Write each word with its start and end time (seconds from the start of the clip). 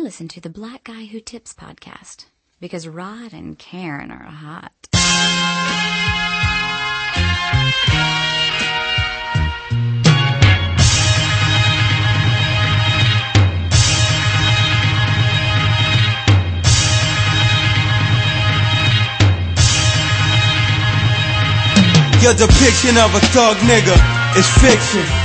I 0.00 0.02
listen 0.02 0.28
to 0.28 0.40
the 0.40 0.48
Black 0.48 0.84
Guy 0.84 1.04
Who 1.04 1.20
Tips 1.20 1.52
podcast 1.52 2.24
because 2.58 2.88
Rod 2.88 3.34
and 3.34 3.58
Karen 3.58 4.10
are 4.10 4.24
hot. 4.24 4.72
Your 22.22 22.32
depiction 22.32 22.96
of 22.96 23.14
a 23.14 23.20
thug 23.34 23.58
nigga 23.58 24.38
is 24.38 24.48
fiction. 24.62 25.19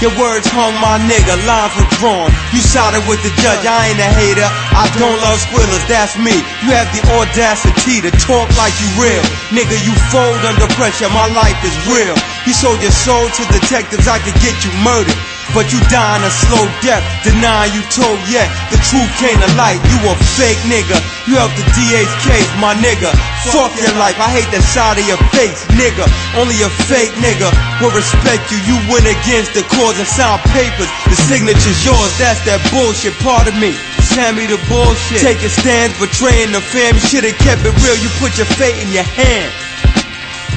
Your 0.00 0.16
words 0.16 0.48
hung 0.48 0.72
my 0.80 0.96
nigga, 1.04 1.36
lines 1.44 1.76
were 1.76 1.84
drawn. 2.00 2.32
You 2.56 2.64
sided 2.64 3.04
with 3.04 3.20
the 3.20 3.28
judge, 3.44 3.68
I 3.68 3.92
ain't 3.92 4.00
a 4.00 4.08
hater. 4.08 4.48
I 4.72 4.88
don't 4.96 5.20
love 5.20 5.36
squillers, 5.44 5.84
that's 5.92 6.16
me. 6.16 6.32
You 6.64 6.72
have 6.72 6.88
the 6.96 7.04
audacity 7.20 8.00
to 8.00 8.10
talk 8.16 8.48
like 8.56 8.72
you 8.80 8.88
real. 8.96 9.20
Nigga, 9.52 9.76
you 9.84 9.92
fold 10.08 10.40
under 10.48 10.64
pressure, 10.72 11.12
my 11.12 11.28
life 11.36 11.60
is 11.68 11.76
real. 11.84 12.16
You 12.48 12.56
sold 12.56 12.80
your 12.80 12.96
soul 12.96 13.28
to 13.28 13.42
detectives, 13.52 14.08
I 14.08 14.16
could 14.24 14.40
get 14.40 14.56
you 14.64 14.72
murdered. 14.80 15.20
But 15.50 15.74
you 15.74 15.82
dying 15.90 16.22
a 16.22 16.30
slow 16.30 16.62
death, 16.78 17.02
denying 17.26 17.74
you 17.74 17.82
told 17.90 18.22
yet. 18.30 18.46
The 18.70 18.78
truth 18.86 19.10
came 19.18 19.34
to 19.34 19.50
light, 19.58 19.82
you 19.90 19.98
a 20.06 20.14
fake 20.38 20.62
nigga. 20.70 20.94
You 21.26 21.42
helped 21.42 21.58
the 21.58 21.66
DA's 21.74 22.10
case, 22.22 22.46
my 22.62 22.74
nigga. 22.78 23.10
Fuck 23.50 23.74
your 23.74 23.94
life, 23.98 24.14
I 24.22 24.30
hate 24.30 24.46
the 24.54 24.62
side 24.62 25.02
of 25.02 25.06
your 25.10 25.18
face, 25.34 25.66
nigga. 25.74 26.06
Only 26.38 26.54
a 26.62 26.70
fake 26.86 27.10
nigga 27.18 27.50
will 27.82 27.90
respect 27.90 28.54
you. 28.54 28.62
You 28.62 28.78
went 28.86 29.10
against 29.10 29.54
the 29.58 29.66
cause 29.74 29.98
and 29.98 30.06
signed 30.06 30.42
papers. 30.54 30.90
The 31.10 31.18
signature's 31.18 31.82
yours, 31.82 32.12
that's 32.22 32.38
that 32.46 32.62
bullshit 32.70 33.18
part 33.18 33.50
of 33.50 33.54
me. 33.58 33.74
Hand 34.14 34.36
me 34.36 34.46
the 34.46 34.58
bullshit. 34.66 35.22
Taking 35.22 35.50
stands, 35.50 35.94
betraying 35.98 36.50
the 36.50 36.60
fam. 36.60 36.98
You 36.98 37.02
should've 37.02 37.38
kept 37.38 37.62
it 37.62 37.74
real, 37.78 37.94
you 37.98 38.10
put 38.18 38.34
your 38.38 38.50
fate 38.58 38.74
in 38.82 38.90
your 38.90 39.06
hand. 39.06 39.50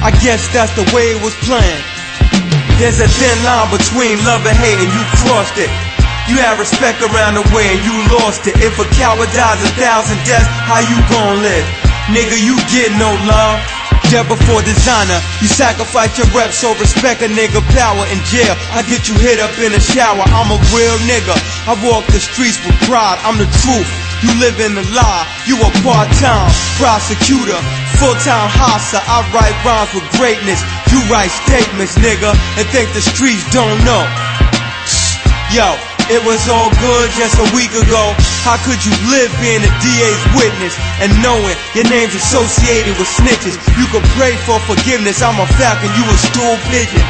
I 0.02 0.10
guess 0.22 0.42
that's 0.52 0.74
the 0.74 0.82
way 0.94 1.14
it 1.14 1.22
was 1.22 1.34
planned. 1.46 1.93
There's 2.78 2.98
a 2.98 3.06
thin 3.06 3.38
line 3.46 3.70
between 3.70 4.18
love 4.26 4.42
and 4.44 4.58
hate, 4.58 4.78
and 4.82 4.90
you 4.90 5.02
crossed 5.22 5.56
it. 5.62 5.70
You 6.26 6.40
had 6.40 6.58
respect 6.58 7.04
around 7.04 7.38
the 7.38 7.46
way, 7.54 7.70
and 7.70 7.82
you 7.86 7.94
lost 8.18 8.48
it. 8.50 8.58
If 8.58 8.80
a 8.82 8.86
coward 8.98 9.30
dies 9.30 9.62
a 9.62 9.70
thousand 9.78 10.18
deaths, 10.26 10.48
how 10.66 10.82
you 10.82 10.98
gon' 11.06 11.38
live? 11.44 11.66
Nigga, 12.10 12.34
you 12.34 12.58
get 12.72 12.90
no 12.98 13.14
love. 13.30 13.62
Jet 14.12 14.28
before 14.28 14.60
designer, 14.60 15.16
you 15.40 15.48
sacrifice 15.48 16.12
your 16.18 16.28
rep, 16.36 16.52
so 16.52 16.76
respect 16.76 17.22
a 17.24 17.28
nigga 17.28 17.64
power 17.72 18.04
in 18.12 18.20
jail. 18.28 18.52
I 18.76 18.84
get 18.84 19.08
you 19.08 19.16
hit 19.16 19.40
up 19.40 19.56
in 19.56 19.72
the 19.72 19.80
shower, 19.80 20.20
I'm 20.28 20.52
a 20.52 20.60
real 20.76 20.98
nigga. 21.08 21.32
I 21.64 21.72
walk 21.80 22.04
the 22.12 22.20
streets 22.20 22.60
with 22.66 22.76
pride, 22.84 23.16
I'm 23.24 23.40
the 23.40 23.48
truth. 23.64 23.88
You 24.20 24.32
live 24.40 24.60
in 24.60 24.76
the 24.76 24.84
lie, 24.92 25.24
you 25.48 25.56
a 25.56 25.70
part-time 25.80 26.52
prosecutor, 26.76 27.56
full-time 28.00 28.48
hustler. 28.50 29.02
I 29.04 29.22
write 29.34 29.56
rhymes 29.62 29.90
with 29.94 30.06
greatness. 30.18 30.60
You 30.90 30.98
write 31.10 31.30
statements, 31.30 31.98
nigga, 31.98 32.34
and 32.58 32.64
think 32.70 32.90
the 32.94 33.02
streets 33.02 33.42
don't 33.50 33.78
know. 33.82 34.02
Yo, 35.50 35.74
it 36.10 36.20
was 36.26 36.44
all 36.52 36.68
good 36.82 37.08
just 37.16 37.38
a 37.40 37.48
week 37.56 37.72
ago. 37.72 38.12
How 38.44 38.60
could 38.60 38.82
you 38.84 38.92
live 39.08 39.32
being 39.40 39.62
a 39.64 39.72
DA's 39.80 40.22
witness 40.36 40.76
and 41.00 41.08
knowing 41.24 41.56
your 41.72 41.88
name's 41.88 42.12
associated 42.12 42.92
with 43.00 43.08
snitches? 43.08 43.56
You 43.78 43.86
could 43.88 44.04
pray 44.18 44.36
for 44.44 44.60
forgiveness. 44.68 45.22
I'm 45.22 45.38
a 45.40 45.48
falcon, 45.56 45.88
you 45.96 46.04
a 46.04 46.16
stool 46.18 46.56
pigeon. 46.68 47.04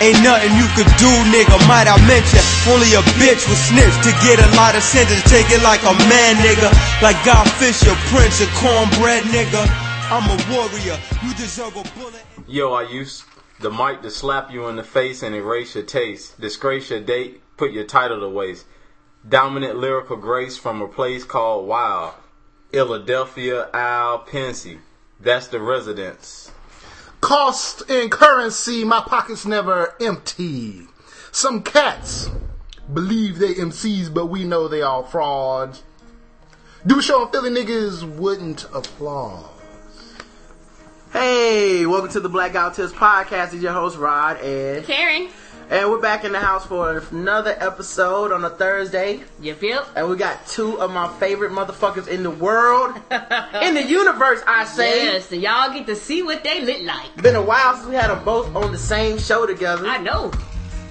Ain't 0.00 0.22
nothing 0.22 0.54
you 0.54 0.64
could 0.78 0.88
do, 0.96 1.10
nigga. 1.34 1.58
Might 1.66 1.90
I 1.90 1.98
mention, 2.06 2.38
only 2.70 2.94
a 2.94 3.02
bitch 3.18 3.42
would 3.50 3.58
snitch 3.58 3.96
to 4.06 4.14
get 4.22 4.38
a 4.38 4.48
lot 4.54 4.78
of 4.78 4.82
sentence. 4.86 5.26
Take 5.26 5.50
it 5.50 5.60
like 5.66 5.82
a 5.82 5.94
man, 6.06 6.38
nigga. 6.38 6.70
Like 7.02 7.18
Guy 7.26 7.42
Fisher, 7.58 7.92
Prince 8.14 8.40
of 8.40 8.48
Cornbread, 8.54 9.26
nigga. 9.34 9.87
I'm 10.10 10.24
a 10.24 10.50
warrior. 10.50 10.98
You 11.22 11.34
deserve 11.34 11.76
a 11.76 11.82
bullet. 11.98 12.24
Yo, 12.46 12.72
I 12.72 12.84
use 12.84 13.24
the 13.60 13.70
mic 13.70 14.00
to 14.00 14.10
slap 14.10 14.50
you 14.50 14.66
in 14.68 14.76
the 14.76 14.82
face 14.82 15.22
and 15.22 15.34
erase 15.34 15.74
your 15.74 15.84
taste. 15.84 16.40
Disgrace 16.40 16.88
your 16.88 17.00
date, 17.00 17.42
put 17.58 17.72
your 17.72 17.84
title 17.84 18.20
to 18.20 18.28
waste. 18.30 18.64
Dominant 19.28 19.76
lyrical 19.76 20.16
grace 20.16 20.56
from 20.56 20.80
a 20.80 20.88
place 20.88 21.24
called 21.24 21.68
Wild. 21.68 22.14
Philadelphia, 22.72 23.68
Al 23.74 24.20
Pensy. 24.24 24.78
That's 25.20 25.48
the 25.48 25.60
residence. 25.60 26.52
Cost 27.20 27.82
in 27.90 28.08
currency, 28.08 28.84
my 28.84 29.00
pockets 29.00 29.44
never 29.44 29.94
empty. 30.00 30.86
Some 31.32 31.62
cats 31.62 32.30
believe 32.94 33.38
they 33.38 33.52
MCs, 33.52 34.14
but 34.14 34.26
we 34.26 34.44
know 34.44 34.68
they 34.68 34.80
all 34.80 35.02
frauds. 35.02 35.82
Do 36.86 36.98
a 36.98 37.02
show 37.02 37.26
on 37.26 37.30
Philly 37.30 37.50
niggas 37.50 38.16
wouldn't 38.16 38.64
applaud. 38.72 39.57
Hey, 41.12 41.86
welcome 41.86 42.10
to 42.10 42.20
the 42.20 42.28
Blackout 42.28 42.74
Tips 42.74 42.92
podcast. 42.92 43.54
It's 43.54 43.62
your 43.62 43.72
host 43.72 43.96
Rod 43.96 44.36
and 44.42 44.84
Karen, 44.84 45.30
and 45.70 45.90
we're 45.90 46.00
back 46.00 46.24
in 46.24 46.32
the 46.32 46.38
house 46.38 46.66
for 46.66 46.98
another 47.10 47.56
episode 47.58 48.30
on 48.30 48.44
a 48.44 48.50
Thursday. 48.50 49.20
you 49.40 49.54
feel? 49.54 49.86
And 49.96 50.08
we 50.10 50.16
got 50.16 50.46
two 50.46 50.78
of 50.80 50.90
my 50.90 51.08
favorite 51.18 51.50
motherfuckers 51.52 52.08
in 52.08 52.22
the 52.22 52.30
world, 52.30 52.94
in 53.62 53.74
the 53.74 53.84
universe. 53.86 54.42
I 54.46 54.64
say. 54.64 55.04
Yes, 55.04 55.32
and 55.32 55.40
y'all 55.40 55.72
get 55.72 55.86
to 55.86 55.96
see 55.96 56.22
what 56.22 56.44
they 56.44 56.60
look 56.64 56.82
like. 56.82 57.16
Been 57.22 57.36
a 57.36 57.42
while 57.42 57.74
since 57.76 57.88
we 57.88 57.94
had 57.94 58.10
them 58.10 58.22
both 58.24 58.54
on 58.54 58.70
the 58.70 58.78
same 58.78 59.18
show 59.18 59.46
together. 59.46 59.86
I 59.86 59.98
know. 59.98 60.30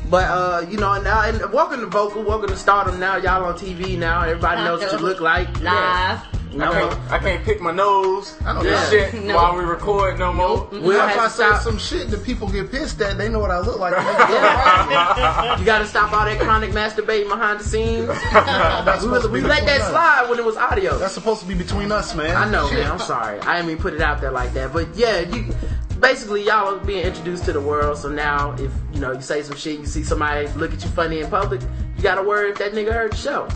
But 0.10 0.26
uh, 0.30 0.66
you 0.70 0.78
know, 0.78 1.00
now 1.02 1.22
and 1.30 1.52
welcome 1.54 1.82
to 1.82 1.88
Vokle, 1.88 2.26
welcome 2.26 2.50
to 2.50 2.58
Stardom. 2.58 3.00
Now 3.00 3.18
y'all 3.18 3.44
on 3.46 3.54
TV. 3.56 3.98
Now 3.98 4.24
everybody 4.24 4.64
knows 4.64 4.82
what 4.82 4.94
you 4.94 4.98
look 5.00 5.22
like. 5.22 5.62
Live. 5.62 6.22
No, 6.54 6.72
I 6.72 6.80
can't, 6.80 7.12
I 7.12 7.20
can't 7.20 7.44
pick 7.46 7.62
my 7.62 7.72
nose 7.72 8.36
I 8.42 8.54
don't 8.54 8.58
and 8.66 8.68
know. 8.68 8.90
shit 8.90 9.14
No. 9.26 9.36
while 9.36 9.56
we 9.58 9.64
record 9.64 10.18
no 10.18 10.32
more. 10.34 10.68
we 10.72 10.80
Well, 10.80 10.98
if 10.98 11.18
I 11.18 11.22
have 11.22 11.24
to 11.26 11.30
say 11.30 11.46
stop. 11.48 11.62
some 11.62 11.78
shit 11.78 12.10
that 12.10 12.24
people 12.24 12.48
get 12.50 12.72
pissed 12.72 13.00
at, 13.02 13.18
they 13.18 13.30
know 13.30 13.40
what 13.40 13.52
I 13.52 13.60
look 13.60 13.80
like. 13.80 13.94
You 15.60 15.66
got 15.66 15.80
to 15.80 15.86
stop 15.88 16.12
all 16.14 16.26
that 16.26 16.40
chronic 16.40 16.72
masturbating 16.72 17.28
behind 17.30 17.60
the 17.60 17.64
scenes. 17.64 18.08
We, 19.28 19.30
we 19.30 19.42
let 19.42 19.66
that 19.66 19.82
us. 19.82 19.90
slide 19.90 20.28
when 20.30 20.40
it 20.40 20.46
was 20.46 20.56
audio. 20.58 20.98
That's 20.98 21.14
supposed 21.14 21.42
to 21.42 21.48
be 21.48 21.54
between 21.54 21.92
us, 21.92 22.16
man. 22.16 22.36
I 22.36 22.50
know, 22.50 22.68
Shit. 22.70 22.80
man. 22.80 22.92
I'm 22.92 23.00
sorry. 23.00 23.40
I 23.42 23.56
didn't 23.58 23.68
mean 23.68 23.78
put 23.78 23.94
it 23.94 24.02
out 24.02 24.22
there 24.22 24.32
like 24.32 24.54
that. 24.54 24.72
But 24.74 24.94
yeah, 24.96 25.20
you 25.20 25.54
basically 26.00 26.44
y'all 26.46 26.76
are 26.76 26.80
being 26.80 27.06
introduced 27.06 27.46
to 27.46 27.54
the 27.54 27.62
world. 27.62 27.98
So 27.98 28.10
now, 28.10 28.54
if 28.54 28.72
you 28.94 29.00
know 29.00 29.12
you 29.14 29.22
say 29.22 29.42
some 29.44 29.58
shit, 29.58 29.80
you 29.80 29.86
see 29.86 30.04
somebody 30.04 30.48
look 30.50 30.74
at 30.74 30.84
you 30.84 30.90
funny 30.92 31.20
in 31.20 31.30
public, 31.30 31.62
you 31.98 32.04
gotta 32.04 32.24
worry 32.24 32.52
if 32.52 32.58
that 32.60 32.74
nigga 32.74 32.94
heard 32.94 33.12
the 33.12 33.18
show. 33.18 33.48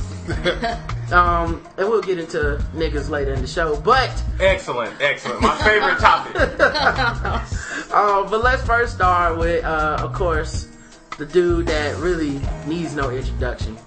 um, 1.16 1.62
and 1.78 1.88
we'll 1.88 2.02
get 2.02 2.20
into 2.20 2.64
niggas 2.74 3.10
later 3.10 3.34
in 3.34 3.42
the 3.42 3.48
show. 3.48 3.80
But 3.80 4.12
Excellent, 4.40 5.00
excellent. 5.00 5.42
My 5.42 5.58
favorite 5.60 6.00
topic. 6.00 6.36
um, 7.94 8.30
but 8.30 8.44
let's 8.44 8.64
first 8.64 8.96
start 8.96 9.38
with, 9.38 9.64
uh, 9.64 9.98
of 10.02 10.14
course, 10.14 10.68
the 11.18 11.26
dude 11.26 11.68
that 11.68 11.98
really 11.98 12.42
needs 12.66 12.96
no 12.96 13.12
introduction. 13.12 13.78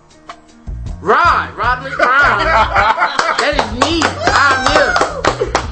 Rod, 1.01 1.55
Roderick 1.57 1.97
Brown. 1.97 2.39
that 2.45 3.53
is 3.57 3.81
me. 3.81 4.01
I'm 4.27 4.73
here. 4.73 4.95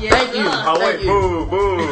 Yes, 0.02 0.12
Thank 0.12 0.36
you. 0.36 0.44
sir. 0.44 0.64
Oh 0.66 0.76
Thank 0.78 0.98
wait, 0.98 1.06
you. 1.06 1.12
boo, 1.12 1.46
boo. 1.46 1.90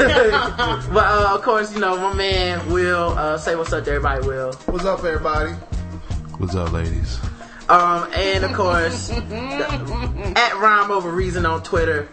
But 0.92 1.04
uh, 1.06 1.34
of 1.36 1.42
course, 1.42 1.72
you 1.72 1.80
know 1.80 1.96
my 1.96 2.12
man 2.12 2.68
Will. 2.70 3.10
Uh, 3.16 3.38
say 3.38 3.54
what's 3.54 3.72
up 3.72 3.84
to 3.84 3.90
everybody, 3.90 4.26
Will. 4.26 4.52
What's 4.66 4.84
up, 4.84 5.04
everybody? 5.04 5.54
What's 6.40 6.54
up, 6.54 6.72
ladies? 6.72 7.18
Um, 7.68 8.08
and 8.14 8.44
of 8.44 8.54
course, 8.54 9.08
the- 9.08 10.32
at 10.36 10.56
Rhyme 10.56 10.90
Over 10.90 11.10
Reason 11.10 11.44
on 11.44 11.62
Twitter. 11.62 12.08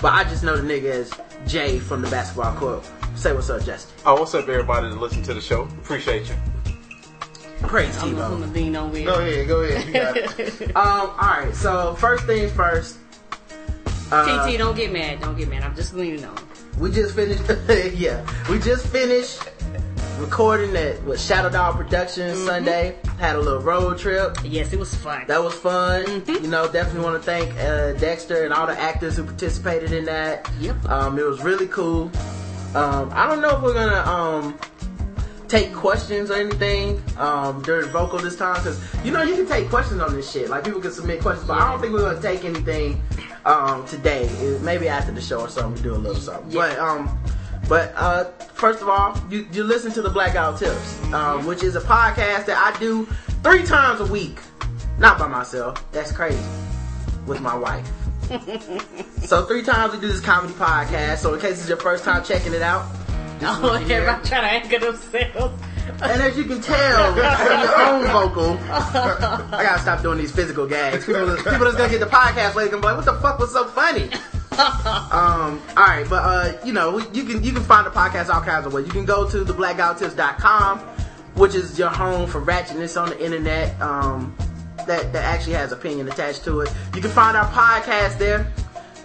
But 0.00 0.14
I 0.14 0.24
just 0.24 0.42
know 0.42 0.56
the 0.56 0.62
nigga 0.62 0.84
as 0.90 1.12
Jay 1.46 1.78
from 1.78 2.00
the 2.00 2.08
basketball 2.08 2.54
court. 2.54 2.88
Say 3.14 3.32
what's 3.34 3.50
up, 3.50 3.62
Justin. 3.64 3.94
Oh, 4.06 4.14
what's 4.20 4.34
up, 4.34 4.48
everybody 4.48 4.88
that 4.88 4.98
listen 4.98 5.22
to 5.24 5.34
the 5.34 5.40
show? 5.40 5.62
Appreciate 5.82 6.28
you. 6.30 6.34
Praise 7.66 7.94
I'm 7.98 8.14
Tebow. 8.14 8.16
gonna 8.30 8.46
lean 8.46 8.74
on 8.74 8.90
Will. 8.90 9.04
Go 9.04 9.14
ahead, 9.20 9.48
go 9.48 9.60
ahead. 9.60 9.86
You 9.86 9.92
got 9.92 10.16
it. 10.16 10.70
Um, 10.76 11.10
alright, 11.10 11.54
so 11.54 11.94
first 11.96 12.24
things 12.24 12.50
first. 12.52 12.96
Uh, 14.10 14.46
TT, 14.46 14.56
don't 14.56 14.76
get 14.76 14.90
mad. 14.92 15.20
Don't 15.20 15.36
get 15.36 15.48
mad. 15.50 15.62
I'm 15.64 15.74
just 15.76 15.92
leaning 15.92 16.24
on. 16.24 16.38
we 16.78 16.90
just 16.90 17.14
finished, 17.14 17.42
yeah, 17.98 18.24
we 18.48 18.58
just 18.60 18.86
finished 18.86 19.42
recording 20.18 20.76
at 20.76 21.02
with 21.04 21.20
Shadow 21.20 21.48
Dog 21.48 21.76
Productions 21.76 22.44
Sunday. 22.44 22.96
Had 23.18 23.36
a 23.36 23.40
little 23.40 23.60
road 23.60 23.98
trip. 23.98 24.36
Yes, 24.44 24.72
it 24.72 24.78
was 24.78 24.94
fun. 24.94 25.24
That 25.28 25.42
was 25.42 25.54
fun. 25.54 26.24
You 26.26 26.48
know, 26.48 26.70
definitely 26.70 27.02
want 27.02 27.22
to 27.22 27.22
thank 27.22 27.56
uh, 27.58 27.92
Dexter 27.94 28.44
and 28.44 28.52
all 28.52 28.66
the 28.66 28.78
actors 28.78 29.16
who 29.16 29.24
participated 29.24 29.92
in 29.92 30.04
that. 30.06 30.50
Yep. 30.60 30.84
Um, 30.86 31.18
it 31.18 31.24
was 31.24 31.42
really 31.42 31.68
cool. 31.68 32.10
Um, 32.74 33.10
I 33.12 33.26
don't 33.28 33.40
know 33.40 33.56
if 33.56 33.62
we're 33.62 33.74
gonna 33.74 34.10
um, 34.10 34.58
take 35.46 35.72
questions 35.72 36.30
or 36.30 36.34
anything 36.34 37.02
um, 37.16 37.62
during 37.62 37.88
Vokle 37.90 38.20
this 38.20 38.36
time 38.36 38.56
because 38.56 38.78
you 39.04 39.12
know 39.12 39.22
you 39.22 39.36
can 39.36 39.46
take 39.46 39.68
questions 39.68 40.00
on 40.00 40.14
this 40.14 40.30
shit. 40.30 40.50
Like 40.50 40.64
people 40.64 40.80
can 40.80 40.92
submit 40.92 41.20
questions, 41.20 41.46
but 41.46 41.60
I 41.60 41.70
don't 41.70 41.80
think 41.80 41.92
we're 41.92 42.12
gonna 42.12 42.20
take 42.20 42.44
anything 42.44 43.00
um, 43.44 43.86
today. 43.86 44.28
Maybe 44.62 44.88
after 44.88 45.12
the 45.12 45.20
show 45.20 45.40
or 45.40 45.48
something, 45.48 45.74
we 45.74 45.88
do 45.88 45.94
a 45.94 45.96
little 45.96 46.20
something. 46.20 46.50
Yeah. 46.50 46.68
But 46.68 46.78
um, 46.78 47.18
but 47.68 47.92
uh, 47.96 48.24
first 48.54 48.80
of 48.82 48.88
all, 48.88 49.16
you, 49.30 49.46
you 49.52 49.62
listen 49.64 49.92
to 49.92 50.02
the 50.02 50.10
Blackout 50.10 50.58
Tips, 50.58 51.02
um, 51.12 51.46
which 51.46 51.62
is 51.62 51.76
a 51.76 51.80
podcast 51.80 52.46
that 52.46 52.56
I 52.56 52.78
do 52.78 53.04
three 53.42 53.64
times 53.64 54.00
a 54.00 54.06
week. 54.06 54.38
Not 54.98 55.18
by 55.18 55.28
myself. 55.28 55.84
That's 55.92 56.10
crazy. 56.12 56.42
with 57.26 57.40
my 57.40 57.54
wife. 57.56 57.86
so 59.24 59.44
three 59.46 59.62
times 59.62 59.92
we 59.94 60.00
do 60.00 60.08
this 60.08 60.20
comedy 60.20 60.52
podcast. 60.54 61.18
So 61.18 61.34
in 61.34 61.40
case 61.40 61.60
it's 61.60 61.68
your 61.68 61.78
first 61.78 62.04
time 62.04 62.24
checking 62.24 62.52
it 62.54 62.62
out, 62.62 62.84
Oh, 63.40 63.60
what 63.62 63.80
you 63.82 63.86
hear. 63.86 64.00
everybody 64.00 64.28
trying 64.28 64.42
to 64.42 64.48
anchor 64.78 64.78
themselves. 64.92 65.62
And 66.02 66.22
as 66.22 66.36
you 66.36 66.44
can 66.44 66.60
tell 66.60 67.12
from 67.14 67.60
your 67.62 67.80
own 67.80 68.04
Vokle, 68.06 68.60
I 68.68 69.62
gotta 69.62 69.80
stop 69.80 70.02
doing 70.02 70.18
these 70.18 70.32
physical 70.32 70.66
gags. 70.66 71.06
People, 71.06 71.36
people 71.36 71.58
that's 71.60 71.76
gonna 71.76 71.88
get 71.88 72.00
the 72.00 72.06
podcast 72.06 72.54
later 72.56 72.70
gonna 72.72 72.80
be 72.82 72.86
like, 72.88 72.96
"What 72.96 73.04
the 73.04 73.14
fuck 73.20 73.38
was 73.38 73.52
so 73.52 73.66
funny?" 73.68 74.10
Um, 74.58 75.62
all 75.76 75.84
right, 75.84 76.06
but 76.08 76.22
uh, 76.22 76.52
you 76.64 76.72
know, 76.72 76.98
you 77.12 77.24
can 77.24 77.42
you 77.42 77.52
can 77.52 77.62
find 77.62 77.86
the 77.86 77.90
podcast 77.90 78.28
all 78.28 78.40
kinds 78.40 78.66
of 78.66 78.72
ways. 78.72 78.86
You 78.86 78.92
can 78.92 79.04
go 79.04 79.28
to 79.28 79.44
theblackguywtips.com, 79.44 80.78
which 81.34 81.54
is 81.54 81.78
your 81.78 81.90
home 81.90 82.28
for 82.28 82.40
ratchetness 82.40 83.00
on 83.00 83.10
the 83.10 83.24
internet. 83.24 83.80
Um, 83.80 84.36
that 84.86 85.12
that 85.12 85.24
actually 85.24 85.52
has 85.52 85.70
opinion 85.70 86.08
attached 86.08 86.44
to 86.44 86.60
it. 86.60 86.72
You 86.94 87.00
can 87.00 87.10
find 87.10 87.36
our 87.36 87.46
podcast 87.50 88.18
there. 88.18 88.50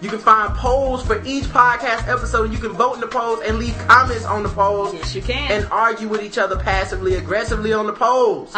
You 0.01 0.09
can 0.09 0.19
find 0.19 0.53
polls 0.55 1.05
for 1.05 1.23
each 1.23 1.45
podcast 1.45 2.09
episode. 2.09 2.51
You 2.51 2.57
can 2.57 2.71
vote 2.71 2.95
in 2.95 2.99
the 2.99 3.07
polls 3.07 3.39
and 3.45 3.57
leave 3.57 3.77
comments 3.87 4.25
on 4.25 4.43
the 4.43 4.49
polls. 4.49 4.93
Yes, 4.93 5.15
you 5.15 5.21
can. 5.21 5.49
And 5.49 5.65
argue 5.71 6.09
with 6.09 6.21
each 6.21 6.37
other 6.37 6.57
passively, 6.57 7.15
aggressively 7.15 7.71
on 7.71 7.85
the 7.87 7.93
polls. 7.93 8.53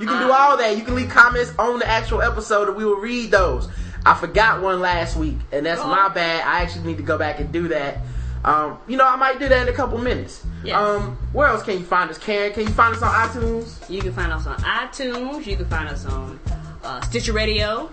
You 0.00 0.06
can 0.06 0.26
do 0.26 0.32
all 0.32 0.56
that. 0.56 0.78
You 0.78 0.84
can 0.84 0.94
leave 0.94 1.10
comments 1.10 1.52
on 1.58 1.80
the 1.80 1.86
actual 1.86 2.22
episode 2.22 2.68
and 2.68 2.76
we 2.78 2.86
will 2.86 2.96
read 2.96 3.30
those. 3.30 3.68
I 4.06 4.14
forgot 4.14 4.62
one 4.62 4.80
last 4.80 5.16
week, 5.16 5.36
and 5.52 5.64
that's 5.66 5.80
Oh. 5.80 5.88
my 5.88 6.08
bad. 6.08 6.46
I 6.46 6.62
actually 6.62 6.84
need 6.86 6.96
to 6.96 7.02
go 7.02 7.18
back 7.18 7.38
and 7.40 7.52
do 7.52 7.68
that. 7.68 7.98
Um, 8.44 8.78
you 8.86 8.96
know, 8.96 9.06
I 9.06 9.16
might 9.16 9.38
do 9.38 9.48
that 9.48 9.68
in 9.68 9.72
a 9.72 9.76
couple 9.76 9.98
minutes. 9.98 10.42
Yes. 10.64 10.74
Um, 10.76 11.18
where 11.32 11.46
else 11.48 11.62
can 11.62 11.78
you 11.78 11.84
find 11.84 12.08
us, 12.10 12.16
Karen? 12.16 12.52
Can 12.54 12.62
you 12.62 12.70
find 12.72 12.94
us 12.96 13.02
on 13.02 13.12
iTunes? 13.12 13.90
You 13.90 14.00
can 14.00 14.12
find 14.14 14.32
us 14.32 14.46
on 14.46 14.56
iTunes. 14.58 15.44
You 15.46 15.56
can 15.56 15.66
find 15.66 15.88
us 15.88 16.06
on 16.06 16.40
uh, 16.82 17.00
Stitcher 17.02 17.34
Radio. 17.34 17.90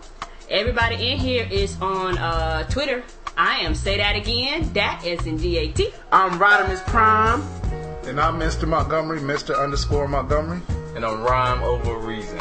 Everybody 0.50 1.12
in 1.12 1.18
here 1.18 1.46
is 1.52 1.76
on 1.82 2.18
uh, 2.18 2.64
Twitter. 2.70 3.04
I 3.38 3.58
am 3.60 3.76
say 3.76 3.98
that 3.98 4.16
again. 4.16 4.72
That 4.74 5.06
is 5.06 5.26
in 5.28 5.36
D 5.38 5.58
A 5.58 5.72
T. 5.74 5.90
I'm 6.14 6.40
Rodimus 6.40 6.80
Prime. 6.88 7.44
And 8.08 8.18
I'm 8.22 8.40
Mr. 8.40 8.66
Montgomery, 8.66 9.20
Mr. 9.20 9.62
underscore 9.62 10.08
Montgomery. 10.08 10.62
And 10.96 11.06
I'm 11.06 11.22
rhyme 11.22 11.62
over 11.64 11.98
reason. 11.98 12.40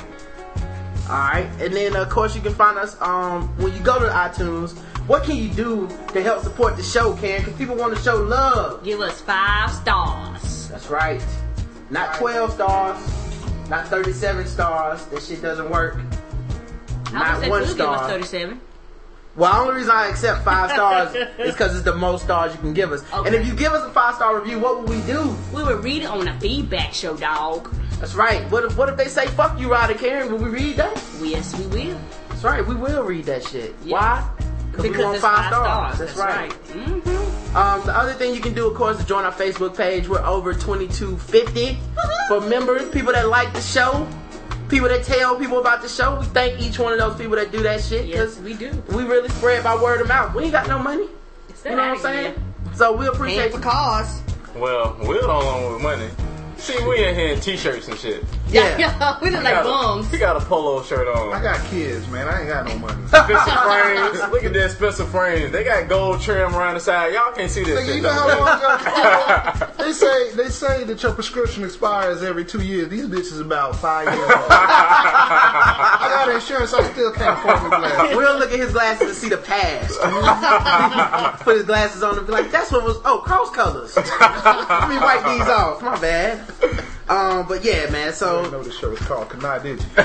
Alright, 1.09 1.47
and 1.61 1.73
then 1.73 1.95
of 1.95 2.09
course 2.09 2.35
you 2.35 2.43
can 2.43 2.53
find 2.53 2.77
us 2.79 3.01
um 3.01 3.49
when 3.59 3.73
you 3.73 3.81
go 3.81 3.99
to 3.99 4.07
iTunes. 4.07 4.77
What 5.07 5.23
can 5.23 5.37
you 5.37 5.49
do 5.51 5.89
to 6.13 6.23
help 6.23 6.43
support 6.43 6.77
the 6.77 6.83
show, 6.83 7.15
Karen? 7.15 7.45
Because 7.45 7.57
people 7.57 7.77
want 7.77 7.97
to 7.97 8.03
show 8.03 8.17
love. 8.17 8.83
Give 8.83 9.01
us 9.01 9.21
five 9.21 9.71
stars. 9.71 10.69
That's 10.69 10.89
right. 10.89 11.25
Not 11.91 12.17
12 12.17 12.55
stars, 12.55 13.69
not 13.71 13.87
37 13.87 14.47
stars. 14.47 15.07
That 15.07 15.23
shit 15.23 15.41
doesn't 15.43 15.71
work. 15.71 15.99
I 17.07 17.41
Not 17.41 17.49
one 17.49 17.61
give 17.61 17.69
us 17.69 17.75
star. 17.75 18.09
37. 18.09 18.61
Well, 19.37 19.53
the 19.53 19.59
only 19.61 19.75
reason 19.75 19.91
I 19.93 20.09
accept 20.09 20.45
five 20.45 20.71
stars 20.73 21.15
is 21.39 21.53
because 21.53 21.75
it's 21.77 21.85
the 21.85 21.95
most 21.95 22.25
stars 22.25 22.53
you 22.53 22.59
can 22.59 22.73
give 22.75 22.91
us. 22.91 23.05
Okay. 23.13 23.29
And 23.29 23.37
if 23.37 23.47
you 23.47 23.55
give 23.55 23.73
us 23.73 23.85
a 23.85 23.91
five 23.91 24.15
star 24.17 24.41
review, 24.41 24.59
what 24.59 24.81
would 24.81 24.89
we 24.89 25.01
do? 25.03 25.37
We 25.55 25.63
would 25.63 25.85
read 25.85 26.03
it 26.03 26.07
on 26.07 26.25
the 26.25 26.33
feedback 26.41 26.93
show, 26.95 27.17
dog. 27.17 27.73
That's 28.01 28.15
right. 28.15 28.49
What 28.51 28.65
if 28.65 28.77
what 28.77 28.89
if 28.89 28.97
they 28.97 29.09
say 29.09 29.27
fuck 29.29 29.59
you, 29.59 29.71
Ryder 29.71 29.95
Karen? 29.95 30.31
Will 30.31 30.39
we 30.39 30.51
read 30.51 30.77
that? 30.77 31.03
Yes, 31.23 31.57
we 31.59 31.67
will. 31.67 31.99
That's 32.29 32.45
right. 32.45 32.67
We 32.67 32.75
will 32.75 33.03
read 33.03 33.25
that 33.25 33.43
shit. 33.45 33.75
Yes. 33.85 33.93
Why? 33.93 34.31
we 34.77 34.83
Because 34.89 35.05
want 35.05 35.15
it's 35.17 35.25
five 35.25 35.47
stars. 35.47 35.99
That's, 35.99 36.15
That's, 36.15 36.19
right. 36.37 36.51
right. 36.51 36.87
hmm 36.87 37.57
Um, 37.57 37.87
the 37.87 37.97
other 37.97 38.13
thing 38.13 38.35
you 38.35 38.41
can 38.43 38.53
do, 38.53 38.67
of 38.69 38.77
course, 38.77 38.99
is 38.99 39.07
join 39.07 39.25
our 39.25 39.33
Facebook 39.33 39.75
page. 39.75 40.07
We're 40.09 40.23
over 40.25 40.53
2250 40.53 41.79
for 42.29 42.41
members, 42.43 42.87
people 42.91 43.13
that 43.15 43.29
like 43.29 43.51
the 43.55 43.63
show, 43.63 44.07
people 44.69 44.89
that 44.89 45.05
tell 45.05 45.37
people 45.39 45.59
about 45.59 45.81
the 45.81 45.89
show. 45.89 46.19
We 46.21 46.27
thank 46.27 46.61
each 46.61 46.79
one 46.79 46.93
of 46.93 46.99
those 46.99 47.17
people 47.17 47.37
that 47.37 47.51
do 47.51 47.63
that 47.63 47.81
shit 47.81 48.05
Yes, 48.07 48.35
because 48.37 48.39
we 48.41 48.53
do. 48.55 48.71
we 48.95 49.05
really 49.05 49.31
spread 49.31 49.65
by 49.65 49.75
word 49.75 50.03
of 50.03 50.09
mouth. 50.09 50.35
We 50.35 50.43
ain't 50.45 50.53
got 50.53 50.69
no 50.69 50.79
money. 50.79 51.09
You 51.65 51.71
know 51.71 51.77
what 51.79 51.85
I'm 51.85 51.99
saying? 51.99 52.27
again. 52.33 52.55
So 52.75 52.93
we 52.93 53.07
Paying 53.07 53.15
appreciate 53.15 53.51
for 53.53 53.57
you. 53.57 53.63
cars. 53.63 54.23
Well, 54.55 54.97
we're 55.01 55.23
the 55.23 55.29
only 55.31 55.47
one 55.65 55.73
with 55.73 55.83
money. 55.83 56.09
See, 56.59 56.83
we 56.87 57.05
in 57.05 57.15
here 57.15 57.29
in 57.35 57.41
t-shirts 57.41 57.87
and 57.89 57.99
shit. 57.99 58.25
Yeah. 58.49 59.19
we 59.23 59.31
look 59.31 59.41
We 59.41 59.45
like 59.45 59.55
got 59.55 59.67
a- 59.67 59.69
bums. 59.69 60.11
We 60.11 60.19
got 60.19 60.37
a 60.37 60.41
polo 60.45 60.83
shirt 60.83 61.07
on. 61.07 61.33
I 61.33 61.43
got 61.43 61.65
kids, 61.71 62.09
man. 62.09 62.27
I 62.29 62.41
ain't 62.41 62.49
got 62.49 62.67
no 62.67 62.79
money. 62.79 63.07
Spencer 63.09 63.35
frames. 63.37 64.33
Look 64.33 64.45
at 64.45 64.53
that 64.55 64.71
Spencer 64.73 65.05
frames. 65.05 65.53
They 65.53 65.65
got 65.65 65.89
gold 65.89 66.21
trim 66.23 66.55
around 66.57 66.75
the 66.75 66.81
side. 66.81 67.13
Y'all 67.13 67.33
can't 67.33 67.51
see 67.51 67.63
this 67.63 67.79
Nigga, 67.81 67.87
shit. 67.87 67.97
you 67.97 68.03
know 68.03 68.11
how 68.13 69.59
long 69.59 69.73
they 69.79 69.93
say 69.93 70.33
they 70.33 70.49
say 70.49 70.85
that 70.85 71.03
your 71.03 71.13
prescription 71.13 71.63
expires 71.65 72.23
every 72.23 72.45
two 72.45 72.63
years. 72.65 72.89
These 72.89 73.07
bitches 73.07 73.41
about 73.41 73.77
five 73.77 74.07
years 74.09 74.19
old. 74.19 74.47
I 74.51 76.25
got 76.27 76.35
insurance. 76.35 76.73
I 76.73 76.91
still 76.93 77.13
can't 77.13 77.39
afford 77.39 77.71
my 77.71 77.79
glasses. 77.79 78.17
We'll 78.17 78.39
look 78.39 78.53
at 78.53 78.59
his 78.59 78.73
glasses 78.73 79.09
and 79.09 79.17
see 79.17 79.29
the 79.29 79.37
past. 79.39 79.99
Put 81.43 81.57
his 81.57 81.65
glasses 81.67 82.03
on 82.03 82.17
and 82.19 82.27
be 82.27 82.33
like, 82.33 82.51
that's 82.51 82.73
what 82.73 82.83
was, 82.85 82.97
oh, 83.05 83.19
cross 83.19 83.51
colors. 83.51 83.95
Let 83.97 84.89
me 84.89 84.97
wipe 84.99 85.25
these 85.25 85.49
off. 85.49 85.83
My 85.83 85.99
bad. 86.01 86.46
Um, 87.09 87.47
but 87.47 87.65
yeah, 87.65 87.89
man, 87.91 88.09
I 88.09 88.11
so 88.11 88.51
know 88.51 88.65
the 88.65 88.73
show 88.73 88.91
is 88.91 88.99
called 88.99 89.29
Kanai, 89.29 89.63
did 89.63 89.81
you? 89.81 89.87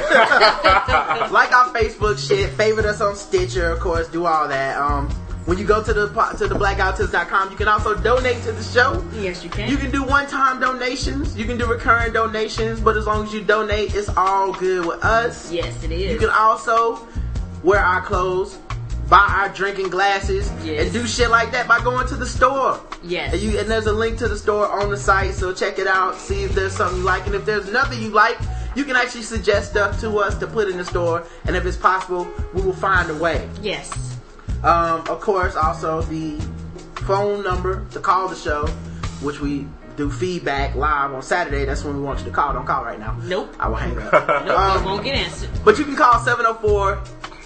like 1.34 1.52
our 1.52 1.74
Facebook 1.74 2.20
shit, 2.20 2.52
favorite 2.52 2.86
us 2.86 3.02
on 3.02 3.16
Stitcher, 3.16 3.72
of 3.72 3.80
course, 3.80 4.08
do 4.08 4.28
all 4.28 4.48
that. 4.48 4.78
Um, 4.78 5.10
when 5.46 5.58
you 5.58 5.66
go 5.66 5.84
to 5.84 5.94
the 5.94 6.10
po- 6.10 6.38
to 6.38 6.48
the 6.48 6.54
blackouttips.com, 6.54 7.50
you 7.50 7.58
can 7.58 7.68
also 7.68 7.96
donate 7.96 8.44
to 8.44 8.52
the 8.52 8.62
show. 8.62 9.04
Yes, 9.14 9.44
you 9.44 9.50
can. 9.50 9.68
You 9.68 9.78
can 9.78 9.90
do 9.90 10.04
one-time 10.04 10.60
donations. 10.60 11.36
You 11.36 11.46
can 11.46 11.58
do 11.58 11.66
recurring 11.66 12.14
donations, 12.14 12.80
but 12.80 12.96
as 12.96 13.08
long 13.08 13.26
as 13.26 13.34
you 13.34 13.42
donate, 13.42 13.96
it's 13.96 14.10
all 14.16 14.54
good 14.54 14.86
with 14.86 15.04
us. 15.04 15.52
yes, 15.52 15.84
it 15.84 15.92
is. 15.92 16.12
You 16.12 16.20
can 16.20 16.30
also 16.30 17.08
wear 17.64 17.80
our 17.80 18.02
clothes, 18.04 18.60
buy 19.12 19.28
our 19.42 19.50
drinking 19.50 19.90
glasses, 19.90 20.50
Yes. 20.64 20.84
and 20.86 20.94
do 20.94 21.06
shit 21.06 21.30
like 21.30 21.52
that 21.52 21.68
by 21.68 21.80
going 21.84 22.08
to 22.08 22.16
the 22.16 22.26
store. 22.26 22.80
yes. 23.04 23.34
And, 23.34 23.42
you, 23.42 23.60
and 23.60 23.70
there's 23.70 23.86
a 23.88 23.92
link 23.92 24.18
to 24.20 24.28
the 24.30 24.38
store 24.38 24.68
on 24.72 24.90
the 24.90 24.96
site, 24.98 25.34
so 25.36 25.54
check 25.54 25.78
it 25.80 25.86
out, 25.88 26.16
see 26.16 26.44
if 26.44 26.56
there's 26.56 26.72
something 26.74 27.00
you 27.00 27.04
like. 27.04 27.26
And 27.28 27.36
if 27.36 27.44
there's 27.46 27.70
nothing 27.72 28.02
you 28.02 28.10
like, 28.10 28.38
you 28.74 28.86
can 28.86 28.96
actually 28.96 29.24
suggest 29.24 29.72
stuff 29.72 30.00
to 30.00 30.18
us 30.20 30.38
to 30.38 30.48
put 30.48 30.70
in 30.70 30.78
the 30.78 30.86
store. 30.86 31.24
And 31.46 31.58
if 31.58 31.66
it's 31.66 31.76
possible, 31.76 32.26
we 32.54 32.62
will 32.62 32.72
find 32.74 33.10
a 33.12 33.16
way. 33.16 33.48
yes. 33.62 33.92
Um, 34.64 35.02
of 35.10 35.20
course, 35.20 35.56
also 35.56 36.02
the 36.04 36.40
phone 37.08 37.44
number 37.44 37.86
to 37.92 38.00
call 38.00 38.28
the 38.30 38.36
show, 38.36 38.68
which 39.22 39.42
we 39.42 39.68
do 39.98 40.10
feedback 40.12 40.74
live 40.76 41.12
on 41.14 41.22
Saturday. 41.22 41.66
That's 41.66 41.84
when 41.84 41.98
we 41.98 42.02
want 42.04 42.20
you 42.20 42.26
to 42.26 42.32
call. 42.32 42.54
Don't 42.54 42.66
call 42.66 42.86
right 42.86 43.00
now. 43.00 43.18
Nope. 43.24 43.54
I 43.60 43.68
will 43.68 43.76
hang 43.76 43.98
up. 43.98 44.14
nope, 44.46 44.58
um, 44.58 44.86
won't 44.86 45.04
get 45.04 45.16
answered. 45.16 45.50
but 45.66 45.78
you 45.80 45.84
can 45.84 45.96
call 45.98 46.18
704 46.20 46.96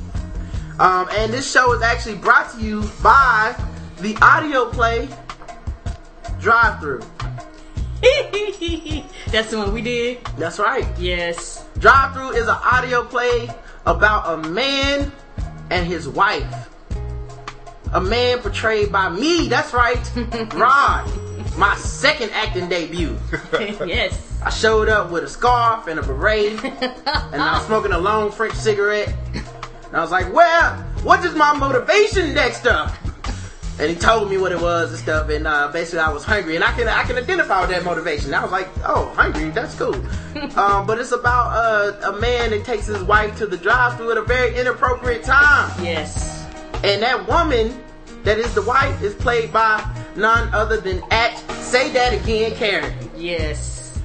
Um, 0.79 1.09
and 1.11 1.33
this 1.33 1.51
show 1.51 1.73
is 1.73 1.81
actually 1.81 2.15
brought 2.15 2.53
to 2.53 2.61
you 2.61 2.89
by 3.03 3.53
the 3.97 4.15
audio 4.21 4.71
play 4.71 5.09
drive 6.39 6.79
through. 6.79 7.01
That's 9.31 9.49
the 9.51 9.57
one 9.57 9.73
we 9.73 9.81
did. 9.81 10.23
That's 10.37 10.59
right. 10.59 10.85
Yes. 10.99 11.65
Drive 11.79 12.13
Through 12.13 12.31
is 12.31 12.47
an 12.47 12.57
audio 12.61 13.03
play 13.03 13.49
about 13.85 14.33
a 14.33 14.49
man 14.49 15.11
and 15.69 15.87
his 15.87 16.07
wife. 16.07 16.69
A 17.93 18.01
man 18.01 18.39
portrayed 18.39 18.91
by 18.91 19.09
me, 19.09 19.47
that's 19.47 19.71
right, 19.73 19.99
Rod. 20.55 21.11
My 21.57 21.75
second 21.75 22.31
acting 22.31 22.67
debut. 22.67 23.15
yes. 23.59 24.41
I 24.43 24.49
showed 24.49 24.89
up 24.89 25.11
with 25.11 25.23
a 25.23 25.29
scarf 25.29 25.87
and 25.87 25.99
a 25.99 26.03
beret, 26.03 26.63
and 26.63 27.41
I 27.41 27.57
was 27.57 27.65
smoking 27.67 27.91
a 27.91 27.99
long 27.99 28.31
French 28.31 28.55
cigarette. 28.55 29.13
And 29.33 29.95
I 29.95 30.01
was 30.01 30.09
like, 30.09 30.33
well, 30.33 30.75
what 31.03 31.23
is 31.23 31.35
my 31.35 31.53
motivation, 31.55 32.33
Dexter? 32.33 32.91
And 33.79 33.89
he 33.89 33.95
told 33.95 34.29
me 34.29 34.37
what 34.37 34.51
it 34.51 34.61
was 34.61 34.91
and 34.91 34.99
stuff, 34.99 35.29
and 35.29 35.47
uh, 35.47 35.69
basically 35.73 35.99
I 36.01 36.09
was 36.13 36.23
hungry, 36.23 36.55
and 36.55 36.63
I 36.63 36.71
can 36.73 36.87
I 36.87 37.03
can 37.03 37.17
identify 37.17 37.61
with 37.61 37.71
that 37.71 37.83
motivation. 37.83 38.31
I 38.33 38.43
was 38.43 38.51
like, 38.51 38.69
oh, 38.85 39.11
hungry, 39.15 39.49
that's 39.49 39.73
cool. 39.75 39.95
um, 40.57 40.85
but 40.85 40.99
it's 40.99 41.11
about 41.11 41.47
uh, 41.53 42.11
a 42.13 42.19
man 42.19 42.51
that 42.51 42.63
takes 42.65 42.85
his 42.85 43.01
wife 43.03 43.35
to 43.39 43.47
the 43.47 43.57
drive-through 43.57 44.11
at 44.11 44.17
a 44.17 44.21
very 44.21 44.55
inappropriate 44.55 45.23
time, 45.23 45.71
Yes. 45.83 46.45
and 46.83 47.01
that 47.01 47.27
woman 47.27 47.83
that 48.23 48.37
is 48.37 48.53
the 48.53 48.61
wife 48.61 49.01
is 49.01 49.15
played 49.15 49.51
by 49.51 49.83
none 50.15 50.53
other 50.53 50.77
than 50.79 51.01
at 51.09 51.35
say 51.61 51.91
that 51.93 52.13
again, 52.13 52.53
Karen, 52.55 52.93
Yes. 53.17 53.97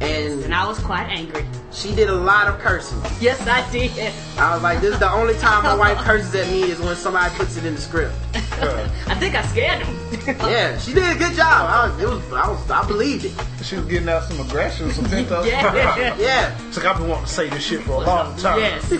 and 0.00 0.44
And 0.44 0.54
I 0.54 0.68
was 0.68 0.78
quite 0.78 1.08
angry. 1.08 1.44
She 1.76 1.94
did 1.94 2.08
a 2.08 2.14
lot 2.14 2.48
of 2.48 2.58
cursing. 2.58 2.98
Yes, 3.20 3.40
I 3.46 3.70
did. 3.70 3.92
I 4.38 4.54
was 4.54 4.62
like, 4.62 4.80
this 4.80 4.94
is 4.94 4.98
the 4.98 5.10
only 5.12 5.34
time 5.34 5.62
my 5.62 5.74
wife 5.74 5.98
curses 6.08 6.34
at 6.34 6.48
me 6.50 6.62
is 6.62 6.80
when 6.80 6.96
somebody 6.96 7.34
puts 7.36 7.56
it 7.56 7.64
in 7.66 7.74
the 7.74 7.80
script. 7.80 8.14
I 8.32 9.14
think 9.20 9.34
I 9.34 9.42
scared 9.46 9.82
him. 9.82 9.96
Yeah, 10.26 10.76
she 10.78 10.92
did 10.92 11.04
a 11.16 11.18
good 11.18 11.34
job. 11.36 11.46
I 11.70 11.88
was, 11.88 12.02
it 12.02 12.08
was, 12.08 12.32
I 12.32 12.48
was, 12.48 12.70
I 12.70 12.84
believed 12.88 13.26
it. 13.26 13.32
She 13.64 13.76
was 13.76 13.84
getting 13.86 14.08
out 14.08 14.24
some 14.24 14.40
aggression, 14.40 14.90
some 14.90 15.04
pent 15.10 15.30
up. 15.30 15.46
yeah. 15.46 16.16
Yeah, 16.18 16.56
It's 16.66 16.76
like 16.76 16.86
I've 16.86 16.98
been 16.98 17.08
wanting 17.08 17.26
to 17.26 17.30
say 17.32 17.48
this 17.48 17.62
shit 17.62 17.82
for 17.82 17.92
a 18.02 18.06
long 18.06 18.36
time. 18.36 18.58
Yes. 18.58 18.90
You 18.90 18.98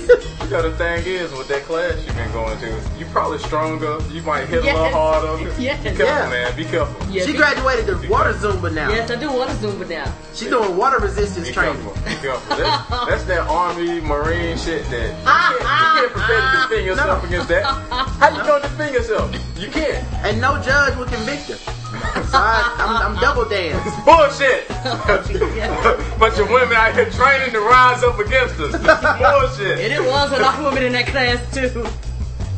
know, 0.50 0.62
the 0.62 0.76
thing 0.76 1.04
is, 1.04 1.32
with 1.32 1.48
that 1.48 1.62
class 1.62 1.96
you've 2.06 2.14
been 2.14 2.30
going 2.32 2.56
to, 2.60 2.80
you 2.98 3.06
probably 3.06 3.38
stronger. 3.38 3.98
You 4.12 4.22
might 4.22 4.46
hit 4.48 4.62
a 4.62 4.66
little 4.66 4.88
harder. 4.90 5.42
Yes. 5.60 5.82
Be 5.82 5.96
careful, 5.96 6.04
Yeah. 6.04 6.30
man. 6.30 6.56
Be 6.56 6.64
careful. 6.64 7.12
Yes. 7.12 7.26
she 7.26 7.32
graduated 7.32 7.86
to 7.86 8.08
water 8.08 8.32
Zumba 8.34 8.72
now. 8.72 8.90
Yes, 8.90 9.10
I 9.10 9.16
do 9.16 9.32
water 9.32 9.52
to 9.54 9.62
now. 9.72 9.82
it 9.82 9.88
down. 9.88 10.14
She's 10.34 10.48
doing 10.48 10.76
water 10.76 10.98
resistance 10.98 11.48
Be 11.48 11.54
training. 11.54 11.82
careful. 11.82 12.04
Be 12.04 12.16
careful. 12.22 12.56
That's, 12.66 13.06
that's 13.08 13.24
that 13.24 13.46
army, 13.48 14.00
marine 14.00 14.58
shit 14.58 14.84
that 14.90 15.10
you 15.10 15.24
can't, 15.24 15.52
you 15.52 15.66
can't 16.00 16.12
prepare 16.12 16.40
to 16.40 16.68
defend 16.68 16.86
yourself 16.86 17.24
against 17.24 17.48
that. 17.48 17.64
How 17.64 18.28
you 18.30 18.42
gonna 18.42 18.62
defend 18.62 18.94
yourself? 18.94 19.34
You 19.58 19.68
can't. 19.68 20.04
And 20.24 20.40
no 20.40 20.60
judge 20.62 20.96
will 20.96 21.06
convict 21.06 21.48
her. 21.48 21.56
So 21.56 22.38
I, 22.38 22.74
I'm, 22.78 23.14
I'm 23.14 23.20
double 23.20 23.48
dance. 23.48 23.82
Bullshit. 24.04 24.68
Bunch 26.18 26.38
of 26.38 26.50
women 26.50 26.76
out 26.76 26.94
here 26.94 27.08
training 27.10 27.52
to 27.52 27.60
rise 27.60 28.02
up 28.02 28.18
against 28.18 28.58
us. 28.60 28.72
Bullshit. 28.72 29.78
And 29.78 29.92
it 29.92 30.00
was 30.00 30.32
a 30.32 30.40
lot 30.40 30.58
of 30.58 30.64
women 30.64 30.82
in 30.82 30.92
that 30.92 31.06
class 31.06 31.40
too. 31.54 31.86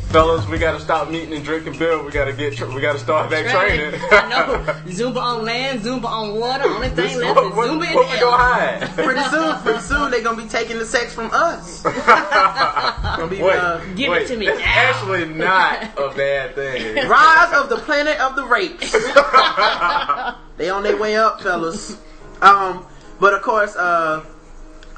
Fellas, 0.09 0.47
we 0.49 0.57
gotta 0.57 0.81
stop 0.81 1.11
meeting 1.11 1.35
and 1.35 1.45
drinking 1.45 1.79
beer. 1.79 2.03
We 2.03 2.11
gotta 2.11 2.33
get. 2.33 2.57
Tra- 2.57 2.75
we 2.75 2.81
gotta 2.81 2.99
start 2.99 3.31
back 3.31 3.45
training. 3.53 4.01
I 4.11 4.29
know. 4.31 4.65
Zumba 4.91 5.19
on 5.21 5.45
land, 5.45 5.81
Zumba 5.81 6.07
on 6.07 6.35
water. 6.41 6.65
Only 6.65 6.89
thing 6.89 7.11
is 7.11 7.17
left 7.17 7.37
what, 7.37 7.45
is 7.45 7.53
what, 7.55 7.69
Zumba 7.69 7.89
in 7.91 7.95
what 7.95 8.07
we 8.07 8.17
hell. 8.17 8.31
gonna 8.31 8.43
hide? 8.43 8.89
Pretty 8.95 9.23
soon, 9.25 9.57
pretty 9.63 9.81
soon 9.81 10.11
they're 10.11 10.23
gonna 10.23 10.43
be 10.43 10.49
taking 10.49 10.79
the 10.79 10.87
sex 10.87 11.13
from 11.13 11.29
us. 11.33 11.83
Gonna 13.19 13.27
be, 13.29 13.43
Wait, 13.43 13.57
uh, 13.57 13.81
Give 13.97 14.13
it 14.13 14.29
to 14.29 14.37
me 14.37 14.47
That's 14.47 14.61
now. 14.61 14.65
actually 14.67 15.25
not 15.27 15.83
a 15.99 16.15
bad 16.17 16.55
thing. 16.55 17.09
Rise 17.09 17.53
of 17.55 17.69
the 17.69 17.77
Planet 17.77 18.19
of 18.21 18.37
the 18.37 18.45
Rapes. 18.45 18.93
they 20.57 20.71
on 20.71 20.85
their 20.85 20.97
way 20.97 21.17
up, 21.17 21.41
fellas. 21.43 21.99
Um, 22.41 22.87
but 23.19 23.35
of 23.35 23.43
course, 23.43 23.75
uh, 23.77 24.25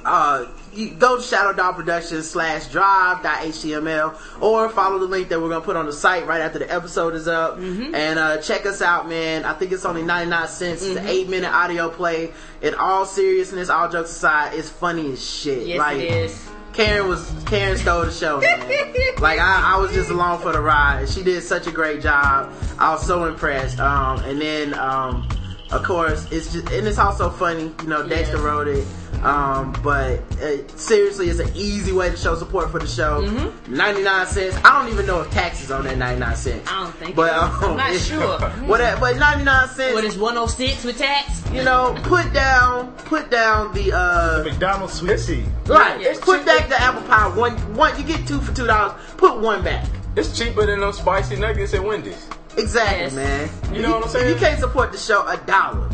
uh, 0.05 0.45
you 0.73 0.91
go 0.91 1.17
to 1.17 1.23
Shadow 1.23 1.53
Dog 1.53 1.77
Productions 1.77 2.29
slash 2.29 2.69
drive.html 2.69 4.43
or 4.43 4.69
follow 4.69 4.99
the 4.99 5.07
link 5.07 5.29
that 5.29 5.41
we're 5.41 5.49
gonna 5.49 5.65
put 5.65 5.77
on 5.77 5.87
the 5.87 5.93
site 5.93 6.27
right 6.27 6.41
after 6.41 6.59
the 6.59 6.73
episode 6.73 7.15
is 7.15 7.29
up. 7.29 7.59
Mm-hmm. 7.59 7.95
And 7.95 8.19
uh, 8.19 8.39
check 8.39 8.67
us 8.67 8.83
out, 8.83 9.09
man. 9.09 9.45
I 9.45 9.53
think 9.55 9.73
it's 9.73 9.85
only 9.85 10.03
99 10.03 10.49
cents. 10.49 10.83
It's 10.83 10.97
an 10.97 11.07
eight 11.07 11.29
minute 11.29 11.53
audio 11.53 11.89
play. 11.91 12.33
In 12.62 12.75
all 12.75 13.05
seriousness, 13.07 13.69
all 13.69 13.89
jokes 13.89 14.11
aside, 14.11 14.55
it's 14.55 14.69
funny 14.69 15.12
as 15.12 15.25
shit. 15.25 15.67
Yes, 15.67 15.79
like, 15.79 15.99
it 15.99 16.11
is. 16.11 16.49
Karen 16.73 17.09
was 17.09 17.31
Karen 17.47 17.77
stole 17.77 18.05
the 18.05 18.12
show, 18.12 18.41
man. 18.41 18.61
like 19.21 19.41
I, 19.41 19.75
I 19.75 19.79
was 19.81 19.93
just 19.93 20.11
along 20.11 20.41
for 20.41 20.53
the 20.53 20.61
ride. 20.61 21.09
She 21.09 21.23
did 21.23 21.43
such 21.43 21.67
a 21.67 21.73
great 21.73 22.00
job. 22.00 22.53
I 22.79 22.93
was 22.93 23.05
so 23.05 23.25
impressed. 23.25 23.81
Um, 23.81 24.21
and 24.21 24.41
then 24.41 24.75
um, 24.75 25.29
of 25.73 25.83
course 25.83 26.31
it's 26.31 26.53
just 26.53 26.71
and 26.71 26.87
it's 26.87 26.99
also 26.99 27.29
funny. 27.29 27.73
You 27.83 27.89
know, 27.89 28.07
Dexter 28.07 28.37
Yeah. 28.37 28.45
wrote 28.45 28.69
it. 28.69 28.87
Um, 29.23 29.73
but 29.83 30.21
uh, 30.43 30.67
seriously, 30.77 31.29
it's 31.29 31.41
an 31.41 31.50
easy 31.55 31.93
way 31.93 32.11
to 32.11 32.17
show 32.17 32.35
support 32.37 32.71
for 32.71 32.79
the 32.79 32.87
show. 32.87 33.23
Mm-hmm. 33.23 33.75
99 33.77 34.27
cents. 34.27 34.57
I 34.65 34.83
don't 34.83 34.93
even 34.93 35.07
know 35.07 35.21
if 35.21 35.31
taxes 35.31 35.71
on 35.71 35.85
that 35.85 35.99
99 35.99 36.37
cents. 36.37 36.71
I 36.71 36.85
don't 36.85 36.95
think 36.97 37.15
But 37.17 37.33
it 37.33 37.37
is. 37.37 37.43
um, 37.62 37.71
I'm 37.73 37.77
not 37.77 37.91
it- 37.93 37.99
sure. 38.00 38.39
What? 38.67 39.00
But 39.00 39.17
99 39.19 39.69
cents. 39.69 39.95
What 39.95 40.05
is 40.05 40.17
106 40.17 40.85
with 40.85 40.99
tax? 40.99 41.43
you 41.53 41.65
know, 41.65 41.99
put 42.05 42.33
down, 42.33 42.93
put 42.93 43.31
down 43.31 43.75
the 43.75 43.93
uh, 43.93 44.43
McDonald's 44.45 44.95
sweet 44.95 45.19
tea. 45.19 45.45
right. 45.67 46.00
Yeah. 46.00 46.15
Put 46.21 46.47
back 46.47 46.69
the 46.69 46.81
apple 46.81 47.03
pie. 47.03 47.29
One, 47.37 47.53
one. 47.75 47.97
You 47.99 48.05
get 48.05 48.27
two 48.27 48.41
for 48.41 48.55
two 48.55 48.67
dollars. 48.67 48.99
Put 49.17 49.39
one 49.41 49.62
back. 49.65 49.87
It's 50.17 50.37
cheaper 50.39 50.65
than 50.67 50.81
those 50.81 50.99
spicy 50.99 51.37
nuggets 51.37 51.75
at 51.75 51.83
Wendy's. 51.85 52.27
Exactly, 52.57 53.03
Yes. 53.03 53.15
man. 53.15 53.75
You 53.75 53.83
know 53.83 53.93
what 53.97 54.05
I'm 54.05 54.11
saying? 54.11 54.29
you 54.29 54.35
can't 54.37 54.59
support 54.61 54.93
the 54.93 54.99
show 54.99 55.27
a 55.27 55.37
dollar, 55.39 55.89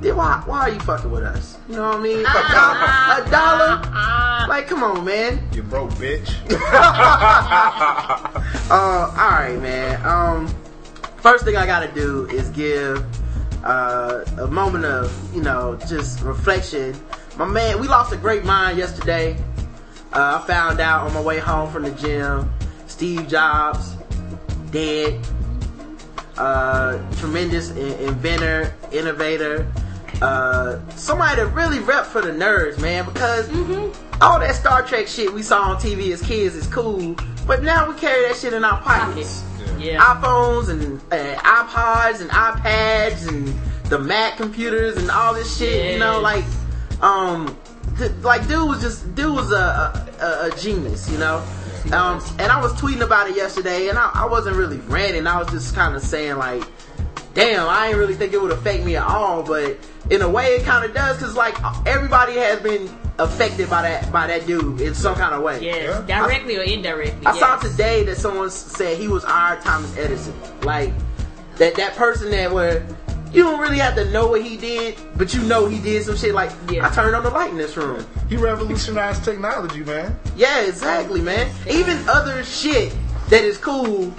then 0.00 0.16
why 0.16 0.42
why 0.46 0.60
are 0.60 0.70
you 0.70 0.80
fucking 0.80 1.10
with 1.10 1.22
us? 1.22 1.58
You 1.68 1.76
know 1.76 1.88
what 1.88 1.98
I 1.98 2.02
mean? 2.02 2.20
A 2.20 2.22
dollar, 2.24 3.26
a 3.26 3.30
dollar. 3.30 4.46
Like, 4.48 4.68
come 4.68 4.82
on, 4.82 5.04
man. 5.04 5.46
You 5.52 5.62
broke 5.62 5.90
bitch. 5.92 6.34
Uh, 8.68 9.14
all 9.16 9.30
right, 9.30 9.56
man. 9.60 10.04
Um, 10.04 10.48
first 11.18 11.44
thing 11.44 11.56
I 11.56 11.66
gotta 11.66 11.92
do 11.92 12.26
is 12.30 12.48
give 12.50 13.04
uh, 13.64 14.24
a 14.38 14.46
moment 14.48 14.84
of 14.84 15.12
you 15.34 15.42
know 15.42 15.78
just 15.88 16.20
reflection. 16.22 16.96
My 17.36 17.44
man, 17.44 17.80
we 17.80 17.86
lost 17.86 18.12
a 18.12 18.16
great 18.16 18.44
mind 18.44 18.76
yesterday. 18.76 19.36
Uh, 20.12 20.40
I 20.42 20.46
found 20.46 20.80
out 20.80 21.06
on 21.06 21.14
my 21.14 21.20
way 21.20 21.38
home 21.38 21.70
from 21.70 21.84
the 21.84 21.92
gym, 21.92 22.50
Steve 22.88 23.28
Jobs 23.28 23.96
dead. 24.70 25.20
Uh, 26.36 26.98
tremendous 27.16 27.70
in- 27.70 27.98
inventor, 28.08 28.74
innovator. 28.92 29.66
Uh, 30.22 30.78
somebody 30.90 31.36
that 31.36 31.48
really 31.48 31.78
rep 31.80 32.06
for 32.06 32.20
the 32.20 32.30
nerds, 32.30 32.80
man, 32.80 33.04
because 33.04 33.48
all 34.20 34.40
that 34.40 34.54
Star 34.54 34.82
Trek 34.82 35.06
shit 35.06 35.32
we 35.32 35.42
saw 35.42 35.62
on 35.62 35.76
TV 35.76 36.12
as 36.12 36.22
kids 36.22 36.54
is 36.54 36.66
cool, 36.68 37.14
but 37.46 37.62
now 37.62 37.88
we 37.90 37.98
carry 37.98 38.26
that 38.28 38.36
shit 38.36 38.52
in 38.52 38.64
our 38.64 38.80
pockets. 38.80 39.44
Yeah. 39.78 40.00
iPhones 40.00 40.70
and 40.70 41.00
uh, 41.12 41.36
iPods 41.40 42.22
and 42.22 42.30
iPads 42.30 43.28
and 43.28 43.54
the 43.90 43.98
Mac 43.98 44.36
computers 44.38 44.96
and 44.96 45.10
all 45.10 45.34
this 45.34 45.58
shit. 45.58 45.92
You 45.92 45.98
know, 45.98 46.20
like, 46.20 46.44
um, 47.02 47.54
th- 47.98 48.12
like 48.22 48.48
dude 48.48 48.68
was 48.68 48.80
just 48.80 49.14
dude 49.14 49.34
was 49.34 49.52
a 49.52 50.08
a, 50.20 50.50
a 50.50 50.56
genius. 50.58 51.10
You 51.10 51.18
know. 51.18 51.44
Um, 51.92 52.20
and 52.40 52.50
I 52.50 52.60
was 52.60 52.72
tweeting 52.72 53.02
about 53.02 53.30
it 53.30 53.36
yesterday, 53.36 53.88
and 53.90 53.98
I, 53.98 54.10
I 54.12 54.26
wasn't 54.26 54.56
really 54.56 54.78
ranting. 54.78 55.26
I 55.28 55.38
was 55.38 55.48
just 55.52 55.72
kind 55.74 55.94
of 55.94 56.02
saying 56.02 56.36
like, 56.36 56.64
"Damn, 57.36 57.68
I 57.68 57.86
didn't 57.86 58.00
really 58.00 58.14
think 58.14 58.32
it 58.32 58.42
would 58.42 58.50
affect 58.50 58.84
me 58.84 58.96
at 58.96 59.04
all." 59.06 59.42
But 59.44 59.78
in 60.10 60.22
a 60.22 60.28
way, 60.28 60.56
it 60.56 60.64
kind 60.64 60.84
of 60.84 60.92
does, 60.92 61.18
because 61.18 61.36
like 61.36 61.54
everybody 61.86 62.34
has 62.34 62.60
been 62.60 62.88
affected 63.18 63.70
by 63.70 63.82
that 63.82 64.10
by 64.10 64.26
that 64.26 64.46
dude 64.46 64.80
in 64.80 64.94
some 64.94 65.14
kind 65.14 65.34
of 65.34 65.42
way. 65.42 65.62
Yes, 65.62 66.06
directly 66.06 66.56
or 66.56 66.62
indirectly. 66.62 67.26
I 67.26 67.38
saw 67.38 67.56
today 67.56 68.02
that 68.04 68.16
someone 68.16 68.50
said 68.50 68.98
he 68.98 69.08
was 69.08 69.24
our 69.24 69.60
Thomas 69.60 69.96
Edison. 69.96 70.34
Like 70.62 70.92
that 71.56 71.74
that 71.76 71.94
person 71.94 72.30
that 72.30 72.50
where 72.52 72.86
you 73.32 73.42
don't 73.42 73.60
really 73.60 73.78
have 73.78 73.94
to 73.96 74.10
know 74.10 74.28
what 74.28 74.42
he 74.42 74.56
did, 74.56 74.96
but 75.16 75.34
you 75.34 75.42
know 75.42 75.66
he 75.66 75.78
did 75.78 76.04
some 76.04 76.16
shit. 76.16 76.34
Like 76.34 76.50
Yeah. 76.70 76.86
I 76.86 76.90
turned 76.94 77.14
on 77.14 77.22
the 77.22 77.30
light 77.30 77.50
in 77.50 77.58
this 77.58 77.76
room. 77.76 78.06
He 78.28 78.36
revolutionized 78.36 79.24
technology, 79.24 79.80
man. 79.80 80.18
Yeah, 80.36 80.62
exactly, 80.62 81.20
man. 81.20 81.50
Even 81.68 81.98
other 82.08 82.42
shit 82.44 82.94
that 83.28 83.44
is 83.44 83.58
cool 83.58 84.14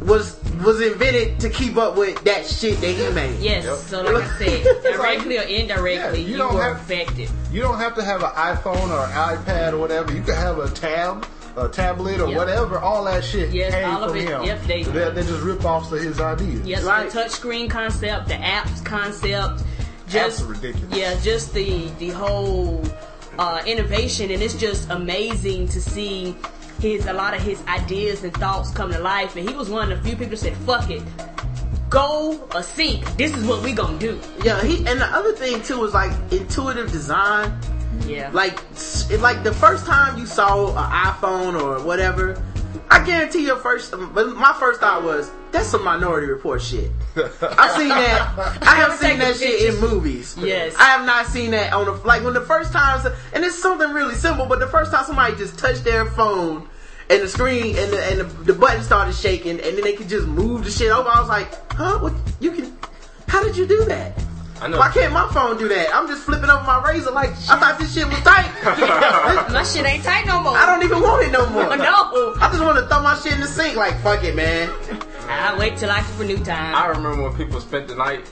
was 0.00 0.38
was 0.64 0.80
invented 0.80 1.40
to 1.40 1.48
keep 1.50 1.76
up 1.76 1.96
with 1.96 2.22
that 2.24 2.46
shit 2.46 2.80
that 2.80 2.92
he 2.92 3.08
made. 3.14 3.38
Yes, 3.40 3.64
so 3.86 4.02
like 4.02 4.24
I 4.24 4.38
said, 4.38 4.82
directly 4.82 5.38
or 5.38 5.42
indirectly, 5.42 6.20
Yeah, 6.20 6.26
you 6.26 6.32
you, 6.32 6.36
don't 6.38 6.54
were 6.54 6.62
have- 6.62 6.76
affected. 6.80 7.30
You 7.50 7.62
don't 7.62 7.78
have 7.78 7.94
to 7.96 8.02
have 8.04 8.22
an 8.22 8.30
iPhone 8.30 8.88
or 8.90 9.04
an 9.06 9.12
iPad 9.36 9.72
or 9.72 9.78
whatever. 9.78 10.12
You 10.12 10.22
can 10.22 10.34
have 10.34 10.58
a 10.58 10.68
tab, 10.70 11.26
a 11.56 11.68
tablet 11.68 12.20
or 12.20 12.28
Yep. 12.28 12.36
whatever. 12.36 12.78
All 12.78 13.04
that 13.04 13.24
shit 13.24 13.52
Yes, 13.52 13.72
came 13.74 13.88
all 13.88 14.04
of 14.04 14.10
from 14.10 14.20
it. 14.20 14.28
him. 14.28 14.44
Yep, 14.44 14.62
they- 14.64 14.82
They're, 14.84 15.10
they're 15.10 15.24
just 15.24 15.42
rip-offs 15.42 15.90
of 15.92 16.00
his 16.00 16.20
ideas. 16.20 16.66
Yes, 16.66 16.82
Right. 16.84 17.10
the 17.10 17.18
touchscreen 17.18 17.68
concept, 17.70 18.28
the 18.28 18.34
apps 18.34 18.84
concept, 18.84 19.62
just 20.08 20.40
Apps 20.40 20.44
are 20.44 20.48
ridiculous. 20.52 20.96
Yeah, 20.96 21.18
just 21.20 21.52
the 21.54 21.88
the 21.98 22.10
whole 22.10 22.84
uh, 23.38 23.60
innovation, 23.66 24.30
and 24.30 24.42
it's 24.42 24.54
just 24.54 24.88
amazing 24.90 25.68
to 25.68 25.80
see 25.80 26.36
his 26.86 27.06
a 27.06 27.12
lot 27.12 27.34
of 27.34 27.42
his 27.42 27.60
ideas 27.66 28.22
and 28.24 28.32
thoughts 28.34 28.70
come 28.70 28.92
to 28.92 28.98
life. 28.98 29.36
And 29.36 29.48
he 29.48 29.54
was 29.54 29.68
one 29.68 29.90
of 29.92 29.98
the 30.02 30.08
few 30.08 30.16
people 30.16 30.30
that 30.30 30.36
said, 30.38 30.56
"Fuck 30.58 30.90
it, 30.90 31.02
go 31.90 32.40
or 32.54 32.62
sink. 32.62 33.04
This 33.16 33.34
is 33.36 33.44
what 33.44 33.62
we 33.62 33.72
gonna 33.72 33.98
do." 33.98 34.18
Yeah, 34.42 34.62
he 34.62 34.78
and 34.86 35.00
the 35.00 35.06
other 35.06 35.32
thing 35.32 35.62
too 35.62 35.78
was 35.80 35.94
like 35.94 36.12
intuitive 36.30 36.90
design. 36.92 37.52
Yeah, 38.06 38.28
Like, 38.30 38.60
s- 38.74 39.10
like 39.20 39.42
the 39.42 39.54
first 39.54 39.86
time 39.86 40.18
you 40.18 40.26
saw 40.26 40.68
an 40.68 40.92
iPhone 41.06 41.58
or 41.60 41.82
whatever, 41.82 42.40
I 42.90 43.02
guarantee 43.02 43.46
your 43.46 43.56
first. 43.56 43.94
Um, 43.94 44.12
but 44.14 44.36
my 44.36 44.52
first 44.60 44.80
thought 44.80 45.02
was 45.02 45.30
that's 45.50 45.68
some 45.68 45.82
Minority 45.82 46.26
Report 46.26 46.60
shit. 46.60 46.90
I've 47.16 47.70
seen 47.72 47.88
that. 47.88 48.58
I 48.62 48.74
have 48.76 48.92
seen 48.98 49.18
that 49.20 49.36
shit 49.36 49.74
in 49.74 49.80
movies. 49.80 50.36
Yes. 50.38 50.74
I 50.78 50.84
have 50.84 51.06
not 51.06 51.24
seen 51.26 51.52
that 51.52 51.72
on 51.72 51.86
the 51.86 51.92
like 52.06 52.22
when 52.22 52.34
the 52.34 52.42
first 52.42 52.70
time, 52.70 53.00
and 53.32 53.42
it's 53.42 53.58
something 53.58 53.90
really 53.94 54.14
simple. 54.14 54.44
But 54.44 54.58
the 54.58 54.66
first 54.68 54.92
time 54.92 55.06
somebody 55.06 55.34
just 55.36 55.58
touched 55.58 55.84
their 55.84 56.04
phone. 56.04 56.68
And 57.08 57.22
the 57.22 57.28
screen 57.28 57.76
and 57.76 57.92
the 57.92 58.04
and 58.04 58.20
the, 58.20 58.52
the 58.52 58.52
button 58.52 58.82
started 58.82 59.14
shaking, 59.14 59.60
and 59.60 59.76
then 59.76 59.82
they 59.82 59.92
could 59.92 60.08
just 60.08 60.26
move 60.26 60.64
the 60.64 60.70
shit 60.70 60.90
over. 60.90 61.08
I 61.08 61.20
was 61.20 61.28
like, 61.28 61.48
"Huh? 61.72 61.98
What? 61.98 62.14
You 62.40 62.50
can? 62.50 62.76
How 63.28 63.42
did 63.42 63.56
you 63.56 63.66
do 63.66 63.84
that? 63.84 64.12
I 64.60 64.68
know. 64.68 64.78
Why 64.78 64.90
can't 64.90 65.12
my 65.12 65.30
phone 65.32 65.58
do 65.58 65.68
that? 65.68 65.94
I'm 65.94 66.08
just 66.08 66.22
flipping 66.22 66.48
over 66.48 66.64
my 66.64 66.82
razor 66.88 67.10
like 67.10 67.30
I 67.30 67.58
thought 67.60 67.78
this 67.78 67.94
shit 67.94 68.06
was 68.08 68.18
tight. 68.20 68.50
my 69.52 69.62
shit 69.62 69.84
ain't 69.84 70.02
tight 70.02 70.26
no 70.26 70.40
more. 70.40 70.56
I 70.56 70.66
don't 70.66 70.82
even 70.82 71.02
want 71.02 71.26
it 71.26 71.30
no 71.32 71.48
more. 71.50 71.64
No, 71.76 72.34
I 72.40 72.48
just 72.50 72.62
want 72.62 72.78
to 72.78 72.86
throw 72.88 73.02
my 73.02 73.16
shit 73.18 73.34
in 73.34 73.40
the 73.40 73.46
sink 73.46 73.76
like 73.76 74.00
fuck 74.00 74.24
it, 74.24 74.34
man. 74.34 74.70
I 75.28 75.56
wait 75.58 75.76
till 75.76 75.90
I 75.90 76.00
see 76.00 76.12
for 76.14 76.24
new 76.24 76.42
time. 76.42 76.74
I 76.74 76.86
remember 76.86 77.22
when 77.22 77.36
people 77.36 77.60
spent 77.60 77.86
the 77.86 77.94
night 77.94 78.24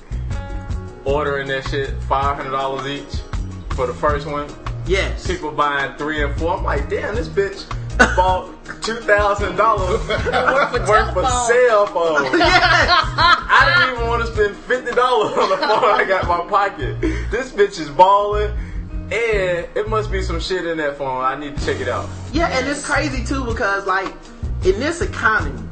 ordering 1.04 1.49
that 1.49 1.69
shit, 1.69 1.90
five 2.04 2.37
hundred 2.37 2.52
dollars 2.52 2.87
each 2.87 3.21
for 3.76 3.87
the 3.87 3.95
first 3.95 4.26
one, 4.26 4.49
Yes. 4.87 5.26
People 5.26 5.50
buying 5.50 5.97
three 5.97 6.23
and 6.23 6.35
four. 6.37 6.57
I'm 6.57 6.64
like, 6.64 6.88
damn, 6.90 7.14
this 7.14 7.28
bitch 7.28 7.64
bought 7.98 8.50
two 8.82 8.96
thousand 8.96 9.56
dollars 9.56 10.06
worth 10.08 11.16
of 11.16 11.28
cell 11.28 11.86
phones. 11.86 12.32
yes. 12.38 12.90
I 12.90 13.78
didn't 13.78 13.96
even 13.96 14.08
want 14.08 14.26
to 14.26 14.32
spend 14.32 14.56
fifty 14.56 14.92
dollars 14.92 15.36
on 15.36 15.50
the 15.50 15.56
phone 15.56 15.84
I 15.84 16.04
got 16.06 16.22
in 16.22 16.28
my 16.28 16.48
pocket. 16.48 17.00
This 17.30 17.50
bitch 17.50 17.78
is 17.80 17.88
balling, 17.90 18.50
and 19.10 19.66
it 19.74 19.88
must 19.88 20.10
be 20.10 20.22
some 20.22 20.40
shit 20.40 20.66
in 20.66 20.78
that 20.78 20.98
phone. 20.98 21.24
I 21.24 21.36
need 21.38 21.56
to 21.56 21.64
check 21.64 21.80
it 21.80 21.88
out. 21.88 22.08
Yeah, 22.32 22.48
and 22.48 22.66
it's 22.68 22.84
crazy 22.84 23.24
too 23.24 23.44
because 23.44 23.86
like 23.86 24.12
in 24.64 24.78
this 24.80 25.00
economy, 25.00 25.62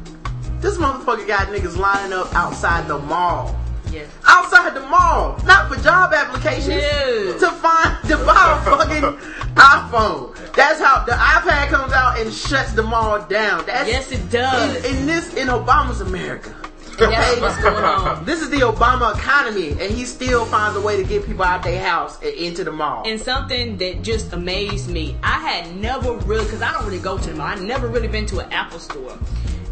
this 0.61 0.77
motherfucker 0.79 1.27
got 1.27 1.49
niggas 1.49 1.77
lining 1.77 2.13
up 2.13 2.35
outside 2.35 2.87
the 2.89 2.99
mall. 2.99 3.59
Yes. 3.93 4.09
Outside 4.27 4.75
the 4.75 4.81
mall, 4.81 5.39
not 5.45 5.69
for 5.73 5.81
job 5.83 6.13
applications, 6.15 6.69
No. 6.83 7.39
to 7.39 7.51
find 7.51 7.99
to 8.09 8.17
buy 8.25 8.59
a 8.59 8.65
fucking 8.65 9.19
iPhone. 9.55 10.35
That's 10.55 10.81
how 10.81 11.05
the 11.05 11.13
iPad 11.13 11.69
comes 11.69 11.93
out 11.93 12.19
and 12.19 12.33
shuts 12.33 12.73
the 12.73 12.83
mall 12.83 13.23
down. 13.27 13.67
That's 13.67 13.89
Yes, 13.89 14.11
it 14.13 14.31
does. 14.31 14.77
in, 14.85 14.97
in 14.97 15.07
this 15.07 15.35
in 15.35 15.49
Obama's 15.49 16.01
America. 16.01 16.55
That's 16.99 17.41
what's 17.41 17.61
going 17.63 17.83
on. 17.85 18.25
This 18.27 18.43
is 18.43 18.51
the 18.51 18.59
Obama 18.61 19.17
economy, 19.17 19.71
and 19.71 19.91
he 19.91 20.05
still 20.05 20.45
finds 20.45 20.77
a 20.77 20.81
way 20.81 20.97
to 20.97 21.03
get 21.05 21.25
people 21.27 21.43
out 21.43 21.63
their 21.63 21.83
house 21.83 22.21
and 22.23 22.33
into 22.35 22.65
the 22.65 22.71
mall. 22.71 23.03
And 23.07 23.19
something 23.21 23.79
that 23.79 24.03
just 24.03 24.33
amazed 24.33 24.89
me, 24.91 25.17
I 25.23 25.39
had 25.41 25.75
never 25.77 26.13
really, 26.13 26.45
because 26.45 26.61
I 26.63 26.71
don't 26.73 26.85
really 26.85 26.99
go 27.01 27.17
to 27.19 27.31
the 27.31 27.35
mall, 27.35 27.47
I 27.47 27.55
never 27.57 27.89
really 27.89 28.09
been 28.09 28.27
to 28.27 28.41
an 28.41 28.53
Apple 28.53 28.79
store. 28.79 29.19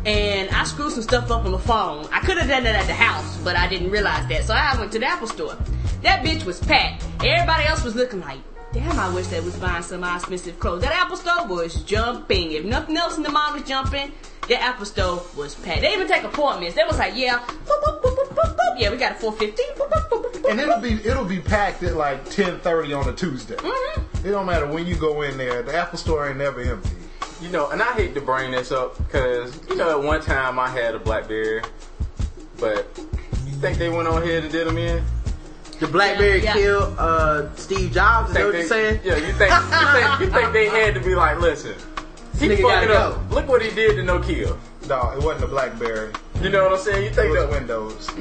And 0.06 0.48
I 0.50 0.64
screwed 0.64 0.92
some 0.92 1.02
stuff 1.02 1.30
up 1.30 1.44
on 1.44 1.52
the 1.52 1.58
phone. 1.58 2.06
I 2.10 2.20
could 2.20 2.38
have 2.38 2.48
done 2.48 2.64
that 2.64 2.74
at 2.74 2.86
the 2.86 2.94
house, 2.94 3.36
but 3.44 3.56
I 3.56 3.68
didn't 3.68 3.90
realize 3.90 4.26
that. 4.28 4.44
So 4.44 4.54
I 4.54 4.78
went 4.78 4.92
to 4.92 4.98
the 4.98 5.06
Apple 5.06 5.26
store. 5.26 5.56
That 6.02 6.24
bitch 6.24 6.44
was 6.44 6.58
packed. 6.58 7.04
Everybody 7.22 7.64
else 7.64 7.84
was 7.84 7.94
looking 7.94 8.20
like, 8.20 8.38
damn, 8.72 8.98
I 8.98 9.12
wish 9.14 9.26
they 9.26 9.40
was 9.40 9.56
buying 9.56 9.82
some 9.82 10.02
expensive 10.02 10.58
clothes. 10.58 10.82
That 10.82 10.92
Apple 10.92 11.16
store 11.16 11.46
was 11.46 11.82
jumping. 11.82 12.52
If 12.52 12.64
nothing 12.64 12.96
else 12.96 13.18
in 13.18 13.22
the 13.22 13.30
mall 13.30 13.52
was 13.52 13.64
jumping, 13.64 14.12
the 14.48 14.60
Apple 14.60 14.86
store 14.86 15.22
was 15.36 15.54
packed. 15.54 15.82
They 15.82 15.92
even 15.92 16.08
take 16.08 16.24
appointments. 16.24 16.76
They 16.76 16.84
was 16.84 16.98
like, 16.98 17.14
yeah, 17.14 17.38
boop, 17.38 17.82
boop, 17.82 18.02
boop, 18.02 18.14
boop, 18.16 18.28
boop, 18.28 18.56
boop. 18.56 18.80
yeah, 18.80 18.90
we 18.90 18.96
got 18.96 19.12
a 19.12 19.14
415. 19.16 19.74
Boop, 19.76 19.90
boop, 19.90 20.08
boop, 20.08 20.22
boop, 20.22 20.32
boop, 20.32 20.50
And 20.50 20.58
it'll 20.58 20.80
be 20.80 20.94
it'll 21.06 21.24
be 21.24 21.40
packed 21.40 21.82
at 21.82 21.94
like 21.94 22.28
ten 22.30 22.58
thirty 22.60 22.92
on 22.92 23.08
a 23.08 23.12
Tuesday. 23.12 23.56
Mm-hmm. 23.56 24.26
It 24.26 24.30
don't 24.30 24.46
matter 24.46 24.66
when 24.66 24.86
you 24.86 24.96
go 24.96 25.22
in 25.22 25.36
there. 25.36 25.62
The 25.62 25.76
Apple 25.76 25.98
Store 25.98 26.28
ain't 26.28 26.38
never 26.38 26.60
empty. 26.60 26.90
You 27.40 27.48
know, 27.48 27.70
and 27.70 27.80
I 27.80 27.92
hate 27.94 28.14
to 28.14 28.20
bring 28.20 28.50
this 28.50 28.70
up 28.70 28.96
because 28.98 29.58
you 29.68 29.76
know 29.76 29.98
at 29.98 30.04
one 30.04 30.20
time 30.20 30.58
I 30.58 30.68
had 30.68 30.94
a 30.94 30.98
BlackBerry, 30.98 31.62
but 32.58 32.86
you 33.46 33.52
think 33.52 33.78
they 33.78 33.88
went 33.88 34.08
on 34.08 34.22
here 34.22 34.40
and 34.40 34.50
did 34.50 34.66
them 34.66 34.76
in? 34.78 35.02
the 35.78 35.86
BlackBerry 35.86 36.42
Yeah, 36.42 36.44
yeah. 36.44 36.52
killed 36.52 36.94
uh, 36.98 37.54
Steve 37.56 37.90
Jobs. 37.92 38.28
Is 38.28 38.34
that 38.36 38.44
what 38.44 38.52
they, 38.52 38.58
you're 38.58 38.68
saying? 38.68 39.00
Yeah, 39.02 39.16
you 39.16 39.32
think 39.32 39.50
you 39.50 39.86
think 39.92 40.20
you 40.20 40.30
think 40.30 40.52
they 40.52 40.68
had 40.68 40.92
to 40.94 41.00
be 41.00 41.14
like, 41.14 41.40
listen, 41.40 41.74
he 42.38 42.48
Nigga 42.48 42.60
fucked 42.62 42.84
it 42.84 42.90
up. 42.90 43.30
go. 43.30 43.34
Look 43.34 43.48
what 43.48 43.62
he 43.62 43.70
did 43.74 43.96
to 43.96 44.02
Nokia. 44.02 44.58
No, 44.90 45.12
it 45.12 45.22
wasn't 45.22 45.44
a 45.44 45.46
BlackBerry. 45.46 46.10
You 46.42 46.48
know 46.48 46.64
what 46.64 46.72
I'm 46.72 46.78
saying? 46.80 47.14
You 47.14 47.22
It 47.22 47.30
was 47.30 47.38
that 47.38 47.50
Windows. 47.50 48.08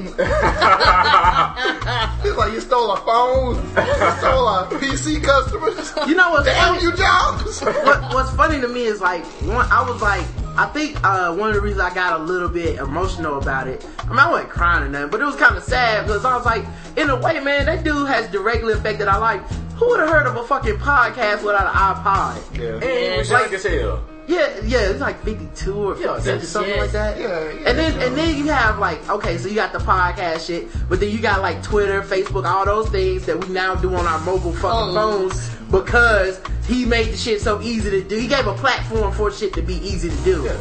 it's 2.24 2.36
like 2.38 2.52
you 2.52 2.60
stole 2.60 2.92
a 2.92 2.96
phone, 2.98 3.56
you 3.56 4.10
stole 4.18 4.46
a 4.48 4.68
PC 4.70 5.20
customers. 5.22 5.92
You 6.08 6.14
know 6.14 6.30
what's 6.30 6.44
Damn 6.46 6.74
funny? 6.74 6.82
you, 6.84 6.92
Jobs. 6.96 7.60
what, 7.62 8.14
what's 8.14 8.30
funny 8.36 8.60
to 8.60 8.68
me 8.68 8.84
is 8.84 9.00
like 9.00 9.24
one, 9.42 9.66
I 9.72 9.82
was 9.88 10.00
like 10.00 10.24
I 10.56 10.66
think 10.66 10.96
uh, 11.02 11.34
one 11.34 11.48
of 11.48 11.54
the 11.56 11.60
reasons 11.60 11.80
I 11.80 11.92
got 11.94 12.20
a 12.20 12.22
little 12.22 12.48
bit 12.48 12.78
emotional 12.78 13.38
about 13.38 13.66
it. 13.66 13.84
I 13.98 14.08
mean 14.10 14.18
I 14.18 14.30
wasn't 14.30 14.50
crying 14.50 14.84
or 14.84 14.88
nothing, 14.88 15.10
but 15.10 15.20
it 15.20 15.24
was 15.24 15.34
kind 15.36 15.56
of 15.56 15.64
sad 15.64 16.06
because 16.06 16.24
I 16.24 16.36
was 16.36 16.44
like, 16.46 16.64
in 16.96 17.10
a 17.10 17.16
way, 17.20 17.40
man, 17.40 17.66
that 17.66 17.82
dude 17.84 18.06
has 18.08 18.28
directly 18.30 18.74
affected 18.74 19.08
our 19.08 19.18
life. 19.18 19.40
Who 19.76 19.88
would 19.88 20.00
have 20.00 20.10
heard 20.10 20.26
of 20.26 20.36
a 20.36 20.44
fucking 20.46 20.76
podcast 20.76 21.42
without 21.42 21.66
an 21.66 21.72
iPod? 21.72 22.58
Yeah. 22.58 22.74
and 22.74 22.84
he 23.14 23.18
was 23.18 23.30
Like- 23.30 23.44
young 23.46 23.54
as 23.54 23.64
hell. 23.64 24.04
Yeah, 24.30 24.60
yeah, 24.64 24.90
it's 24.90 25.00
like 25.00 25.22
52 25.24 25.74
or 25.74 25.94
56 25.96 26.06
or 26.06 26.20
that's- 26.22 26.48
something 26.48 26.74
yeah. 26.74 26.80
like 26.80 26.92
that. 26.92 27.18
Yeah, 27.18 27.28
yeah, 27.50 27.68
and 27.68 27.78
then 27.78 27.94
yeah. 27.98 28.06
and 28.06 28.16
then 28.16 28.36
you 28.36 28.44
have 28.52 28.78
like 28.78 29.08
okay, 29.10 29.36
so 29.38 29.48
you 29.48 29.54
got 29.56 29.72
the 29.72 29.78
podcast 29.80 30.46
shit, 30.46 30.68
but 30.88 31.00
then 31.00 31.10
you 31.10 31.18
got 31.18 31.40
like 31.42 31.62
Twitter, 31.62 32.00
Facebook, 32.02 32.44
all 32.44 32.64
those 32.64 32.88
things 32.90 33.26
that 33.26 33.36
we 33.44 33.52
now 33.52 33.74
do 33.74 33.92
on 33.94 34.06
our 34.06 34.20
mobile 34.20 34.52
fucking 34.52 34.94
Phones. 34.94 35.48
phones 35.48 35.56
because 35.70 36.40
he 36.66 36.84
made 36.84 37.08
the 37.08 37.16
shit 37.16 37.40
so 37.40 37.60
easy 37.60 37.90
to 37.90 38.02
do. 38.02 38.16
He 38.16 38.28
gave 38.28 38.46
a 38.46 38.54
platform 38.54 39.12
for 39.12 39.30
shit 39.32 39.52
to 39.54 39.62
be 39.62 39.74
easy 39.74 40.10
to 40.10 40.16
do. 40.22 40.44
Yeah. 40.44 40.56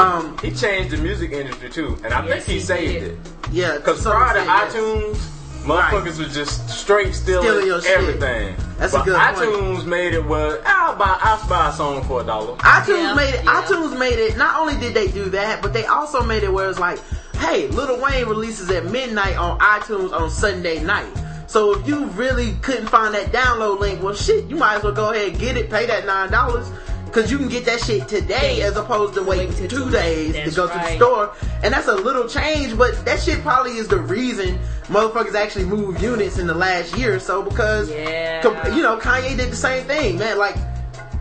Um, 0.00 0.36
He 0.42 0.50
changed 0.50 0.90
the 0.90 0.96
music 0.98 1.30
industry 1.32 1.70
too, 1.70 1.96
and 2.04 2.12
I 2.12 2.26
Yes, 2.26 2.44
think 2.44 2.46
he, 2.46 2.52
he 2.54 2.60
saved 2.60 2.92
did. 3.04 3.12
it. 3.12 3.18
yeah, 3.52 3.76
Because 3.76 3.98
to 3.98 4.02
some 4.02 4.12
prior 4.12 4.34
to 4.34 4.40
extent, 4.66 5.14
yes. 5.14 5.30
iTunes, 5.64 5.90
motherfuckers 5.90 6.18
was 6.18 6.34
just 6.34 6.68
straight 6.68 7.14
stealing, 7.14 7.44
Stealing 7.48 7.66
your 7.66 7.80
shit. 7.82 7.90
everything. 7.98 8.56
That's 8.78 8.92
a 8.92 8.98
but 8.98 9.04
good 9.06 9.16
point. 9.18 9.36
iTunes 9.36 9.86
made 9.86 10.14
it 10.14 10.24
where 10.24 10.60
I'll 10.66 10.96
buy 10.96 11.18
I'll 11.20 11.48
buy 11.48 11.70
a 11.70 11.72
song 11.72 12.02
for 12.04 12.20
a 12.20 12.24
dollar. 12.24 12.56
iTunes 12.58 12.88
Yeah, 12.88 13.14
made 13.14 13.34
it. 13.34 13.44
yeah. 13.44 13.62
iTunes 13.62 13.98
made 13.98 14.18
it. 14.18 14.36
Not 14.36 14.60
only 14.60 14.76
did 14.78 14.94
they 14.94 15.08
do 15.08 15.24
that, 15.30 15.62
but 15.62 15.72
they 15.72 15.86
also 15.86 16.22
made 16.22 16.42
it 16.42 16.52
where 16.52 16.68
it's 16.68 16.78
like, 16.78 16.98
hey, 17.36 17.68
Lil 17.68 18.00
Wayne 18.00 18.26
releases 18.26 18.70
at 18.70 18.84
midnight 18.86 19.36
on 19.36 19.58
iTunes 19.60 20.12
on 20.12 20.30
Sunday 20.30 20.82
night. 20.82 21.08
So 21.46 21.78
if 21.78 21.86
you 21.86 22.06
really 22.06 22.52
couldn't 22.62 22.88
find 22.88 23.14
that 23.14 23.26
download 23.32 23.78
link, 23.78 24.02
well, 24.02 24.14
shit, 24.14 24.46
you 24.50 24.56
might 24.56 24.76
as 24.76 24.82
well 24.82 24.92
go 24.92 25.12
ahead 25.12 25.28
and 25.30 25.38
get 25.38 25.56
it, 25.56 25.70
pay 25.70 25.86
that 25.86 26.04
nine 26.04 26.30
dollars. 26.30 26.68
Cause 27.14 27.30
you 27.30 27.38
can 27.38 27.48
get 27.48 27.64
that 27.66 27.78
shit 27.80 28.08
today 28.08 28.62
as 28.62 28.76
opposed 28.76 29.14
to 29.14 29.22
waiting 29.22 29.50
Wait 29.50 29.56
two 29.70 29.84
two- 29.84 29.90
days 29.92 30.34
to 30.34 30.40
that's 30.42 30.56
go 30.56 30.66
to 30.66 30.74
the 30.74 30.96
store. 30.96 31.32
And 31.62 31.72
that's 31.72 31.86
a 31.86 31.94
little 31.94 32.26
change, 32.28 32.76
but 32.76 33.04
that 33.04 33.20
shit 33.20 33.40
probably 33.42 33.76
is 33.76 33.86
the 33.86 33.98
reason 34.00 34.58
motherfuckers 34.88 35.34
actually 35.36 35.66
moved 35.66 36.02
units 36.02 36.38
in 36.38 36.48
the 36.48 36.54
last 36.54 36.96
year 36.98 37.14
or 37.14 37.20
so 37.20 37.40
because 37.40 37.88
Yeah. 37.88 38.68
you 38.74 38.82
know, 38.82 38.98
Kanye 38.98 39.36
did 39.36 39.52
the 39.52 39.56
same 39.56 39.84
thing, 39.86 40.18
man. 40.18 40.38
Like 40.38 40.56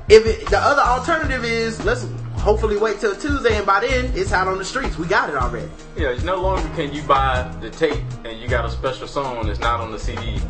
if 0.09 0.25
it, 0.25 0.47
the 0.49 0.57
other 0.57 0.81
alternative 0.81 1.45
is 1.45 1.83
let's 1.85 2.07
hopefully 2.37 2.77
wait 2.77 2.99
till 2.99 3.15
Tuesday 3.15 3.55
and 3.55 3.65
by 3.65 3.79
then 3.81 4.11
it's 4.15 4.33
out 4.33 4.47
on 4.47 4.57
the 4.57 4.65
streets. 4.65 4.97
We 4.97 5.05
got 5.05 5.29
it 5.29 5.35
already. 5.35 5.69
Yeah, 5.95 6.07
it's 6.09 6.23
no 6.23 6.41
longer 6.41 6.67
can 6.75 6.91
you 6.91 7.03
buy 7.03 7.49
the 7.61 7.69
tape 7.69 8.01
and 8.25 8.39
you 8.39 8.47
got 8.47 8.65
a 8.65 8.69
special 8.71 9.07
song 9.07 9.45
that's 9.45 9.59
not 9.59 9.79
on 9.79 9.91
the 9.91 9.99
CD. 9.99 10.41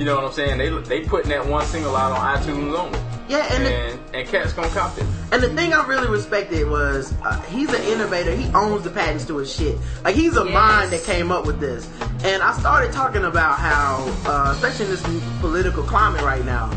You 0.00 0.06
know 0.06 0.14
what 0.14 0.24
I'm 0.24 0.32
saying? 0.32 0.56
They 0.56 0.70
they 0.70 1.00
putting 1.06 1.28
that 1.28 1.46
one 1.46 1.66
single 1.66 1.94
out 1.94 2.12
on 2.12 2.38
iTunes 2.38 2.72
only, 2.74 2.98
Yeah, 3.28 3.46
and 3.52 3.66
the, 3.66 3.74
and 3.74 4.00
and 4.14 4.26
cats 4.26 4.54
gonna 4.54 4.70
cop 4.70 4.96
it. 4.96 5.04
and 5.30 5.42
the 5.42 5.50
thing 5.50 5.74
I 5.74 5.86
really 5.86 6.08
respected 6.08 6.66
was 6.70 7.12
uh, 7.22 7.38
he's 7.42 7.68
an 7.68 7.82
innovator. 7.82 8.34
He 8.34 8.50
owns 8.54 8.82
the 8.82 8.88
patents 8.88 9.26
to 9.26 9.36
his 9.36 9.54
shit. 9.54 9.76
Like 10.02 10.14
he's 10.14 10.38
a 10.38 10.44
Yes. 10.44 10.54
mind 10.54 10.92
that 10.92 11.02
came 11.04 11.30
up 11.30 11.44
with 11.44 11.60
this. 11.60 11.86
And 12.24 12.42
I 12.42 12.58
started 12.58 12.92
talking 12.92 13.24
about 13.24 13.58
how, 13.58 14.06
uh, 14.24 14.52
especially 14.54 14.86
in 14.86 14.90
this 14.92 15.22
political 15.42 15.82
climate 15.82 16.22
right 16.22 16.46
now, 16.46 16.70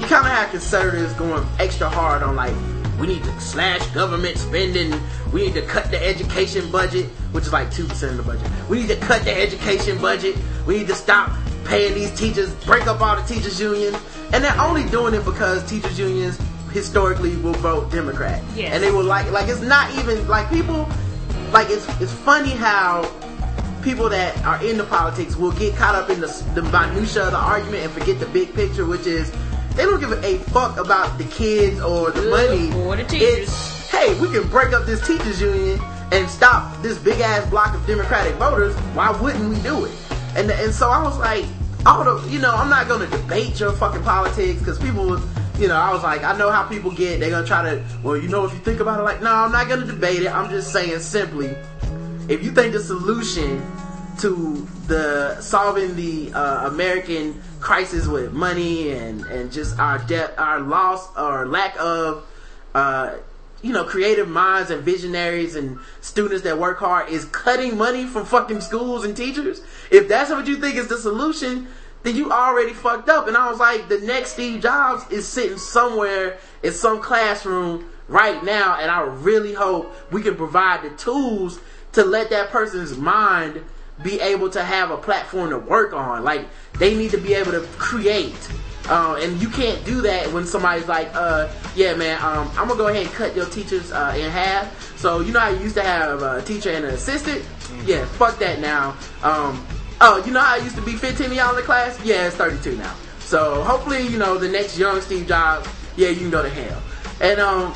you 0.00 0.06
kind 0.08 0.26
of 0.26 0.32
have 0.32 0.50
conservatives 0.50 1.12
going 1.12 1.46
extra 1.60 1.88
hard 1.88 2.24
on 2.24 2.34
like 2.34 2.54
we 2.98 3.06
need 3.06 3.22
to 3.22 3.40
slash 3.40 3.86
government 3.94 4.36
spending. 4.36 5.00
We 5.32 5.42
need 5.46 5.54
to 5.54 5.62
cut 5.62 5.92
the 5.92 6.04
education 6.04 6.72
budget, 6.72 7.06
which 7.30 7.44
is 7.46 7.52
like 7.52 7.70
two 7.70 7.84
percent 7.86 8.18
of 8.18 8.26
the 8.26 8.32
budget. 8.32 8.50
We 8.68 8.80
need 8.80 8.88
to 8.88 8.96
cut 8.96 9.22
the 9.22 9.30
education 9.32 9.96
budget. 9.98 10.36
We 10.66 10.78
need 10.78 10.88
to 10.88 10.94
stop 10.96 11.30
paying 11.64 11.94
these 11.94 12.10
teachers, 12.18 12.52
break 12.64 12.86
up 12.86 13.00
all 13.00 13.16
the 13.16 13.22
teachers 13.22 13.60
unions, 13.60 13.96
and 14.32 14.42
they're 14.44 14.60
only 14.60 14.84
doing 14.90 15.14
it 15.14 15.24
because 15.24 15.68
teachers 15.68 15.98
unions 15.98 16.38
historically 16.72 17.36
will 17.36 17.52
vote 17.54 17.90
Democrat, 17.90 18.42
Yes. 18.56 18.72
and 18.74 18.82
they 18.82 18.90
will 18.90 19.04
like 19.04 19.30
like 19.30 19.48
it's 19.48 19.60
not 19.60 19.92
even 19.98 20.26
like 20.28 20.48
people 20.50 20.88
like 21.52 21.68
it's 21.70 21.86
it's 22.00 22.12
funny 22.12 22.50
how 22.50 23.02
people 23.82 24.08
that 24.08 24.36
are 24.44 24.62
into 24.64 24.82
politics 24.84 25.36
will 25.36 25.52
get 25.52 25.76
caught 25.76 25.94
up 25.94 26.08
in 26.10 26.18
the, 26.20 26.26
the 26.54 26.62
minutia 26.62 27.24
of 27.26 27.30
the 27.32 27.36
argument 27.38 27.84
and 27.84 27.92
forget 27.92 28.18
the 28.18 28.26
big 28.26 28.52
picture, 28.54 28.84
which 28.86 29.06
is 29.06 29.30
they 29.76 29.84
don't 29.84 30.00
give 30.00 30.12
a 30.24 30.38
fuck 30.50 30.78
about 30.78 31.16
the 31.18 31.24
kids 31.24 31.80
or 31.80 32.10
the 32.10 32.20
Good 32.22 32.48
money. 32.48 32.70
for 32.72 32.96
the 32.96 33.04
teachers. 33.04 33.40
It's, 33.48 33.90
hey, 33.90 34.18
we 34.20 34.28
can 34.30 34.48
break 34.48 34.72
up 34.72 34.86
this 34.86 35.06
teachers 35.06 35.40
union 35.40 35.78
and 36.12 36.28
stop 36.30 36.80
this 36.82 36.96
big 36.98 37.20
ass 37.20 37.48
block 37.50 37.74
of 37.74 37.84
Democratic 37.86 38.34
voters. 38.36 38.74
Why 38.94 39.10
wouldn't 39.20 39.48
we 39.48 39.60
do 39.62 39.84
it? 39.84 39.92
And 40.36 40.50
and 40.50 40.72
so 40.72 40.90
I 40.90 41.02
was 41.02 41.18
like, 41.18 41.44
all 41.86 42.04
the 42.04 42.28
you 42.28 42.38
know, 42.38 42.54
I'm 42.54 42.68
not 42.68 42.88
gonna 42.88 43.06
debate 43.06 43.60
your 43.60 43.72
fucking 43.72 44.02
politics 44.02 44.58
because 44.58 44.78
people. 44.78 45.20
You 45.56 45.68
know, 45.68 45.76
I 45.76 45.92
was 45.92 46.02
like, 46.02 46.24
I 46.24 46.36
know 46.36 46.50
how 46.50 46.64
people 46.64 46.90
get. 46.90 47.20
They're 47.20 47.30
gonna 47.30 47.46
try 47.46 47.62
to. 47.62 47.84
Well, 48.02 48.16
you 48.16 48.26
know, 48.26 48.44
if 48.44 48.52
you 48.52 48.58
think 48.58 48.80
about 48.80 48.98
it, 48.98 49.04
like, 49.04 49.22
no, 49.22 49.32
I'm 49.32 49.52
not 49.52 49.68
gonna 49.68 49.86
debate 49.86 50.22
it. 50.22 50.34
I'm 50.34 50.50
just 50.50 50.72
saying 50.72 50.98
simply, 50.98 51.54
if 52.28 52.42
you 52.42 52.50
think 52.50 52.72
the 52.72 52.80
solution 52.80 53.62
to 54.18 54.66
the 54.86 55.40
solving 55.40 55.94
the 55.96 56.32
uh, 56.32 56.68
American 56.68 57.40
crisis 57.60 58.06
with 58.06 58.32
money 58.32 58.90
and 58.90 59.24
and 59.26 59.52
just 59.52 59.78
our 59.78 59.98
debt, 59.98 60.34
our 60.38 60.60
loss 60.60 61.16
or 61.16 61.46
lack 61.46 61.78
of, 61.78 62.26
uh, 62.74 63.14
you 63.64 63.72
know, 63.72 63.82
creative 63.82 64.28
minds 64.28 64.70
and 64.70 64.82
visionaries 64.82 65.56
and 65.56 65.78
students 66.02 66.44
that 66.44 66.58
work 66.58 66.78
hard 66.78 67.08
is 67.08 67.24
cutting 67.24 67.78
money 67.78 68.04
from 68.04 68.26
fucking 68.26 68.60
schools 68.60 69.06
and 69.06 69.16
teachers. 69.16 69.62
If 69.90 70.06
that's 70.06 70.30
what 70.30 70.46
you 70.46 70.56
think 70.56 70.76
is 70.76 70.88
the 70.88 70.98
solution, 70.98 71.68
then 72.02 72.14
you 72.14 72.30
already 72.30 72.74
fucked 72.74 73.08
up. 73.08 73.26
And 73.26 73.38
I 73.38 73.48
was 73.50 73.58
like, 73.58 73.88
the 73.88 74.00
next 74.00 74.32
Steve 74.32 74.60
Jobs 74.60 75.10
is 75.10 75.26
sitting 75.26 75.56
somewhere 75.56 76.36
in 76.62 76.72
some 76.72 77.00
classroom 77.00 77.88
right 78.06 78.44
now, 78.44 78.76
and 78.78 78.90
I 78.90 79.00
really 79.00 79.54
hope 79.54 79.96
we 80.12 80.20
can 80.20 80.36
provide 80.36 80.82
the 80.82 80.90
tools 80.96 81.58
to 81.92 82.04
let 82.04 82.28
that 82.28 82.50
person's 82.50 82.98
mind 82.98 83.64
be 84.02 84.20
able 84.20 84.50
to 84.50 84.62
have 84.62 84.90
a 84.90 84.98
platform 84.98 85.48
to 85.50 85.58
work 85.58 85.94
on. 85.94 86.22
Like 86.22 86.48
they 86.78 86.94
need 86.94 87.12
to 87.12 87.18
be 87.18 87.32
able 87.32 87.52
to 87.52 87.62
create 87.78 88.50
Uh, 88.88 89.18
and 89.20 89.40
you 89.40 89.48
can't 89.48 89.82
do 89.84 90.02
that 90.02 90.30
when 90.32 90.44
somebody's 90.44 90.88
like, 90.88 91.10
uh, 91.14 91.50
yeah, 91.74 91.94
man, 91.94 92.22
um, 92.22 92.48
I'm 92.50 92.68
gonna 92.68 92.76
go 92.76 92.88
ahead 92.88 93.06
and 93.06 93.14
cut 93.14 93.34
your 93.34 93.46
teachers 93.46 93.90
uh, 93.92 94.14
in 94.16 94.30
half. 94.30 94.98
So 94.98 95.20
you 95.20 95.32
know 95.32 95.40
how 95.40 95.48
you 95.48 95.60
used 95.60 95.76
to 95.76 95.82
have 95.82 96.22
a 96.22 96.42
teacher 96.42 96.70
and 96.70 96.84
an 96.84 96.94
assistant? 96.94 97.44
Yeah, 97.86 98.04
fuck 98.04 98.38
that 98.38 98.60
now. 98.60 98.90
Um, 99.22 99.66
oh, 100.00 100.22
you 100.26 100.32
know 100.32 100.40
how 100.40 100.56
it 100.56 100.64
used 100.64 100.76
to 100.76 100.82
be 100.82 100.92
15 100.92 101.26
of 101.26 101.32
y'all 101.32 101.50
in 101.50 101.56
the 101.56 101.62
class? 101.62 101.98
Yeah, 102.04 102.26
it's 102.26 102.36
32 102.36 102.76
now. 102.76 102.94
So 103.20 103.62
hopefully, 103.62 104.06
you 104.06 104.18
know, 104.18 104.36
the 104.36 104.48
next 104.48 104.78
young 104.78 105.00
Steve 105.00 105.26
Jobs, 105.26 105.68
yeah, 105.96 106.08
you 106.10 106.16
can 106.16 106.30
go 106.30 106.42
to 106.42 106.50
hell. 106.50 106.82
And 107.20 107.40
um, 107.40 107.74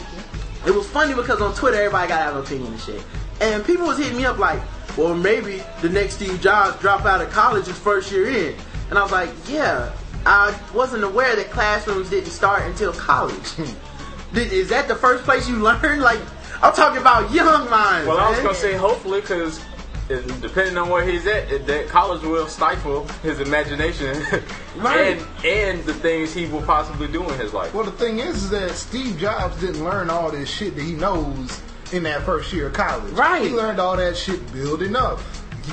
it 0.66 0.72
was 0.72 0.88
funny 0.88 1.14
because 1.14 1.40
on 1.40 1.54
Twitter, 1.54 1.78
everybody 1.78 2.08
got 2.08 2.20
have 2.20 2.36
an 2.36 2.42
opinion 2.42 2.72
and 2.72 2.80
shit. 2.80 3.02
And 3.40 3.64
people 3.64 3.86
was 3.86 3.98
hitting 3.98 4.16
me 4.16 4.26
up 4.26 4.38
like, 4.38 4.60
well, 4.96 5.14
maybe 5.14 5.62
the 5.80 5.88
next 5.88 6.14
Steve 6.14 6.40
Jobs 6.40 6.78
drop 6.80 7.06
out 7.06 7.20
of 7.20 7.30
college 7.30 7.66
his 7.66 7.78
first 7.78 8.10
year 8.12 8.28
in. 8.28 8.54
And 8.90 8.98
I 8.98 9.02
was 9.02 9.12
like, 9.12 9.30
yeah, 9.48 9.92
I 10.28 10.58
wasn't 10.74 11.04
aware 11.04 11.34
that 11.36 11.50
classrooms 11.50 12.10
didn't 12.10 12.30
start 12.30 12.62
until 12.64 12.92
college. 12.92 13.34
Hmm. 13.56 14.36
Is 14.36 14.68
that 14.68 14.86
the 14.88 14.94
first 14.94 15.24
place 15.24 15.48
you 15.48 15.56
learn? 15.56 16.00
Like, 16.00 16.20
I'm 16.62 16.74
talking 16.74 17.00
about 17.00 17.32
young 17.32 17.68
minds. 17.70 18.06
Well, 18.06 18.18
I 18.18 18.28
was 18.30 18.38
gonna 18.40 18.54
say 18.54 18.74
hopefully 18.74 19.20
because 19.22 19.60
depending 20.40 20.76
on 20.78 20.88
where 20.90 21.02
he's 21.04 21.26
at, 21.26 21.50
it- 21.50 21.66
that 21.66 21.88
college 21.88 22.22
will 22.22 22.46
stifle 22.46 23.06
his 23.22 23.40
imagination 23.40 24.22
Right. 24.76 25.18
and 25.18 25.46
and 25.46 25.84
the 25.84 25.94
things 25.94 26.32
he 26.34 26.46
will 26.46 26.62
possibly 26.62 27.08
do 27.08 27.22
in 27.28 27.38
his 27.38 27.52
life. 27.54 27.72
Well, 27.74 27.84
the 27.84 27.92
thing 27.92 28.18
is, 28.18 28.44
is 28.44 28.50
that 28.50 28.70
Steve 28.72 29.18
Jobs 29.18 29.58
didn't 29.60 29.82
learn 29.84 30.10
all 30.10 30.30
this 30.30 30.48
shit 30.50 30.74
that 30.76 30.82
he 30.82 30.92
knows 30.92 31.60
in 31.92 32.02
that 32.02 32.22
first 32.22 32.52
year 32.52 32.66
of 32.66 32.74
college. 32.74 33.12
Right. 33.14 33.42
He 33.42 33.48
learned 33.54 33.78
all 33.80 33.96
that 33.96 34.14
shit 34.16 34.50
building 34.52 34.94
up 34.94 35.20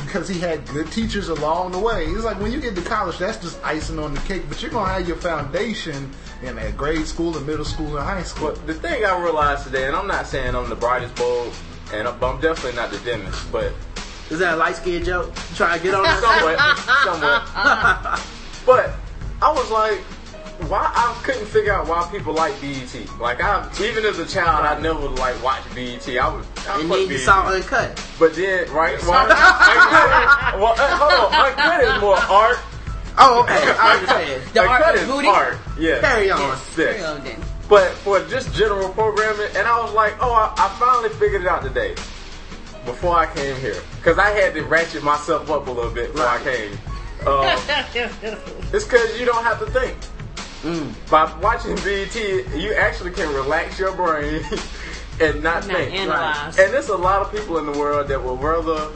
because 0.05 0.27
he 0.27 0.39
had 0.39 0.65
good 0.67 0.91
teachers 0.91 1.29
along 1.29 1.71
the 1.71 1.79
way. 1.79 2.05
It's 2.05 2.23
like 2.23 2.39
when 2.39 2.51
you 2.51 2.59
get 2.59 2.75
to 2.75 2.81
college, 2.81 3.17
that's 3.17 3.37
just 3.37 3.63
icing 3.63 3.99
on 3.99 4.13
the 4.13 4.19
cake, 4.21 4.43
but 4.49 4.61
you're 4.61 4.71
gonna 4.71 4.91
have 4.93 5.07
your 5.07 5.17
foundation 5.17 6.11
in 6.43 6.55
that 6.57 6.75
grade 6.77 7.05
school 7.07 7.35
and 7.37 7.45
middle 7.45 7.65
school 7.65 7.97
and 7.97 8.05
high 8.05 8.23
school. 8.23 8.49
But 8.51 8.67
the 8.67 8.73
thing 8.73 9.05
I 9.05 9.17
realized 9.21 9.63
today, 9.65 9.87
and 9.87 9.95
I'm 9.95 10.07
not 10.07 10.27
saying 10.27 10.55
I'm 10.55 10.69
the 10.69 10.75
brightest 10.75 11.15
bulb, 11.15 11.53
and 11.93 12.07
I'm, 12.07 12.23
I'm 12.23 12.39
definitely 12.41 12.75
not 12.75 12.91
the 12.91 12.99
dimmest, 12.99 13.51
but 13.51 13.71
Is 14.29 14.39
that 14.39 14.55
a 14.55 14.57
light 14.57 14.75
skinned 14.75 15.05
joke? 15.05 15.33
Try 15.55 15.77
to 15.77 15.83
get 15.83 15.93
on 15.93 16.03
that? 16.03 16.19
somewhat, 17.05 17.45
somewhat. 17.45 18.21
but 18.65 18.95
I 19.41 19.51
was 19.53 19.69
like, 19.71 20.01
why 20.69 20.91
I 20.93 21.19
couldn't 21.23 21.45
figure 21.47 21.73
out 21.73 21.87
why 21.87 22.07
people 22.11 22.33
like 22.33 22.59
BET. 22.61 22.93
Like 23.19 23.41
I, 23.41 23.69
even 23.81 24.05
as 24.05 24.19
a 24.19 24.25
child, 24.25 24.65
I 24.65 24.79
never 24.81 25.07
like 25.09 25.41
watched 25.43 25.73
BET. 25.75 26.07
I 26.07 26.33
would, 26.33 26.45
I 26.67 26.79
and 26.79 26.87
fuck 26.89 26.97
then 26.97 26.99
you 27.01 27.07
BET. 27.09 27.19
saw 27.19 27.47
uncut. 27.47 28.03
But 28.19 28.35
then, 28.35 28.71
right? 28.71 28.99
Well, 29.03 29.13
uncut, 29.21 30.59
well, 30.59 30.75
uh, 30.77 30.97
hold 30.97 31.33
on. 31.33 31.47
Uncut 31.49 31.83
is 31.83 32.01
more 32.01 32.15
art. 32.17 32.57
Oh, 33.17 33.43
okay. 33.43 33.73
I 33.79 33.93
understand. 33.95 34.43
The 34.53 34.61
uncut 34.61 34.95
of 34.95 35.01
is 35.01 35.07
booty? 35.07 35.27
art. 35.27 35.57
Yeah. 35.79 36.01
Carry 36.01 36.31
on. 36.31 36.39
Yes. 36.39 36.75
Carry 36.75 37.03
on 37.03 37.23
then. 37.23 37.39
But 37.69 37.91
for 37.93 38.19
just 38.27 38.53
general 38.53 38.89
programming, 38.89 39.47
and 39.55 39.67
I 39.67 39.81
was 39.81 39.93
like, 39.93 40.13
oh, 40.21 40.31
I, 40.31 40.53
I 40.57 40.69
finally 40.79 41.09
figured 41.17 41.41
it 41.43 41.47
out 41.47 41.63
today 41.63 41.95
before 42.85 43.17
I 43.17 43.25
came 43.33 43.55
here. 43.59 43.81
Because 43.97 44.17
I 44.19 44.29
had 44.29 44.53
to 44.53 44.63
ratchet 44.63 45.01
myself 45.03 45.49
up 45.49 45.67
a 45.67 45.71
little 45.71 45.91
bit 45.91 46.11
before 46.13 46.27
I 46.27 46.43
came. 46.43 46.71
Um, 47.25 47.45
it's 48.73 48.83
because 48.85 49.19
you 49.19 49.25
don't 49.25 49.43
have 49.43 49.59
to 49.59 49.65
think. 49.71 49.97
By 51.09 51.31
watching 51.41 51.75
BET, 51.77 52.15
you 52.15 52.73
actually 52.73 53.11
can 53.11 53.33
relax 53.33 53.77
your 53.79 53.93
brain 53.93 54.41
and 55.21 55.43
not 55.43 55.67
Not 55.67 55.77
think. 55.77 55.93
analyze. 55.93 56.57
And 56.57 56.73
there's 56.73 56.89
a 56.89 56.97
lot 56.97 57.21
of 57.21 57.31
people 57.31 57.57
in 57.59 57.65
the 57.65 57.77
world 57.77 58.07
that 58.09 58.23
would 58.23 58.39
rather 58.41 58.89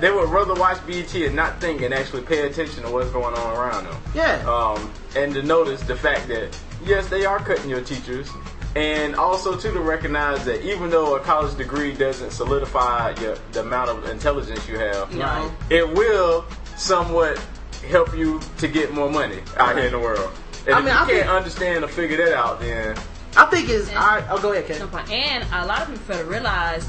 they 0.00 0.10
would 0.10 0.28
rather 0.28 0.54
watch 0.54 0.84
BET 0.86 1.14
and 1.14 1.36
not 1.36 1.60
think 1.60 1.80
and 1.82 1.94
actually 1.94 2.22
pay 2.22 2.46
attention 2.48 2.82
to 2.82 2.90
what's 2.90 3.10
going 3.10 3.34
on 3.34 3.56
around 3.56 3.84
them. 3.84 3.96
Yeah. 4.14 4.42
Um, 4.48 4.90
and 5.16 5.32
to 5.34 5.42
notice 5.42 5.82
the 5.82 5.94
fact 5.94 6.26
that 6.28 6.58
yes, 6.84 7.08
they 7.08 7.24
are 7.24 7.38
cutting 7.38 7.70
your 7.70 7.80
teachers, 7.80 8.28
and 8.74 9.14
also 9.14 9.56
too 9.56 9.72
to 9.72 9.80
recognize 9.80 10.44
that 10.46 10.64
even 10.64 10.90
though 10.90 11.14
a 11.14 11.20
college 11.20 11.56
degree 11.56 11.92
doesn't 11.94 12.32
solidify 12.32 13.14
your, 13.20 13.36
the 13.52 13.60
amount 13.60 13.88
of 13.90 14.08
intelligence 14.08 14.66
you 14.68 14.78
have, 14.78 15.14
No. 15.14 15.52
it 15.70 15.88
will 15.88 16.44
somewhat 16.76 17.38
help 17.88 18.16
you 18.16 18.40
to 18.58 18.66
get 18.66 18.92
more 18.92 19.08
money 19.10 19.38
out 19.58 19.76
here 19.76 19.86
in 19.86 19.92
the 19.92 19.98
world. 19.98 20.32
And 20.66 20.74
I 20.74 20.78
if 20.78 20.84
mean, 20.84 20.94
you 20.94 21.00
I 21.00 21.04
can't 21.04 21.08
think- 21.08 21.26
understand 21.26 21.84
or 21.84 21.88
figure 21.88 22.16
that 22.18 22.32
out, 22.34 22.60
then 22.60 22.96
I 23.36 23.44
think 23.46 23.68
it's. 23.68 23.88
All 23.90 23.96
right. 23.96 24.24
Oh, 24.30 24.40
go 24.40 24.52
ahead, 24.52 24.66
Ken. 24.66 24.88
And 25.10 25.44
a 25.52 25.66
lot 25.66 25.82
of 25.82 25.88
people 25.88 26.02
fail 26.04 26.18
to 26.18 26.24
realize 26.24 26.88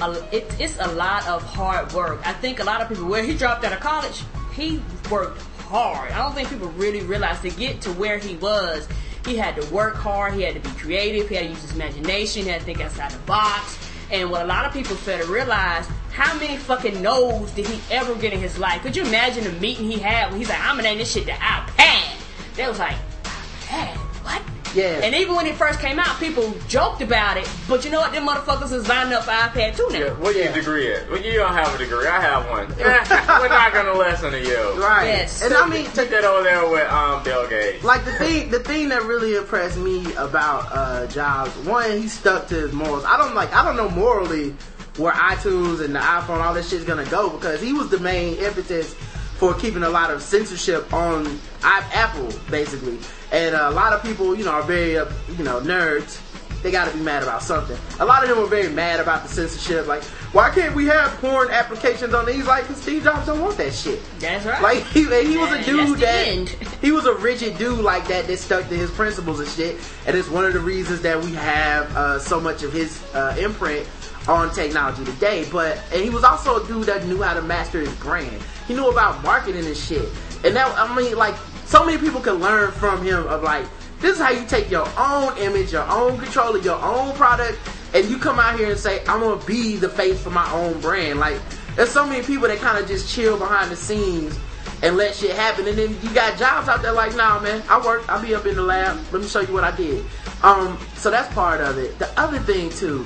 a, 0.00 0.10
it, 0.36 0.54
it's 0.58 0.78
a 0.80 0.88
lot 0.92 1.26
of 1.28 1.42
hard 1.42 1.92
work. 1.92 2.20
I 2.26 2.32
think 2.32 2.60
a 2.60 2.64
lot 2.64 2.80
of 2.80 2.88
people, 2.88 3.06
where 3.06 3.22
he 3.22 3.36
dropped 3.36 3.64
out 3.64 3.72
of 3.72 3.80
college, 3.80 4.22
he 4.54 4.82
worked 5.10 5.40
hard. 5.68 6.10
I 6.10 6.18
don't 6.18 6.34
think 6.34 6.48
people 6.50 6.68
really 6.70 7.02
realize 7.02 7.40
to 7.40 7.50
get 7.50 7.80
to 7.82 7.92
where 7.92 8.18
he 8.18 8.34
was, 8.36 8.88
he 9.24 9.36
had 9.36 9.54
to 9.60 9.72
work 9.72 9.94
hard, 9.94 10.34
he 10.34 10.42
had 10.42 10.54
to 10.54 10.60
be 10.60 10.68
creative, 10.78 11.28
he 11.28 11.36
had 11.36 11.44
to 11.44 11.50
use 11.50 11.62
his 11.62 11.74
imagination, 11.74 12.42
he 12.42 12.48
had 12.48 12.60
to 12.60 12.66
think 12.66 12.80
outside 12.80 13.12
the 13.12 13.18
box. 13.20 13.78
And 14.10 14.30
what 14.30 14.42
a 14.42 14.46
lot 14.46 14.66
of 14.66 14.72
people 14.72 14.96
fail 14.96 15.24
to 15.24 15.32
realize, 15.32 15.86
how 16.12 16.36
many 16.38 16.56
fucking 16.58 17.00
no's 17.00 17.50
did 17.52 17.66
he 17.66 17.80
ever 17.94 18.14
get 18.16 18.32
in 18.32 18.40
his 18.40 18.58
life? 18.58 18.82
Could 18.82 18.96
you 18.96 19.04
imagine 19.04 19.44
the 19.44 19.52
meeting 19.52 19.88
he 19.90 19.98
had 19.98 20.30
when 20.30 20.38
he's 20.40 20.48
like, 20.50 20.60
I'm 20.60 20.76
gonna 20.76 20.82
name 20.88 20.98
this 20.98 21.12
shit 21.12 21.24
the 21.24 21.32
iPad? 21.32 22.18
They 22.56 22.68
was 22.68 22.78
like, 22.78 22.96
iPad? 23.24 23.96
What? 24.24 24.42
Yeah. 24.74 25.00
And 25.02 25.14
even 25.14 25.34
when 25.34 25.46
it 25.46 25.54
first 25.56 25.80
came 25.80 25.98
out, 25.98 26.18
people 26.18 26.54
joked 26.68 27.02
about 27.02 27.36
it. 27.36 27.48
But 27.68 27.84
you 27.84 27.90
know 27.90 28.00
what? 28.00 28.12
Them 28.12 28.26
motherfuckers 28.26 28.72
is 28.72 28.88
lining 28.88 29.12
up 29.12 29.24
for 29.24 29.30
iPad 29.30 29.76
too 29.76 29.86
now. 29.90 29.98
yeah, 29.98 30.10
what 30.14 30.34
your 30.34 30.52
degree 30.52 30.92
at? 30.94 31.10
Well, 31.10 31.20
you 31.20 31.34
don't 31.34 31.52
have 31.52 31.74
a 31.74 31.78
degree. 31.78 32.06
I 32.06 32.20
have 32.20 32.48
one. 32.48 32.68
We're 32.78 33.48
not 33.48 33.72
gonna 33.74 33.92
listen 33.98 34.32
to 34.32 34.40
you. 34.40 34.82
Right. 34.82 35.06
Yes. 35.06 35.42
And 35.42 35.52
I 35.52 35.66
mean, 35.68 35.84
Take 35.92 36.10
that 36.10 36.24
over 36.24 36.42
there 36.44 36.68
with 36.70 36.88
um 36.90 37.22
Bill 37.22 37.46
Gates. 37.48 37.84
like 37.84 38.04
the 38.04 38.12
thing, 38.12 38.50
the 38.50 38.60
thing 38.60 38.88
that 38.90 39.02
really 39.02 39.36
impressed 39.36 39.76
me 39.78 40.10
about 40.14 40.66
uh, 40.72 41.06
Jobs, 41.08 41.54
one, 41.66 41.90
he 42.00 42.08
stuck 42.08 42.48
to 42.48 42.54
his 42.54 42.72
morals. 42.72 43.04
I 43.04 43.18
don't 43.18 43.34
like, 43.34 43.52
I 43.52 43.62
don't 43.64 43.76
know 43.76 43.90
morally 43.90 44.54
where 44.96 45.12
iTunes 45.12 45.82
and 45.84 45.94
the 45.94 46.00
iPhone, 46.00 46.40
all 46.42 46.54
this 46.54 46.68
shit's 46.70 46.84
gonna 46.84 47.04
go 47.06 47.28
because 47.30 47.60
he 47.60 47.72
was 47.74 47.88
the 47.90 47.98
main 47.98 48.36
impetus 48.38 48.94
for 49.42 49.52
keeping 49.54 49.82
a 49.82 49.88
lot 49.88 50.08
of 50.08 50.22
censorship 50.22 50.94
on 50.94 51.36
Apple, 51.64 52.28
basically. 52.48 52.96
And 53.32 53.56
uh, 53.56 53.70
a 53.70 53.72
lot 53.72 53.92
of 53.92 54.00
people, 54.00 54.36
you 54.36 54.44
know, 54.44 54.52
are 54.52 54.62
very, 54.62 54.96
uh, 54.96 55.06
you 55.36 55.42
know, 55.42 55.60
nerds. 55.60 56.20
They 56.62 56.70
got 56.70 56.88
to 56.88 56.96
be 56.96 57.02
mad 57.02 57.24
about 57.24 57.42
something. 57.42 57.76
A 57.98 58.04
lot 58.04 58.22
of 58.22 58.28
them 58.28 58.38
were 58.38 58.46
very 58.46 58.68
mad 58.72 59.00
about 59.00 59.24
the 59.24 59.28
censorship. 59.28 59.88
Like, 59.88 60.04
why 60.32 60.50
can't 60.50 60.76
we 60.76 60.86
have 60.86 61.10
porn 61.20 61.50
applications 61.50 62.14
on 62.14 62.24
these? 62.24 62.46
Like, 62.46 62.68
'cause 62.68 62.80
Steve 62.80 63.02
Jobs 63.02 63.26
don't 63.26 63.40
want 63.40 63.56
that 63.56 63.74
shit. 63.74 64.00
That's 64.20 64.46
right. 64.46 64.62
Like 64.62 64.84
he, 64.84 65.00
he 65.26 65.36
was 65.36 65.50
a 65.50 65.64
dude 65.64 65.98
that 65.98 66.28
end. 66.28 66.48
he 66.80 66.92
was 66.92 67.06
a 67.06 67.14
rigid 67.14 67.58
dude 67.58 67.80
like 67.80 68.06
that 68.06 68.28
that 68.28 68.36
stuck 68.36 68.68
to 68.68 68.76
his 68.76 68.92
principles 68.92 69.40
and 69.40 69.48
shit. 69.48 69.76
And 70.06 70.16
it's 70.16 70.28
one 70.28 70.44
of 70.44 70.52
the 70.52 70.60
reasons 70.60 71.00
that 71.00 71.20
we 71.20 71.32
have 71.32 71.96
uh, 71.96 72.20
so 72.20 72.40
much 72.40 72.62
of 72.62 72.72
his 72.72 73.02
uh, 73.12 73.34
imprint 73.40 73.88
on 74.28 74.54
technology 74.54 75.04
today. 75.04 75.48
But 75.50 75.82
and 75.92 76.00
he 76.00 76.10
was 76.10 76.22
also 76.22 76.62
a 76.62 76.66
dude 76.68 76.84
that 76.86 77.04
knew 77.06 77.20
how 77.20 77.34
to 77.34 77.42
master 77.42 77.80
his 77.80 77.92
brand. 77.96 78.40
He 78.66 78.74
knew 78.74 78.88
about 78.88 79.22
marketing 79.22 79.66
and 79.66 79.76
shit. 79.76 80.08
And 80.44 80.56
that 80.56 80.72
I 80.78 80.94
mean, 80.96 81.16
like 81.16 81.36
so 81.64 81.84
many 81.84 81.98
people 81.98 82.20
can 82.20 82.34
learn 82.34 82.72
from 82.72 83.04
him 83.04 83.26
of 83.26 83.42
like 83.42 83.66
this 84.00 84.16
is 84.16 84.22
how 84.22 84.30
you 84.30 84.44
take 84.46 84.70
your 84.70 84.86
own 84.98 85.36
image, 85.38 85.72
your 85.72 85.88
own 85.88 86.18
control 86.18 86.56
of 86.56 86.64
your 86.64 86.82
own 86.82 87.14
product, 87.14 87.58
and 87.94 88.08
you 88.08 88.18
come 88.18 88.38
out 88.40 88.58
here 88.58 88.70
and 88.70 88.78
say, 88.78 89.00
I'm 89.06 89.20
gonna 89.20 89.44
be 89.44 89.76
the 89.76 89.88
face 89.88 90.20
for 90.22 90.30
my 90.30 90.50
own 90.52 90.80
brand. 90.80 91.20
Like 91.20 91.40
there's 91.76 91.90
so 91.90 92.06
many 92.06 92.24
people 92.24 92.48
that 92.48 92.58
kind 92.58 92.78
of 92.78 92.88
just 92.88 93.12
chill 93.14 93.38
behind 93.38 93.70
the 93.70 93.76
scenes 93.76 94.38
and 94.82 94.96
let 94.96 95.14
shit 95.14 95.34
happen. 95.36 95.66
And 95.68 95.78
then 95.78 95.96
you 96.02 96.12
got 96.12 96.38
jobs 96.38 96.68
out 96.68 96.82
there 96.82 96.92
like, 96.92 97.14
nah, 97.14 97.40
man, 97.40 97.62
I 97.68 97.84
work, 97.84 98.08
I'll 98.08 98.20
be 98.20 98.34
up 98.34 98.44
in 98.46 98.56
the 98.56 98.62
lab. 98.62 99.00
Let 99.12 99.22
me 99.22 99.28
show 99.28 99.40
you 99.40 99.52
what 99.52 99.64
I 99.64 99.74
did. 99.76 100.04
Um, 100.42 100.78
so 100.94 101.10
that's 101.10 101.32
part 101.32 101.60
of 101.60 101.78
it. 101.78 101.98
The 101.98 102.08
other 102.20 102.40
thing 102.40 102.70
too, 102.70 103.04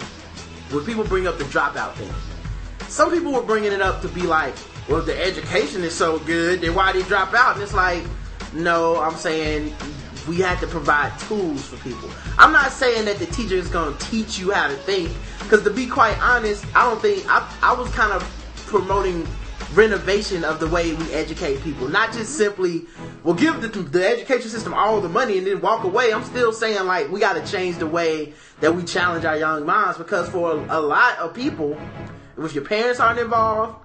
when 0.71 0.85
people 0.85 1.05
bring 1.05 1.27
up 1.27 1.39
the 1.39 1.45
dropout 1.45 1.95
thing, 1.95 2.13
some 2.89 3.11
people 3.11 3.33
were 3.33 3.43
bringing 3.43 3.73
it 3.73 3.83
up 3.83 4.01
to 4.03 4.09
be 4.09 4.23
like, 4.23 4.55
well, 4.89 5.03
the 5.03 5.21
education 5.21 5.83
is 5.83 5.95
so 5.95 6.19
good, 6.21 6.61
then 6.61 6.75
why 6.75 6.93
he 6.93 7.03
drop 7.03 7.35
out? 7.35 7.55
And 7.55 7.63
it's 7.63 7.75
like, 7.75 8.05
no, 8.53 9.01
I'm 9.01 9.17
saying 9.17 9.75
we 10.29 10.39
have 10.41 10.61
to 10.61 10.67
provide 10.67 11.17
tools 11.21 11.67
for 11.67 11.77
people. 11.79 12.11
I'm 12.39 12.53
not 12.53 12.73
saying 12.73 13.05
that 13.05 13.19
the 13.19 13.27
teacher 13.27 13.55
is 13.55 13.69
going 13.69 13.97
to 13.97 14.07
teach 14.07 14.39
you 14.39 14.51
how 14.51 14.69
to 14.69 14.75
think, 14.75 15.11
because 15.41 15.63
to 15.65 15.71
be 15.71 15.87
quite 15.87 16.19
honest, 16.21 16.65
I 16.75 16.89
don't 16.89 17.01
think 17.01 17.25
I, 17.29 17.49
I 17.63 17.73
was 17.75 17.91
kind 17.91 18.13
of 18.13 18.23
promoting 18.67 19.27
renovation 19.75 20.45
of 20.45 20.61
the 20.61 20.69
way 20.69 20.95
we 20.95 21.13
educate 21.13 21.61
people, 21.63 21.89
not 21.89 22.13
just 22.13 22.37
simply, 22.37 22.87
well, 23.25 23.35
give 23.35 23.61
the, 23.61 23.69
the 23.69 24.07
education 24.07 24.49
system 24.49 24.73
all 24.73 25.01
the 25.01 25.09
money 25.09 25.39
and 25.39 25.47
then 25.47 25.61
walk 25.61 25.85
away. 25.85 26.13
I'm 26.13 26.25
still 26.25 26.53
saying 26.53 26.87
like 26.87 27.11
we 27.11 27.21
got 27.21 27.35
to 27.35 27.53
change 27.53 27.79
the 27.79 27.87
way 27.87 28.33
that 28.61 28.75
we 28.75 28.85
challenge 28.85 29.25
our 29.25 29.37
young 29.37 29.67
minds, 29.67 29.99
because 29.99 30.29
for 30.29 30.53
a 30.69 30.81
lot 30.81 31.19
of 31.19 31.35
people, 31.35 31.79
if 32.39 32.55
your 32.55 32.65
parents 32.65 33.01
aren't 33.01 33.19
involved, 33.19 33.83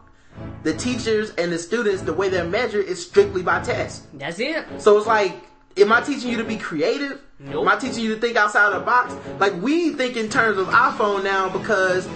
the 0.64 0.74
teachers 0.74 1.32
and 1.32 1.52
the 1.52 1.58
students, 1.60 2.02
the 2.04 2.14
way 2.14 2.30
they're 2.30 2.44
measured 2.44 2.86
is 2.86 3.04
strictly 3.06 3.42
by 3.42 3.62
test. 3.62 4.06
That's 4.18 4.40
it. 4.40 4.66
So 4.80 4.98
it's 4.98 5.08
like, 5.08 5.36
am 5.78 5.92
I 5.92 6.02
teaching 6.02 6.30
you 6.30 6.38
to 6.38 6.44
be 6.44 6.58
creative? 6.58 7.22
Nope. 7.40 7.62
Am 7.64 7.68
I 7.68 7.80
teaching 7.80 8.04
you 8.04 8.14
to 8.16 8.22
think 8.22 8.38
outside 8.38 8.74
the 8.74 8.80
box? 8.80 9.16
Like 9.40 9.54
we 9.62 9.92
think 9.94 10.18
in 10.18 10.30
terms 10.30 10.60
of 10.60 10.68
iPhone 10.68 11.24
now 11.24 11.50
because 11.50 12.08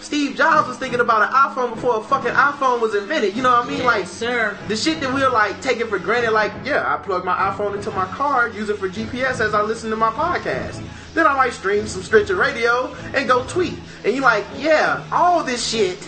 Steve 0.00 0.36
Jobs 0.36 0.66
was 0.66 0.78
thinking 0.78 0.98
about 0.98 1.22
an 1.22 1.28
iPhone 1.28 1.74
before 1.74 1.98
a 1.98 2.02
fucking 2.02 2.32
iPhone 2.32 2.80
was 2.80 2.94
invented. 2.94 3.36
You 3.36 3.42
know 3.42 3.52
what 3.52 3.66
I 3.66 3.70
mean? 3.70 3.84
Like, 3.84 4.06
sir. 4.06 4.58
the 4.66 4.76
shit 4.76 5.00
that 5.00 5.14
we're 5.14 5.30
like 5.30 5.60
taking 5.62 5.86
for 5.86 5.98
granted, 6.00 6.32
like, 6.32 6.52
yeah, 6.64 6.92
I 6.92 7.00
plug 7.00 7.24
my 7.24 7.34
iPhone 7.34 7.76
into 7.76 7.92
my 7.92 8.06
car, 8.06 8.48
use 8.48 8.68
it 8.68 8.78
for 8.78 8.88
GPS 8.88 9.40
as 9.40 9.54
I 9.54 9.62
listen 9.62 9.90
to 9.90 9.96
my 9.96 10.10
podcast. 10.10 10.84
Then 11.14 11.26
I 11.26 11.34
might 11.36 11.52
stream 11.52 11.86
some 11.86 12.02
Stitcher 12.02 12.36
radio 12.36 12.94
and 13.14 13.28
go 13.28 13.44
tweet. 13.46 13.74
And 14.04 14.14
you're 14.14 14.22
like, 14.22 14.46
yeah, 14.56 15.04
all 15.12 15.44
this 15.44 15.66
shit 15.66 15.98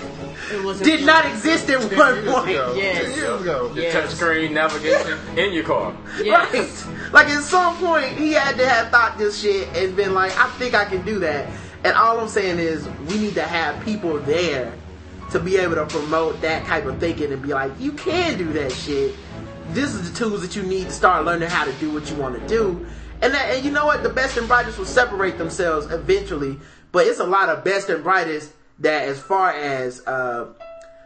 did 0.83 1.05
not 1.05 1.27
exist 1.27 1.69
at 1.71 1.81
one 1.97 2.17
Years 2.17 2.33
point. 2.35 2.51
ago. 2.51 2.75
Yes. 2.77 3.03
Ten 3.05 3.15
years 3.17 3.41
ago. 3.43 3.73
Your 3.75 3.85
Yes. 3.85 3.95
touchscreen 4.15 4.53
navigation 4.53 5.19
in 5.39 5.53
your 5.53 5.65
car. 5.65 5.95
Yes. 6.23 6.85
Right. 6.87 7.13
Like 7.13 7.29
at 7.29 7.43
some 7.43 7.77
point 7.77 8.07
he 8.17 8.33
had 8.33 8.57
to 8.57 8.67
have 8.67 8.89
thought 8.91 9.19
this 9.19 9.41
shit 9.41 9.69
and 9.77 9.95
been 9.95 10.15
like, 10.15 10.33
I 10.39 10.49
think 10.53 10.75
I 10.75 10.85
can 10.87 11.05
do 11.05 11.19
that. 11.21 11.49
And 11.85 11.95
all 11.97 12.19
I'm 12.19 12.29
saying 12.29 12.59
is 12.59 12.89
we 13.09 13.19
need 13.19 13.35
to 13.35 13.43
have 13.43 13.85
people 13.85 14.19
there 14.21 14.73
to 15.33 15.39
be 15.39 15.59
able 15.59 15.75
to 15.75 15.85
promote 15.87 16.41
that 16.41 16.65
type 16.65 16.87
of 16.87 16.99
thinking 16.99 17.31
and 17.33 17.43
be 17.43 17.53
like, 17.53 17.73
you 17.79 17.93
can 17.93 18.39
do 18.39 18.53
that 18.55 18.73
shit. 18.73 19.15
This 19.71 19.95
is 19.95 20.11
the 20.11 20.17
tools 20.19 20.41
that 20.43 20.57
you 20.57 20.63
need 20.63 20.85
to 20.85 20.93
start 20.93 21.25
learning 21.27 21.49
how 21.51 21.65
to 21.65 21.73
do 21.75 21.91
what 21.91 22.09
you 22.11 22.17
want 22.17 22.41
to 22.41 22.47
do. 22.49 22.87
And 23.25 23.35
that, 23.35 23.51
and 23.55 23.65
you 23.65 23.71
know 23.71 23.87
what? 23.87 24.03
The 24.03 24.11
best 24.11 24.37
and 24.37 24.47
brightest 24.47 24.79
will 24.79 24.85
separate 24.87 25.39
themselves 25.39 25.91
eventually. 25.91 26.59
But 26.93 27.07
it's 27.07 27.21
a 27.21 27.25
lot 27.27 27.49
of 27.49 27.65
best 27.65 27.89
and 27.89 28.05
brightest 28.05 28.53
that 28.81 29.09
as 29.09 29.21
far 29.21 29.51
as 29.53 30.07
uh 30.07 30.53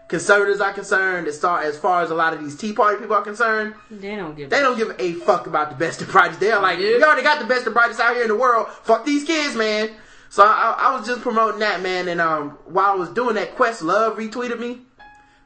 conservatives 0.08 0.60
are 0.60 0.72
concerned, 0.72 1.28
as 1.28 1.38
far 1.38 1.60
as 1.62 1.78
far 1.78 2.02
as 2.02 2.10
a 2.10 2.14
lot 2.14 2.32
of 2.32 2.40
these 2.40 2.56
Tea 2.56 2.72
Party 2.72 2.98
people 2.98 3.14
are 3.14 3.22
concerned, 3.22 3.74
They 3.90 4.16
don't 4.16 4.34
give. 4.36 4.48
they 4.50 4.60
don't 4.60 4.76
give 4.78 4.96
a 4.98 5.12
fuck 5.14 5.46
about 5.46 5.68
the 5.70 5.76
best 5.76 6.00
and 6.00 6.10
brightest. 6.10 6.40
They're 6.40 6.58
like, 6.60 6.78
we 6.78 7.02
already 7.02 7.22
got 7.22 7.38
the 7.40 7.46
best 7.46 7.66
and 7.66 7.74
brightest 7.74 8.00
out 8.00 8.14
here 8.14 8.22
in 8.22 8.28
the 8.28 8.36
world. 8.36 8.68
Fuck 8.82 9.04
these 9.04 9.24
kids, 9.24 9.54
man. 9.54 9.90
So 10.30 10.44
I, 10.44 10.74
I 10.78 10.96
was 10.98 11.06
just 11.06 11.20
promoting 11.20 11.60
that, 11.60 11.82
man. 11.82 12.08
And 12.08 12.20
um, 12.20 12.50
while 12.66 12.92
I 12.92 12.94
was 12.94 13.10
doing 13.10 13.34
that, 13.36 13.54
Questlove 13.56 14.16
retweeted 14.16 14.58
me, 14.58 14.80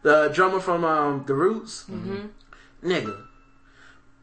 the 0.02 0.30
drummer 0.34 0.60
from 0.60 0.84
um, 0.84 1.24
The 1.26 1.34
Roots. 1.34 1.84
Mm-hmm. 1.90 2.26
Nigga, 2.88 3.16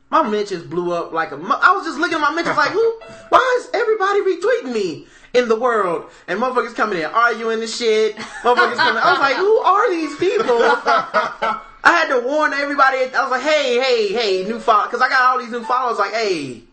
my 0.09 0.27
mentions 0.27 0.63
blew 0.63 0.91
up 0.93 1.11
like 1.13 1.31
a. 1.31 1.35
I 1.35 1.71
was 1.73 1.85
just 1.85 1.99
looking 1.99 2.15
at 2.15 2.21
my 2.21 2.33
mentions 2.33 2.57
like, 2.57 2.71
who? 2.71 2.99
Why 3.29 3.57
is 3.59 3.69
everybody 3.73 4.21
retweeting 4.21 4.73
me? 4.73 5.07
In 5.31 5.47
the 5.47 5.59
world, 5.59 6.09
and 6.27 6.41
motherfuckers 6.41 6.73
coming 6.73 6.97
in 6.97 7.05
arguing 7.05 7.59
and 7.61 7.69
shit. 7.69 8.15
Motherfuckers 8.15 8.77
coming. 8.77 9.03
I 9.03 9.11
was 9.11 9.19
like, 9.19 9.35
who 9.35 9.57
are 9.59 9.91
these 9.91 10.17
people? 10.17 10.57
I 10.57 11.61
had 11.83 12.07
to 12.07 12.25
warn 12.25 12.51
everybody. 12.51 12.97
I 12.97 13.21
was 13.21 13.29
like, 13.29 13.43
hey, 13.43 13.79
hey, 13.79 14.07
hey, 14.11 14.43
new 14.49 14.59
follow, 14.59 14.85
because 14.85 15.01
I 15.01 15.07
got 15.07 15.21
all 15.21 15.37
these 15.37 15.51
new 15.51 15.63
followers. 15.63 15.99
Like, 15.99 16.13
hey, 16.13 16.63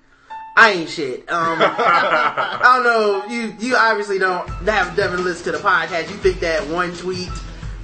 I 0.56 0.70
ain't 0.70 0.88
shit. 0.88 1.30
Um, 1.30 1.58
I 1.60 2.60
don't 2.62 2.84
know. 2.84 3.26
You 3.26 3.54
you 3.60 3.76
obviously 3.76 4.18
don't 4.18 4.48
have 4.64 4.96
never 4.96 5.18
listened 5.18 5.44
to 5.44 5.52
the 5.52 5.58
podcast. 5.58 6.08
You 6.10 6.16
think 6.16 6.40
that 6.40 6.66
one 6.68 6.96
tweet 6.96 7.28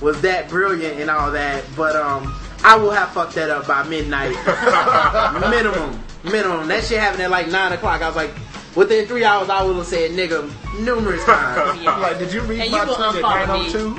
was 0.01 0.23
that 0.23 0.49
brilliant 0.49 0.99
and 0.99 1.11
all 1.11 1.31
that, 1.33 1.65
but 1.77 1.95
um, 1.97 2.35
I 2.65 2.77
will 2.77 2.91
have 2.93 3.11
fucked 3.11 3.35
that 3.35 3.51
up 3.51 3.67
by 3.67 3.83
midnight, 3.85 4.31
minimum, 5.51 6.01
minimum. 6.25 6.69
That 6.69 6.85
shit 6.85 7.01
happened 7.01 7.23
at 7.23 7.31
like 7.31 7.49
nine 7.49 7.73
o'clock. 7.73 8.03
I 8.03 8.07
was 8.07 8.17
like, 8.17 8.33
within 8.77 9.07
three 9.07 9.25
hours, 9.25 9.51
I 9.51 9.63
would 9.65 9.77
have 9.77 9.87
said 9.87 10.13
nigga 10.13 10.49
numerous 10.81 11.25
times. 11.25 11.81
Yeah. 11.83 11.97
Like, 11.97 12.19
did 12.19 12.33
you 12.33 12.43
read 12.43 12.61
And 12.61 12.71
my 12.71 12.83
you 12.83 12.87
will 12.87 12.95
tweet 12.95 13.25
at 13.25 13.49
902? 13.49 13.97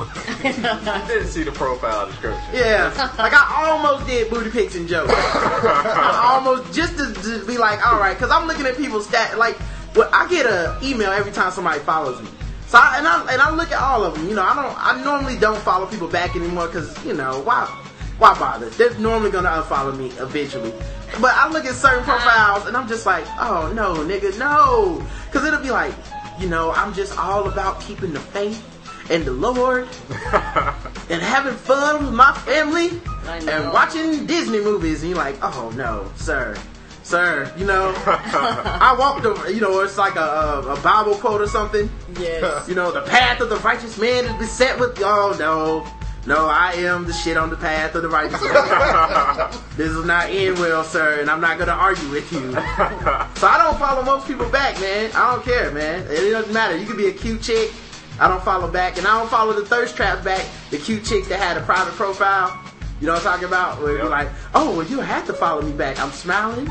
I 0.90 1.06
didn't 1.08 1.28
see 1.28 1.44
the 1.44 1.52
profile 1.52 2.08
description. 2.08 2.44
Yeah, 2.54 2.94
like 3.18 3.34
I 3.34 3.70
almost 3.70 4.08
did 4.08 4.30
booty 4.30 4.50
pics 4.50 4.76
and 4.76 4.88
jokes. 4.88 5.12
I 5.16 6.32
almost 6.34 6.74
just 6.74 6.98
to, 6.98 7.14
to 7.14 7.46
be 7.46 7.58
like, 7.58 7.86
all 7.86 8.00
right, 8.00 8.14
because 8.18 8.32
I'm 8.32 8.48
looking 8.48 8.66
at 8.66 8.78
people's 8.78 9.08
stat. 9.08 9.38
Like, 9.38 9.58
well, 9.96 10.10
I 10.14 10.28
get 10.30 10.46
a 10.46 10.80
email 10.82 11.12
every 11.12 11.34
time 11.34 11.52
somebody 11.52 11.80
follows 11.80 12.22
me. 12.22 12.30
So 12.68 12.78
I, 12.78 12.98
and 13.00 13.08
I 13.08 13.34
and 13.34 13.42
I 13.42 13.54
look 13.54 13.72
at 13.72 13.82
all 13.82 14.04
of 14.06 14.14
them. 14.16 14.30
You 14.30 14.36
know, 14.36 14.44
I 14.44 14.56
don't. 14.56 14.76
I 14.80 15.04
normally 15.04 15.38
don't 15.38 15.60
follow 15.60 15.86
people 15.86 16.08
back 16.08 16.36
anymore 16.38 16.68
because 16.68 17.04
you 17.06 17.14
know 17.14 17.42
why. 17.42 17.68
Why 18.24 18.40
bother? 18.40 18.70
They're 18.70 18.98
normally 19.00 19.32
gonna 19.32 19.50
unfollow 19.50 19.98
me 19.98 20.06
eventually. 20.12 20.72
But 21.20 21.36
I 21.36 21.50
look 21.50 21.66
at 21.66 21.76
certain 21.76 22.00
uh-huh. 22.04 22.20
profiles 22.20 22.68
and 22.68 22.78
I'm 22.78 22.88
just 22.88 23.06
like, 23.06 23.26
oh 23.38 23.70
no, 23.76 23.96
nigga, 23.96 24.40
no, 24.40 25.06
because 25.26 25.46
it'll 25.46 25.60
be 25.60 25.72
like, 25.72 25.94
you 26.40 26.48
know, 26.48 26.72
I'm 26.72 26.94
just 26.94 27.20
all 27.20 27.50
about 27.50 27.82
keeping 27.82 28.14
the 28.14 28.22
faith 28.22 28.64
and 29.12 29.26
the 29.26 29.34
Lord 29.34 29.90
and 31.10 31.22
having 31.22 31.54
fun 31.54 32.06
with 32.06 32.14
my 32.14 32.32
family 32.46 32.92
and 33.28 33.74
watching 33.74 34.26
Disney 34.26 34.62
movies, 34.62 35.02
and 35.02 35.10
you're 35.10 35.20
like, 35.20 35.36
oh 35.42 35.74
no, 35.76 36.10
sir, 36.16 36.56
sir, 37.04 37.54
you 37.58 37.66
know, 37.66 37.94
I 38.06 38.96
walked 38.98 39.26
over, 39.26 39.52
you 39.52 39.60
know, 39.60 39.82
it's 39.82 39.98
like 39.98 40.16
a, 40.16 40.20
a, 40.20 40.76
a 40.76 40.80
Bible 40.80 41.16
quote 41.16 41.42
or 41.42 41.48
something, 41.48 41.92
Yes. 42.18 42.70
you 42.70 42.76
know, 42.76 42.90
the 42.90 43.02
path 43.02 43.42
of 43.42 43.50
the 43.50 43.58
righteous 43.58 43.98
man 43.98 44.24
is 44.24 44.34
beset 44.40 44.80
with, 44.80 44.98
oh 45.04 45.36
no, 45.38 45.86
no, 46.26 46.48
I 46.48 46.74
am 46.74 47.06
the 47.06 47.14
shit 47.14 47.36
on 47.38 47.50
the 47.50 47.58
path 47.58 47.96
of 47.96 48.02
the 48.04 48.10
righteous 48.10 48.40
this 49.78 49.90
is 49.92 50.06
not 50.06 50.30
end 50.30 50.58
well, 50.60 50.84
sir, 50.84 51.20
and 51.20 51.30
I'm 51.30 51.42
not 51.42 51.58
gonna 51.60 51.72
argue 51.74 52.10
with 52.10 52.32
you. 52.32 52.52
So 52.52 53.48
I 53.48 53.58
don't 53.62 53.78
follow 53.78 54.04
most 54.04 54.26
people 54.28 54.48
back, 54.50 54.80
man. 54.80 55.12
I 55.16 55.34
don't 55.34 55.44
care, 55.44 55.72
man. 55.72 56.06
It 56.10 56.32
doesn't 56.32 56.54
matter. 56.54 56.78
You 56.78 56.86
could 56.86 56.98
be 56.98 57.08
a 57.08 57.12
cute 57.12 57.42
chick. 57.42 57.72
I 58.20 58.28
don't 58.28 58.44
follow 58.44 58.70
back, 58.72 58.98
and 58.98 59.08
I 59.08 59.18
don't 59.20 59.30
follow 59.30 59.54
the 59.54 59.66
thirst 59.66 59.96
traps 59.98 60.24
back. 60.24 60.46
The 60.70 60.78
cute 60.78 61.04
chick 61.04 61.26
that 61.26 61.40
had 61.40 61.58
a 61.58 61.62
private 61.62 61.94
profile. 61.96 62.58
You 63.02 63.08
know 63.08 63.14
what 63.14 63.26
I'm 63.26 63.34
talking 63.34 63.48
about? 63.48 63.82
Where 63.82 63.94
you're 63.94 64.04
Yep. 64.04 64.10
like, 64.12 64.30
oh, 64.54 64.78
well, 64.78 64.86
you 64.88 65.00
have 65.02 65.26
to 65.28 65.34
follow 65.34 65.62
me 65.62 65.72
back. 65.74 66.00
I'm 66.00 66.12
smiling, 66.12 66.70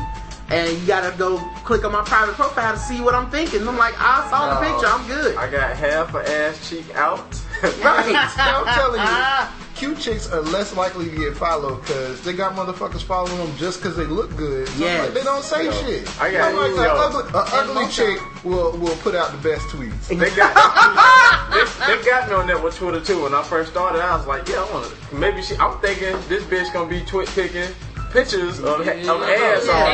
and 0.49 0.71
you 0.79 0.87
gotta 0.87 1.15
go 1.17 1.37
click 1.65 1.83
on 1.85 1.91
my 1.91 2.01
private 2.03 2.35
profile 2.35 2.73
to 2.73 2.79
see 2.79 3.01
what 3.01 3.13
I'm 3.13 3.29
thinking. 3.29 3.67
I'm 3.67 3.77
like, 3.77 3.93
I 3.99 4.27
saw 4.31 4.59
the 4.59 4.65
picture. 4.65 4.87
I'm 4.87 5.05
good. 5.05 5.35
I 5.35 5.47
got 5.51 5.75
half 5.75 6.15
a 6.15 6.27
ass 6.47 6.69
cheek 6.69 6.85
out. 6.95 7.39
Right. 7.83 8.15
I'm 8.37 8.65
telling 8.75 9.01
you, 9.01 9.47
cute 9.75 9.99
chicks 9.99 10.29
are 10.29 10.41
less 10.41 10.75
likely 10.75 11.09
to 11.09 11.15
get 11.15 11.35
followed 11.37 11.81
because 11.81 12.21
they 12.23 12.33
got 12.33 12.55
motherfuckers 12.55 13.01
following 13.01 13.37
them 13.37 13.55
just 13.57 13.81
because 13.81 13.95
they 13.95 14.05
look 14.05 14.35
good. 14.35 14.67
So 14.69 14.83
Yes. 14.83 15.05
like, 15.05 15.13
they 15.13 15.23
don't 15.23 15.43
say 15.43 15.65
Yo, 15.65 15.71
shit. 15.71 16.21
I 16.21 16.31
got- 16.31 16.53
Like, 16.53 16.69
an 16.77 16.97
ugly, 16.97 17.31
a 17.33 17.43
ugly 17.55 17.87
chick 17.91 18.19
will 18.43 18.71
will 18.77 18.95
put 18.97 19.15
out 19.15 19.31
the 19.31 19.37
best 19.37 19.65
tweets. 19.67 20.07
They 20.09 20.29
got 20.35 20.53
they, 21.87 21.95
they 21.95 22.03
got 22.05 22.27
me 22.29 22.35
on 22.35 22.47
that 22.47 22.61
with 22.61 22.75
Twitter 22.75 22.99
too. 23.01 23.23
When 23.23 23.33
I 23.33 23.43
first 23.43 23.71
started, 23.71 24.01
I 24.01 24.15
was 24.17 24.27
like, 24.27 24.47
yeah, 24.49 24.57
I 24.67 24.73
want 24.73 24.91
to. 25.09 25.15
Maybe 25.15 25.41
she. 25.41 25.55
I'm 25.57 25.79
thinking 25.79 26.17
this 26.27 26.43
bitch 26.43 26.71
gonna 26.73 26.89
be 26.89 27.01
twit 27.01 27.27
picking 27.29 27.69
pictures 28.13 28.59
of, 28.59 28.65
of 28.65 28.87
ass 28.87 29.03
Yeah, 29.05 29.11
all 29.11 29.19
they 29.19 29.25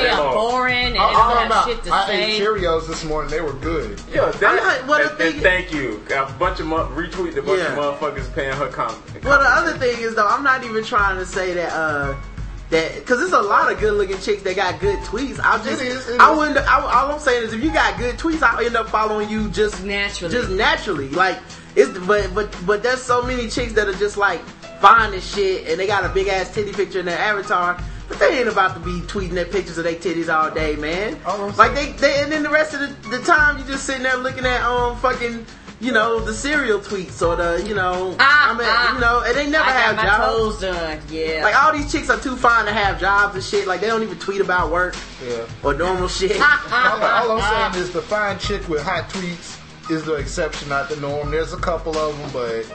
day 0.04 0.10
are 0.10 0.24
long. 0.24 0.34
boring 0.36 0.86
and 0.88 0.96
they 0.96 1.00
I'm 1.00 1.14
don't 1.14 1.50
talking 1.50 1.52
have 1.52 1.66
shit 1.66 1.84
to 1.86 1.92
I 1.94 2.06
say. 2.08 2.32
ate 2.36 2.42
Cheerios 2.42 2.88
this 2.88 3.04
morning. 3.06 3.32
They 3.32 3.42
were 3.42 3.54
good. 3.54 4.02
Yeah, 4.14 4.30
that, 4.32 4.42
not- 4.56 4.88
what 4.88 5.02
and- 5.02 5.18
the 5.18 5.24
and 5.26 5.34
thing- 5.36 5.42
thank 5.42 5.74
you. 5.74 6.04
A 6.16 6.32
bunch 6.34 6.60
of 6.60 6.68
mo- 6.68 6.88
retweet 6.94 7.38
a 7.38 7.42
bunch 7.42 7.60
Yeah. 7.60 7.74
of 7.78 8.00
motherfuckers 8.00 8.34
paying 8.36 8.54
her 8.54 8.68
comment. 8.68 9.02
Well, 9.24 9.40
the 9.40 9.48
other 9.50 9.78
thing 9.78 10.00
is 10.02 10.16
though, 10.16 10.28
I'm 10.28 10.44
not 10.44 10.64
even 10.64 10.84
trying 10.84 11.18
to 11.18 11.26
say 11.26 11.54
that 11.54 11.72
uh 11.74 12.16
that 12.70 12.96
because 12.96 13.18
there's 13.20 13.32
a 13.32 13.42
lot 13.42 13.72
of 13.72 13.80
good 13.80 13.94
looking 13.94 14.20
chicks 14.20 14.44
that 14.44 14.56
got 14.56 14.80
good 14.80 15.00
tweets. 15.00 15.40
I'll 15.42 15.64
just 15.64 15.82
It 15.82 15.88
is, 15.88 16.08
it 16.10 16.20
I 16.22 16.30
wouldn't. 16.36 16.58
I, 16.58 16.80
all 16.82 17.12
I'm 17.14 17.20
saying 17.20 17.44
is 17.46 17.54
if 17.54 17.64
you 17.64 17.72
got 17.72 17.98
good 17.98 18.16
tweets, 18.18 18.44
I'll 18.44 18.64
end 18.64 18.76
up 18.76 18.90
following 18.90 19.28
you 19.30 19.50
just 19.50 19.84
Naturally. 19.84 20.32
just 20.36 20.50
naturally. 20.52 21.10
Like 21.10 21.40
it's 21.76 21.98
but 22.00 22.34
but 22.36 22.56
but 22.68 22.84
there's 22.84 23.02
so 23.02 23.24
many 23.24 23.48
chicks 23.50 23.74
that 23.74 23.88
are 23.88 23.94
just 23.94 24.18
like 24.18 24.42
fine 24.82 25.14
as 25.16 25.28
shit 25.28 25.68
and 25.68 25.80
they 25.80 25.88
got 25.88 26.06
a 26.06 26.10
big 26.10 26.28
ass 26.28 26.54
titty 26.54 26.72
picture 26.72 27.00
in 27.00 27.06
their 27.08 27.18
avatar. 27.18 27.78
But 28.10 28.18
they 28.20 28.40
ain't 28.40 28.48
about 28.50 28.74
to 28.74 28.80
be 28.80 29.00
tweeting 29.02 29.32
their 29.32 29.46
pictures 29.46 29.78
of 29.78 29.84
their 29.84 29.94
titties 29.94 30.34
all 30.34 30.50
day, 30.52 30.76
man. 30.76 31.18
All 31.26 31.42
I'm 31.50 31.56
Like 31.56 31.76
they, 31.76 31.92
they, 31.94 32.24
and 32.24 32.32
then 32.32 32.42
the 32.44 32.50
rest 32.50 32.74
of 32.74 32.80
the, 32.82 33.10
the 33.18 33.24
time 33.24 33.58
you 33.60 33.64
just 33.66 33.86
sitting 33.86 34.04
there 34.04 34.18
looking 34.18 34.46
at 34.48 34.62
um 34.64 34.98
fucking, 34.98 35.46
you 35.80 35.92
know, 35.92 36.20
the 36.20 36.34
serial 36.34 36.80
tweets 36.80 37.22
or 37.26 37.36
the, 37.36 37.64
you 37.68 37.76
know, 37.76 38.16
Ah, 38.20 38.50
I 38.50 38.58
mean, 38.58 38.68
ah. 38.68 38.94
you 38.96 39.00
know, 39.00 39.24
and 39.26 39.38
they 39.38 39.48
never 39.50 39.64
I 39.70 39.72
have 39.74 39.96
got 39.96 40.04
my 40.04 40.10
jobs. 40.10 40.60
toes 40.60 40.62
done. 40.62 41.00
Yeah. 41.10 41.42
Like 41.44 41.64
all 41.64 41.72
these 41.72 41.92
chicks 41.92 42.10
are 42.10 42.20
too 42.20 42.36
fine 42.36 42.66
to 42.66 42.74
have 42.74 43.00
jobs 43.00 43.36
and 43.36 43.44
shit. 43.44 43.68
Like 43.68 43.80
they 43.80 43.88
don't 43.88 44.02
even 44.04 44.18
tweet 44.18 44.42
about 44.42 44.72
work 44.72 44.96
Yeah. 45.26 45.46
or 45.64 45.76
normal 45.76 46.08
shit. 46.08 46.32
all, 46.42 47.02
all 47.04 47.40
I'm 47.40 47.72
saying 47.74 47.84
is 47.84 47.92
the 47.94 48.02
fine 48.02 48.40
chick 48.40 48.68
with 48.68 48.82
hot 48.82 49.08
tweets 49.10 49.58
is 49.92 50.04
the 50.04 50.16
exception, 50.16 50.68
not 50.70 50.90
the 50.90 50.96
norm. 50.98 51.30
There's 51.32 51.54
a 51.54 51.58
couple 51.58 51.96
of 51.96 52.18
them, 52.18 52.30
but 52.34 52.66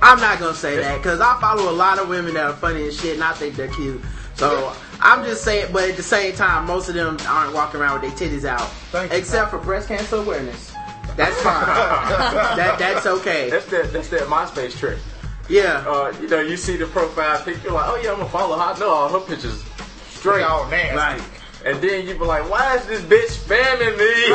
I'm 0.00 0.20
not 0.20 0.38
gonna 0.38 0.54
say 0.54 0.76
that 0.76 0.98
because 0.98 1.20
I 1.20 1.38
follow 1.40 1.68
a 1.70 1.74
lot 1.74 1.98
of 1.98 2.08
women 2.08 2.34
that 2.34 2.46
are 2.46 2.52
funny 2.52 2.84
and 2.84 2.92
shit, 2.92 3.14
and 3.14 3.24
I 3.24 3.32
think 3.32 3.56
they're 3.56 3.68
cute. 3.68 4.00
So 4.34 4.74
I'm 5.00 5.24
just 5.24 5.44
saying, 5.44 5.72
but 5.72 5.88
at 5.90 5.96
the 5.96 6.02
same 6.02 6.34
time, 6.34 6.66
most 6.66 6.88
of 6.88 6.94
them 6.94 7.16
aren't 7.26 7.54
walking 7.54 7.80
around 7.80 8.00
with 8.00 8.18
their 8.18 8.28
titties 8.28 8.44
out, 8.44 8.68
Thank 8.90 9.12
you. 9.12 9.18
except 9.18 9.50
for 9.50 9.58
breast 9.58 9.88
cancer 9.88 10.16
awareness. 10.16 10.72
That's 11.16 11.40
fine. 11.42 11.66
that 12.56 12.76
that's 12.78 13.06
okay. 13.06 13.48
That's 13.50 13.66
that. 13.66 13.92
That's 13.92 14.08
that 14.08 14.22
MySpace 14.22 14.76
trick. 14.76 14.98
Yeah. 15.48 15.84
Uh, 15.86 16.12
you 16.20 16.28
know, 16.28 16.40
you 16.40 16.56
see 16.56 16.76
the 16.76 16.86
profile 16.86 17.42
picture, 17.44 17.70
like, 17.70 17.86
oh 17.88 18.00
yeah, 18.02 18.10
I'm 18.12 18.18
gonna 18.18 18.30
follow 18.30 18.58
her. 18.58 18.80
No, 18.80 18.88
all 18.90 19.08
her 19.08 19.20
pictures 19.20 19.62
straight. 20.08 20.38
they 20.38 20.42
all 20.42 20.68
nasty. 20.68 20.96
Right. 20.96 21.22
And 21.64 21.80
then 21.80 22.06
you 22.06 22.12
be 22.14 22.24
like, 22.26 22.48
why 22.50 22.76
is 22.76 22.84
this 22.86 23.00
bitch 23.00 23.30
spamming 23.40 23.96
me? 23.96 24.34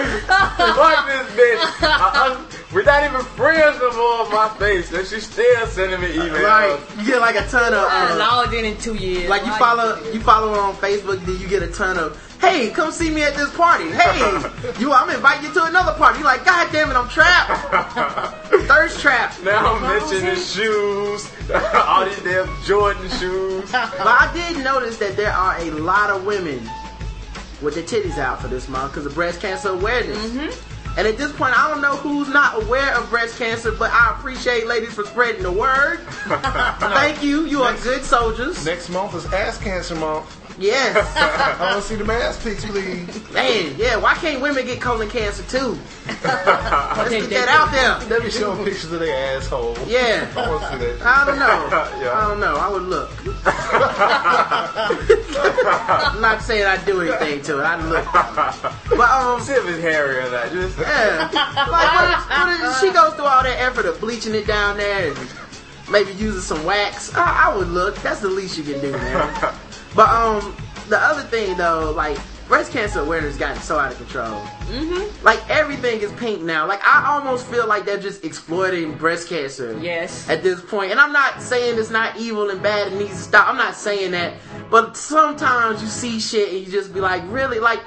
Fuck 0.00 1.06
this 1.06 1.26
bitch. 1.36 1.82
I, 1.82 2.10
I'm- 2.28 2.46
we're 2.72 2.84
not 2.84 3.02
even 3.02 3.20
friends 3.34 3.78
no 3.80 3.90
more 3.92 4.26
on 4.26 4.32
my 4.32 4.48
face. 4.58 4.92
And 4.92 5.04
she's 5.06 5.26
still 5.28 5.66
sending 5.66 6.00
me 6.00 6.06
emails. 6.12 6.40
Right. 6.42 6.78
You 6.98 7.04
get 7.04 7.20
like 7.20 7.34
a 7.34 7.44
ton 7.48 7.74
of. 7.74 7.80
I 7.80 8.12
Uh, 8.12 8.16
logged 8.18 8.54
in 8.54 8.64
in 8.64 8.76
two 8.78 8.94
years. 8.94 9.28
like 9.28 9.44
you 9.44 9.52
follow 9.54 10.00
you 10.12 10.20
follow 10.20 10.54
her 10.54 10.60
on 10.60 10.76
Facebook, 10.76 11.18
then 11.26 11.36
you 11.40 11.48
get 11.48 11.64
a 11.64 11.68
ton 11.68 11.98
of 11.98 12.16
hey, 12.40 12.70
come 12.70 12.92
see 12.92 13.10
me 13.10 13.22
at 13.22 13.34
this 13.34 13.54
party. 13.54 13.90
Hey, 13.90 14.18
you 14.78 14.92
I'm 14.92 15.10
inviting 15.10 15.48
you 15.48 15.54
to 15.54 15.64
another 15.64 15.92
party. 15.94 16.18
You 16.18 16.24
like, 16.24 16.44
God 16.44 16.70
damn 16.72 16.90
it, 16.90 16.94
I'm 16.94 17.08
trapped. 17.08 18.36
thirst 18.66 19.00
trap. 19.00 19.34
Now 19.42 19.74
I'm 19.74 19.82
mentioning 19.82 20.36
shoes, 20.36 21.30
all 21.74 22.04
these 22.04 22.22
damn 22.22 22.48
Jordan 22.64 23.08
shoes. 23.10 23.70
But 23.70 24.06
I 24.06 24.30
did 24.34 24.64
notice 24.64 24.98
that 24.98 25.16
there 25.16 25.32
are 25.32 25.58
a 25.58 25.70
lot 25.70 26.10
of 26.10 26.24
women 26.24 26.68
with 27.62 27.74
their 27.74 27.84
titties 27.84 28.18
out 28.18 28.40
for 28.40 28.48
this 28.48 28.68
month 28.68 28.92
because 28.92 29.06
of 29.06 29.14
breast 29.14 29.40
cancer 29.40 29.70
awareness. 29.70 30.18
Mm-hmm. 30.18 30.98
And 30.98 31.06
at 31.06 31.16
this 31.16 31.30
point, 31.32 31.56
I 31.56 31.70
don't 31.70 31.80
know 31.80 31.94
who's 31.96 32.28
not 32.28 32.62
aware 32.64 32.96
of 32.96 33.08
breast 33.10 33.38
cancer, 33.38 33.70
but 33.70 33.92
I 33.92 34.16
appreciate 34.18 34.66
ladies 34.66 34.92
for 34.92 35.04
spreading 35.04 35.42
the 35.42 35.52
word. 35.52 36.00
Thank 36.00 37.22
you. 37.22 37.46
You 37.46 37.62
are 37.62 37.76
good 37.78 38.02
soldiers. 38.02 38.64
Next 38.66 38.88
month 38.88 39.14
is 39.14 39.24
ass 39.26 39.56
cancer 39.58 39.94
month. 39.94 40.39
Yes. 40.60 40.94
I 41.16 41.72
want 41.72 41.82
to 41.82 41.88
see 41.88 41.96
the 41.96 42.12
ass 42.12 42.42
pics, 42.44 42.66
please. 42.66 43.32
Man, 43.32 43.74
yeah, 43.78 43.96
why 43.96 44.12
can't 44.14 44.42
women 44.42 44.66
get 44.66 44.78
colon 44.78 45.08
cancer 45.08 45.42
too? 45.44 45.78
Let's 46.06 47.10
get 47.10 47.30
that 47.30 47.48
out 47.48 47.72
there. 47.72 47.98
Let 48.10 48.22
me 48.22 48.30
show 48.30 48.54
them 48.54 48.66
pictures 48.66 48.92
of 48.92 49.00
their 49.00 49.36
asshole. 49.36 49.74
Yeah. 49.86 50.30
I 50.36 50.50
want 50.50 50.62
to 50.62 50.70
see 50.72 50.78
that. 50.84 51.02
I 51.02 51.24
don't 51.24 51.38
know. 51.38 52.04
Yeah. 52.04 52.12
I 52.12 52.28
don't 52.28 52.40
know. 52.40 52.56
I 52.56 52.68
would 52.68 52.82
look. 52.82 53.10
I'm 56.14 56.20
not 56.20 56.42
saying 56.42 56.66
I'd 56.66 56.84
do 56.84 57.00
anything 57.00 57.40
to 57.44 57.60
it. 57.60 57.62
I 57.62 57.82
look. 57.88 58.04
But 58.90 59.10
um, 59.10 59.40
See 59.40 59.54
if 59.54 59.66
it's 59.66 59.80
hairy 59.80 60.18
or 60.18 60.30
not. 60.30 60.52
Just 60.52 60.78
yeah. 60.78 61.30
Like, 61.32 61.68
what 61.68 62.28
what 62.28 62.60
if 62.60 62.80
she 62.80 62.92
goes 62.92 63.14
through 63.14 63.24
all 63.24 63.42
that 63.42 63.58
effort 63.60 63.86
of 63.86 63.98
bleaching 63.98 64.34
it 64.34 64.46
down 64.46 64.76
there 64.76 65.08
and 65.08 65.18
maybe 65.90 66.12
using 66.12 66.42
some 66.42 66.62
wax. 66.66 67.14
I, 67.14 67.46
I 67.48 67.56
would 67.56 67.68
look. 67.68 67.96
That's 68.02 68.20
the 68.20 68.28
least 68.28 68.58
you 68.58 68.64
can 68.64 68.80
do, 68.80 68.92
man. 68.92 69.54
But 69.94 70.08
um, 70.08 70.54
the 70.88 70.98
other 70.98 71.22
thing 71.22 71.56
though, 71.56 71.92
like 71.96 72.18
breast 72.50 72.72
cancer 72.72 72.98
awareness 72.98 73.36
gotten 73.36 73.62
so 73.62 73.78
out 73.78 73.92
of 73.92 73.98
control. 73.98 74.40
Mm-hmm. 74.72 75.24
Like 75.24 75.38
everything 75.48 76.00
is 76.00 76.10
pink 76.14 76.42
now. 76.42 76.66
Like 76.66 76.80
I 76.84 77.14
almost 77.14 77.46
feel 77.46 77.68
like 77.68 77.84
they're 77.84 78.00
just 78.00 78.24
exploiting 78.24 78.94
breast 78.94 79.28
cancer 79.28 79.78
Yes. 79.80 80.28
at 80.28 80.42
this. 80.42 80.60
And 80.72 80.98
I'm 80.98 81.12
not 81.12 81.40
saying 81.40 81.78
it's 81.78 81.90
not 81.90 82.16
evil 82.16 82.50
and 82.50 82.60
bad 82.60 82.88
and 82.88 82.98
needs 82.98 83.12
to 83.12 83.16
stop. 83.18 83.48
I'm 83.48 83.56
not 83.56 83.76
saying 83.76 84.10
that. 84.10 84.34
But 84.68 84.96
sometimes 84.96 85.80
you 85.80 85.86
see 85.86 86.18
shit 86.18 86.48
and 86.52 86.66
you 86.66 86.72
just 86.72 86.92
be 86.92 87.00
like, 87.00 87.22
really? 87.26 87.60
Like, 87.60 87.80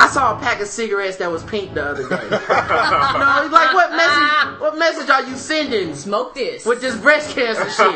I 0.00 0.06
saw 0.08 0.36
a 0.36 0.40
pack 0.40 0.60
of 0.60 0.68
cigarettes 0.68 1.16
that 1.16 1.30
was 1.30 1.42
pink 1.42 1.74
the 1.74 1.84
other 1.84 2.08
day. 2.08 2.28
no, 2.30 3.48
like 3.50 3.74
what 3.74 3.90
message? 3.96 4.60
What 4.60 4.78
message 4.78 5.10
are 5.10 5.24
you 5.24 5.36
sending 5.36 5.94
Smoke 5.96 6.34
this. 6.34 6.64
with 6.64 6.80
this 6.80 6.96
breast 6.96 7.34
cancer 7.34 7.68
shit? 7.68 7.94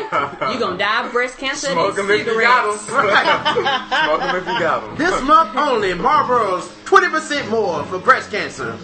you 0.51 0.59
gonna 0.59 0.77
die 0.77 1.05
of 1.05 1.11
breast 1.13 1.37
cancer 1.37 1.67
smoke 1.71 1.95
them 1.95 2.11
if 2.11 2.25
you 2.27 2.41
got 2.41 2.65
them. 2.71 2.77
Smoke 2.79 4.19
them 4.19 4.35
if 4.35 4.45
you 4.47 4.59
got 4.59 4.81
them. 4.85 4.95
This 4.97 5.21
month 5.23 5.55
only, 5.55 5.93
Marlboro's 5.93 6.67
20% 6.85 7.49
more 7.49 7.83
for 7.85 7.99
breast 7.99 8.31
cancer. 8.31 8.77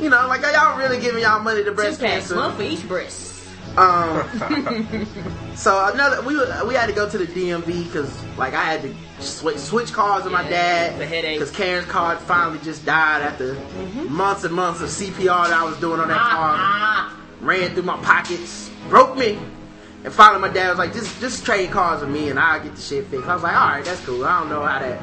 You 0.00 0.10
know, 0.10 0.26
like 0.28 0.44
are 0.44 0.52
y'all 0.52 0.78
really 0.78 1.00
giving 1.00 1.22
y'all 1.22 1.40
money 1.40 1.64
to 1.64 1.70
Two 1.70 1.74
breast 1.76 2.00
packs, 2.00 2.28
cancer? 2.28 2.36
one 2.36 2.54
for 2.54 2.62
each 2.62 2.86
breast. 2.86 3.26
Um, 3.76 5.06
so 5.54 5.90
another 5.92 6.22
we 6.22 6.36
were- 6.36 6.64
we 6.66 6.74
had 6.74 6.86
to 6.86 6.92
go 6.92 7.08
to 7.08 7.18
the 7.18 7.26
DMV 7.26 7.84
because 7.84 8.12
like 8.36 8.52
I 8.54 8.64
had 8.64 8.82
to 8.82 8.94
switch 9.20 9.58
switch 9.58 9.92
cars 9.92 10.24
with 10.24 10.32
my 10.32 10.48
dad 10.48 10.98
the 10.98 11.06
headache. 11.06 11.38
because 11.38 11.54
Karen's 11.54 11.86
car 11.86 12.16
finally 12.16 12.58
just 12.60 12.84
died 12.86 13.22
after 13.22 13.54
months 14.08 14.44
and 14.44 14.54
months 14.54 14.80
of 14.80 14.88
CPR 14.88 15.48
that 15.48 15.52
I 15.52 15.64
was 15.64 15.76
doing 15.78 16.00
on 16.00 16.08
that 16.08 16.18
car. 16.20 16.54
Ah, 16.56 17.16
Ran 17.40 17.70
through 17.74 17.82
my 17.84 17.96
pockets, 18.02 18.70
broke 18.88 19.16
me, 19.16 19.38
and 20.04 20.12
finally 20.12 20.40
my 20.40 20.48
dad 20.48 20.70
was 20.70 20.78
like, 20.78 20.92
"Just 20.92 21.20
just 21.20 21.44
trade 21.44 21.70
cars 21.70 22.00
with 22.00 22.10
me 22.10 22.30
and 22.30 22.38
I'll 22.38 22.60
get 22.62 22.74
the 22.74 22.80
shit 22.82 23.06
fixed." 23.06 23.28
I 23.28 23.34
was 23.34 23.42
like, 23.42 23.54
"All 23.54 23.68
right, 23.68 23.84
that's 23.84 24.00
cool. 24.04 24.24
I 24.24 24.40
don't 24.40 24.48
know 24.48 24.62
how 24.64 24.78
that." 24.80 25.00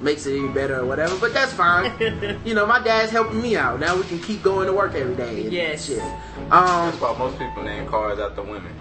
Makes 0.00 0.24
it 0.24 0.38
any 0.38 0.48
better 0.48 0.78
or 0.80 0.86
whatever, 0.86 1.14
but 1.18 1.34
that's 1.34 1.52
fine. 1.52 1.92
you 2.46 2.54
know, 2.54 2.64
my 2.66 2.82
dad's 2.82 3.12
helping 3.12 3.42
me 3.42 3.54
out. 3.58 3.80
Now 3.80 3.96
we 3.96 4.02
can 4.04 4.18
keep 4.18 4.42
going 4.42 4.66
to 4.66 4.72
work 4.72 4.94
every 4.94 5.14
day. 5.14 5.42
and 5.44 5.52
Yes. 5.52 5.84
shit. 5.84 6.00
Um, 6.00 6.88
That's 6.88 6.98
why 6.98 7.14
most 7.18 7.38
people 7.38 7.62
name 7.62 7.86
cars 7.86 8.18
after 8.18 8.40
women. 8.42 8.74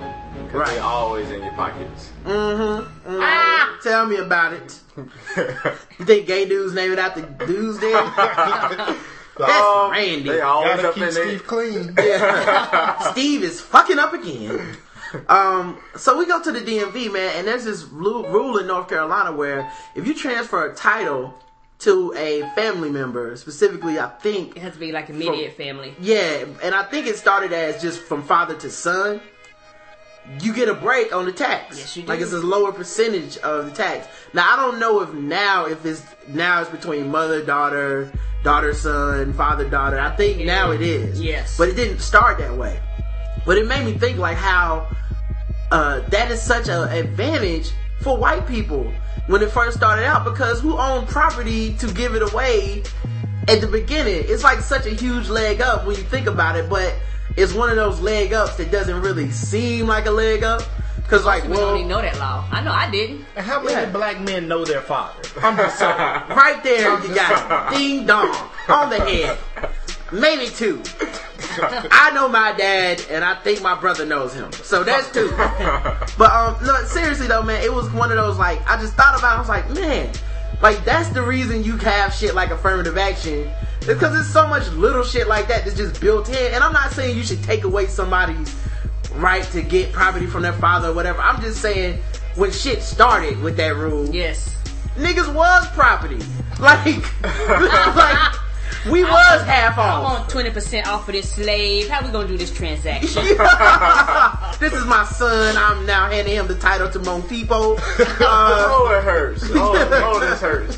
Because 0.52 0.62
Right. 0.68 0.74
they 0.76 0.80
always 0.80 1.30
in 1.30 1.44
your 1.44 1.54
pockets. 1.54 2.10
Mm-hmm. 2.26 3.12
mm 3.12 3.20
Ah! 3.22 3.78
Tell 3.84 4.06
me 4.08 4.16
about 4.18 4.54
it. 4.54 4.80
You 6.00 6.06
think 6.06 6.26
gay 6.26 6.48
dudes 6.50 6.74
name 6.74 6.92
it 6.92 6.98
after 7.00 7.22
dudes 7.46 7.80
then? 7.80 7.94
That's 9.38 9.52
Oh, 9.54 9.90
Randy. 9.92 10.24
They 10.30 10.42
always 10.42 10.76
Gotta 10.78 10.88
up 10.90 10.96
keep 10.96 11.04
in 11.04 11.14
there. 11.14 11.28
Steve 11.28 11.48
clean. 11.48 11.96
Steve 13.12 13.44
is 13.44 13.62
fucking 13.62 14.00
up 14.00 14.12
again. 14.14 14.76
Um, 15.28 15.78
so 15.96 16.18
we 16.18 16.26
go 16.26 16.42
to 16.42 16.52
the 16.52 16.60
DMV, 16.60 17.14
man, 17.14 17.32
and 17.38 17.48
there's 17.48 17.64
this 17.64 17.84
rule 17.86 18.58
in 18.58 18.68
North 18.68 18.90
Carolina 18.90 19.32
where 19.32 19.72
if 19.96 20.06
you 20.08 20.14
transfer 20.14 20.66
a 20.70 20.76
title 20.76 21.34
to 21.80 22.14
a 22.18 22.42
family 22.56 22.90
member, 22.90 23.36
specifically, 23.38 23.98
I 24.00 24.10
think, 24.10 24.58
it 24.58 24.62
has 24.62 24.74
to 24.74 24.80
be 24.80 24.92
like 24.92 25.10
immediate 25.10 25.54
family. 25.56 25.96
yeah, 26.02 26.46
and 26.62 26.76
I 26.76 26.84
think 26.84 27.08
it 27.08 27.16
started 27.16 27.54
as 27.54 27.82
just 27.82 28.02
from 28.02 28.24
father 28.24 28.56
to 28.58 28.70
son. 28.70 29.22
You 30.42 30.54
get 30.54 30.70
a 30.70 30.74
break 30.74 31.14
on 31.14 31.26
the 31.26 31.32
tax. 31.32 31.78
Yes, 31.78 31.98
you 31.98 32.04
do. 32.04 32.10
Like 32.10 32.22
it's 32.22 32.34
a 32.34 32.40
lower 32.40 32.72
percentage 32.72 33.38
of 33.38 33.66
the 33.66 33.72
tax. 33.72 34.08
Now 34.34 34.54
I 34.54 34.56
don't 34.56 34.80
know 34.80 35.02
if 35.02 35.14
now 35.14 35.66
if 35.66 35.86
it's 35.86 36.04
now 36.28 36.62
it's 36.62 36.70
between 36.70 37.10
mother 37.10 37.44
daughter, 37.44 38.12
daughter 38.44 38.74
son, 38.74 39.34
father 39.34 39.68
daughter. 39.68 40.00
I 40.00 40.16
think 40.16 40.46
now 40.46 40.72
it 40.72 40.82
is. 40.82 41.20
Yes. 41.20 41.58
But 41.58 41.70
it 41.70 41.76
didn't 41.76 42.00
start 42.00 42.38
that 42.38 42.56
way. 42.56 42.80
But 43.46 43.58
it 43.58 43.68
made 43.68 43.86
me 43.86 43.94
think 43.98 44.18
like 44.18 44.38
how 44.38 44.88
uh, 45.72 46.02
that 46.10 46.32
is 46.32 46.42
such 46.42 46.70
an 46.70 46.90
advantage 46.92 47.72
for 48.02 48.18
white 48.18 48.48
people 48.48 48.92
when 49.28 49.42
it 49.42 49.52
first 49.52 49.78
started 49.78 50.06
out 50.06 50.24
because 50.24 50.60
who 50.62 50.78
owned 50.78 51.08
property 51.08 51.74
to 51.76 51.92
give 51.94 52.16
it 52.16 52.22
away 52.22 52.84
at 53.48 53.62
the 53.62 53.68
beginning? 53.68 54.24
It's 54.28 54.44
like 54.44 54.60
such 54.60 54.86
a 54.86 54.92
huge 54.92 55.30
leg 55.30 55.62
up 55.62 55.86
when 55.86 55.96
you 55.96 56.04
think 56.04 56.28
about 56.28 56.56
it, 56.56 56.70
but 56.70 56.96
it's 57.40 57.54
one 57.54 57.70
of 57.70 57.76
those 57.76 58.00
leg 58.00 58.34
ups 58.34 58.56
that 58.58 58.72
doesn't 58.72 59.02
really 59.02 59.32
seem 59.32 59.88
like 59.88 60.06
a 60.06 60.12
leg 60.12 60.44
up. 60.44 60.62
Cause 61.08 61.26
like, 61.26 61.44
We 61.48 61.56
don't 61.56 61.78
even 61.78 61.88
know 61.90 62.02
that 62.04 62.20
law. 62.20 62.46
I 62.52 62.62
know 62.62 62.72
I 62.72 62.92
didn't. 62.92 63.26
And 63.36 63.44
how 63.44 63.60
many 63.64 63.74
Yeah. 63.74 63.90
black 63.90 64.20
men 64.22 64.48
know 64.48 64.64
their 64.64 64.82
father? 64.82 65.20
I'm 65.42 65.58
just 65.58 65.80
saying. 65.80 65.92
right 65.98 66.60
there 66.64 67.00
you 67.04 67.16
got. 67.16 67.72
Ding 67.74 68.06
dong. 68.06 68.36
On 68.68 68.90
the 68.92 69.00
head. 69.00 69.38
Maybe 70.12 70.48
two. 70.48 70.82
I 71.62 72.12
know 72.14 72.28
my 72.28 72.54
dad, 72.54 73.04
and 73.10 73.24
I 73.24 73.36
think 73.36 73.62
my 73.62 73.74
brother 73.80 74.06
knows 74.06 74.34
him. 74.34 74.52
So 74.52 74.84
that's 74.84 75.12
two. 75.12 75.30
But 75.36 76.32
um, 76.32 76.58
no, 76.64 76.76
seriously 76.86 77.28
though, 77.28 77.42
man, 77.44 77.64
it 77.64 77.74
was 77.74 77.90
one 77.92 78.12
of 78.12 78.18
those 78.18 78.38
like 78.38 78.60
I 78.70 78.80
just 78.80 78.94
thought 78.94 79.18
about. 79.18 79.34
it. 79.34 79.36
I 79.36 79.40
was 79.40 79.50
like, 79.50 79.70
man, 79.72 80.12
like 80.62 80.84
that's 80.86 81.10
the 81.10 81.22
reason 81.24 81.64
you 81.64 81.78
have 81.78 82.14
shit 82.14 82.36
like 82.36 82.50
affirmative 82.52 82.98
action, 82.98 83.50
because 83.86 84.18
it's 84.20 84.30
so 84.30 84.48
much 84.48 84.68
little 84.72 85.04
shit 85.04 85.28
like 85.28 85.48
that 85.48 85.66
that's 85.66 85.78
just 85.78 86.00
built 86.02 86.30
in. 86.30 86.54
And 86.54 86.64
I'm 86.64 86.74
not 86.74 86.92
saying 86.92 87.18
you 87.18 87.24
should 87.24 87.44
take 87.44 87.64
away 87.64 87.88
somebody's 87.88 88.54
right 89.14 89.44
to 89.52 89.62
get 89.62 89.92
property 89.92 90.26
from 90.28 90.42
their 90.44 90.54
father 90.54 90.90
or 90.90 90.94
whatever. 90.94 91.20
I'm 91.22 91.42
just 91.42 91.62
saying 91.62 92.00
when 92.36 92.52
shit 92.52 92.82
started 92.84 93.40
with 93.42 93.58
that 93.58 93.76
rule, 93.76 94.08
Yes. 94.14 94.56
niggas 94.96 95.34
was 95.34 95.68
property. 95.70 96.20
Like, 96.60 96.86
like 97.24 98.34
we 98.92 99.02
was 99.02 99.42
half 99.44 99.78
I 99.78 99.90
off. 99.92 100.04
want 100.04 100.30
twenty 100.30 100.50
percent 100.50 100.88
off 100.90 101.08
of 101.08 101.14
this 101.14 101.32
slave. 101.36 101.88
How 101.88 102.06
we 102.06 102.12
gonna 102.12 102.28
do 102.28 102.38
this 102.38 102.52
transaction? 102.52 103.24
this 104.60 104.74
is 104.74 104.86
my 104.86 105.06
son. 105.10 105.56
I'm 105.56 105.86
now 105.86 106.10
handing 106.10 106.34
him 106.36 106.48
the 106.48 106.56
title 106.56 106.90
to 106.90 107.00
Montepo. 107.00 107.78
Uh, 107.80 108.16
Oh, 108.20 108.94
it 108.94 109.06
hurts. 109.06 109.44
Oh, 109.52 109.72
oh 110.04 110.20
this 110.20 110.42
hurts. 110.42 110.78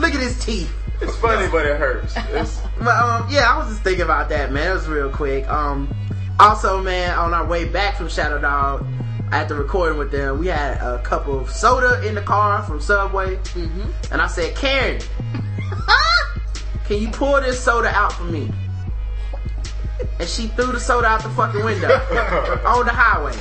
look 0.00 0.12
at 0.12 0.20
his 0.20 0.44
teeth. 0.44 0.72
It's 1.02 1.16
funny, 1.16 1.50
but 1.50 1.66
it 1.66 1.78
hurts. 1.78 2.14
It's, 2.16 2.60
But 2.78 2.96
um, 2.96 3.26
yeah, 3.28 3.52
I 3.52 3.58
was 3.58 3.68
just 3.68 3.82
thinking 3.82 4.04
about 4.04 4.28
that, 4.28 4.52
man. 4.52 4.70
It 4.70 4.74
was 4.74 4.88
real 4.88 5.10
quick. 5.10 5.48
Um, 5.48 5.92
also, 6.38 6.80
man, 6.80 7.18
on 7.18 7.34
our 7.34 7.44
way 7.44 7.64
back 7.64 7.96
from 7.96 8.08
Shadow 8.08 8.40
Dog, 8.40 8.86
after 9.32 9.54
recording 9.54 9.98
with 9.98 10.12
them, 10.12 10.38
we 10.38 10.46
had 10.46 10.76
a 10.80 11.02
cup 11.02 11.26
of 11.26 11.50
soda 11.50 12.06
in 12.06 12.14
the 12.14 12.22
car 12.22 12.62
from 12.62 12.80
Subway, 12.80 13.36
mm-hmm. 13.36 13.90
and 14.12 14.20
I 14.20 14.26
said, 14.26 14.54
Karen, 14.54 15.00
can 16.84 17.00
you 17.00 17.10
pour 17.10 17.40
this 17.40 17.58
soda 17.58 17.88
out 17.88 18.12
for 18.12 18.24
me? 18.24 18.50
And 20.18 20.28
she 20.28 20.46
threw 20.48 20.72
the 20.72 20.80
soda 20.80 21.06
out 21.08 21.22
the 21.22 21.28
fucking 21.30 21.64
window 21.64 21.88
on 22.66 22.84
the 22.86 22.92
highway, 22.92 23.34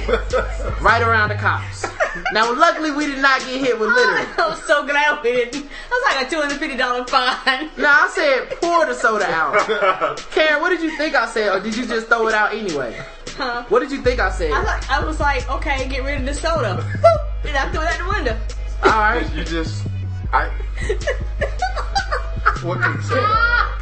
right 0.82 1.02
around 1.02 1.30
the 1.30 1.36
cops. 1.36 1.86
Now, 2.34 2.54
luckily, 2.54 2.92
we 2.92 3.06
did 3.08 3.22
not 3.22 3.40
get 3.42 3.60
hit 3.62 3.80
with 3.80 3.90
littering. 3.90 4.28
I'm 4.38 4.58
so 4.62 4.86
glad 4.86 5.24
we 5.24 5.32
didn't. 5.32 5.66
I 5.66 5.90
was 5.90 6.16
like 6.16 6.28
a 6.28 6.30
two 6.30 6.42
hundred 6.42 6.60
fifty 6.60 6.78
dollar 6.78 7.06
fine. 7.06 7.70
No, 7.78 7.88
I 7.90 8.10
said 8.14 8.58
pour 8.60 8.86
the 8.86 8.94
soda 8.94 9.26
out. 9.26 10.18
Karen, 10.32 10.62
what 10.62 10.70
did 10.70 10.82
you 10.82 10.96
think 10.98 11.16
I 11.16 11.28
said, 11.28 11.56
or 11.56 11.60
did 11.62 11.76
you 11.76 11.86
just 11.86 12.08
throw 12.08 12.28
it 12.28 12.34
out 12.34 12.54
anyway? 12.54 13.00
Huh? 13.38 13.64
What 13.70 13.80
did 13.80 13.92
you 13.92 14.02
think 14.02 14.20
I 14.20 14.30
said? 14.32 14.52
I, 14.52 14.62
like, 14.64 14.90
I 14.90 15.04
was 15.06 15.20
like, 15.20 15.50
okay, 15.50 15.88
get 15.88 16.04
rid 16.04 16.20
of 16.20 16.26
the 16.26 16.34
soda. 16.34 16.84
And 17.44 17.58
I 17.58 17.72
threw 17.72 17.82
it 17.82 17.88
out 17.88 17.98
the 17.98 18.14
window. 18.14 18.40
All 18.84 18.92
right. 18.92 19.34
you 19.36 19.44
just, 19.44 19.88
I. 20.32 20.52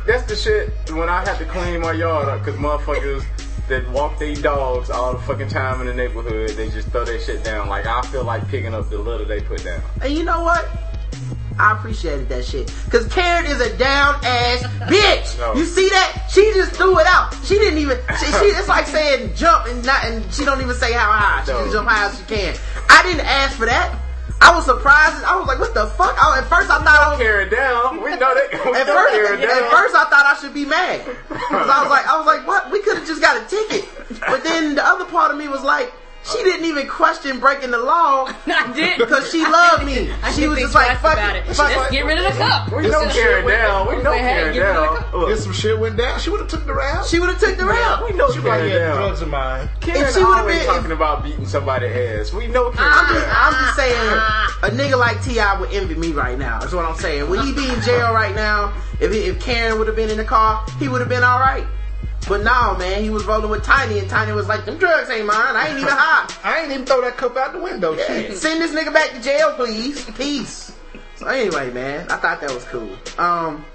That's 0.05 0.24
the 0.24 0.36
shit 0.36 0.74
when 0.91 1.10
I 1.10 1.28
had 1.28 1.38
to 1.38 1.45
clean 1.45 1.82
my 1.82 1.93
yard 1.93 2.30
up 2.30 2.43
because 2.43 2.60
motherfuckers 2.60 3.24
that 3.68 3.88
walk 3.91 4.18
their 4.18 4.36
dogs 4.36 4.89
all 4.89 5.14
the 5.14 5.20
fucking 5.20 5.49
time 5.49 5.80
in 5.82 5.88
the 5.88 5.93
neighborhood, 5.93 6.49
they 6.51 6.70
just 6.70 6.89
throw 6.89 7.05
their 7.05 7.20
shit 7.20 7.43
down. 7.43 7.70
Like 7.70 7.86
I 7.86 8.01
feel 8.03 8.24
like 8.24 8.47
picking 8.47 8.74
up 8.74 8.89
the 8.89 8.97
litter 8.97 9.26
they 9.26 9.41
put 9.41 9.64
down. 9.64 9.82
And 10.01 10.14
you 10.14 10.24
know 10.24 10.41
what? 10.41 10.68
I 11.60 11.74
appreciated 11.74 12.30
that 12.30 12.45
shit. 12.45 12.74
Cause 12.89 13.05
Karen 13.07 13.45
is 13.45 13.60
a 13.60 13.78
down 13.78 14.16
ass 14.24 14.64
bitch. 14.89 15.38
No. 15.38 15.53
You 15.53 15.66
see 15.66 15.89
that? 15.89 16.28
She 16.32 16.41
just 16.53 16.72
threw 16.72 16.97
it 16.99 17.05
out. 17.05 17.36
She 17.43 17.55
didn't 17.55 17.80
even. 17.80 17.97
She, 18.20 18.26
she 18.26 18.45
it's 18.55 18.70
like 18.70 18.88
saying 18.88 19.36
jump 19.36 19.68
and 19.68 19.86
not, 19.86 20.05
and 20.05 20.34
she 20.34 20.45
don't 20.45 20.62
even 20.62 20.76
say 20.76 20.93
how 20.93 21.12
high. 21.12 21.43
She 21.43 21.51
just 21.51 21.74
jump 21.74 21.88
high 21.88 22.07
as 22.07 22.18
she 22.18 22.24
can. 22.26 22.55
I 22.89 23.03
didn't 23.03 23.26
ask 23.26 23.57
for 23.57 23.66
that. 23.66 23.93
I 24.42 24.56
was 24.56 24.66
surprised. 24.66 25.24
I 25.24 25.38
was 25.38 25.48
like, 25.48 25.60
what 25.60 25.74
the 25.74 25.88
fuck? 25.88 26.16
I, 26.18 26.40
at 26.40 26.48
first, 26.48 26.70
I 26.72 26.80
thought 26.80 26.88
I 26.88 27.10
was. 27.12 27.20
Tear 27.20 27.42
it 27.42 27.52
down. 27.52 28.02
We 28.02 28.12
know 28.12 28.34
that. 28.34 28.48
We 28.52 28.72
At 28.72 28.88
first, 28.88 29.14
tear 29.14 29.34
it 29.36 29.44
at 29.44 29.72
first, 29.72 29.96
I 29.96 30.06
thought 30.10 30.26
I 30.26 30.38
should 30.40 30.54
be 30.54 30.66
mad 30.66 31.06
because 31.28 31.70
I 31.70 31.82
was 31.84 31.90
like, 31.90 32.08
I 32.08 32.18
was 32.18 32.26
like, 32.26 32.48
what? 32.48 32.72
We 32.72 32.82
could 32.82 32.98
have 32.98 33.08
just 33.08 33.22
got 33.22 33.36
a 33.42 33.46
ticket. 33.48 33.88
But 34.22 34.44
then 34.44 34.76
the 34.76 34.84
other 34.84 35.06
part 35.06 35.32
of 35.32 35.38
me 35.38 35.48
was 35.48 35.64
like, 35.64 35.92
she 36.32 36.44
didn't 36.44 36.66
even 36.66 36.88
question 36.88 37.40
breaking 37.40 37.72
the 37.72 37.78
law 37.80 38.26
I 38.48 38.72
did 38.74 38.98
because 38.98 39.32
she 39.32 39.42
loved 39.44 39.86
me. 39.86 40.12
I 40.24 40.32
She 40.32 40.48
was 40.48 40.60
just 40.60 40.76
like, 40.76 40.98
fuck 41.00 41.14
about 41.14 41.36
it. 41.36 41.48
it. 41.48 41.56
Fuck 41.56 41.76
Let's 41.76 41.90
it. 41.90 41.92
get 41.94 42.06
rid 42.06 42.18
of 42.18 42.26
the 42.32 42.38
cup. 42.40 42.72
we 42.72 42.84
know 42.84 43.04
Just- 43.04 43.16
tear 43.16 43.40
it 43.40 43.48
down. 43.48 43.88
We 43.88 44.02
know 44.04 44.12
Hey, 44.14 44.20
tear 44.20 44.50
it 44.50 44.54
get 44.54 44.60
rid 44.62 44.76
of 44.76 45.12
the 45.12 45.18
down. 45.20 45.32
If 45.32 45.40
some 45.40 45.54
shit 45.54 45.78
went 45.80 45.98
down, 45.98 46.20
she 46.20 46.30
would 46.30 46.40
have 46.42 46.50
took 46.50 46.66
the 46.66 46.74
round. 46.74 47.08
She 47.08 47.20
would 47.20 47.30
have 47.30 47.40
took 47.40 47.58
the 47.58 47.66
round. 47.66 48.06
we 48.06 48.12
know 48.18 48.30
She 48.32 48.40
tear 48.42 48.50
like, 48.50 48.64
it 48.72 48.94
drugs 48.96 49.22
of 49.22 49.30
mine. 49.30 49.70
Karen 49.82 50.02
If 50.04 50.14
she 50.14 50.20
would've 50.24 50.38
always 50.40 50.58
been- 50.58 50.66
talking 50.68 50.92
about 50.92 51.24
beating 51.24 51.46
somebody's 51.46 51.96
ass. 51.96 52.34
We 52.34 52.48
know 52.48 52.72
Karen. 52.72 52.92
I'm 52.94 53.14
just, 53.14 53.28
I'm 53.30 53.54
just 53.66 53.76
saying, 53.76 54.18
a 54.64 54.70
nigga 54.76 54.98
like 55.00 55.24
T.I. 55.24 55.60
would 55.60 55.72
envy 55.72 55.96
me 55.96 56.12
right 56.12 56.38
now. 56.38 56.60
That's 56.60 56.74
what 56.74 56.86
I'm 56.86 56.96
saying. 56.96 57.30
Would 57.30 57.42
he 57.46 57.54
be 57.54 57.68
in 57.70 57.82
jail 57.82 58.14
right 58.14 58.36
now? 58.36 58.74
If 59.00 59.12
he, 59.14 59.20
if 59.20 59.40
Karen 59.40 59.78
would 59.80 59.88
have 59.88 59.96
been 59.96 60.10
in 60.10 60.18
the 60.18 60.26
car, 60.26 60.64
he 60.80 60.88
would 60.90 61.00
have 61.00 61.10
been 61.10 61.24
all 61.24 61.40
right. 61.40 61.66
But 62.28 62.44
no, 62.44 62.76
man, 62.78 63.02
he 63.02 63.10
was 63.10 63.24
rolling 63.26 63.50
with 63.50 63.64
Tiny, 63.64 64.00
and 64.00 64.10
Tiny 64.10 64.34
was 64.34 64.48
like, 64.48 64.66
"Them 64.66 64.78
drugs 64.78 65.10
ain't 65.10 65.26
mine. 65.26 65.56
I 65.56 65.70
ain't 65.70 65.80
even 65.80 65.90
high. 65.96 66.30
I 66.44 66.62
ain't 66.62 66.72
even 66.72 66.86
throw 66.86 67.02
that 67.02 67.18
cup 67.18 67.36
out 67.38 67.54
the 67.54 67.60
window. 67.60 67.96
Shit. 67.98 68.38
Send 68.38 68.62
this 68.62 68.72
nigga 68.72 68.94
back 68.94 69.12
to 69.12 69.22
jail, 69.22 69.54
please. 69.56 70.06
Peace." 70.12 70.74
So 71.16 71.28
anyway, 71.28 71.72
man, 71.72 72.10
I 72.10 72.18
thought 72.18 72.40
that 72.42 72.54
was 72.54 72.64
cool. 72.66 72.90
Um, 73.18 73.66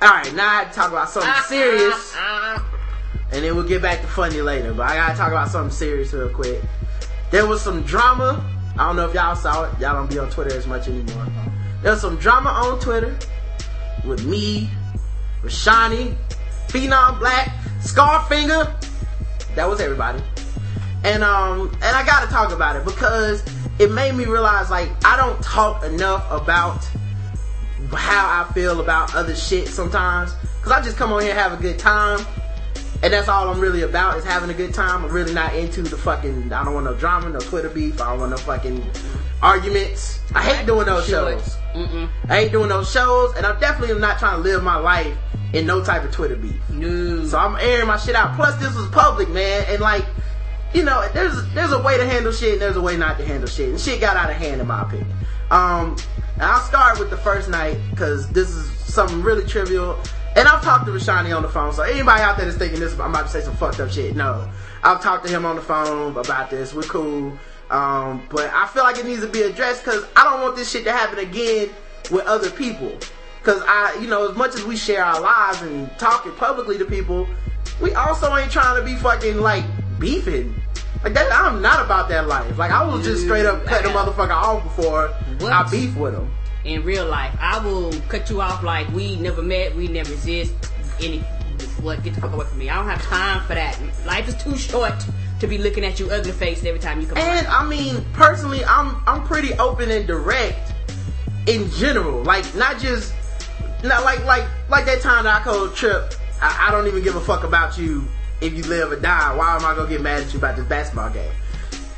all 0.00 0.08
right, 0.10 0.34
now 0.34 0.48
I 0.48 0.54
had 0.62 0.68
to 0.72 0.74
talk 0.74 0.90
about 0.90 1.08
something 1.10 1.32
serious, 1.46 2.14
and 3.30 3.44
then 3.44 3.54
we'll 3.54 3.68
get 3.68 3.82
back 3.82 4.00
to 4.00 4.06
funny 4.08 4.40
later. 4.40 4.72
But 4.74 4.88
I 4.88 4.94
gotta 4.96 5.16
talk 5.16 5.28
about 5.28 5.48
something 5.48 5.70
serious 5.72 6.12
real 6.12 6.28
quick. 6.28 6.60
There 7.30 7.46
was 7.46 7.60
some 7.62 7.82
drama. 7.82 8.44
I 8.78 8.86
don't 8.86 8.96
know 8.96 9.06
if 9.06 9.14
y'all 9.14 9.36
saw 9.36 9.64
it. 9.64 9.78
Y'all 9.78 9.94
don't 9.94 10.10
be 10.10 10.18
on 10.18 10.30
Twitter 10.30 10.56
as 10.56 10.66
much 10.66 10.88
anymore. 10.88 11.26
There 11.82 11.92
was 11.92 12.00
some 12.00 12.16
drama 12.16 12.48
on 12.50 12.80
Twitter 12.80 13.16
with 14.04 14.24
me, 14.24 14.68
Rashani, 15.42 16.16
Phenom 16.72 17.18
Black, 17.18 17.48
Scarfinger. 17.80 18.72
That 19.54 19.68
was 19.68 19.78
everybody. 19.78 20.22
And 21.04 21.22
um 21.22 21.68
and 21.74 21.96
I 21.96 22.02
gotta 22.06 22.28
talk 22.28 22.50
about 22.50 22.76
it 22.76 22.84
because 22.86 23.44
it 23.78 23.90
made 23.90 24.14
me 24.14 24.24
realize 24.24 24.70
like 24.70 24.88
I 25.04 25.18
don't 25.18 25.42
talk 25.42 25.84
enough 25.84 26.24
about 26.30 26.82
how 27.92 28.42
I 28.42 28.50
feel 28.54 28.80
about 28.80 29.14
other 29.14 29.36
shit 29.36 29.68
sometimes. 29.68 30.34
Cause 30.62 30.72
I 30.72 30.80
just 30.80 30.96
come 30.96 31.12
on 31.12 31.20
here 31.20 31.32
and 31.32 31.38
have 31.38 31.52
a 31.52 31.62
good 31.62 31.78
time. 31.78 32.24
And 33.02 33.12
that's 33.12 33.28
all 33.28 33.48
I'm 33.48 33.58
really 33.58 33.82
about 33.82 34.16
is 34.16 34.24
having 34.24 34.48
a 34.50 34.54
good 34.54 34.72
time. 34.72 35.04
I'm 35.04 35.10
really 35.10 35.34
not 35.34 35.54
into 35.54 35.82
the 35.82 35.96
fucking 35.96 36.52
I 36.52 36.64
don't 36.64 36.74
want 36.74 36.86
no 36.86 36.94
drama, 36.94 37.30
no 37.30 37.40
Twitter 37.40 37.68
beef, 37.68 38.00
I 38.00 38.10
don't 38.10 38.20
want 38.20 38.30
no 38.30 38.36
fucking 38.36 38.84
arguments. 39.42 40.20
I 40.34 40.42
hate 40.42 40.66
doing 40.66 40.86
those 40.86 41.06
shows. 41.06 41.56
I 42.28 42.42
hate 42.42 42.52
doing 42.52 42.68
those 42.68 42.90
shows, 42.90 43.34
and 43.36 43.44
I'm 43.44 43.58
definitely 43.58 43.98
not 43.98 44.18
trying 44.18 44.36
to 44.36 44.42
live 44.42 44.62
my 44.62 44.76
life 44.76 45.16
in 45.52 45.66
no 45.66 45.82
type 45.84 46.04
of 46.04 46.12
Twitter 46.12 46.36
beef. 46.36 46.54
No. 46.70 47.26
So 47.26 47.38
I'm 47.38 47.56
airing 47.56 47.88
my 47.88 47.96
shit 47.96 48.14
out. 48.14 48.36
Plus, 48.36 48.56
this 48.60 48.74
was 48.74 48.86
public, 48.88 49.28
man, 49.28 49.64
and 49.68 49.80
like, 49.80 50.06
you 50.72 50.84
know, 50.84 51.06
there's 51.12 51.46
there's 51.54 51.72
a 51.72 51.82
way 51.82 51.96
to 51.96 52.06
handle 52.06 52.32
shit, 52.32 52.54
and 52.54 52.62
there's 52.62 52.76
a 52.76 52.80
way 52.80 52.96
not 52.96 53.18
to 53.18 53.24
handle 53.26 53.48
shit, 53.48 53.68
and 53.68 53.80
shit 53.80 54.00
got 54.00 54.16
out 54.16 54.30
of 54.30 54.36
hand, 54.36 54.60
in 54.60 54.66
my 54.66 54.82
opinion. 54.82 55.12
Um, 55.50 55.96
I'll 56.40 56.60
start 56.60 56.98
with 56.98 57.10
the 57.10 57.16
first 57.18 57.50
night 57.50 57.78
because 57.90 58.28
this 58.30 58.48
is 58.48 58.70
something 58.78 59.22
really 59.22 59.46
trivial. 59.46 59.98
And 60.34 60.48
I've 60.48 60.62
talked 60.62 60.86
to 60.86 60.92
Rashani 60.92 61.36
on 61.36 61.42
the 61.42 61.48
phone, 61.48 61.72
so 61.72 61.82
anybody 61.82 62.22
out 62.22 62.36
there 62.36 62.46
that's 62.46 62.56
thinking 62.56 62.80
this, 62.80 62.98
I'm 62.98 63.10
about 63.10 63.26
to 63.26 63.28
say 63.28 63.42
some 63.42 63.54
fucked 63.54 63.80
up 63.80 63.90
shit. 63.90 64.16
No, 64.16 64.48
I've 64.82 65.02
talked 65.02 65.26
to 65.26 65.30
him 65.30 65.44
on 65.44 65.56
the 65.56 65.62
phone 65.62 66.16
about 66.16 66.48
this. 66.48 66.72
We're 66.72 66.82
cool. 66.82 67.38
Um, 67.70 68.26
but 68.30 68.50
I 68.52 68.66
feel 68.66 68.82
like 68.82 68.98
it 68.98 69.06
needs 69.06 69.22
to 69.22 69.28
be 69.28 69.42
addressed 69.42 69.84
because 69.84 70.04
I 70.16 70.24
don't 70.24 70.42
want 70.42 70.56
this 70.56 70.70
shit 70.70 70.84
to 70.84 70.92
happen 70.92 71.18
again 71.18 71.70
with 72.10 72.26
other 72.26 72.50
people. 72.50 72.98
Cause 73.42 73.60
I, 73.66 73.98
you 74.00 74.06
know, 74.06 74.30
as 74.30 74.36
much 74.36 74.54
as 74.54 74.64
we 74.64 74.76
share 74.76 75.04
our 75.04 75.20
lives 75.20 75.62
and 75.62 75.90
talking 75.98 76.32
publicly 76.32 76.78
to 76.78 76.84
people, 76.84 77.26
we 77.80 77.92
also 77.94 78.34
ain't 78.36 78.52
trying 78.52 78.76
to 78.76 78.84
be 78.84 78.94
fucking 78.96 79.38
like 79.38 79.64
beefing. 79.98 80.54
Like 81.02 81.14
that, 81.14 81.32
I'm 81.32 81.60
not 81.60 81.84
about 81.84 82.08
that 82.10 82.28
life. 82.28 82.56
Like 82.56 82.70
I 82.70 82.86
was 82.86 83.04
just 83.04 83.24
straight 83.24 83.44
up 83.44 83.64
cut 83.64 83.82
the 83.82 83.88
motherfucker 83.88 84.30
off 84.30 84.62
before 84.62 85.08
What? 85.38 85.52
I 85.52 85.68
beef 85.68 85.96
with 85.96 86.14
him. 86.14 86.30
In 86.64 86.84
real 86.84 87.06
life. 87.06 87.36
I 87.40 87.64
will 87.64 87.92
cut 88.08 88.30
you 88.30 88.40
off 88.40 88.62
like 88.62 88.88
we 88.92 89.16
never 89.16 89.42
met, 89.42 89.74
we 89.74 89.88
never 89.88 90.12
exist. 90.12 90.52
Any 91.00 91.18
what? 91.80 92.02
Get 92.02 92.14
the 92.14 92.20
fuck 92.20 92.32
away 92.32 92.46
from 92.46 92.58
me. 92.58 92.70
I 92.70 92.76
don't 92.76 92.88
have 92.88 93.02
time 93.02 93.44
for 93.46 93.54
that. 93.54 93.78
Life 94.06 94.28
is 94.28 94.36
too 94.36 94.56
short 94.56 94.94
to 95.40 95.46
be 95.46 95.58
looking 95.58 95.84
at 95.84 95.98
you 95.98 96.10
ugly 96.10 96.32
faced 96.32 96.64
every 96.64 96.80
time 96.80 97.00
you 97.00 97.06
come. 97.06 97.18
And 97.18 97.46
around. 97.46 97.66
I 97.66 97.68
mean, 97.68 98.04
personally, 98.12 98.64
I'm 98.64 99.02
I'm 99.06 99.24
pretty 99.24 99.54
open 99.54 99.90
and 99.90 100.06
direct 100.06 100.72
in 101.46 101.70
general. 101.72 102.22
Like 102.22 102.54
not 102.54 102.78
just 102.78 103.12
not 103.82 104.04
like 104.04 104.24
like 104.24 104.44
like 104.68 104.84
that 104.86 105.00
time 105.00 105.24
that 105.24 105.40
I 105.40 105.44
called 105.44 105.74
Trip. 105.74 106.14
I, 106.40 106.68
I 106.68 106.70
don't 106.70 106.86
even 106.86 107.02
give 107.02 107.16
a 107.16 107.20
fuck 107.20 107.44
about 107.44 107.78
you 107.78 108.04
if 108.40 108.54
you 108.54 108.62
live 108.64 108.92
or 108.92 108.96
die. 108.96 109.34
Why 109.36 109.56
am 109.56 109.64
I 109.64 109.74
gonna 109.74 109.88
get 109.88 110.00
mad 110.00 110.22
at 110.22 110.32
you 110.32 110.38
about 110.38 110.56
this 110.56 110.66
basketball 110.66 111.10
game? 111.10 111.32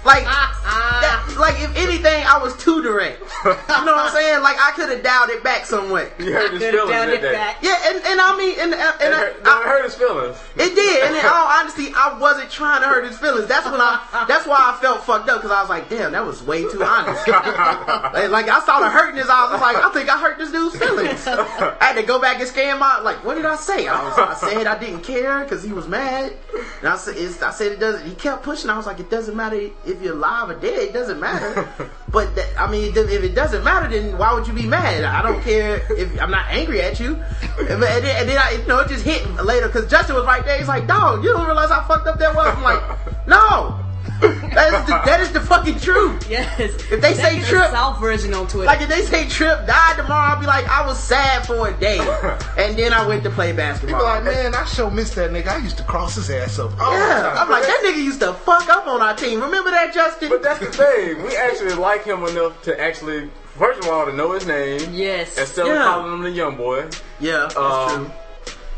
Like, 0.04 0.24
ah, 0.26 0.52
ah. 0.64 1.00
that, 1.00 1.40
like 1.40 1.56
if 1.64 1.72
anything, 1.76 2.24
I 2.28 2.36
was 2.36 2.56
too 2.56 2.82
direct. 2.82 3.20
You 3.44 3.84
know 3.84 3.96
what 3.96 4.08
I'm 4.08 4.12
saying? 4.12 4.42
Like 4.42 4.56
I 4.60 4.72
could 4.76 4.90
have 4.90 5.02
dialed 5.02 5.30
it 5.30 5.42
back 5.42 5.64
somewhat. 5.64 6.12
You 6.18 6.32
hurt 6.32 6.52
his 6.52 6.62
feelings 6.62 6.90
done 6.90 7.08
that 7.08 7.16
it 7.16 7.20
day. 7.22 7.32
back. 7.32 7.56
Yeah, 7.62 7.76
and, 7.88 7.96
and 8.04 8.20
I 8.20 8.36
mean, 8.36 8.54
and, 8.60 8.74
and, 8.74 9.00
It 9.00 9.12
hurt, 9.12 9.40
I, 9.40 9.48
no, 9.48 9.60
it 9.60 9.64
hurt 9.64 9.84
his 9.84 9.94
feelings. 9.94 10.36
it 10.56 10.74
did, 10.74 11.04
and 11.04 11.16
in 11.16 11.24
all 11.32 11.48
honesty, 11.48 11.88
I 11.96 12.18
wasn't 12.20 12.50
trying 12.50 12.82
to 12.82 12.88
hurt 12.88 13.04
his 13.04 13.18
feelings. 13.18 13.48
That's 13.48 13.66
when 13.66 13.80
I. 13.80 14.00
That's 14.28 14.46
why 14.46 14.56
I 14.60 14.80
felt 14.80 15.04
fucked 15.04 15.28
up 15.28 15.40
because 15.40 15.50
I 15.50 15.60
was 15.60 15.70
like, 15.70 15.88
"Damn, 15.88 16.12
that 16.12 16.24
was 16.24 16.42
way 16.42 16.62
too 16.62 16.82
honest." 16.82 17.26
like, 17.28 18.28
like, 18.30 18.48
I 18.48 18.60
started 18.60 18.90
hurting 18.90 19.16
his 19.16 19.28
eyes. 19.28 19.48
I 19.48 19.52
was 19.52 19.60
like, 19.60 19.76
"I 19.76 19.88
think 19.92 20.08
I 20.08 20.20
hurt 20.20 20.38
this 20.38 20.52
dude's 20.52 20.76
feelings." 20.76 21.26
I 21.26 21.76
had 21.80 21.94
to 21.94 22.02
go 22.02 22.20
back 22.20 22.40
and 22.40 22.48
scan 22.48 22.78
my 22.78 23.00
like, 23.00 23.24
what 23.24 23.36
did 23.36 23.46
I 23.46 23.56
say? 23.56 23.88
I 23.88 24.04
was, 24.04 24.18
I 24.18 24.34
said 24.34 24.66
I 24.66 24.78
didn't 24.78 25.02
care 25.02 25.44
because 25.44 25.62
he 25.62 25.72
was 25.72 25.88
mad, 25.88 26.32
and 26.80 26.88
I 26.88 26.96
said, 26.96 27.16
it's, 27.16 27.42
I 27.42 27.50
said 27.50 27.72
it 27.72 27.80
doesn't. 27.80 28.06
He 28.06 28.14
kept 28.14 28.42
pushing. 28.42 28.70
I 28.70 28.76
was 28.76 28.86
like, 28.86 29.00
it 29.00 29.10
doesn't 29.10 29.34
matter 29.34 29.70
if 29.94 30.02
you're 30.02 30.14
alive 30.14 30.50
or 30.50 30.54
dead. 30.54 30.78
It 30.78 30.92
doesn't 30.92 31.20
matter. 31.20 31.68
But 32.14 32.36
that, 32.36 32.46
I 32.56 32.70
mean, 32.70 32.96
if 32.96 33.24
it 33.24 33.34
doesn't 33.34 33.64
matter, 33.64 33.88
then 33.88 34.16
why 34.16 34.32
would 34.32 34.46
you 34.46 34.52
be 34.52 34.66
mad? 34.66 35.02
I 35.02 35.20
don't 35.20 35.42
care 35.42 35.82
if 35.98 36.20
I'm 36.22 36.30
not 36.30 36.46
angry 36.48 36.80
at 36.80 37.00
you. 37.00 37.20
And 37.58 37.82
then, 37.82 37.82
and 37.82 38.04
then, 38.04 38.16
and 38.20 38.28
then 38.28 38.38
I, 38.38 38.52
you 38.52 38.64
know, 38.68 38.78
it 38.78 38.88
just 38.88 39.04
hit 39.04 39.26
later 39.42 39.66
because 39.66 39.90
Justin 39.90 40.14
was 40.14 40.24
right 40.24 40.44
there. 40.44 40.56
He's 40.56 40.68
like, 40.68 40.86
dog, 40.86 41.24
you 41.24 41.32
don't 41.32 41.44
realize 41.44 41.70
how 41.70 41.82
fucked 41.88 42.06
up 42.06 42.20
that 42.20 42.32
was. 42.32 42.46
I'm 42.56 42.62
like, 42.62 43.26
no, 43.26 43.80
that 44.20 44.72
is 44.74 44.86
the, 44.86 45.02
that 45.04 45.20
is 45.20 45.32
the 45.32 45.40
fucking 45.40 45.78
truth. 45.80 46.28
yes. 46.30 46.58
If 46.90 47.00
they 47.00 47.14
say 47.14 47.36
That's 47.38 47.48
trip- 47.48 47.62
the 47.62 47.70
soft 47.72 48.00
version 48.00 48.34
on 48.34 48.46
Twitter. 48.46 48.66
Like 48.66 48.80
if 48.82 48.88
they 48.88 49.02
say 49.02 49.28
Trip 49.28 49.66
died 49.66 49.96
tomorrow, 49.96 50.34
I'll 50.34 50.40
be 50.40 50.46
like, 50.46 50.66
I 50.68 50.86
was 50.86 51.02
sad 51.02 51.46
for 51.46 51.68
a 51.68 51.72
day, 51.74 51.98
and 52.58 52.78
then 52.78 52.92
I 52.92 53.06
went 53.06 53.22
to 53.24 53.30
play 53.30 53.52
basketball. 53.52 53.98
People 53.98 54.04
like, 54.04 54.24
man, 54.24 54.54
I 54.54 54.64
sure 54.64 54.90
miss 54.90 55.14
that 55.14 55.30
nigga. 55.30 55.48
I 55.48 55.56
used 55.58 55.76
to 55.78 55.82
cross 55.84 56.14
his 56.16 56.30
ass 56.30 56.58
up. 56.58 56.78
all 56.80 56.90
the 56.92 56.96
Yeah. 56.98 57.34
I'm 57.38 57.50
like 57.50 57.62
that 57.64 57.82
nigga 57.84 58.02
used 58.02 58.20
to 58.20 58.32
fuck 58.34 58.68
up 58.68 58.86
on 58.86 59.00
our 59.02 59.14
team. 59.16 59.40
Remember 59.40 59.70
that, 59.70 59.92
Justin? 59.94 60.28
But 60.28 60.42
that's 60.42 60.60
the 60.60 60.66
thing. 60.66 61.22
We 61.22 61.36
actually 61.36 61.74
like 61.74 62.04
him 62.04 62.22
enough 62.24 62.60
to 62.62 62.80
actually, 62.80 63.30
first 63.56 63.80
of 63.82 63.88
all, 63.88 64.06
to 64.06 64.12
know 64.12 64.32
his 64.32 64.46
name. 64.46 64.80
yes. 64.92 65.36
Instead 65.38 65.66
Yeah. 65.66 65.78
of 65.78 65.84
calling 65.94 66.12
him 66.14 66.22
the 66.22 66.30
young 66.30 66.56
boy. 66.56 66.88
yeah, 67.20 67.48
that's 67.48 67.56
Um, 67.56 68.06
true. 68.06 68.12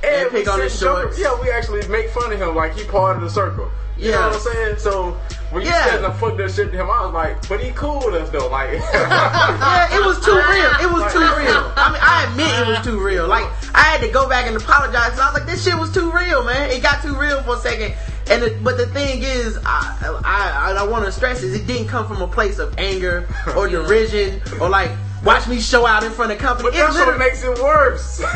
And 0.04 0.30
pick 0.30 0.48
on 0.48 0.60
his 0.60 0.78
shorts. 0.78 1.18
Yeah, 1.18 1.38
we 1.40 1.50
actually 1.50 1.86
make 1.88 2.10
fun 2.10 2.32
of 2.32 2.40
him 2.40 2.54
like 2.54 2.74
he 2.76 2.84
part 2.84 3.16
of 3.16 3.22
the 3.22 3.30
circle. 3.30 3.70
You 3.96 4.10
know 4.10 4.18
Yeah. 4.18 4.26
what 4.26 4.34
I'm 4.34 4.40
saying? 4.40 4.76
So 4.78 5.10
when 5.50 5.62
you 5.62 5.70
Yeah. 5.70 5.84
said 5.86 6.02
the 6.04 6.10
fuck 6.12 6.36
that 6.36 6.50
shit 6.52 6.70
to 6.70 6.76
him, 6.76 6.90
I 6.90 7.04
was 7.06 7.14
like, 7.14 7.48
but 7.48 7.60
he 7.60 7.70
cool 7.72 8.02
with 8.04 8.14
us 8.14 8.28
though. 8.30 8.48
Like, 8.48 8.72
Yeah, 8.92 9.96
it 9.96 10.04
was 10.04 10.22
too 10.24 10.32
real. 10.34 10.70
It 10.80 10.92
was 10.92 11.12
too 11.12 11.20
real. 11.20 11.72
I 11.76 11.90
mean, 11.92 12.00
I 12.02 12.26
admit 12.30 12.68
it 12.68 12.68
was 12.68 12.84
too 12.84 13.00
real. 13.02 13.26
Like, 13.26 13.46
I 13.74 13.80
had 13.84 14.00
to 14.02 14.08
go 14.08 14.28
back 14.28 14.46
and 14.46 14.56
apologize. 14.56 15.10
'cause 15.10 15.20
I 15.20 15.26
was 15.32 15.34
like, 15.34 15.46
this 15.46 15.64
shit 15.64 15.76
was 15.78 15.92
too 15.92 16.10
real, 16.12 16.44
man. 16.44 16.70
It 16.70 16.82
got 16.82 17.00
too 17.02 17.14
real 17.14 17.42
for 17.42 17.56
a 17.56 17.58
second. 17.58 17.94
And 18.28 18.42
the, 18.42 18.50
but 18.62 18.76
the 18.76 18.86
thing 18.88 19.22
is, 19.22 19.56
I 19.64 19.96
I, 20.24 20.72
I, 20.74 20.76
I 20.80 20.82
want 20.82 21.04
to 21.06 21.12
stress 21.12 21.42
is 21.42 21.54
it 21.54 21.66
didn't 21.66 21.88
come 21.88 22.06
from 22.06 22.20
a 22.20 22.26
place 22.28 22.58
of 22.58 22.74
anger 22.78 23.26
or 23.56 23.68
derision 23.76 24.42
or 24.60 24.68
like 24.68 24.90
watch 25.26 25.46
me 25.48 25.60
show 25.60 25.86
out 25.86 26.02
in 26.04 26.12
front 26.12 26.32
of 26.32 26.38
company. 26.38 26.70
but 26.70 26.74
It 26.74 26.78
that's 26.78 26.94
what 26.94 27.08
literally- 27.08 27.18
makes 27.18 27.42
it 27.42 27.58
worse. 27.62 28.20
I, 28.24 28.26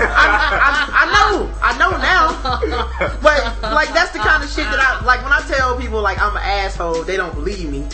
I, 0.66 0.88
I 1.02 1.04
know, 1.14 1.50
I 1.62 1.78
know 1.78 1.90
now. 1.96 3.08
But 3.22 3.62
like 3.62 3.88
that's 3.94 4.10
the 4.12 4.18
kind 4.18 4.42
of 4.42 4.50
shit 4.50 4.64
that 4.64 4.78
I 4.80 5.04
like 5.04 5.22
when 5.22 5.32
I 5.32 5.40
tell 5.48 5.76
people 5.78 6.00
like 6.02 6.18
I'm 6.20 6.36
an 6.36 6.42
asshole, 6.42 7.02
they 7.04 7.16
don't 7.16 7.34
believe 7.34 7.70
me. 7.70 7.86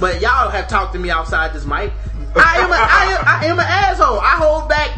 But 0.00 0.20
y'all 0.20 0.50
have 0.50 0.68
talked 0.68 0.92
to 0.94 0.98
me 0.98 1.10
outside 1.10 1.52
this 1.54 1.64
mic. 1.64 1.92
I 2.36 2.58
am 2.58 2.70
a, 2.70 2.74
I 2.74 3.04
am, 3.14 3.24
I 3.26 3.46
am 3.46 3.58
an 3.60 3.66
asshole. 3.66 4.18
I 4.20 4.30
hold 4.36 4.68
back 4.68 4.90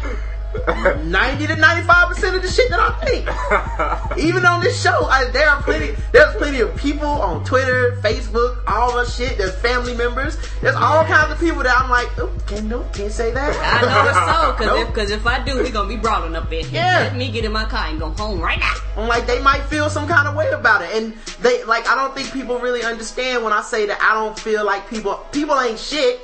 90 1.05 1.47
to 1.49 1.57
95 1.57 2.09
percent 2.09 2.37
of 2.37 2.43
the 2.43 2.49
shit 2.49 2.71
that 2.71 2.81
I 2.81 2.91
think. 3.05 4.19
Even 4.19 4.45
on 4.47 4.61
this 4.61 4.81
show, 4.81 5.05
I, 5.07 5.31
there 5.31 5.49
are 5.49 5.63
plenty. 5.63 5.95
There's 6.13 6.35
plenty 6.37 6.61
of 6.61 6.75
people 6.77 7.07
on 7.09 7.45
Twitter, 7.45 7.99
Facebook, 8.03 8.63
all 8.67 8.97
the 8.97 9.05
shit. 9.05 9.39
There's 9.39 9.55
family 9.57 9.95
members. 9.95 10.39
There's 10.61 10.75
all 10.77 11.05
kinds 11.05 11.33
of 11.33 11.39
people 11.39 11.63
that 11.63 11.79
I'm 11.79 11.91
like, 11.91 12.09
oh, 12.19 12.33
can 12.47 12.69
no, 12.69 12.85
can't 12.93 13.13
say 13.13 13.31
that. 13.33 13.55
I 13.57 13.81
know 13.83 14.09
it's 14.09 14.19
so, 14.19 14.53
cause, 14.55 14.67
Nope. 14.67 14.99
if, 14.99 15.21
if 15.21 15.27
I 15.27 15.45
do, 15.45 15.63
we 15.63 15.71
gonna 15.71 15.89
be 15.89 15.97
brawling 15.97 16.35
up 16.35 16.53
in 16.53 16.65
here. 16.65 16.81
Yeah. 16.83 16.99
Let 17.01 17.17
me 17.17 17.31
get 17.31 17.45
in 17.45 17.53
my 17.53 17.65
car 17.65 17.89
and 17.89 17.99
go 17.99 18.11
home 18.11 18.41
right 18.41 18.59
now. 18.59 18.75
I'm 18.97 19.09
like, 19.09 19.27
they 19.27 19.41
might 19.41 19.63
feel 19.65 19.91
some 19.91 20.09
kind 20.09 20.27
of 20.27 20.35
way 20.35 20.51
about 20.51 20.83
it, 20.83 20.91
and 20.95 21.15
they 21.41 21.65
like. 21.65 21.87
I 21.87 21.95
don't 21.95 22.15
think 22.15 22.33
people 22.33 22.59
really 22.59 22.83
understand 22.83 23.45
when 23.45 23.53
I 23.53 23.63
say 23.63 23.87
that. 23.87 24.01
I 24.01 24.15
don't 24.15 24.39
feel 24.39 24.65
like 24.65 24.89
people. 24.89 25.15
People 25.33 25.59
ain't 25.61 25.79
shit 25.79 26.21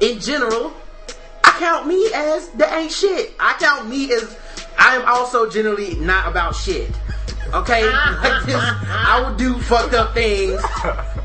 in 0.00 0.20
general. 0.20 0.72
Count 1.60 1.86
me 1.86 2.10
as 2.14 2.48
the 2.48 2.66
ain't 2.74 2.90
shit. 2.90 3.34
I 3.38 3.54
count 3.60 3.86
me 3.86 4.10
as 4.14 4.34
I 4.78 4.96
am 4.96 5.04
also 5.06 5.50
generally 5.50 5.94
not 5.96 6.26
about 6.26 6.56
shit. 6.56 6.90
Okay, 7.52 7.84
like 8.22 8.46
this, 8.46 8.56
I 8.56 9.22
will 9.22 9.36
do 9.36 9.58
fucked 9.58 9.92
up 9.92 10.14
things 10.14 10.58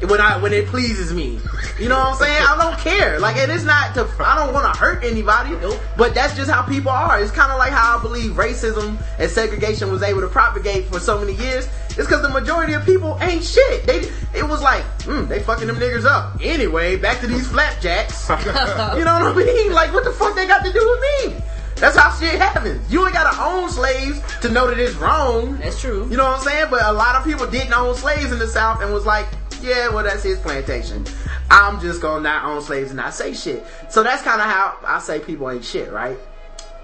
when 0.09 0.19
I 0.19 0.37
when 0.41 0.51
it 0.51 0.67
pleases 0.67 1.13
me. 1.13 1.39
You 1.79 1.87
know 1.87 1.97
what 1.97 2.07
I'm 2.07 2.15
saying? 2.15 2.43
I 2.45 2.57
don't 2.57 2.77
care. 2.79 3.17
Like, 3.17 3.37
it's 3.37 3.63
not 3.63 3.93
to. 3.93 4.09
I 4.19 4.35
don't 4.35 4.53
want 4.53 4.73
to 4.73 4.77
hurt 4.77 5.05
anybody. 5.05 5.55
But 5.95 6.13
that's 6.13 6.35
just 6.35 6.51
how 6.51 6.63
people 6.63 6.91
are. 6.91 7.21
It's 7.21 7.31
kind 7.31 7.53
of 7.53 7.57
like 7.57 7.71
how 7.71 7.97
I 7.97 8.01
believe 8.01 8.31
racism 8.31 9.01
and 9.17 9.31
segregation 9.31 9.89
was 9.89 10.03
able 10.03 10.19
to 10.19 10.27
propagate 10.27 10.87
for 10.87 10.99
so 10.99 11.17
many 11.17 11.33
years. 11.33 11.69
It's 11.97 12.07
because 12.07 12.21
the 12.21 12.29
majority 12.29 12.73
of 12.73 12.85
people 12.85 13.17
ain't 13.21 13.43
shit. 13.43 13.85
They 13.85 14.09
it 14.37 14.47
was 14.47 14.61
like, 14.61 14.83
mm, 14.99 15.27
they 15.27 15.41
fucking 15.41 15.67
them 15.67 15.77
niggers 15.77 16.05
up. 16.05 16.39
Anyway, 16.41 16.97
back 16.97 17.21
to 17.21 17.27
these 17.27 17.47
flapjacks. 17.47 18.27
you 18.29 19.05
know 19.05 19.13
what 19.13 19.23
I 19.23 19.33
mean? 19.33 19.71
Like, 19.71 19.93
what 19.93 20.03
the 20.03 20.11
fuck 20.11 20.35
they 20.35 20.45
got 20.45 20.65
to 20.65 20.73
do 20.73 20.79
with 20.79 21.33
me? 21.39 21.43
That's 21.77 21.97
how 21.97 22.13
shit 22.17 22.39
happens. 22.39 22.89
You 22.91 23.05
ain't 23.05 23.13
gotta 23.13 23.41
own 23.41 23.69
slaves 23.69 24.21
to 24.41 24.49
know 24.49 24.67
that 24.67 24.79
it's 24.79 24.95
wrong. 24.95 25.57
That's 25.57 25.79
true. 25.79 26.07
You 26.09 26.17
know 26.17 26.23
what 26.23 26.39
I'm 26.39 26.43
saying? 26.43 26.67
But 26.69 26.83
a 26.85 26.91
lot 26.91 27.15
of 27.15 27.25
people 27.25 27.47
didn't 27.47 27.73
own 27.73 27.95
slaves 27.95 28.31
in 28.31 28.39
the 28.39 28.47
South 28.47 28.81
and 28.81 28.93
was 28.93 29.05
like, 29.05 29.27
yeah, 29.61 29.89
well, 29.89 30.03
that's 30.03 30.23
his 30.23 30.39
plantation. 30.39 31.05
I'm 31.49 31.79
just 31.81 32.01
gonna 32.01 32.21
not 32.21 32.45
own 32.45 32.61
slaves 32.61 32.91
and 32.91 32.97
not 32.97 33.13
say 33.13 33.33
shit. 33.33 33.65
So 33.89 34.03
that's 34.03 34.21
kind 34.21 34.39
of 34.39 34.47
how 34.47 34.77
I 34.85 34.99
say 34.99 35.19
people 35.19 35.49
ain't 35.49 35.65
shit, 35.65 35.91
right? 35.91 36.17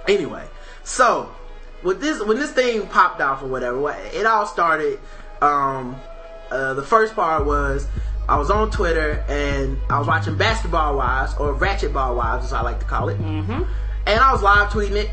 Anyway, 0.08 0.46
so 0.84 1.34
with 1.84 2.02
this, 2.02 2.22
when 2.24 2.38
this 2.38 2.52
thing 2.52 2.88
popped 2.88 3.22
off 3.22 3.42
or 3.44 3.48
whatever, 3.48 3.80
what- 3.80 4.00
it 4.14 4.26
all 4.26 4.46
started. 4.46 5.00
Um, 5.42 5.96
uh, 6.52 6.74
the 6.74 6.84
first 6.84 7.16
part 7.16 7.46
was 7.46 7.88
I 8.28 8.38
was 8.38 8.52
on 8.52 8.70
Twitter 8.72 9.24
and 9.28 9.78
I 9.90 9.98
was 9.98 10.08
watching 10.08 10.36
Basketball 10.36 10.98
Wives 10.98 11.34
or 11.40 11.54
Ratchet 11.54 11.94
Ball 11.94 12.16
Wives, 12.16 12.46
as 12.46 12.54
I 12.54 12.62
like 12.62 12.80
to 12.80 12.86
call 12.86 13.10
it, 13.10 13.20
mm-hmm. 13.20 13.64
and 14.06 14.20
I 14.20 14.32
was 14.32 14.42
live 14.42 14.70
tweeting 14.70 14.96
it, 14.96 15.10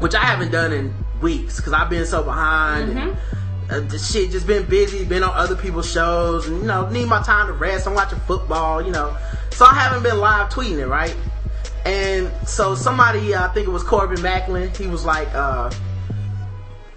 which 0.00 0.14
I 0.14 0.24
haven't 0.24 0.52
done 0.52 0.72
in 0.72 0.94
weeks 1.20 1.56
because 1.56 1.72
I've 1.72 1.90
been 1.90 2.06
so 2.06 2.22
behind 2.22 2.98
and 2.98 3.16
uh, 3.70 3.80
the 3.80 3.98
shit 3.98 4.30
just 4.30 4.46
been 4.46 4.64
busy, 4.66 5.04
been 5.04 5.22
on 5.22 5.34
other 5.34 5.56
people's 5.56 5.90
shows, 5.90 6.46
and 6.46 6.60
you 6.60 6.66
know 6.66 6.88
need 6.90 7.08
my 7.08 7.22
time 7.22 7.46
to 7.46 7.52
rest. 7.54 7.86
I'm 7.86 7.94
watching 7.94 8.20
football, 8.20 8.82
you 8.82 8.92
know, 8.92 9.16
so 9.50 9.64
I 9.64 9.74
haven't 9.74 10.02
been 10.02 10.18
live 10.18 10.50
tweeting 10.50 10.78
it, 10.78 10.86
right? 10.86 11.16
And 11.86 12.30
so 12.46 12.74
somebody, 12.74 13.34
uh, 13.34 13.46
I 13.48 13.52
think 13.52 13.66
it 13.66 13.70
was 13.70 13.82
Corbin 13.82 14.20
Macklin, 14.22 14.70
he 14.74 14.86
was 14.86 15.04
like, 15.04 15.28
uh, 15.34 15.70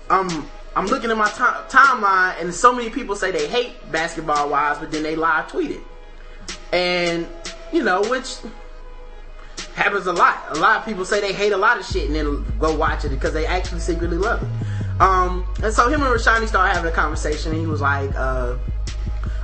I'm 0.09 0.47
I'm 0.75 0.85
looking 0.85 1.09
at 1.09 1.17
my 1.17 1.27
ti- 1.27 1.75
timeline, 1.75 2.39
and 2.39 2.53
so 2.53 2.73
many 2.73 2.89
people 2.89 3.15
say 3.15 3.31
they 3.31 3.47
hate 3.47 3.91
Basketball 3.91 4.49
Wives, 4.49 4.79
but 4.79 4.91
then 4.91 5.03
they 5.03 5.15
live 5.15 5.47
tweet 5.47 5.71
it, 5.71 5.81
and 6.71 7.27
you 7.71 7.83
know, 7.83 8.01
which 8.03 8.37
happens 9.75 10.07
a 10.07 10.13
lot. 10.13 10.37
A 10.49 10.59
lot 10.59 10.77
of 10.77 10.85
people 10.85 11.03
say 11.05 11.19
they 11.19 11.33
hate 11.33 11.51
a 11.51 11.57
lot 11.57 11.79
of 11.79 11.85
shit, 11.85 12.07
and 12.07 12.15
then 12.15 12.45
go 12.59 12.75
watch 12.75 13.05
it 13.05 13.09
because 13.09 13.33
they 13.33 13.45
actually 13.45 13.79
secretly 13.79 14.17
love 14.17 14.41
it. 14.43 15.01
Um, 15.01 15.45
and 15.61 15.73
so 15.73 15.87
him 15.89 16.01
and 16.01 16.13
Rashani 16.13 16.47
started 16.47 16.73
having 16.73 16.91
a 16.91 16.95
conversation, 16.95 17.51
and 17.51 17.61
he 17.61 17.67
was 17.67 17.81
like, 17.81 18.13
uh, 18.15 18.55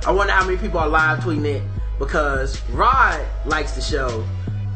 "I 0.06 0.10
wonder 0.10 0.32
how 0.32 0.44
many 0.44 0.56
people 0.56 0.80
are 0.80 0.88
live 0.88 1.20
tweeting 1.20 1.44
it 1.46 1.62
because 1.98 2.60
Rod 2.70 3.24
likes 3.44 3.72
the 3.72 3.80
show, 3.80 4.24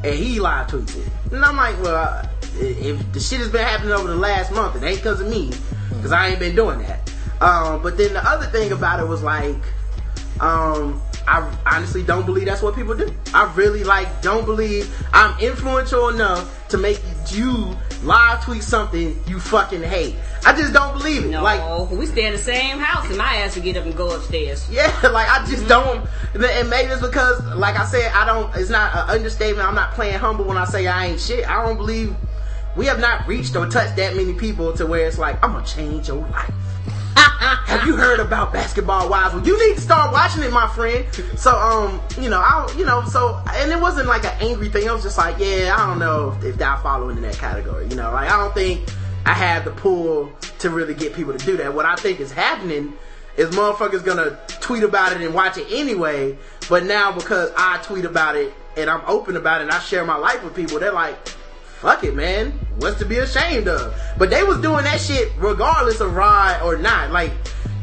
and 0.05 0.15
he 0.15 0.41
live 0.41 0.69
tweets 0.69 0.97
it." 0.97 1.09
And 1.33 1.45
I'm 1.45 1.57
like, 1.57 1.81
"Well, 1.83 2.29
if 2.55 3.13
the 3.13 3.21
shit 3.21 3.41
has 3.41 3.51
been 3.51 3.65
happening 3.65 3.93
over 3.93 4.09
the 4.09 4.17
last 4.17 4.53
month, 4.53 4.77
it 4.77 4.87
ain't 4.87 4.99
because 4.99 5.21
of 5.21 5.29
me, 5.29 5.53
because 5.91 6.13
I 6.13 6.29
ain't 6.29 6.39
been 6.39 6.55
doing 6.55 6.81
that." 6.81 7.11
Um, 7.41 7.83
but 7.83 7.97
then 7.97 8.13
the 8.13 8.29
other 8.29 8.47
thing 8.47 8.73
about 8.73 9.01
it 9.01 9.07
was 9.07 9.23
like, 9.23 9.63
um, 10.41 11.01
I 11.29 11.57
honestly 11.67 12.03
don't 12.03 12.25
believe 12.25 12.47
that's 12.47 12.63
what 12.63 12.75
people 12.75 12.95
do. 12.95 13.13
I 13.35 13.53
really 13.55 13.85
like 13.85 14.23
don't 14.23 14.47
believe 14.47 14.93
I'm 15.13 15.39
influential 15.41 16.09
enough 16.09 16.69
to 16.71 16.79
make 16.79 17.01
you 17.31 17.77
live 18.03 18.43
tweet 18.45 18.63
something 18.63 19.21
you 19.27 19.39
fucking 19.39 19.83
hate. 19.83 20.17
I 20.47 20.57
just 20.57 20.73
don't 20.73 20.97
believe 20.97 21.25
it. 21.25 21.29
No, 21.29 21.43
Like 21.43 21.91
we 21.91 22.07
stay 22.07 22.27
in 22.27 22.33
the 22.33 22.39
same 22.39 22.79
house, 22.79 23.07
and 23.09 23.19
my 23.19 23.37
ass 23.37 23.57
will 23.57 23.63
get 23.63 23.77
up 23.77 23.85
and 23.85 23.97
go 23.97 24.15
upstairs. 24.15 24.67
yeah, 24.73 24.87
like 25.13 25.29
I 25.29 25.45
just 25.47 25.65
mm-hmm. 25.65 25.69
don't. 26.35 26.43
And 26.43 26.71
maybe 26.71 26.93
it's 26.93 27.03
because, 27.03 27.45
like 27.57 27.77
I 27.77 27.85
said, 27.85 28.11
I 28.13 28.25
don't. 28.25 28.55
It's 28.57 28.71
not 28.71 28.95
an 28.95 29.17
understatement. 29.17 29.67
I'm 29.67 29.75
not 29.75 29.93
playing 29.93 30.19
humble 30.19 30.45
when 30.45 30.57
I 30.57 30.65
say 30.65 30.87
I 30.87 31.07
ain't 31.07 31.21
shit. 31.21 31.49
I 31.49 31.65
don't 31.67 31.77
believe 31.77 32.15
we 32.77 32.87
have 32.87 33.01
not 33.01 33.27
reached 33.27 33.57
or 33.57 33.67
touched 33.67 33.97
that 33.97 34.17
many 34.17 34.35
people 34.35 34.73
to 34.75 34.87
where 34.87 35.07
it's 35.07 35.19
like 35.19 35.43
I'm 35.45 35.53
gonna 35.53 35.67
change 35.67 36.09
your 36.09 36.27
life. 36.29 36.53
Have 37.19 37.87
you 37.87 37.97
heard 37.97 38.21
about 38.21 38.53
Basketball 38.53 39.09
Wives? 39.09 39.35
Well, 39.35 39.47
you 39.47 39.69
need 39.69 39.77
to 39.77 39.81
start 39.81 40.13
watching 40.13 40.43
it, 40.43 40.53
my 40.53 40.69
friend. 40.69 41.05
So, 41.37 41.57
um, 41.57 42.01
you 42.21 42.31
know, 42.31 42.39
I, 42.39 42.73
you 42.77 42.85
know, 42.85 43.05
so, 43.05 43.41
and 43.53 43.71
it 43.71 43.81
wasn't 43.81 44.09
like 44.09 44.25
an 44.25 44.37
angry 44.41 44.69
thing. 44.69 44.87
It 44.87 44.93
was 44.93 45.03
just 45.03 45.19
like, 45.19 45.39
yeah, 45.39 45.75
I 45.77 45.87
don't 45.87 45.99
know 45.99 46.37
if, 46.41 46.45
if 46.45 46.63
I 46.63 46.81
fall 46.83 47.09
into 47.09 47.23
that 47.23 47.35
category. 47.35 47.89
You 47.89 47.97
know, 47.97 48.13
like 48.13 48.31
I 48.31 48.37
don't 48.39 48.55
think 48.55 48.89
I 49.27 49.33
have 49.35 49.65
the 49.65 49.73
pull 49.73 50.33
to 50.61 50.71
really 50.71 50.95
get 50.95 51.15
people 51.15 51.37
to 51.37 51.45
do 51.45 51.57
that. 51.57 51.75
What 51.75 51.85
I 51.85 51.97
think 51.97 52.21
is 52.21 52.33
happening 52.33 52.97
is 53.37 53.51
motherfuckers 53.51 54.05
gonna 54.05 54.39
tweet 54.61 54.83
about 54.83 55.13
it 55.13 55.21
and 55.21 55.35
watch 55.35 55.59
it 55.59 55.67
anyway. 55.71 56.37
But 56.69 56.85
now 56.85 57.13
because 57.13 57.53
I 57.57 57.79
tweet 57.83 58.05
about 58.05 58.37
it 58.37 58.53
and 58.77 58.89
I'm 58.89 59.03
open 59.07 59.37
about 59.37 59.61
it 59.61 59.65
and 59.65 59.73
I 59.73 59.81
share 59.81 60.05
my 60.05 60.17
life 60.17 60.43
with 60.45 60.55
people, 60.55 60.79
they're 60.79 60.93
like, 60.93 61.17
fuck 61.81 62.05
it, 62.05 62.15
man. 62.15 62.53
What's 62.79 62.99
to 62.99 63.05
be 63.05 63.19
ashamed 63.19 63.69
of? 63.69 63.97
But 64.19 64.31
they 64.31 64.43
was 64.43 64.61
doing 64.61 64.85
that 64.85 65.01
shit 65.01 65.33
regardless 65.39 66.01
of 66.01 66.15
Rod 66.15 66.63
or 66.63 66.77
not. 66.77 67.11
Like 67.11 67.33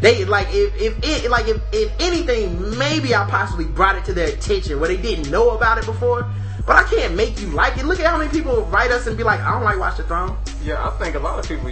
they 0.01 0.25
like 0.25 0.47
if 0.51 0.75
if 0.79 0.97
it 1.03 1.29
like 1.29 1.47
if 1.47 1.61
if 1.71 1.91
anything, 1.99 2.77
maybe 2.77 3.15
I 3.15 3.27
possibly 3.29 3.65
brought 3.65 3.95
it 3.95 4.05
to 4.05 4.13
their 4.13 4.27
attention 4.27 4.79
where 4.79 4.89
they 4.89 4.97
didn't 4.97 5.31
know 5.31 5.51
about 5.51 5.77
it 5.77 5.85
before. 5.85 6.29
But 6.65 6.77
I 6.77 6.83
can't 6.83 7.15
make 7.15 7.39
you 7.39 7.47
like 7.49 7.77
it. 7.77 7.85
Look 7.85 7.99
at 7.99 8.07
how 8.07 8.17
many 8.17 8.29
people 8.31 8.63
write 8.65 8.89
us 8.89 9.05
and 9.05 9.15
be 9.15 9.23
like, 9.23 9.39
I 9.39 9.51
don't 9.51 9.63
like 9.63 9.77
Watch 9.77 9.97
the 9.97 10.03
Throne. 10.03 10.35
Yeah, 10.63 10.83
I 10.83 10.89
think 10.97 11.15
a 11.15 11.19
lot 11.19 11.37
of 11.37 11.47
people. 11.47 11.71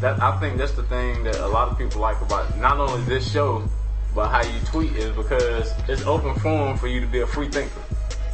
That 0.00 0.20
I 0.20 0.38
think 0.40 0.58
that's 0.58 0.72
the 0.72 0.82
thing 0.84 1.22
that 1.24 1.36
a 1.36 1.46
lot 1.46 1.68
of 1.68 1.78
people 1.78 2.00
like 2.00 2.20
about 2.20 2.58
not 2.58 2.78
only 2.78 3.02
this 3.04 3.30
show, 3.30 3.62
but 4.14 4.28
how 4.28 4.42
you 4.42 4.58
tweet 4.66 4.92
is 4.92 5.14
because 5.14 5.72
it's 5.88 6.02
open 6.02 6.34
forum 6.40 6.76
for 6.76 6.88
you 6.88 7.00
to 7.00 7.06
be 7.06 7.20
a 7.20 7.26
free 7.26 7.48
thinker. 7.48 7.70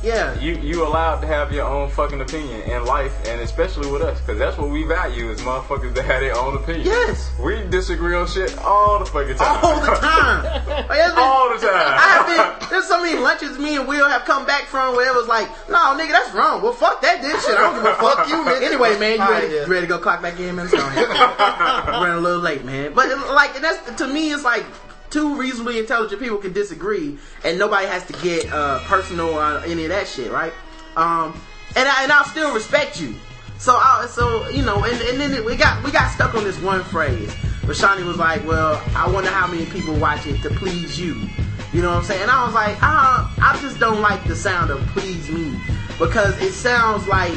Yeah. 0.03 0.39
You 0.39 0.53
you 0.55 0.87
allowed 0.87 1.21
to 1.23 1.27
have 1.27 1.53
your 1.53 1.67
own 1.67 1.91
fucking 1.91 2.21
opinion 2.21 2.63
in 2.71 2.85
life, 2.85 3.13
and 3.27 3.41
especially 3.41 3.91
with 3.91 4.01
us, 4.03 4.21
because 4.21 4.39
that's 4.39 4.57
what 4.57 4.71
we 4.71 4.85
value 4.85 5.29
is 5.31 5.41
motherfuckers 5.41 5.93
that 5.95 6.05
have 6.05 6.21
their 6.21 6.37
own 6.37 6.57
opinion. 6.57 6.87
Yes. 6.87 7.31
We 7.41 7.63
disagree 7.69 8.15
on 8.15 8.29
shit 8.29 8.57
all 8.59 9.01
the 9.01 9.07
fucking 9.07 9.37
time. 9.37 9.65
All 9.65 9.81
the 9.81 9.87
time. 10.01 10.45
Like, 10.69 10.89
been- 10.89 11.13
all 11.19 11.51
the 11.51 11.59
time. 11.67 11.99
I 11.99 12.09
have 12.15 12.27
been, 12.61 12.69
there's 12.71 12.87
so 12.87 13.03
many 13.03 13.19
lunches 13.19 13.59
me 13.59 13.77
and 13.77 13.89
Will 13.89 14.09
have 14.09 14.25
come 14.25 14.47
back 14.47 14.65
from 14.67 14.95
where 14.95 15.09
it 15.13 15.17
was 15.17 15.27
like, 15.27 15.49
no, 15.69 15.97
nigga, 15.99 16.11
that's 16.13 16.33
wrong. 16.33 16.63
Well, 16.63 16.73
fuck 16.73 17.03
that 17.03 17.21
this 17.21 17.45
shit. 17.45 17.57
I 17.57 17.61
don't 17.61 17.75
give 17.83 17.85
a 17.87 17.95
fuck 17.97 18.29
you, 18.29 18.37
nigga. 18.37 18.63
Anyway, 18.63 18.99
man, 19.01 19.19
you 19.19 19.29
ready, 19.31 19.55
you 19.55 19.67
ready 19.67 19.87
to 19.87 19.89
go 19.89 19.99
clock 19.99 20.23
back 20.23 20.39
in, 20.39 20.55
man? 20.55 20.69
Sorry. 20.69 21.07
Running 21.07 22.19
a 22.19 22.21
little 22.21 22.41
late, 22.41 22.65
man. 22.65 22.93
But 22.95 23.09
like, 23.35 23.57
and 23.57 23.65
that's 23.65 23.97
to 23.99 24.07
me, 24.07 24.31
it's 24.33 24.45
like 24.45 24.65
two 25.11 25.37
reasonably 25.37 25.79
intelligent 25.79 26.21
people 26.21 26.39
can 26.39 26.53
disagree, 26.53 27.19
and 27.45 27.59
nobody 27.59 27.87
has 27.87 28.07
to 28.07 28.13
get 28.15 28.51
uh, 28.53 28.81
personal 28.85 29.35
on 29.35 29.65
any 29.65 29.85
of 29.85 29.91
that 29.91 30.07
shit, 30.07 30.31
right? 30.31 30.53
Um, 30.97 31.41
and 31.77 31.89
I, 31.89 32.03
and 32.03 32.13
I'll 32.13 32.25
still 32.25 32.55
respect 32.55 33.01
you. 33.01 33.15
So 33.59 33.75
I, 33.75 34.07
so 34.09 34.49
you 34.49 34.63
know, 34.65 34.85
and, 34.85 35.01
and 35.03 35.21
then 35.21 35.45
we 35.45 35.57
got 35.57 35.83
we 35.85 35.91
got 35.91 36.11
stuck 36.11 36.35
on 36.35 36.45
this 36.45 36.61
one 36.61 36.85
phrase. 36.85 37.31
Rashani 37.63 38.07
was 38.07 38.17
like, 38.17 38.47
"Well, 38.47 38.83
I 38.95 39.11
wonder 39.11 39.31
how 39.31 39.47
many 39.47 39.67
people 39.67 39.95
watch 39.97 40.27
it 40.27 40.41
to 40.43 40.51
please 40.51 40.99
you." 40.99 41.29
You 41.73 41.83
know 41.83 41.91
what 41.91 41.99
I'm 41.99 42.05
saying? 42.05 42.23
And 42.23 42.31
I 42.31 42.47
was 42.47 42.55
like, 42.55 42.77
uh, 42.81 43.29
I 43.43 43.59
just 43.61 43.79
don't 43.79 44.01
like 44.01 44.25
the 44.25 44.37
sound 44.37 44.71
of 44.71 44.81
"please 44.89 45.31
me" 45.31 45.61
because 45.99 46.41
it 46.41 46.53
sounds 46.53 47.07
like 47.09 47.37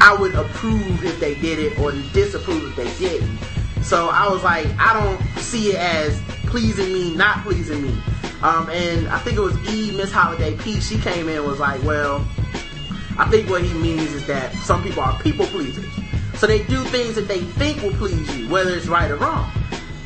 I 0.00 0.16
would 0.18 0.34
approve 0.34 1.04
if 1.04 1.20
they 1.20 1.34
did 1.34 1.58
it 1.58 1.78
or 1.78 1.92
disapprove 2.12 2.64
if 2.70 2.76
they 2.76 2.98
didn't. 2.98 3.38
So 3.82 4.08
I 4.08 4.28
was 4.28 4.42
like, 4.42 4.66
I 4.78 4.92
don't 4.94 5.38
see 5.38 5.70
it 5.70 5.76
as 5.76 6.20
pleasing 6.46 6.92
me, 6.92 7.14
not 7.14 7.42
pleasing 7.42 7.82
me. 7.82 8.00
Um, 8.42 8.68
and 8.70 9.08
I 9.08 9.18
think 9.20 9.36
it 9.36 9.40
was 9.40 9.56
E 9.72 9.96
Miss 9.96 10.12
Holiday 10.12 10.56
P. 10.56 10.80
She 10.80 10.98
came 10.98 11.28
in 11.28 11.36
and 11.36 11.46
was 11.46 11.58
like, 11.58 11.82
well, 11.82 12.26
I 13.18 13.28
think 13.30 13.48
what 13.48 13.62
he 13.62 13.72
means 13.74 14.12
is 14.12 14.26
that 14.26 14.52
some 14.56 14.82
people 14.82 15.02
are 15.02 15.18
people 15.20 15.46
pleasers. 15.46 15.86
So 16.34 16.46
they 16.46 16.62
do 16.64 16.84
things 16.84 17.14
that 17.14 17.28
they 17.28 17.40
think 17.40 17.82
will 17.82 17.92
please 17.92 18.36
you, 18.36 18.48
whether 18.48 18.74
it's 18.74 18.86
right 18.86 19.10
or 19.10 19.16
wrong. 19.16 19.50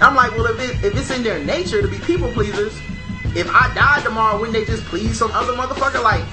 I'm 0.01 0.15
like, 0.15 0.31
well, 0.33 0.47
if, 0.47 0.61
it, 0.61 0.85
if 0.85 0.97
it's 0.97 1.11
in 1.11 1.23
their 1.23 1.45
nature 1.45 1.83
to 1.83 1.89
be 1.89 1.99
people 1.99 2.31
pleasers, 2.33 2.73
if 3.37 3.49
I 3.51 3.73
died 3.75 4.05
tomorrow, 4.05 4.39
wouldn't 4.39 4.55
they 4.55 4.65
just 4.65 4.85
please 4.85 5.19
some 5.19 5.31
other 5.33 5.53
motherfucker? 5.53 6.03
Like, 6.03 6.25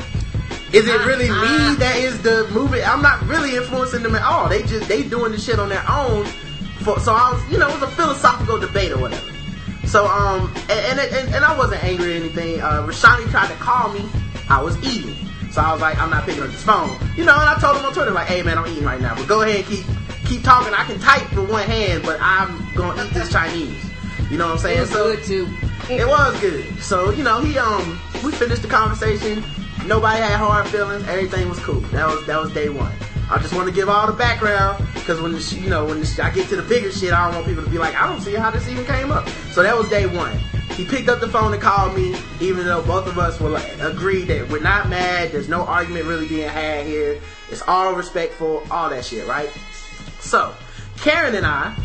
Is 0.73 0.87
it 0.87 1.05
really 1.05 1.29
me 1.29 1.75
that 1.77 1.95
is 1.97 2.21
the 2.21 2.47
movie? 2.51 2.83
I'm 2.83 3.01
not 3.01 3.23
really 3.23 3.55
influencing 3.55 4.03
them 4.03 4.15
at 4.15 4.21
all. 4.21 4.47
They 4.49 4.63
just 4.63 4.87
they 4.87 5.01
doing 5.03 5.31
the 5.31 5.39
shit 5.39 5.59
on 5.59 5.69
their 5.69 5.83
own. 5.89 6.25
For, 6.83 6.99
so 6.99 7.13
I 7.13 7.31
was, 7.31 7.51
you 7.51 7.57
know, 7.57 7.67
it 7.67 7.73
was 7.79 7.83
a 7.83 7.95
philosophical 7.95 8.59
debate 8.59 8.91
or 8.91 8.99
whatever. 8.99 9.31
So 9.87 10.05
um, 10.05 10.53
and 10.69 10.99
and, 10.99 10.99
and, 10.99 11.35
and 11.35 11.45
I 11.45 11.57
wasn't 11.57 11.83
angry 11.83 12.13
or 12.13 12.15
anything. 12.15 12.61
Uh, 12.61 12.85
Rashani 12.85 13.29
tried 13.31 13.47
to 13.47 13.55
call 13.55 13.91
me. 13.93 14.07
I 14.49 14.61
was 14.61 14.77
eating, 14.83 15.15
so 15.51 15.61
I 15.61 15.71
was 15.71 15.81
like, 15.81 15.97
I'm 15.97 16.09
not 16.09 16.25
picking 16.25 16.43
up 16.43 16.49
this 16.49 16.63
phone. 16.63 16.89
You 17.15 17.25
know, 17.25 17.33
and 17.33 17.49
I 17.49 17.57
told 17.59 17.77
him 17.77 17.85
on 17.85 17.93
Twitter 17.93 18.11
like, 18.11 18.27
Hey 18.27 18.43
man, 18.43 18.57
I'm 18.57 18.67
eating 18.67 18.83
right 18.83 18.99
now, 18.99 19.15
but 19.15 19.27
go 19.27 19.41
ahead 19.41 19.65
keep 19.65 19.85
keep 20.25 20.43
talking. 20.43 20.73
I 20.73 20.83
can 20.83 20.99
type 20.99 21.29
with 21.33 21.49
one 21.49 21.63
hand, 21.63 22.03
but 22.03 22.19
I'm 22.21 22.67
gonna 22.75 23.05
eat 23.05 23.13
this 23.13 23.31
Chinese. 23.31 23.83
You 24.29 24.37
know 24.37 24.47
what 24.47 24.53
I'm 24.53 24.59
saying? 24.59 24.77
It 24.77 24.81
was 24.81 24.91
so 24.91 25.15
good 25.15 25.23
too. 25.23 25.47
it 25.89 26.05
was 26.05 26.39
good. 26.41 26.79
So 26.79 27.11
you 27.11 27.23
know, 27.23 27.39
he 27.39 27.57
um, 27.57 27.99
we 28.23 28.31
finished 28.31 28.61
the 28.61 28.67
conversation. 28.67 29.43
Nobody 29.85 30.21
had 30.21 30.35
hard 30.35 30.67
feelings. 30.67 31.07
Everything 31.07 31.47
was 31.47 31.59
cool. 31.59 31.79
That 31.91 32.07
was 32.07 32.25
that 32.27 32.41
was 32.41 32.51
day 32.53 32.67
one. 32.67 32.91
I 33.29 33.39
just 33.39 33.53
want 33.53 33.67
to 33.67 33.73
give 33.73 33.89
all 33.89 34.07
the 34.07 34.13
background 34.13 34.85
because 34.93 35.19
when 35.19 35.33
the 35.33 35.59
you 35.59 35.69
know 35.69 35.85
when 35.85 35.99
the 35.99 36.21
I 36.23 36.29
get 36.29 36.47
to 36.49 36.55
the 36.55 36.61
bigger 36.61 36.91
shit, 36.91 37.13
I 37.13 37.25
don't 37.25 37.35
want 37.35 37.47
people 37.47 37.63
to 37.63 37.69
be 37.69 37.77
like, 37.77 37.95
I 37.95 38.07
don't 38.07 38.21
see 38.21 38.33
how 38.33 38.51
this 38.51 38.67
even 38.69 38.85
came 38.85 39.11
up. 39.11 39.27
So 39.51 39.63
that 39.63 39.75
was 39.75 39.89
day 39.89 40.05
one. 40.05 40.37
He 40.77 40.85
picked 40.85 41.09
up 41.09 41.19
the 41.19 41.27
phone 41.27 41.51
and 41.53 41.61
called 41.61 41.95
me, 41.95 42.15
even 42.39 42.65
though 42.65 42.83
both 42.83 43.07
of 43.07 43.17
us 43.17 43.39
were 43.39 43.49
like 43.49 43.67
agreed 43.79 44.25
that 44.25 44.47
we're 44.49 44.61
not 44.61 44.89
mad. 44.89 45.31
There's 45.31 45.49
no 45.49 45.63
argument 45.63 46.05
really 46.05 46.27
being 46.27 46.47
had 46.47 46.85
here. 46.85 47.19
It's 47.49 47.63
all 47.67 47.93
respectful, 47.95 48.63
all 48.69 48.89
that 48.91 49.03
shit, 49.03 49.27
right? 49.27 49.49
So 50.19 50.53
Karen 50.97 51.35
and 51.35 51.45
I, 51.45 51.75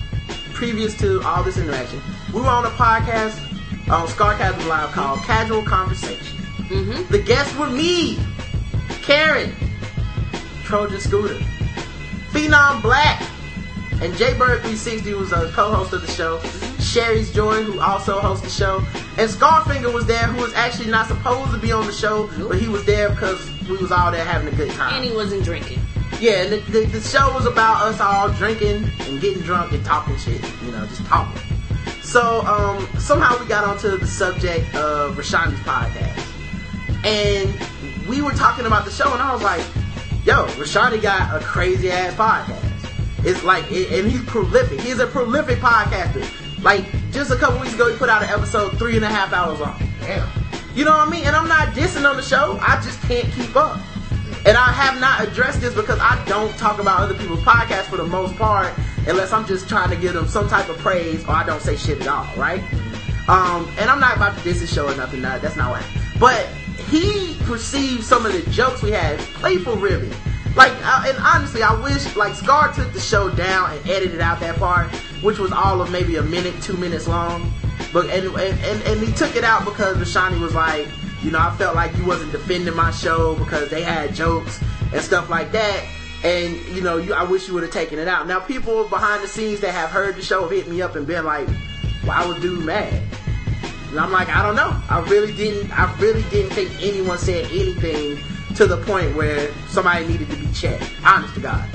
previous 0.52 0.96
to 0.98 1.22
all 1.22 1.42
this 1.42 1.58
interaction, 1.58 2.00
we 2.32 2.40
were 2.40 2.48
on 2.48 2.66
a 2.66 2.70
podcast 2.70 3.38
on 3.90 4.06
Scarcasm 4.08 4.68
Live 4.68 4.90
called 4.92 5.20
Casual 5.20 5.62
Conversation. 5.62 6.38
Mm-hmm. 6.68 7.10
The 7.10 7.18
guests 7.18 7.56
were 7.56 7.68
me, 7.68 8.18
Karen, 9.02 9.54
Trojan 10.72 11.00
Scooter, 11.00 11.34
Phenom 12.30 12.80
Black, 12.80 13.20
and 14.00 14.16
Jay 14.16 14.32
Bird 14.38 14.62
360 14.62 15.12
was 15.12 15.30
a 15.30 15.52
co-host 15.52 15.92
of 15.92 16.00
the 16.00 16.10
show. 16.10 16.40
Sherry's 16.80 17.30
Joy, 17.30 17.62
who 17.62 17.78
also 17.78 18.18
hosts 18.20 18.42
the 18.42 18.50
show, 18.50 18.78
and 19.18 19.28
Scarfinger 19.28 19.92
was 19.92 20.06
there, 20.06 20.26
who 20.28 20.40
was 20.40 20.54
actually 20.54 20.90
not 20.90 21.08
supposed 21.08 21.52
to 21.52 21.58
be 21.58 21.72
on 21.72 21.86
the 21.86 21.92
show, 21.92 22.30
but 22.48 22.58
he 22.58 22.68
was 22.68 22.86
there 22.86 23.10
because 23.10 23.50
we 23.68 23.76
was 23.76 23.92
all 23.92 24.10
there 24.10 24.24
having 24.24 24.48
a 24.48 24.56
good 24.56 24.70
time. 24.70 24.94
And 24.94 25.04
he 25.04 25.14
wasn't 25.14 25.44
drinking. 25.44 25.78
Yeah, 26.18 26.46
the, 26.46 26.60
the, 26.60 26.86
the 26.86 27.02
show 27.02 27.30
was 27.34 27.44
about 27.44 27.82
us 27.82 28.00
all 28.00 28.30
drinking 28.30 28.90
and 29.00 29.20
getting 29.20 29.42
drunk 29.42 29.72
and 29.72 29.84
talking 29.84 30.16
shit. 30.16 30.42
You 30.64 30.70
know, 30.70 30.86
just 30.86 31.04
talking. 31.04 31.42
So 32.00 32.46
um, 32.46 32.88
somehow 32.98 33.38
we 33.38 33.46
got 33.46 33.64
onto 33.64 33.98
the 33.98 34.06
subject 34.06 34.74
of 34.74 35.16
Rashani's 35.16 35.60
podcast, 35.60 37.04
and 37.04 38.08
we 38.08 38.22
were 38.22 38.32
talking 38.32 38.64
about 38.64 38.86
the 38.86 38.90
show, 38.90 39.12
and 39.12 39.20
I 39.20 39.34
was 39.34 39.42
like, 39.42 39.62
"Yo, 40.24 40.46
Rashani 40.58 41.00
got 41.00 41.40
a 41.40 41.44
crazy 41.44 41.90
ass 41.90 42.14
podcast. 42.14 42.72
It's 43.24 43.42
like, 43.44 43.70
it, 43.70 43.92
and 43.92 44.10
he's 44.10 44.22
prolific. 44.24 44.80
He's 44.80 44.98
a 44.98 45.06
prolific 45.06 45.58
podcaster. 45.58 46.26
Like 46.62 46.84
just 47.12 47.30
a 47.30 47.36
couple 47.36 47.60
weeks 47.60 47.74
ago, 47.74 47.90
he 47.90 47.96
put 47.96 48.08
out 48.08 48.22
an 48.22 48.30
episode 48.30 48.78
three 48.78 48.96
and 48.96 49.04
a 49.04 49.08
half 49.08 49.32
hours 49.32 49.60
long. 49.60 49.80
Damn. 50.00 50.28
You 50.74 50.84
know 50.84 50.92
what 50.92 51.08
I 51.08 51.10
mean? 51.10 51.24
And 51.24 51.36
I'm 51.36 51.48
not 51.48 51.68
dissing 51.74 52.08
on 52.08 52.16
the 52.16 52.22
show. 52.22 52.58
I 52.60 52.80
just 52.82 53.00
can't 53.02 53.30
keep 53.32 53.54
up. 53.56 53.78
And 54.44 54.56
I 54.56 54.72
have 54.72 55.00
not 55.00 55.22
addressed 55.22 55.60
this 55.60 55.74
because 55.74 55.98
I 56.00 56.22
don't 56.26 56.56
talk 56.56 56.80
about 56.80 57.00
other 57.00 57.14
people's 57.14 57.40
podcasts 57.40 57.84
for 57.84 57.96
the 57.96 58.04
most 58.04 58.34
part, 58.36 58.72
unless 59.06 59.32
I'm 59.32 59.46
just 59.46 59.68
trying 59.68 59.90
to 59.90 59.96
give 59.96 60.14
them 60.14 60.26
some 60.26 60.48
type 60.48 60.68
of 60.68 60.78
praise 60.78 61.22
or 61.24 61.30
I 61.30 61.44
don't 61.44 61.60
say 61.60 61.76
shit 61.76 62.00
at 62.00 62.08
all, 62.08 62.26
right? 62.36 62.62
Um, 63.28 63.68
and 63.78 63.88
I'm 63.88 64.00
not 64.00 64.16
about 64.16 64.36
to 64.36 64.42
diss 64.42 64.60
his 64.60 64.72
show 64.72 64.88
or 64.88 64.96
nothing. 64.96 65.22
That's 65.22 65.56
not 65.56 65.70
what. 65.70 65.84
But 66.18 66.48
he 66.92 67.38
perceived 67.44 68.04
some 68.04 68.26
of 68.26 68.32
the 68.34 68.48
jokes 68.50 68.82
we 68.82 68.90
had 68.90 69.18
as 69.18 69.26
playful, 69.28 69.76
really. 69.76 70.10
Like, 70.54 70.72
and 70.72 71.16
honestly, 71.18 71.62
I 71.62 71.72
wish 71.82 72.14
like 72.16 72.34
Scar 72.34 72.70
took 72.74 72.92
the 72.92 73.00
show 73.00 73.30
down 73.30 73.72
and 73.72 73.88
edited 73.88 74.20
out 74.20 74.40
that 74.40 74.56
part, 74.56 74.88
which 75.22 75.38
was 75.38 75.52
all 75.52 75.80
of 75.80 75.90
maybe 75.90 76.16
a 76.16 76.22
minute, 76.22 76.54
two 76.60 76.76
minutes 76.76 77.08
long. 77.08 77.50
But 77.94 78.10
and 78.10 78.26
and, 78.26 78.60
and, 78.60 78.82
and 78.82 79.00
he 79.00 79.10
took 79.14 79.36
it 79.36 79.42
out 79.42 79.64
because 79.64 79.96
Rashani 79.96 80.38
was 80.38 80.54
like, 80.54 80.86
you 81.22 81.30
know, 81.30 81.38
I 81.38 81.56
felt 81.56 81.74
like 81.74 81.96
you 81.96 82.04
wasn't 82.04 82.30
defending 82.30 82.76
my 82.76 82.90
show 82.90 83.36
because 83.36 83.70
they 83.70 83.82
had 83.82 84.14
jokes 84.14 84.62
and 84.92 85.00
stuff 85.00 85.30
like 85.30 85.50
that. 85.52 85.86
And 86.22 86.54
you 86.66 86.82
know, 86.82 86.98
you 86.98 87.14
I 87.14 87.22
wish 87.22 87.48
you 87.48 87.54
would 87.54 87.62
have 87.62 87.72
taken 87.72 87.98
it 87.98 88.06
out. 88.06 88.26
Now, 88.26 88.38
people 88.38 88.86
behind 88.88 89.24
the 89.24 89.28
scenes 89.28 89.60
that 89.60 89.72
have 89.72 89.88
heard 89.88 90.16
the 90.16 90.22
show 90.22 90.42
have 90.42 90.50
hit 90.50 90.68
me 90.68 90.82
up 90.82 90.94
and 90.94 91.06
been 91.06 91.24
like, 91.24 91.48
"Why 92.04 92.26
was 92.26 92.38
dude 92.42 92.66
mad?" 92.66 93.02
And 93.92 94.00
I'm 94.00 94.10
like, 94.10 94.28
I 94.34 94.42
don't 94.42 94.56
know. 94.56 94.74
I 94.88 95.00
really 95.08 95.34
didn't. 95.34 95.70
I 95.78 95.94
really 95.98 96.22
didn't 96.30 96.52
think 96.52 96.70
anyone 96.82 97.18
said 97.18 97.44
anything 97.52 98.18
to 98.56 98.66
the 98.66 98.78
point 98.78 99.14
where 99.14 99.52
somebody 99.68 100.06
needed 100.08 100.30
to 100.30 100.36
be 100.36 100.50
checked. 100.52 100.90
Honest 101.04 101.34
to 101.34 101.40
God. 101.40 101.68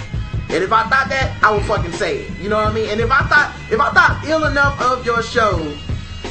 And 0.50 0.64
if 0.64 0.72
I 0.74 0.82
thought 0.90 1.10
that, 1.10 1.38
I 1.44 1.52
would 1.52 1.64
fucking 1.66 1.92
say 1.92 2.24
it. 2.24 2.40
You 2.40 2.50
know 2.50 2.56
what 2.58 2.68
I 2.68 2.74
mean? 2.74 2.90
And 2.90 3.00
if 3.00 3.12
I 3.12 3.20
thought, 3.28 3.54
if 3.72 3.80
I 3.80 3.92
thought 3.92 4.24
ill 4.26 4.46
enough 4.46 4.82
of 4.82 5.06
your 5.06 5.22
show 5.22 5.60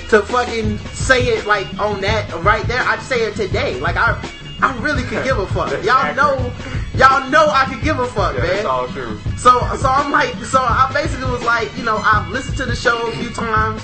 to 0.09 0.23
fucking 0.23 0.79
say 0.79 1.23
it 1.29 1.47
like 1.47 1.67
on 1.79 2.01
that 2.01 2.33
right 2.43 2.67
there, 2.67 2.83
I'd 2.83 3.01
say 3.03 3.21
it 3.27 3.37
today. 3.37 3.79
Like 3.79 3.95
I, 3.97 4.19
I 4.61 4.77
really 4.81 5.05
could 5.05 5.23
give 5.23 5.39
a 5.39 5.47
fuck. 5.55 5.71
Y'all 5.85 6.15
know, 6.17 6.53
y'all 6.97 7.31
know 7.31 7.47
I 7.49 7.67
could 7.73 7.85
give 7.85 8.01
a 8.01 8.07
fuck, 8.09 8.35
Yeah, 8.35 8.43
man. 8.43 8.51
that's 8.55 8.65
all 8.67 8.89
true. 8.89 9.21
So, 9.37 9.61
so 9.77 9.89
I'm 9.89 10.11
like, 10.11 10.35
so 10.47 10.59
I 10.61 10.91
basically 10.93 11.31
was 11.31 11.45
like, 11.45 11.77
you 11.77 11.85
know, 11.85 11.99
I've 11.99 12.29
listened 12.31 12.57
to 12.57 12.65
the 12.67 12.75
show 12.75 13.07
a 13.07 13.13
few 13.13 13.31
times. 13.31 13.83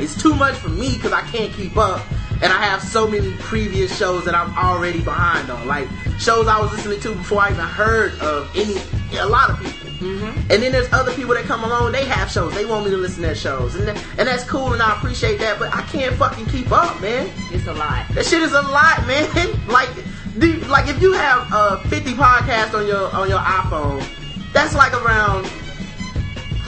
It's 0.00 0.20
too 0.20 0.34
much 0.34 0.54
for 0.54 0.68
me 0.68 0.94
because 0.94 1.12
I 1.12 1.22
can't 1.22 1.52
keep 1.52 1.76
up, 1.76 2.04
and 2.42 2.52
I 2.52 2.62
have 2.62 2.82
so 2.82 3.08
many 3.08 3.32
previous 3.38 3.96
shows 3.96 4.24
that 4.24 4.34
I'm 4.34 4.56
already 4.56 5.00
behind 5.00 5.50
on, 5.50 5.66
like 5.66 5.88
shows 6.18 6.46
I 6.46 6.60
was 6.60 6.72
listening 6.72 7.00
to 7.00 7.14
before 7.14 7.42
I 7.42 7.50
even 7.50 7.64
heard 7.64 8.18
of 8.20 8.50
any, 8.56 8.76
a 9.18 9.26
lot 9.26 9.50
of 9.50 9.58
people. 9.58 9.88
Mm-hmm. 9.98 10.50
And 10.50 10.62
then 10.62 10.70
there's 10.70 10.92
other 10.92 11.12
people 11.14 11.34
that 11.34 11.44
come 11.44 11.64
along, 11.64 11.90
they 11.92 12.04
have 12.04 12.30
shows, 12.30 12.54
they 12.54 12.64
want 12.64 12.84
me 12.84 12.92
to 12.92 12.96
listen 12.96 13.16
to 13.16 13.26
their 13.26 13.34
shows, 13.34 13.74
and 13.74 13.88
that, 13.88 13.96
and 14.18 14.28
that's 14.28 14.44
cool, 14.44 14.72
and 14.72 14.80
I 14.80 14.96
appreciate 14.96 15.38
that, 15.40 15.58
but 15.58 15.74
I 15.74 15.82
can't 15.82 16.14
fucking 16.14 16.46
keep 16.46 16.70
up, 16.70 17.00
man. 17.00 17.28
It's 17.50 17.66
a 17.66 17.74
lot. 17.74 18.06
That 18.10 18.24
shit 18.24 18.42
is 18.42 18.52
a 18.52 18.62
lot, 18.62 19.04
man. 19.06 19.28
like, 19.68 19.90
dude, 20.38 20.66
like 20.68 20.88
if 20.88 21.02
you 21.02 21.12
have 21.12 21.48
uh 21.52 21.78
50 21.88 22.14
podcasts 22.14 22.74
on 22.74 22.86
your 22.86 23.12
on 23.12 23.28
your 23.28 23.40
iPhone, 23.40 24.06
that's 24.52 24.74
like 24.74 24.92
around 25.02 25.50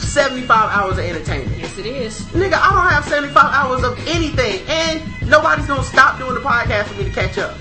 75 0.00 0.48
hours 0.50 0.98
of 0.98 1.04
entertainment. 1.04 1.58
Yes, 1.58 1.78
it 1.78 1.86
is. 1.86 2.22
Nigga, 2.32 2.54
I 2.54 2.70
don't 2.70 2.90
have 2.92 3.04
75 3.04 3.36
hours 3.36 3.82
of 3.84 3.98
anything, 4.08 4.60
and 4.68 5.02
nobody's 5.28 5.66
gonna 5.66 5.82
stop 5.84 6.18
doing 6.18 6.34
the 6.34 6.40
podcast 6.40 6.84
for 6.84 6.98
me 6.98 7.04
to 7.04 7.10
catch 7.10 7.38
up. 7.38 7.56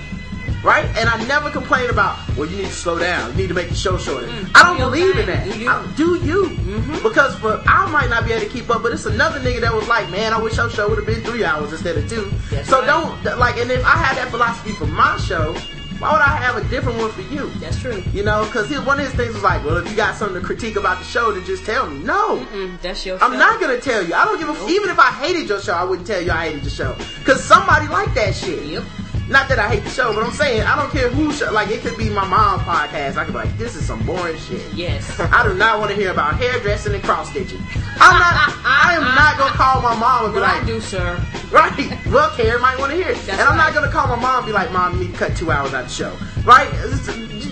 Right? 0.64 0.84
And 0.98 1.08
I 1.08 1.24
never 1.26 1.50
complain 1.50 1.90
about, 1.90 2.18
well, 2.36 2.46
you 2.50 2.58
need 2.58 2.66
to 2.68 2.74
slow 2.74 3.00
down. 3.00 3.32
You 3.32 3.38
need 3.38 3.48
to 3.48 3.54
make 3.54 3.70
the 3.70 3.76
show 3.76 3.98
shorter. 3.98 4.28
Mm, 4.28 4.52
I 4.56 4.64
don't 4.64 4.78
believe 4.78 5.18
in 5.18 5.28
that. 5.28 5.46
Do 5.50 5.58
you. 5.58 5.70
I- 5.70 5.88
do 5.96 6.16
you? 6.18 6.46
Mm-hmm. 6.50 7.02
Because 7.02 7.34
for 7.40 7.64
I 7.66 7.90
might 7.90 8.10
not 8.10 8.26
be 8.26 8.34
able 8.34 8.46
to 8.46 8.52
keep 8.52 8.70
up, 8.70 8.82
but 8.84 8.92
it's 8.92 9.06
another 9.06 9.40
nigga 9.40 9.62
that 9.62 9.74
was 9.74 9.88
like, 9.88 10.10
man, 10.10 10.34
I 10.34 10.42
wish 10.42 10.58
your 10.58 10.70
show 10.70 10.90
would 10.90 10.98
have 10.98 11.08
been 11.08 11.22
three 11.22 11.46
hours 11.46 11.72
instead 11.72 11.98
of 11.98 12.10
two. 12.10 12.30
That's 12.50 12.68
so 12.68 12.80
right. 12.80 12.88
don't 13.24 13.40
like. 13.40 13.56
And 13.58 13.72
if 13.72 13.86
I 13.86 13.92
had 13.96 14.18
that 14.18 14.32
philosophy 14.32 14.74
for 14.74 14.86
my 14.88 15.16
show, 15.18 15.56
why 16.00 16.14
would 16.14 16.22
I 16.22 16.38
have 16.38 16.56
a 16.56 16.64
different 16.70 16.98
one 16.98 17.12
for 17.12 17.22
you? 17.22 17.50
That's 17.60 17.80
true. 17.80 18.02
You 18.14 18.24
know, 18.24 18.46
because 18.46 18.70
one 18.86 19.00
of 19.00 19.06
his 19.06 19.14
things 19.16 19.34
was 19.34 19.44
like, 19.44 19.64
well, 19.66 19.78
if 19.78 19.90
you 19.90 19.96
got 19.96 20.16
something 20.16 20.40
to 20.40 20.46
critique 20.46 20.78
about 20.78 20.98
the 20.98 21.04
show, 21.04 21.32
then 21.34 21.44
just 21.46 21.66
tell 21.66 21.90
me. 21.90 22.00
No. 22.04 22.38
Mm, 22.38 22.80
that's 22.82 23.06
your 23.06 23.22
I'm 23.22 23.34
not 23.38 23.60
gonna 23.60 23.80
tell 23.82 24.02
you. 24.06 24.14
I 24.14 24.24
don't 24.26 24.40
give 24.40 24.48
a 24.50 24.54
f- 24.54 24.70
even 24.70 24.90
if 24.90 24.98
I 24.98 25.12
hated 25.12 25.50
your 25.50 25.60
show, 25.62 25.74
I 25.74 25.84
wouldn't 25.84 26.08
tell 26.08 26.22
you 26.22 26.32
I 26.32 26.46
hated 26.48 26.64
your 26.64 26.72
show. 26.72 26.96
Cause 27.26 27.44
somebody 27.44 27.88
liked 27.88 28.16
that 28.16 28.34
shit. 28.34 28.64
Yep. 28.64 28.84
Not 29.30 29.48
that 29.50 29.60
I 29.60 29.70
hate 29.70 29.84
the 29.84 29.90
show, 29.92 30.14
but 30.14 30.24
I'm 30.24 30.32
saying 30.34 30.64
I 30.64 30.76
don't 30.76 30.92
care 30.92 31.08
who 31.10 31.32
show. 31.32 31.52
Like 31.52 31.70
it 31.70 31.82
could 31.82 31.98
be 31.98 32.10
my 32.10 32.26
mom's 32.26 32.64
podcast. 32.64 33.18
I 33.18 33.26
could 33.26 33.34
be 33.34 33.40
like, 33.40 33.58
this 33.58 33.76
is 33.76 33.86
some 33.86 34.04
boring 34.06 34.38
shit. 34.40 34.74
Yes. 34.74 35.20
I 35.20 35.48
do 35.48 35.54
not 35.54 35.80
want 35.80 35.92
to 35.92 35.96
hear 35.96 36.12
about 36.12 36.36
hairdressing 36.38 36.94
and 36.96 37.04
cross 37.04 37.30
stitching. 37.30 37.62
I'm 38.02 38.18
not. 38.18 38.34
I 38.66 38.96
am 38.98 39.04
not 39.16 39.38
gonna 39.38 39.54
call 39.56 39.82
my 39.82 39.96
mom 39.96 40.26
and 40.26 40.34
be 40.34 40.40
But 40.40 40.50
like, 40.50 40.64
I 40.64 40.66
do, 40.66 40.80
sir. 40.82 41.24
Right. 41.52 41.98
Well, 42.08 42.30
Karen 42.36 42.62
might 42.62 42.78
want 42.80 42.92
to 42.92 42.98
hear 42.98 43.10
it. 43.10 43.18
That's 43.26 43.40
and 43.40 43.42
I'm 43.42 43.58
not 43.58 43.74
going 43.74 43.86
to 43.86 43.92
call 43.92 44.08
my 44.08 44.16
mom 44.22 44.38
and 44.38 44.46
be 44.48 44.52
like, 44.52 44.72
Mom, 44.72 44.94
you 44.98 45.06
need 45.06 45.14
to 45.14 45.18
cut 45.18 45.36
two 45.36 45.52
hours 45.52 45.74
out 45.74 45.84
the 45.86 45.90
show. 45.90 46.16
Right? 46.44 46.70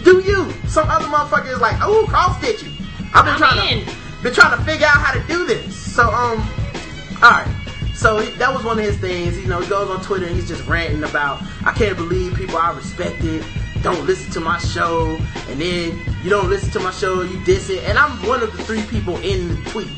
Do 0.03 0.19
you? 0.21 0.51
Some 0.67 0.87
other 0.89 1.05
motherfucker 1.05 1.51
is 1.53 1.59
like, 1.59 1.77
oh, 1.81 2.05
cross 2.07 2.37
stitching. 2.37 2.71
I've 3.13 3.25
been 3.25 3.33
I'm 3.33 3.37
trying 3.37 3.79
in. 3.79 3.85
to 3.85 3.93
been 4.23 4.33
trying 4.33 4.57
to 4.57 4.63
figure 4.63 4.87
out 4.87 4.97
how 4.97 5.13
to 5.13 5.27
do 5.27 5.45
this. 5.45 5.75
So, 5.75 6.03
um, 6.09 6.39
alright. 7.23 7.47
So 7.97 8.21
that 8.21 8.53
was 8.53 8.63
one 8.63 8.77
of 8.77 8.85
his 8.85 8.97
things. 8.97 9.37
You 9.39 9.47
know, 9.47 9.59
he 9.59 9.67
goes 9.67 9.89
on 9.89 10.03
Twitter 10.03 10.27
and 10.27 10.35
he's 10.35 10.47
just 10.47 10.65
ranting 10.67 11.03
about, 11.03 11.41
I 11.65 11.71
can't 11.71 11.97
believe 11.97 12.35
people 12.35 12.57
I 12.57 12.71
respected 12.75 13.43
don't 13.81 14.05
listen 14.05 14.31
to 14.33 14.39
my 14.39 14.59
show. 14.59 15.17
And 15.49 15.59
then 15.59 15.99
you 16.23 16.29
don't 16.29 16.47
listen 16.47 16.69
to 16.71 16.79
my 16.79 16.91
show, 16.91 17.23
you 17.23 17.43
diss 17.43 17.69
it. 17.69 17.83
And 17.85 17.97
I'm 17.97 18.11
one 18.27 18.43
of 18.43 18.55
the 18.55 18.63
three 18.63 18.83
people 18.83 19.17
in 19.17 19.49
the 19.49 19.69
tweet. 19.71 19.89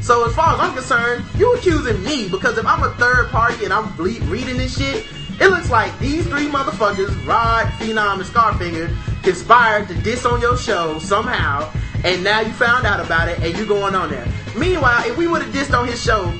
So 0.00 0.26
as 0.26 0.34
far 0.34 0.54
as 0.54 0.60
I'm 0.60 0.74
concerned, 0.74 1.24
you 1.38 1.52
accusing 1.54 2.02
me 2.04 2.28
because 2.28 2.56
if 2.56 2.64
I'm 2.66 2.82
a 2.84 2.94
third 2.94 3.30
party 3.30 3.64
and 3.64 3.72
I'm 3.72 3.94
ble- 3.96 4.20
reading 4.26 4.56
this 4.56 4.78
shit, 4.78 5.04
it 5.40 5.48
looks 5.48 5.70
like 5.70 5.98
these 5.98 6.26
three 6.26 6.46
motherfuckers, 6.46 7.26
Rod, 7.26 7.66
Phenom, 7.78 8.14
and 8.14 8.22
Scarfinger, 8.22 9.22
conspired 9.22 9.88
to 9.88 9.94
diss 10.02 10.24
on 10.24 10.40
your 10.40 10.56
show 10.56 10.98
somehow, 10.98 11.70
and 12.04 12.22
now 12.22 12.40
you 12.40 12.52
found 12.52 12.86
out 12.86 13.04
about 13.04 13.28
it 13.28 13.40
and 13.40 13.56
you're 13.56 13.66
going 13.66 13.94
on 13.94 14.10
there. 14.10 14.26
Meanwhile, 14.56 15.08
if 15.08 15.16
we 15.16 15.26
would 15.26 15.42
have 15.42 15.52
dissed 15.52 15.76
on 15.76 15.88
his 15.88 16.02
show, 16.02 16.32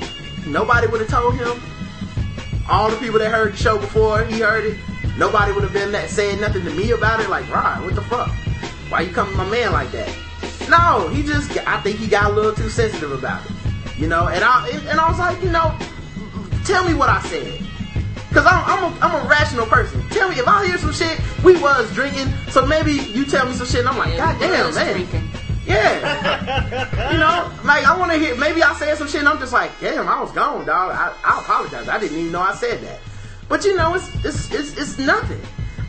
nobody 0.52 0.86
would 0.86 1.00
have 1.00 1.10
told 1.10 1.34
him. 1.36 1.60
All 2.68 2.90
the 2.90 2.96
people 2.98 3.18
that 3.18 3.30
heard 3.30 3.54
the 3.54 3.56
show 3.56 3.78
before 3.78 4.24
he 4.24 4.40
heard 4.40 4.64
it, 4.64 4.78
nobody 5.18 5.52
would 5.52 5.64
have 5.64 5.72
been 5.72 5.90
that 5.92 6.08
saying 6.08 6.40
nothing 6.40 6.64
to 6.64 6.70
me 6.70 6.92
about 6.92 7.20
it. 7.20 7.28
Like, 7.28 7.50
Rod, 7.52 7.82
what 7.82 7.94
the 7.94 8.02
fuck? 8.02 8.30
Why 8.90 9.02
you 9.02 9.12
coming 9.12 9.32
to 9.32 9.38
my 9.38 9.50
man 9.50 9.72
like 9.72 9.90
that? 9.92 10.08
No, 10.68 11.08
he 11.08 11.22
just, 11.22 11.50
I 11.66 11.80
think 11.80 11.98
he 11.98 12.06
got 12.06 12.30
a 12.30 12.34
little 12.34 12.52
too 12.52 12.68
sensitive 12.68 13.12
about 13.12 13.44
it. 13.44 13.52
You 13.98 14.06
know, 14.06 14.28
and 14.28 14.42
I 14.42 14.68
and 14.88 14.98
I 14.98 15.10
was 15.10 15.18
like, 15.18 15.42
you 15.42 15.50
know, 15.50 15.76
tell 16.64 16.86
me 16.86 16.94
what 16.94 17.10
I 17.10 17.20
said. 17.22 17.60
Cause 18.32 18.46
I'm 18.46 18.64
I'm 18.64 18.84
a, 18.84 18.98
I'm 19.00 19.26
a 19.26 19.28
rational 19.28 19.66
person. 19.66 20.02
Tell 20.08 20.30
me 20.30 20.36
if 20.38 20.48
I 20.48 20.64
hear 20.64 20.78
some 20.78 20.92
shit. 20.92 21.20
We 21.44 21.60
was 21.60 21.92
drinking, 21.92 22.32
so 22.48 22.64
maybe 22.64 22.92
you 22.92 23.26
tell 23.26 23.46
me 23.46 23.52
some 23.52 23.66
shit, 23.66 23.80
and 23.80 23.88
I'm 23.88 23.98
like, 23.98 24.16
God 24.16 24.38
damn, 24.40 24.74
man. 24.74 25.30
Yeah. 25.66 27.12
you 27.12 27.18
know, 27.18 27.52
like 27.64 27.84
I 27.84 27.96
want 27.98 28.12
to 28.12 28.18
hear. 28.18 28.34
Maybe 28.36 28.62
I 28.62 28.74
said 28.74 28.96
some 28.96 29.08
shit, 29.08 29.20
and 29.20 29.28
I'm 29.28 29.38
just 29.38 29.52
like, 29.52 29.70
damn, 29.80 30.08
I 30.08 30.20
was 30.20 30.32
gone, 30.32 30.66
dog. 30.66 30.92
I, 30.92 31.14
I 31.24 31.40
apologize. 31.40 31.88
I 31.88 31.98
didn't 31.98 32.18
even 32.18 32.32
know 32.32 32.40
I 32.40 32.54
said 32.54 32.80
that. 32.82 32.98
But 33.48 33.64
you 33.64 33.76
know, 33.76 33.94
it's 33.94 34.08
it's 34.24 34.50
it's, 34.52 34.76
it's 34.76 34.98
nothing. 34.98 35.40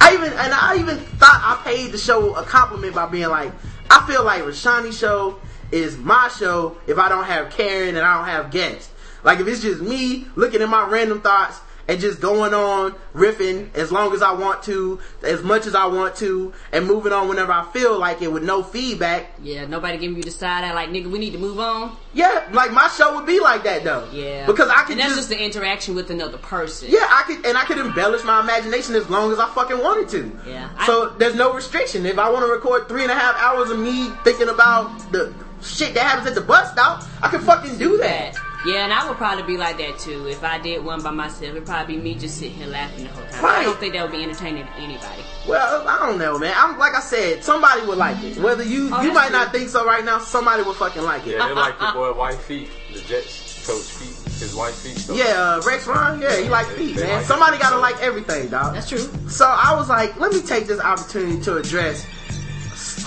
I 0.02 0.16
even 0.16 0.34
and 0.34 0.54
I 0.54 0.78
even 0.80 0.98
thought 0.98 1.42
I 1.44 1.62
paid 1.64 1.92
the 1.92 1.98
show 1.98 2.36
a 2.36 2.44
compliment 2.44 2.96
by 2.96 3.06
being 3.08 3.30
like, 3.30 3.52
I 3.90 4.06
feel 4.08 4.24
like 4.24 4.42
Rashani's 4.44 4.98
show 4.98 5.40
is 5.72 5.98
my 5.98 6.28
show 6.38 6.78
if 6.88 6.98
I 6.98 7.08
don't 7.08 7.26
have 7.26 7.52
Karen 7.52 7.96
and 7.96 8.06
I 8.06 8.18
don't 8.18 8.28
have 8.28 8.52
guests. 8.52 8.92
Like 9.24 9.40
if 9.40 9.48
it's 9.48 9.62
just 9.62 9.82
me 9.82 10.28
looking 10.36 10.62
at 10.62 10.70
my 10.70 10.88
random 10.88 11.22
thoughts 11.22 11.60
and 11.92 12.00
just 12.00 12.22
going 12.22 12.54
on 12.54 12.96
riffing 13.14 13.68
as 13.76 13.92
long 13.92 14.14
as 14.14 14.22
I 14.22 14.32
want 14.32 14.64
to, 14.64 15.02
as 15.24 15.44
much 15.44 15.66
as 15.68 15.76
I 15.76 15.88
want 15.88 16.16
to, 16.18 16.54
and 16.72 16.88
moving 16.88 17.12
on 17.12 17.28
whenever 17.28 17.52
I 17.52 17.70
feel 17.74 18.00
like 18.00 18.22
it 18.22 18.32
with 18.32 18.44
no 18.44 18.64
feedback. 18.64 19.34
Yeah, 19.44 19.66
nobody 19.66 19.98
giving 19.98 20.16
you 20.16 20.24
the 20.24 20.32
side 20.32 20.64
eye 20.64 20.74
like, 20.74 20.88
nigga, 20.90 21.12
we 21.12 21.20
need 21.20 21.34
to 21.34 21.38
move 21.38 21.60
on. 21.60 21.98
Yeah, 22.14 22.48
like 22.54 22.72
my 22.72 22.88
show 22.88 23.16
would 23.18 23.26
be 23.26 23.42
like 23.42 23.64
that 23.64 23.84
though. 23.84 24.08
Yeah. 24.14 24.46
Because 24.46 24.70
I 24.70 24.84
could 24.84 24.92
And 24.92 25.00
that's 25.02 25.10
just, 25.16 25.28
just 25.28 25.30
the 25.30 25.44
interaction 25.44 25.94
with 25.94 26.10
another 26.10 26.38
person. 26.38 26.88
yeah, 26.90 27.00
I 27.10 27.24
could, 27.28 27.46
and 27.46 27.58
I 27.58 27.66
could 27.66 27.78
embellish 27.78 28.24
my 28.24 28.40
imagination 28.40 28.96
as 28.96 29.10
long 29.10 29.34
as 29.34 29.40
I 29.40 29.50
fucking 29.54 29.80
wanted 29.80 30.08
to. 30.10 30.40
Yeah. 30.50 30.86
So 30.86 31.10
there's 31.10 31.36
no 31.36 31.54
restriction. 31.54 32.06
If 32.06 32.18
I 32.18 32.30
want 32.30 32.46
to 32.46 32.52
record 32.52 32.88
three 32.88 33.04
and 33.04 33.12
a 33.12 33.16
half 33.16 33.36
hours 33.36 33.70
of 33.70 33.80
me 33.80 34.10
thinking 34.24 34.48
about 34.48 35.12
the 35.12 35.34
shit 35.62 35.94
that 35.96 36.04
happens 36.04 36.28
at 36.28 36.36
the 36.36 36.42
bus 36.42 36.72
stop, 36.72 37.04
I 37.22 37.28
can 37.28 37.42
fucking 37.42 37.78
do 37.78 37.98
that. 37.98 38.38
Yeah, 38.64 38.84
and 38.84 38.94
I 38.94 39.08
would 39.08 39.18
probably 39.18 39.42
be 39.44 39.58
like 39.58 39.80
that 39.80 39.98
too. 39.98 40.28
If 40.28 40.44
I 40.44 40.60
did 40.60 40.84
one 40.86 41.02
by 41.02 41.10
myself, 41.10 41.52
it'd 41.56 41.66
probably 41.66 41.96
be 41.96 42.02
me 42.02 42.14
just 42.16 42.38
sitting 42.38 42.54
here 42.54 42.68
laughing 42.68 43.06
the 43.06 43.10
whole 43.10 43.26
time. 43.26 43.44
I 43.46 43.64
don't 43.64 43.80
think 43.80 43.94
that 43.94 44.04
would 44.04 44.12
be 44.12 44.22
entertaining 44.24 44.66
to 44.68 44.74
anybody. 44.74 45.24
Well, 45.48 45.88
I 45.88 45.98
don't 45.98 46.20
know, 46.20 46.38
man. 46.38 46.54
I'm 46.56 46.78
like 46.78 46.94
I 46.94 47.00
said, 47.00 47.44
somebody 47.44 47.84
would 47.88 47.98
like 47.98 48.22
it. 48.24 48.38
Whether 48.38 48.64
you 48.64 48.92
Oh, 48.94 49.02
you 49.02 49.14
might 49.14 49.30
true. 49.30 49.38
not 49.40 49.52
think 49.52 49.70
so 49.70 49.84
right 49.84 50.06
now, 50.06 50.20
somebody 50.20 50.62
would 50.62 50.76
fucking 50.76 51.02
like 51.02 51.26
it. 51.26 51.38
Yeah, 51.38 51.48
they 51.48 51.54
like 51.56 51.80
your 51.82 51.94
boy 52.14 52.14
White 52.14 52.38
Feet, 52.38 52.70
the 52.94 53.00
Jets 53.02 53.66
coach 53.66 53.82
Feet, 53.82 54.16
his 54.40 54.54
White 54.56 54.74
Feet. 54.76 54.98
So. 54.98 55.16
Yeah, 55.16 55.24
uh, 55.24 55.62
Rex 55.66 55.88
Ryan, 55.88 56.22
yeah, 56.22 56.40
he 56.40 56.48
like 56.50 56.68
feet, 56.68 56.98
man. 56.98 57.10
like 57.10 57.26
Somebody 57.26 57.58
gotta 57.58 57.78
like 57.78 58.00
everything, 58.00 58.50
dog. 58.50 58.76
That's 58.76 58.88
true. 58.90 59.00
So 59.28 59.46
I 59.48 59.74
was 59.76 59.90
like, 59.90 60.20
let 60.20 60.32
me 60.34 60.42
take 60.42 60.68
this 60.68 60.80
opportunity 60.80 61.42
to 61.42 61.58
address 61.58 62.06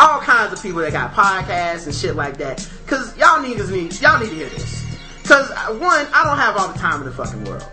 all 0.01 0.19
kinds 0.21 0.53
of 0.53 0.61
people 0.61 0.81
that 0.81 0.91
got 0.93 1.13
podcasts 1.13 1.87
and 1.87 1.95
shit 1.95 2.17
like 2.17 2.39
that. 2.39 2.69
Cause 2.89 3.17
y'all 3.17 3.39
niggas 3.41 3.71
need, 3.71 4.01
y'all 4.01 4.19
need 4.19 4.31
to 4.31 4.35
hear 4.35 4.49
this. 4.49 4.84
Cause 5.25 5.51
uh, 5.51 5.75
one, 5.75 6.07
I 6.13 6.25
don't 6.25 6.39
have 6.39 6.57
all 6.57 6.69
the 6.69 6.79
time 6.79 7.01
in 7.01 7.07
the 7.07 7.13
fucking 7.13 7.45
world. 7.45 7.65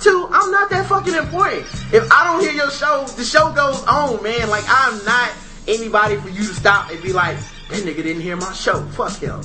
Two, 0.00 0.28
I'm 0.30 0.50
not 0.50 0.70
that 0.70 0.86
fucking 0.88 1.14
important. 1.14 1.62
If 1.92 2.10
I 2.12 2.24
don't 2.24 2.40
hear 2.40 2.52
your 2.52 2.70
show, 2.70 3.04
the 3.16 3.24
show 3.24 3.52
goes 3.52 3.82
on, 3.86 4.22
man. 4.22 4.48
Like 4.50 4.64
I'm 4.68 5.04
not 5.04 5.30
anybody 5.68 6.16
for 6.16 6.28
you 6.28 6.46
to 6.46 6.54
stop 6.54 6.90
and 6.90 7.02
be 7.02 7.12
like, 7.12 7.36
that 7.70 7.82
nigga 7.82 8.02
didn't 8.02 8.22
hear 8.22 8.36
my 8.36 8.52
show. 8.52 8.82
Fuck 8.90 9.18
him. 9.18 9.40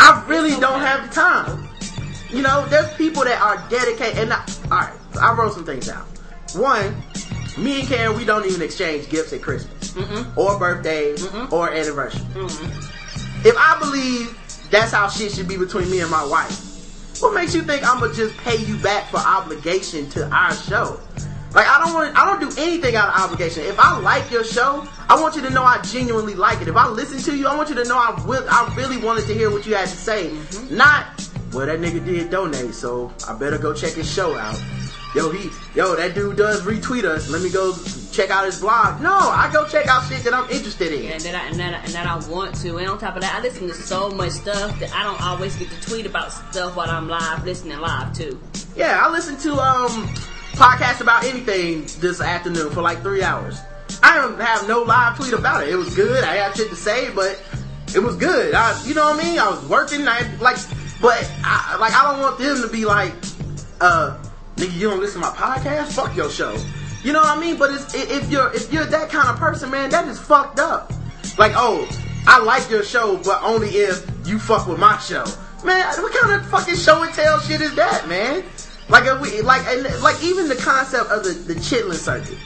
I 0.00 0.24
really 0.26 0.58
don't 0.60 0.80
have 0.80 1.08
the 1.08 1.14
time. 1.14 1.68
You 2.30 2.42
know, 2.42 2.66
there's 2.68 2.92
people 2.96 3.24
that 3.24 3.40
are 3.40 3.62
dedicated. 3.68 4.18
And 4.18 4.32
I, 4.32 4.44
all 4.64 4.78
right, 4.78 4.92
I 5.20 5.32
wrote 5.34 5.52
some 5.54 5.64
things 5.64 5.86
down. 5.86 6.06
One, 6.54 6.94
me 7.58 7.80
and 7.80 7.88
Karen, 7.88 8.16
we 8.16 8.24
don't 8.24 8.46
even 8.46 8.62
exchange 8.62 9.08
gifts 9.08 9.32
at 9.32 9.42
Christmas 9.42 9.94
or 10.36 10.58
birthdays 10.58 11.26
or 11.50 11.70
anniversary. 11.70 12.22
If 13.44 13.54
I 13.58 13.78
believe 13.78 14.38
that's 14.70 14.92
how 14.92 15.08
shit 15.08 15.32
should 15.32 15.48
be 15.48 15.56
between 15.56 15.90
me 15.90 16.00
and 16.00 16.10
my 16.10 16.24
wife, 16.24 16.68
what 17.22 17.34
makes 17.34 17.54
you 17.54 17.62
think 17.62 17.88
I'm 17.88 18.00
gonna 18.00 18.12
just 18.12 18.36
pay 18.38 18.56
you 18.56 18.76
back 18.78 19.08
for 19.08 19.18
obligation 19.18 20.10
to 20.10 20.28
our 20.30 20.52
show? 20.52 20.98
Like 21.54 21.68
I 21.68 21.78
don't 21.84 21.94
want, 21.94 22.16
I 22.16 22.24
don't 22.24 22.40
do 22.40 22.60
anything 22.60 22.96
out 22.96 23.08
of 23.08 23.14
obligation. 23.14 23.62
If 23.64 23.78
I 23.78 23.96
like 23.98 24.30
your 24.30 24.42
show, 24.42 24.88
I 25.08 25.20
want 25.20 25.36
you 25.36 25.42
to 25.42 25.50
know 25.50 25.62
I 25.62 25.80
genuinely 25.82 26.34
like 26.34 26.60
it. 26.60 26.68
If 26.68 26.76
I 26.76 26.88
listen 26.88 27.18
to 27.30 27.36
you, 27.38 27.46
I 27.46 27.56
want 27.56 27.68
you 27.68 27.76
to 27.76 27.84
know 27.84 27.96
I 27.96 28.20
will, 28.26 28.44
I 28.50 28.74
really 28.76 28.96
wanted 28.96 29.26
to 29.26 29.34
hear 29.34 29.50
what 29.50 29.66
you 29.66 29.74
had 29.74 29.88
to 29.88 29.96
say. 29.96 30.30
Mm-hmm. 30.30 30.76
Not, 30.76 31.28
well, 31.52 31.66
that 31.66 31.78
nigga 31.78 32.04
did 32.04 32.30
donate, 32.30 32.74
so 32.74 33.12
I 33.28 33.34
better 33.34 33.58
go 33.58 33.72
check 33.72 33.92
his 33.92 34.10
show 34.10 34.34
out. 34.34 34.60
Yo, 35.14 35.30
he, 35.30 35.50
yo, 35.74 35.94
that 35.94 36.14
dude 36.14 36.36
does 36.36 36.62
retweet 36.62 37.04
us. 37.04 37.28
Let 37.28 37.42
me 37.42 37.50
go 37.50 37.76
check 38.12 38.30
out 38.30 38.46
his 38.46 38.60
blog. 38.60 39.00
No, 39.02 39.12
I 39.12 39.50
go 39.52 39.66
check 39.68 39.86
out 39.86 40.08
shit 40.08 40.24
that 40.24 40.32
I'm 40.32 40.48
interested 40.50 40.90
in. 40.92 41.12
And 41.12 41.20
that, 41.22 41.34
I, 41.34 41.46
and, 41.48 41.56
that, 41.60 41.74
I- 41.74 41.84
and 41.84 41.92
that 41.92 42.06
I 42.06 42.16
want 42.30 42.54
to. 42.62 42.78
And 42.78 42.88
on 42.88 42.98
top 42.98 43.16
of 43.16 43.20
that, 43.22 43.34
I 43.34 43.40
listen 43.42 43.68
to 43.68 43.74
so 43.74 44.08
much 44.10 44.30
stuff 44.32 44.78
that 44.80 44.90
I 44.94 45.02
don't 45.02 45.20
always 45.22 45.54
get 45.56 45.68
to 45.70 45.80
tweet 45.82 46.06
about 46.06 46.32
stuff 46.32 46.76
while 46.76 46.88
I'm 46.88 47.08
live, 47.08 47.44
listening 47.44 47.78
live 47.78 48.14
too. 48.16 48.40
Yeah, 48.74 49.00
I 49.04 49.10
listened 49.10 49.38
to 49.40 49.52
um 49.54 50.08
podcasts 50.54 51.00
about 51.02 51.24
anything 51.24 51.82
this 52.00 52.20
afternoon 52.22 52.70
for 52.70 52.80
like 52.80 53.02
three 53.02 53.22
hours. 53.22 53.58
I 54.02 54.16
don't 54.16 54.40
have 54.40 54.66
no 54.66 54.82
live 54.82 55.16
tweet 55.16 55.34
about 55.34 55.62
it. 55.64 55.68
It 55.68 55.76
was 55.76 55.94
good. 55.94 56.24
I 56.24 56.36
had 56.36 56.56
shit 56.56 56.70
to 56.70 56.76
say, 56.76 57.10
but 57.14 57.38
it 57.94 57.98
was 58.02 58.16
good. 58.16 58.54
I, 58.54 58.82
you 58.86 58.94
know 58.94 59.10
what 59.10 59.22
I 59.22 59.28
mean? 59.28 59.38
I 59.38 59.50
was 59.50 59.62
working. 59.68 60.08
I 60.08 60.20
like, 60.40 60.56
but 61.02 61.30
I 61.44 61.76
like 61.78 61.92
I 61.92 62.10
don't 62.10 62.20
want 62.22 62.38
them 62.38 62.62
to 62.62 62.68
be 62.68 62.86
like, 62.86 63.12
uh, 63.82 64.16
nigga, 64.56 64.74
you 64.74 64.90
don't 64.90 65.00
listen 65.00 65.20
to 65.20 65.28
my 65.28 65.34
podcast? 65.34 65.92
Fuck 65.92 66.16
your 66.16 66.30
show. 66.30 66.56
You 67.02 67.12
know 67.12 67.20
what 67.20 67.36
I 67.36 67.40
mean? 67.40 67.56
But 67.56 67.72
it's, 67.72 67.94
if 67.94 68.30
you're 68.30 68.52
if 68.54 68.72
you're 68.72 68.84
that 68.86 69.10
kind 69.10 69.28
of 69.28 69.36
person, 69.36 69.70
man, 69.70 69.90
that 69.90 70.06
is 70.08 70.18
fucked 70.18 70.60
up. 70.60 70.92
Like, 71.38 71.52
oh, 71.56 71.88
I 72.26 72.40
like 72.42 72.70
your 72.70 72.84
show, 72.84 73.16
but 73.24 73.42
only 73.42 73.68
if 73.68 74.08
you 74.24 74.38
fuck 74.38 74.68
with 74.68 74.78
my 74.78 74.98
show. 74.98 75.24
Man, 75.64 75.86
what 76.00 76.12
kind 76.14 76.40
of 76.40 76.46
fucking 76.48 76.76
show 76.76 77.02
and 77.02 77.12
tell 77.12 77.40
shit 77.40 77.60
is 77.60 77.74
that, 77.74 78.08
man? 78.08 78.44
Like, 78.88 79.04
we, 79.20 79.40
like, 79.42 79.66
and, 79.66 80.02
like 80.02 80.22
even 80.22 80.48
the 80.48 80.56
concept 80.56 81.10
of 81.10 81.24
the 81.24 81.30
the 81.30 81.54
chitlin 81.54 81.94
circuit. 81.94 82.38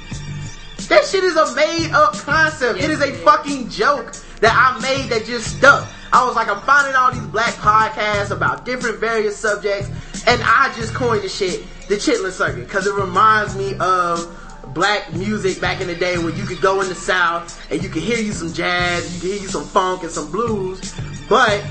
That 0.88 1.04
shit 1.04 1.24
is 1.24 1.34
a 1.34 1.54
made 1.54 1.90
up 1.92 2.14
concept. 2.14 2.78
it 2.78 2.90
is 2.90 3.02
a 3.02 3.12
fucking 3.12 3.70
joke 3.70 4.14
that 4.40 4.52
I 4.54 4.80
made 4.80 5.10
that 5.10 5.24
just 5.24 5.58
stuck. 5.58 5.88
I 6.12 6.24
was 6.24 6.36
like, 6.36 6.48
I'm 6.48 6.60
finding 6.60 6.94
all 6.94 7.12
these 7.12 7.26
black 7.26 7.54
podcasts 7.54 8.30
about 8.30 8.64
different 8.64 8.98
various 8.98 9.36
subjects, 9.36 9.88
and 10.26 10.40
I 10.44 10.72
just 10.76 10.94
coined 10.94 11.22
the 11.22 11.28
shit, 11.28 11.64
the 11.88 11.94
chitlin 11.94 12.32
circuit, 12.32 12.64
because 12.64 12.86
it 12.86 12.94
reminds 12.94 13.56
me 13.56 13.74
of 13.78 14.42
black 14.74 15.12
music 15.14 15.60
back 15.60 15.80
in 15.80 15.86
the 15.86 15.94
day 15.94 16.18
when 16.18 16.36
you 16.36 16.44
could 16.44 16.60
go 16.60 16.80
in 16.80 16.88
the 16.88 16.94
south 16.94 17.60
and 17.70 17.82
you 17.82 17.88
could 17.88 18.02
hear 18.02 18.18
you 18.18 18.32
some 18.32 18.52
jazz, 18.52 19.14
you 19.14 19.20
could 19.20 19.30
hear 19.30 19.42
you 19.42 19.48
some 19.48 19.64
funk 19.64 20.02
and 20.02 20.10
some 20.10 20.30
blues, 20.30 20.94
but 21.28 21.64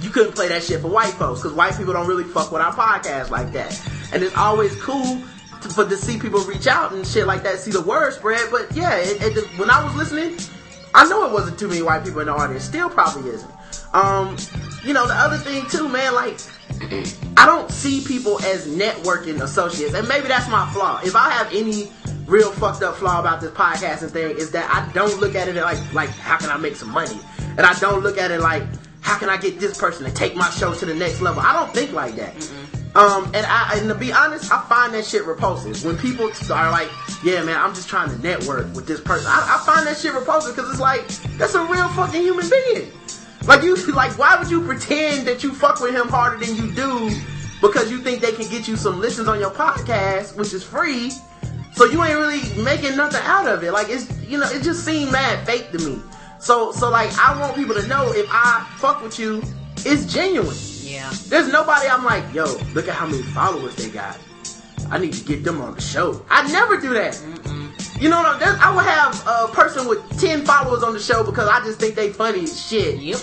you 0.00 0.10
couldn't 0.10 0.34
play 0.34 0.48
that 0.48 0.62
shit 0.62 0.80
for 0.80 0.88
white 0.88 1.12
folks 1.14 1.40
because 1.40 1.56
white 1.56 1.76
people 1.76 1.92
don't 1.92 2.06
really 2.06 2.24
fuck 2.24 2.52
with 2.52 2.62
our 2.62 2.72
podcast 2.72 3.30
like 3.30 3.52
that. 3.52 3.80
And 4.12 4.22
it's 4.22 4.36
always 4.36 4.74
cool 4.82 5.20
to, 5.62 5.68
for 5.68 5.84
to 5.88 5.96
see 5.96 6.18
people 6.18 6.40
reach 6.40 6.66
out 6.66 6.92
and 6.92 7.06
shit 7.06 7.26
like 7.26 7.42
that, 7.42 7.58
see 7.58 7.70
the 7.70 7.82
word 7.82 8.12
spread. 8.12 8.50
But 8.50 8.74
yeah, 8.74 8.96
it, 8.96 9.36
it, 9.36 9.44
when 9.58 9.70
I 9.70 9.84
was 9.84 9.94
listening, 9.94 10.38
I 10.94 11.08
know 11.08 11.26
it 11.26 11.32
wasn't 11.32 11.58
too 11.58 11.68
many 11.68 11.82
white 11.82 12.04
people 12.04 12.20
in 12.20 12.26
the 12.26 12.34
audience. 12.34 12.64
Still 12.64 12.90
probably 12.90 13.30
isn't. 13.30 13.52
Um, 13.92 14.36
you 14.84 14.92
know, 14.92 15.06
the 15.06 15.14
other 15.14 15.36
thing 15.36 15.66
too, 15.68 15.88
man, 15.88 16.14
like 16.14 16.38
I 17.36 17.46
don't 17.46 17.70
see 17.70 18.02
people 18.04 18.40
as 18.42 18.66
networking 18.66 19.42
associates, 19.42 19.94
and 19.94 20.08
maybe 20.08 20.28
that's 20.28 20.48
my 20.48 20.70
flaw. 20.72 21.00
If 21.04 21.14
I 21.14 21.30
have 21.30 21.52
any 21.52 21.90
real 22.26 22.50
fucked 22.52 22.82
up 22.82 22.96
flaw 22.96 23.20
about 23.20 23.40
this 23.40 23.50
podcasting 23.50 24.10
thing, 24.10 24.36
is 24.36 24.50
that 24.52 24.68
I 24.72 24.90
don't 24.92 25.20
look 25.20 25.34
at 25.34 25.48
it 25.48 25.56
like 25.56 25.78
like 25.92 26.10
how 26.10 26.38
can 26.38 26.50
I 26.50 26.56
make 26.56 26.76
some 26.76 26.90
money, 26.90 27.18
and 27.56 27.60
I 27.60 27.78
don't 27.80 28.02
look 28.02 28.18
at 28.18 28.30
it 28.30 28.40
like 28.40 28.62
how 29.02 29.18
can 29.18 29.28
I 29.28 29.36
get 29.36 29.60
this 29.60 29.78
person 29.78 30.04
to 30.06 30.12
take 30.12 30.36
my 30.36 30.48
show 30.50 30.74
to 30.74 30.86
the 30.86 30.94
next 30.94 31.20
level. 31.20 31.42
I 31.42 31.52
don't 31.52 31.72
think 31.74 31.92
like 31.92 32.16
that. 32.16 32.34
Um, 32.94 33.26
and 33.34 33.46
I 33.46 33.78
and 33.78 33.88
to 33.88 33.94
be 33.94 34.12
honest, 34.12 34.50
I 34.50 34.62
find 34.68 34.92
that 34.94 35.04
shit 35.04 35.24
repulsive 35.24 35.84
when 35.84 35.96
people 35.96 36.30
are 36.50 36.70
like, 36.70 36.88
"Yeah, 37.22 37.42
man, 37.44 37.56
I'm 37.56 37.74
just 37.74 37.88
trying 37.88 38.10
to 38.10 38.18
network 38.22 38.74
with 38.74 38.86
this 38.86 39.00
person." 39.00 39.26
I, 39.30 39.58
I 39.58 39.66
find 39.66 39.86
that 39.86 39.96
shit 39.96 40.12
repulsive 40.12 40.56
because 40.56 40.70
it's 40.70 40.80
like 40.80 41.06
that's 41.38 41.54
a 41.54 41.64
real 41.66 41.88
fucking 41.90 42.20
human 42.20 42.48
being. 42.48 42.90
Like 43.46 43.62
you, 43.62 43.76
like 43.92 44.18
why 44.18 44.36
would 44.36 44.50
you 44.50 44.60
pretend 44.62 45.26
that 45.26 45.42
you 45.42 45.54
fuck 45.54 45.80
with 45.80 45.94
him 45.94 46.08
harder 46.08 46.44
than 46.44 46.56
you 46.56 46.72
do 46.72 47.10
because 47.60 47.90
you 47.90 47.98
think 47.98 48.20
they 48.20 48.32
can 48.32 48.48
get 48.48 48.68
you 48.68 48.76
some 48.76 49.00
listens 49.00 49.28
on 49.28 49.40
your 49.40 49.50
podcast, 49.50 50.36
which 50.36 50.52
is 50.52 50.62
free? 50.62 51.10
So 51.72 51.84
you 51.86 52.02
ain't 52.04 52.18
really 52.18 52.62
making 52.62 52.96
nothing 52.96 53.22
out 53.24 53.46
of 53.48 53.64
it. 53.64 53.72
Like 53.72 53.88
it's 53.88 54.10
you 54.26 54.38
know, 54.38 54.48
it 54.50 54.62
just 54.62 54.84
seemed 54.84 55.10
mad 55.12 55.46
fake 55.46 55.70
to 55.72 55.78
me. 55.78 56.02
So 56.38 56.72
so 56.72 56.90
like 56.90 57.10
I 57.18 57.38
want 57.40 57.56
people 57.56 57.74
to 57.74 57.86
know 57.86 58.12
if 58.12 58.26
I 58.30 58.66
fuck 58.78 59.02
with 59.02 59.18
you, 59.18 59.42
it's 59.78 60.04
genuine. 60.12 60.56
Yeah. 60.82 61.10
There's 61.28 61.50
nobody 61.50 61.88
I'm 61.88 62.04
like, 62.04 62.34
yo, 62.34 62.44
look 62.74 62.88
at 62.88 62.94
how 62.94 63.06
many 63.06 63.22
followers 63.22 63.74
they 63.76 63.88
got. 63.90 64.18
I 64.90 64.98
need 64.98 65.12
to 65.14 65.24
get 65.24 65.44
them 65.44 65.60
on 65.60 65.74
the 65.74 65.80
show. 65.80 66.24
I 66.28 66.50
never 66.50 66.80
do 66.80 66.92
that. 66.94 67.14
You 68.00 68.08
know 68.08 68.22
what 68.22 68.42
I'm 68.42 68.60
I 68.60 68.74
would 68.74 68.86
have 68.86 69.26
a 69.26 69.52
person 69.52 69.86
with 69.86 70.00
10 70.18 70.46
followers 70.46 70.82
on 70.82 70.94
the 70.94 70.98
show 70.98 71.22
because 71.22 71.46
I 71.46 71.60
just 71.60 71.78
think 71.78 71.94
they 71.94 72.10
funny 72.10 72.44
as 72.44 72.66
shit. 72.66 72.98
Yep. 72.98 73.20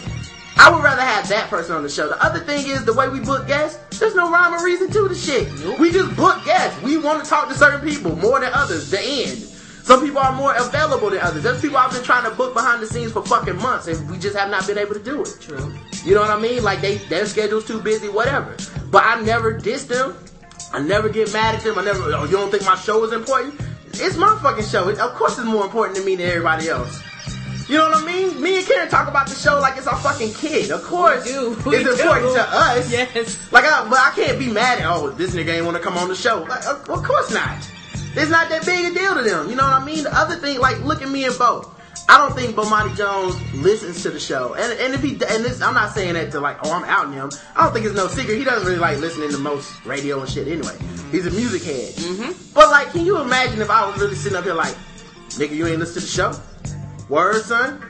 I 0.59 0.71
would 0.71 0.83
rather 0.83 1.01
have 1.01 1.27
that 1.29 1.49
person 1.49 1.75
on 1.75 1.81
the 1.81 1.89
show. 1.89 2.07
The 2.07 2.23
other 2.23 2.39
thing 2.39 2.67
is 2.67 2.85
the 2.85 2.93
way 2.93 3.09
we 3.09 3.19
book 3.19 3.47
guests, 3.47 3.99
there's 3.99 4.13
no 4.13 4.31
rhyme 4.31 4.53
or 4.53 4.63
reason 4.63 4.91
to 4.91 5.07
the 5.07 5.15
shit. 5.15 5.51
We 5.79 5.91
just 5.91 6.15
book 6.15 6.45
guests. 6.45 6.79
We 6.83 6.97
want 6.97 7.23
to 7.23 7.29
talk 7.29 7.47
to 7.49 7.55
certain 7.55 7.87
people 7.87 8.15
more 8.17 8.39
than 8.39 8.51
others. 8.53 8.91
The 8.91 8.99
end. 9.01 9.37
Some 9.83 10.01
people 10.01 10.19
are 10.19 10.33
more 10.33 10.53
available 10.55 11.09
than 11.09 11.21
others. 11.21 11.41
There's 11.41 11.59
people 11.59 11.77
I've 11.77 11.91
been 11.91 12.03
trying 12.03 12.29
to 12.29 12.35
book 12.35 12.53
behind 12.53 12.83
the 12.83 12.87
scenes 12.87 13.13
for 13.13 13.25
fucking 13.25 13.57
months, 13.57 13.87
and 13.87 14.07
we 14.11 14.19
just 14.19 14.35
have 14.35 14.51
not 14.51 14.67
been 14.67 14.77
able 14.77 14.93
to 14.93 15.03
do 15.03 15.21
it. 15.21 15.37
True. 15.39 15.73
You 16.03 16.13
know 16.13 16.21
what 16.21 16.29
I 16.29 16.39
mean? 16.39 16.63
Like 16.63 16.81
they 16.81 16.97
their 17.09 17.25
schedule's 17.25 17.65
too 17.65 17.81
busy, 17.81 18.09
whatever. 18.09 18.55
But 18.91 19.05
I 19.05 19.21
never 19.21 19.53
diss 19.53 19.85
them. 19.85 20.15
I 20.71 20.81
never 20.81 21.09
get 21.09 21.33
mad 21.33 21.55
at 21.55 21.63
them. 21.63 21.79
I 21.79 21.83
never. 21.83 22.01
Oh, 22.13 22.25
you 22.25 22.31
don't 22.31 22.51
think 22.51 22.65
my 22.65 22.75
show 22.75 23.03
is 23.05 23.13
important? 23.13 23.59
It's 23.99 24.17
my 24.17 24.37
fucking 24.41 24.65
show. 24.65 24.89
Of 24.89 25.13
course, 25.15 25.37
it's 25.37 25.47
more 25.47 25.65
important 25.65 25.97
to 25.97 26.03
me 26.05 26.15
than 26.15 26.27
everybody 26.27 26.69
else. 26.69 27.01
You 27.69 27.77
know 27.77 27.89
what 27.89 28.03
I 28.03 28.05
mean? 28.05 28.41
Me 28.41 28.57
and 28.59 28.65
Karen 28.65 28.87
talk 28.87 29.09
about 29.09 29.27
the 29.27 29.35
show 29.35 29.59
like 29.59 29.77
it's 29.77 29.87
our 29.87 29.97
fucking 29.97 30.33
kid. 30.33 30.71
Of 30.71 30.83
course, 30.83 31.25
We 31.25 31.31
do. 31.31 31.49
We 31.65 31.75
it's 31.77 31.99
important 31.99 32.27
do. 32.29 32.35
to 32.35 32.47
us. 32.49 32.89
Yes. 32.91 33.51
Like, 33.51 33.65
I, 33.65 33.87
but 33.89 33.99
I 33.99 34.11
can't 34.15 34.39
be 34.39 34.49
mad 34.49 34.79
at 34.79 34.85
oh 34.85 35.09
this 35.09 35.35
nigga 35.35 35.49
ain't 35.55 35.65
want 35.65 35.75
to 35.75 35.83
come 35.83 35.97
on 35.97 36.07
the 36.07 36.15
show. 36.15 36.43
Like, 36.47 36.65
of, 36.65 36.89
of 36.89 37.03
course 37.03 37.31
not. 37.33 37.57
It's 38.15 38.31
not 38.31 38.49
that 38.49 38.65
big 38.65 38.91
a 38.91 38.95
deal 38.97 39.15
to 39.15 39.21
them. 39.21 39.49
You 39.49 39.55
know 39.55 39.63
what 39.63 39.73
I 39.81 39.85
mean? 39.85 40.03
The 40.05 40.17
other 40.17 40.37
thing, 40.37 40.59
like, 40.59 40.79
look 40.83 41.01
at 41.01 41.09
me 41.09 41.25
and 41.25 41.37
Bo. 41.37 41.69
I 42.09 42.17
don't 42.17 42.33
think 42.33 42.55
Bomani 42.55 42.95
Jones 42.95 43.35
listens 43.53 44.01
to 44.03 44.09
the 44.09 44.19
show, 44.19 44.53
and 44.53 44.79
and 44.79 44.93
if 44.93 45.03
he 45.03 45.11
and 45.11 45.43
this, 45.43 45.61
I'm 45.61 45.73
not 45.73 45.93
saying 45.93 46.13
that 46.13 46.31
to 46.31 46.39
like, 46.39 46.57
oh, 46.63 46.71
I'm 46.71 46.85
outing 46.85 47.13
him. 47.13 47.29
I 47.55 47.63
don't 47.63 47.73
think 47.73 47.85
it's 47.85 47.95
no 47.95 48.07
secret. 48.07 48.37
He 48.37 48.45
doesn't 48.45 48.65
really 48.65 48.79
like 48.79 48.99
listening 48.99 49.29
to 49.31 49.37
most 49.37 49.85
radio 49.85 50.21
and 50.21 50.29
shit 50.29 50.47
anyway. 50.47 50.77
He's 51.11 51.25
a 51.25 51.31
music 51.31 51.63
head. 51.63 51.93
Mm-hmm. 51.95 52.53
But 52.53 52.69
like, 52.69 52.91
can 52.91 53.05
you 53.05 53.19
imagine 53.19 53.61
if 53.61 53.69
I 53.69 53.85
was 53.89 53.99
really 53.99 54.15
sitting 54.15 54.37
up 54.37 54.45
here 54.45 54.53
like, 54.53 54.75
nigga, 55.31 55.51
you 55.51 55.67
ain't 55.67 55.79
listen 55.79 55.95
to 55.95 55.99
the 55.99 56.07
show? 56.07 56.33
Word, 57.09 57.41
son. 57.43 57.81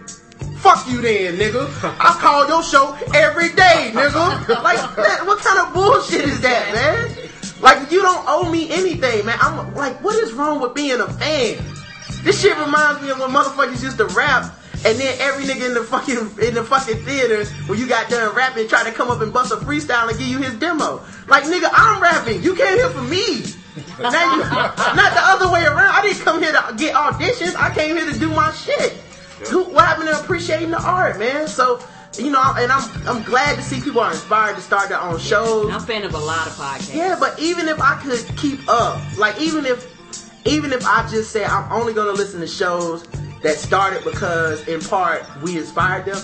Fuck 0.58 0.88
you 0.88 1.02
then, 1.02 1.38
nigga. 1.38 1.68
I 2.00 2.18
call 2.20 2.48
your 2.48 2.64
show 2.64 2.98
every 3.14 3.50
day, 3.50 3.92
nigga. 3.94 4.64
Like, 4.64 5.28
what 5.28 5.40
kind 5.40 5.60
of 5.60 5.74
bullshit 5.76 6.26
is 6.26 6.42
that, 6.42 6.74
man? 6.74 7.30
Like, 7.62 7.92
you 7.92 8.02
don't 8.02 8.24
owe 8.28 8.52
me 8.52 8.70
anything, 8.72 9.26
man. 9.26 9.38
I'm 9.40 9.76
like, 9.76 10.04
what 10.04 10.16
is 10.24 10.34
wrong 10.34 10.60
with 10.60 10.74
being 10.74 11.00
a 11.00 11.08
fan? 11.08 11.58
This 12.28 12.42
shit 12.42 12.58
reminds 12.58 13.02
me 13.02 13.10
of 13.10 13.20
when 13.20 13.30
motherfuckers 13.30 13.82
used 13.82 13.98
to 14.00 14.06
rap, 14.08 14.54
and 14.86 15.00
then 15.00 15.16
every 15.22 15.46
nigga 15.46 15.66
in 15.66 15.74
the 15.74 15.82
fucking 15.82 16.18
in 16.46 16.56
the 16.56 16.62
fucking 16.62 16.98
theater 17.06 17.46
when 17.68 17.80
you 17.80 17.88
got 17.88 18.10
done 18.10 18.36
rapping 18.36 18.68
try 18.68 18.84
to 18.84 18.92
come 18.92 19.10
up 19.10 19.22
and 19.22 19.32
bust 19.32 19.54
a 19.54 19.56
freestyle 19.56 20.10
and 20.10 20.20
give 20.20 20.28
you 20.28 20.40
his 20.40 20.54
demo. 20.56 21.02
Like, 21.30 21.46
nigga, 21.46 21.70
I'm 21.72 22.04
rapping. 22.04 22.44
You 22.44 22.54
came 22.54 22.76
here 22.76 22.90
for 22.90 23.02
me. 23.02 23.46
Now 23.98 24.36
you, 24.36 24.42
not 24.42 25.14
the 25.14 25.24
other 25.24 25.50
way 25.50 25.64
around. 25.64 25.88
I 25.88 26.02
didn't 26.02 26.20
come 26.20 26.44
here 26.44 26.52
to 26.52 26.76
get 26.78 26.96
auditions. 26.96 27.56
I 27.56 27.74
came 27.74 27.96
here 27.96 28.12
to 28.12 28.20
do 28.20 28.28
my 28.28 28.52
shit. 28.52 28.92
Who, 29.50 29.64
what 29.64 29.86
happened 29.86 30.10
to 30.10 30.20
appreciating 30.20 30.72
the 30.72 30.82
art, 30.82 31.18
man? 31.18 31.48
So, 31.48 31.80
you 32.18 32.30
know, 32.30 32.44
and 32.58 32.70
I'm 32.70 33.08
I'm 33.08 33.24
glad 33.24 33.56
to 33.56 33.62
see 33.62 33.80
people 33.80 34.02
are 34.02 34.12
inspired 34.12 34.58
to 34.58 34.62
start 34.62 34.90
their 34.90 35.00
own 35.00 35.18
shows. 35.18 35.70
I'm 35.70 35.78
a 35.78 35.80
fan 35.80 36.04
of 36.04 36.14
a 36.14 36.20
lot 36.20 36.46
of 36.46 36.52
podcasts. 36.54 36.94
Yeah, 36.94 37.16
but 37.18 37.40
even 37.40 37.70
if 37.70 37.80
I 37.80 38.02
could 38.02 38.20
keep 38.36 38.68
up, 38.68 39.02
like 39.18 39.40
even 39.40 39.66
if 39.66 39.97
even 40.48 40.72
if 40.72 40.86
I 40.86 41.08
just 41.10 41.32
say 41.32 41.44
I'm 41.44 41.72
only 41.72 41.94
gonna 41.94 42.12
listen 42.12 42.40
to 42.40 42.48
shows 42.48 43.04
that 43.44 43.58
started 43.58 44.04
because 44.04 44.68
in 44.68 44.82
part 44.82 45.24
we 45.42 45.58
inspired 45.58 46.06
them, 46.06 46.18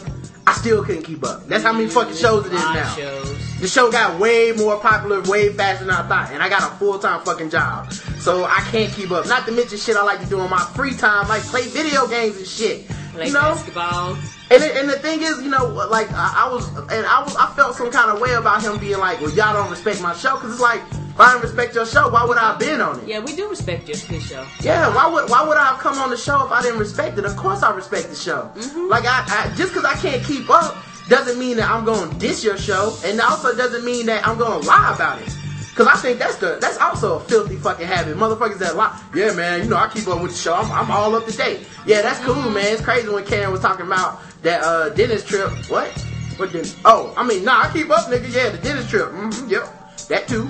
I 0.47 0.53
still 0.53 0.83
couldn't 0.83 1.03
keep 1.03 1.23
up. 1.23 1.47
That's 1.47 1.63
how 1.63 1.73
many 1.73 1.87
fucking 1.87 2.15
shows 2.15 2.45
it 2.45 2.53
is 2.53 2.61
now. 2.61 2.95
shows. 2.95 3.59
The 3.59 3.67
show 3.67 3.91
got 3.91 4.19
way 4.19 4.51
more 4.51 4.77
popular, 4.79 5.21
way 5.21 5.53
faster 5.53 5.85
than 5.85 5.93
I 5.93 6.07
thought, 6.07 6.31
and 6.31 6.43
I 6.43 6.49
got 6.49 6.63
a 6.63 6.75
full 6.75 6.99
time 6.99 7.21
fucking 7.23 7.49
job, 7.49 7.93
so 7.93 8.43
I 8.43 8.59
can't 8.71 8.91
keep 8.91 9.11
up. 9.11 9.25
Not 9.27 9.45
to 9.45 9.51
mention 9.51 9.77
shit 9.77 9.95
I 9.95 10.03
like 10.03 10.19
to 10.19 10.25
do 10.25 10.41
in 10.41 10.49
my 10.49 10.59
free 10.75 10.95
time, 10.95 11.27
like 11.29 11.43
play 11.43 11.67
video 11.67 12.07
games 12.07 12.37
and 12.37 12.47
shit. 12.47 12.87
Play 13.13 13.27
you 13.27 13.33
know, 13.33 13.41
basketball. 13.41 14.15
and, 14.49 14.63
it, 14.63 14.75
and 14.75 14.89
the 14.89 14.97
thing 14.97 15.21
is, 15.21 15.41
you 15.43 15.49
know, 15.49 15.67
like 15.67 16.11
I, 16.11 16.45
I 16.45 16.51
was, 16.51 16.67
and 16.75 17.05
I 17.05 17.21
was, 17.21 17.35
I 17.35 17.53
felt 17.55 17.75
some 17.75 17.91
kind 17.91 18.09
of 18.09 18.19
way 18.19 18.33
about 18.33 18.63
him 18.63 18.79
being 18.79 18.97
like, 18.97 19.21
"Well, 19.21 19.29
y'all 19.31 19.53
don't 19.53 19.69
respect 19.69 20.01
my 20.01 20.15
show," 20.15 20.35
because 20.35 20.53
it's 20.53 20.61
like, 20.61 20.81
if 20.91 21.19
I 21.19 21.33
didn't 21.33 21.43
respect 21.43 21.75
your 21.75 21.85
show, 21.85 22.09
why 22.09 22.25
would 22.25 22.37
I 22.37 22.51
have 22.51 22.59
been 22.59 22.81
on 22.81 22.99
it? 22.99 23.07
Yeah, 23.07 23.19
we 23.19 23.35
do 23.35 23.47
respect 23.47 23.87
your 23.87 23.97
his 23.97 24.23
show. 24.23 24.47
Yeah, 24.61 24.93
why 24.95 25.07
would 25.07 25.29
why 25.29 25.47
would 25.47 25.57
I 25.57 25.65
have 25.65 25.79
come 25.79 25.99
on 25.99 26.09
the 26.09 26.17
show 26.17 26.43
if 26.43 26.51
I 26.51 26.63
didn't 26.63 26.79
respect 26.79 27.17
it? 27.19 27.25
Of 27.25 27.37
course 27.37 27.61
I 27.61 27.73
respect 27.75 28.09
the 28.09 28.15
show. 28.15 28.51
Mm-hmm. 28.55 28.89
Like 28.89 29.05
I, 29.05 29.23
I 29.27 29.55
just 29.55 29.73
because 29.73 29.85
I 29.85 29.93
can't 29.93 30.25
keep 30.25 30.49
up 30.49 30.75
doesn't 31.09 31.37
mean 31.37 31.57
that 31.57 31.69
I'm 31.69 31.85
going 31.85 32.09
to 32.09 32.17
diss 32.17 32.43
your 32.43 32.57
show, 32.57 32.97
and 33.05 33.21
also 33.21 33.55
doesn't 33.55 33.85
mean 33.85 34.07
that 34.07 34.25
I'm 34.27 34.37
going 34.37 34.61
to 34.61 34.67
lie 34.67 34.93
about 34.95 35.21
it. 35.21 35.29
Cause 35.75 35.87
I 35.87 35.95
think 35.95 36.19
that's 36.19 36.35
the 36.35 36.57
that's 36.61 36.77
also 36.77 37.17
a 37.17 37.19
filthy 37.19 37.55
fucking 37.55 37.87
habit. 37.87 38.15
Motherfuckers 38.15 38.59
that 38.59 38.75
lie. 38.75 38.99
Yeah, 39.15 39.33
man, 39.33 39.63
you 39.63 39.69
know 39.69 39.77
I 39.77 39.87
keep 39.87 40.07
up 40.07 40.21
with 40.21 40.31
the 40.31 40.37
show. 40.37 40.53
I'm, 40.53 40.71
I'm 40.71 40.91
all 40.91 41.15
up 41.15 41.25
to 41.25 41.35
date. 41.35 41.67
Yeah, 41.87 42.03
that's 42.03 42.19
cool, 42.19 42.35
man. 42.51 42.65
It's 42.73 42.81
crazy 42.81 43.09
when 43.09 43.25
Karen 43.25 43.51
was 43.51 43.61
talking 43.61 43.87
about 43.87 44.21
that 44.43 44.61
uh 44.63 44.89
dentist 44.89 45.27
trip. 45.27 45.49
What? 45.69 45.89
What 46.37 46.51
dentist? 46.51 46.77
Oh, 46.85 47.11
I 47.17 47.23
mean, 47.23 47.43
nah, 47.43 47.63
I 47.63 47.73
keep 47.73 47.89
up, 47.89 48.05
nigga. 48.05 48.31
Yeah, 48.31 48.49
the 48.49 48.59
dentist 48.59 48.89
trip. 48.89 49.09
Mm-hmm, 49.09 49.49
yep, 49.49 50.07
that 50.09 50.27
too. 50.27 50.47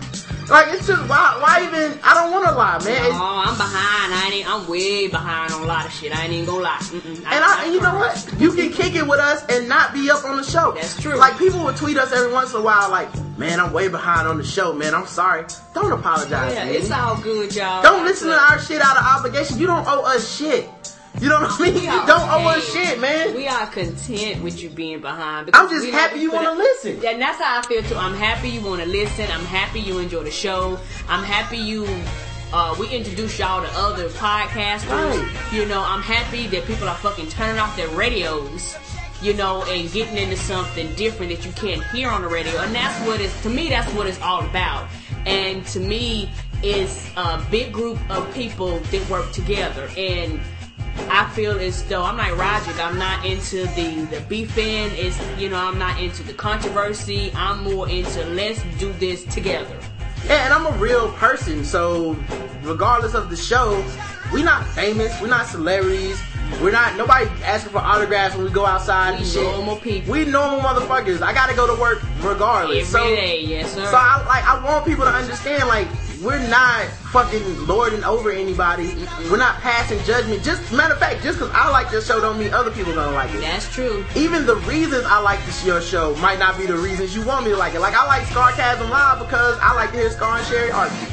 Like 0.54 0.68
it's 0.72 0.86
just 0.86 1.02
why 1.10 1.36
why 1.42 1.66
even? 1.66 1.98
I 2.04 2.14
don't 2.14 2.32
want 2.32 2.46
to 2.46 2.52
lie, 2.52 2.78
man. 2.86 3.10
Oh, 3.12 3.42
I'm 3.44 3.58
behind. 3.58 4.14
I 4.14 4.30
ain't. 4.32 4.48
I'm 4.48 4.68
way 4.68 5.08
behind 5.08 5.52
on 5.52 5.64
a 5.64 5.66
lot 5.66 5.88
of 5.88 5.92
shit. 5.92 6.16
I 6.16 6.26
ain't 6.26 6.34
even 6.34 6.46
gonna 6.46 6.62
lie. 6.62 6.78
Mm-mm. 6.78 7.18
And 7.18 7.26
I, 7.26 7.64
and 7.66 7.74
you 7.74 7.82
know 7.82 7.96
what? 7.96 8.40
You 8.40 8.52
can 8.54 8.72
kick 8.72 8.94
it 8.94 9.08
with 9.08 9.20
us 9.20 9.44
and 9.50 9.68
not 9.68 9.94
be 9.94 10.12
up 10.12 10.24
on 10.26 10.38
the 10.38 10.44
show. 10.44 10.74
That's 10.74 11.02
true. 11.02 11.16
Like 11.16 11.40
people 11.40 11.64
will 11.64 11.74
tweet 11.74 11.98
us 11.98 12.14
every 12.14 12.32
once 12.32 12.54
in 12.54 12.60
a 12.60 12.62
while, 12.62 12.92
like, 12.92 13.10
"Man, 13.36 13.60
I'm 13.60 13.74
way 13.74 13.88
behind 13.88 14.28
on 14.28 14.38
the 14.38 14.44
show, 14.44 14.74
man. 14.74 14.94
I'm 14.94 15.08
sorry." 15.08 15.46
Don't 15.74 15.92
apologize. 15.92 16.54
Yeah, 16.54 16.66
man. 16.66 16.76
it's 16.76 16.92
all 16.92 17.18
good, 17.18 17.56
y'all. 17.56 17.82
Don't 17.82 18.06
listen 18.06 18.30
to 18.30 18.38
our 18.38 18.60
shit 18.60 18.80
out 18.80 18.96
of 18.96 19.04
obligation. 19.04 19.58
You 19.58 19.66
don't 19.66 19.88
owe 19.88 20.04
us 20.06 20.38
shit. 20.38 20.70
You 21.24 21.30
know 21.30 21.40
what 21.40 21.58
I 21.58 21.64
mean? 21.64 21.76
You 21.76 22.06
don't 22.06 22.30
owe 22.30 22.48
us 22.50 22.74
shit, 22.74 23.00
man. 23.00 23.34
We 23.34 23.48
are 23.48 23.66
content 23.68 24.44
with 24.44 24.62
you 24.62 24.70
being 24.70 25.00
behind. 25.00 25.52
I'm 25.54 25.70
just 25.70 25.88
happy 25.88 26.20
you 26.20 26.30
want 26.30 26.48
to 26.48 26.52
listen. 26.52 26.96
And 27.06 27.22
that's 27.22 27.40
how 27.40 27.60
I 27.60 27.62
feel 27.62 27.82
too. 27.82 27.96
I'm 27.96 28.14
happy 28.14 28.50
you 28.50 28.60
want 28.60 28.82
to 28.82 28.88
listen. 28.90 29.32
I'm 29.32 29.46
happy 29.46 29.80
you 29.80 30.00
enjoy 30.00 30.26
the 30.26 30.32
show. 30.32 30.78
I'm 31.08 31.24
happy 31.24 31.60
you. 31.60 31.88
Uh, 32.52 32.76
we 32.78 32.90
introduce 32.90 33.40
y'all 33.40 33.62
to 33.62 33.72
other 33.72 34.10
podcasters. 34.10 34.90
Right. 34.90 35.54
You 35.54 35.66
know, 35.66 35.82
I'm 35.88 36.02
happy 36.02 36.48
that 36.48 36.66
people 36.66 36.90
are 36.90 36.98
fucking 36.98 37.30
turning 37.30 37.58
off 37.58 37.78
their 37.78 37.88
radios. 37.88 38.76
You 39.22 39.34
know, 39.34 39.64
and 39.70 39.90
getting 39.94 40.18
into 40.18 40.36
something 40.36 40.94
different 40.96 41.34
that 41.34 41.46
you 41.46 41.54
can't 41.54 41.82
hear 41.96 42.10
on 42.10 42.22
the 42.22 42.28
radio. 42.28 42.52
And 42.60 42.76
that's 42.76 43.08
what 43.08 43.22
it's 43.22 43.42
to 43.44 43.50
me. 43.50 43.70
That's 43.70 43.90
what 43.94 44.08
it's 44.08 44.20
all 44.20 44.44
about. 44.44 44.90
And 45.26 45.66
to 45.68 45.80
me, 45.80 46.30
it's 46.62 47.10
a 47.16 47.42
big 47.50 47.72
group 47.72 47.98
of 48.10 48.34
people 48.34 48.80
that 48.80 49.10
work 49.10 49.32
together. 49.32 49.90
And 49.96 50.42
I 51.10 51.30
feel 51.30 51.60
as 51.60 51.84
though 51.86 52.04
I'm 52.04 52.18
like 52.18 52.38
Roger. 52.38 52.72
I'm 52.82 52.98
not 52.98 53.26
into 53.26 53.66
the 53.76 54.06
the 54.12 54.22
beefing. 54.28 54.92
It's 54.94 55.20
you 55.40 55.50
know 55.50 55.58
I'm 55.58 55.78
not 55.78 56.00
into 56.00 56.24
the 56.24 56.34
controversy. 56.34 57.32
I'm 57.36 57.64
more 57.64 57.90
into 57.90 58.24
let's 58.26 58.62
do 58.80 58.92
this 58.94 59.24
together. 59.26 59.78
Yeah, 60.26 60.46
and 60.46 60.54
I'm 60.54 60.66
a 60.66 60.78
real 60.78 61.12
person, 61.14 61.66
so 61.66 62.16
regardless 62.62 63.14
of 63.14 63.30
the 63.30 63.36
show, 63.36 63.84
we're 64.32 64.46
not 64.46 64.66
famous, 64.68 65.20
we're 65.22 65.28
not 65.28 65.48
celebrities, 65.48 66.18
we're 66.62 66.72
not 66.72 66.96
nobody 66.96 67.26
asking 67.44 67.74
for 67.74 67.80
autographs 67.80 68.34
when 68.36 68.46
we 68.46 68.52
go 68.52 68.66
outside 68.66 69.12
We 69.12 69.18
and 69.18 69.28
shit. 69.28 69.44
normal 69.44 69.76
people. 69.78 70.14
We 70.14 70.24
normal 70.24 70.62
motherfuckers. 70.62 71.22
I 71.22 71.34
gotta 71.34 71.54
go 71.56 71.68
to 71.74 71.80
work 71.82 72.02
regardless. 72.22 72.94
Every 72.96 73.10
so, 73.10 73.16
day, 73.16 73.42
yes 73.42 73.74
sir. 73.74 73.86
so 73.86 73.98
I 73.98 74.24
like 74.26 74.46
I 74.46 74.64
want 74.64 74.86
people 74.86 75.04
to 75.04 75.12
understand 75.12 75.68
like 75.68 75.88
we're 76.24 76.48
not 76.48 76.86
fucking 77.12 77.68
lording 77.68 78.04
over 78.04 78.32
anybody. 78.32 78.96
We're 79.30 79.38
not 79.38 79.60
passing 79.60 80.02
judgment. 80.06 80.44
Just 80.44 80.72
matter 80.72 80.94
of 80.94 81.00
fact, 81.00 81.22
just 81.22 81.38
because 81.40 81.54
I 81.54 81.70
like 81.70 81.92
your 81.92 82.02
show 82.02 82.22
don't 82.22 82.40
mean 82.40 82.54
other 82.54 82.72
people 82.72 82.94
gonna 82.94 83.12
like 83.12 83.34
it 83.34 83.42
That's 83.42 83.72
true. 83.74 84.06
even 84.16 84.46
the 84.46 84.56
reasons 84.58 85.04
I 85.06 85.20
like 85.20 85.44
this 85.46 85.66
your 85.66 85.82
show 85.82 86.16
might 86.18 86.40
not 86.40 86.58
be 86.58 86.66
the 86.66 86.78
reasons 86.78 87.16
you 87.16 87.24
want 87.26 87.46
me 87.46 87.52
to 87.52 87.58
like 87.58 87.74
it. 87.74 87.82
Like 87.82 87.96
I 87.96 88.06
like 88.06 88.26
Scarcasm 88.28 88.90
Live 88.90 89.20
because 89.20 89.58
I 89.62 89.74
like 89.74 89.92
to 89.92 89.98
hear 89.98 90.10
Scar 90.12 90.38
and 90.38 90.48
Sherry 90.48 90.72
argue. 90.72 91.08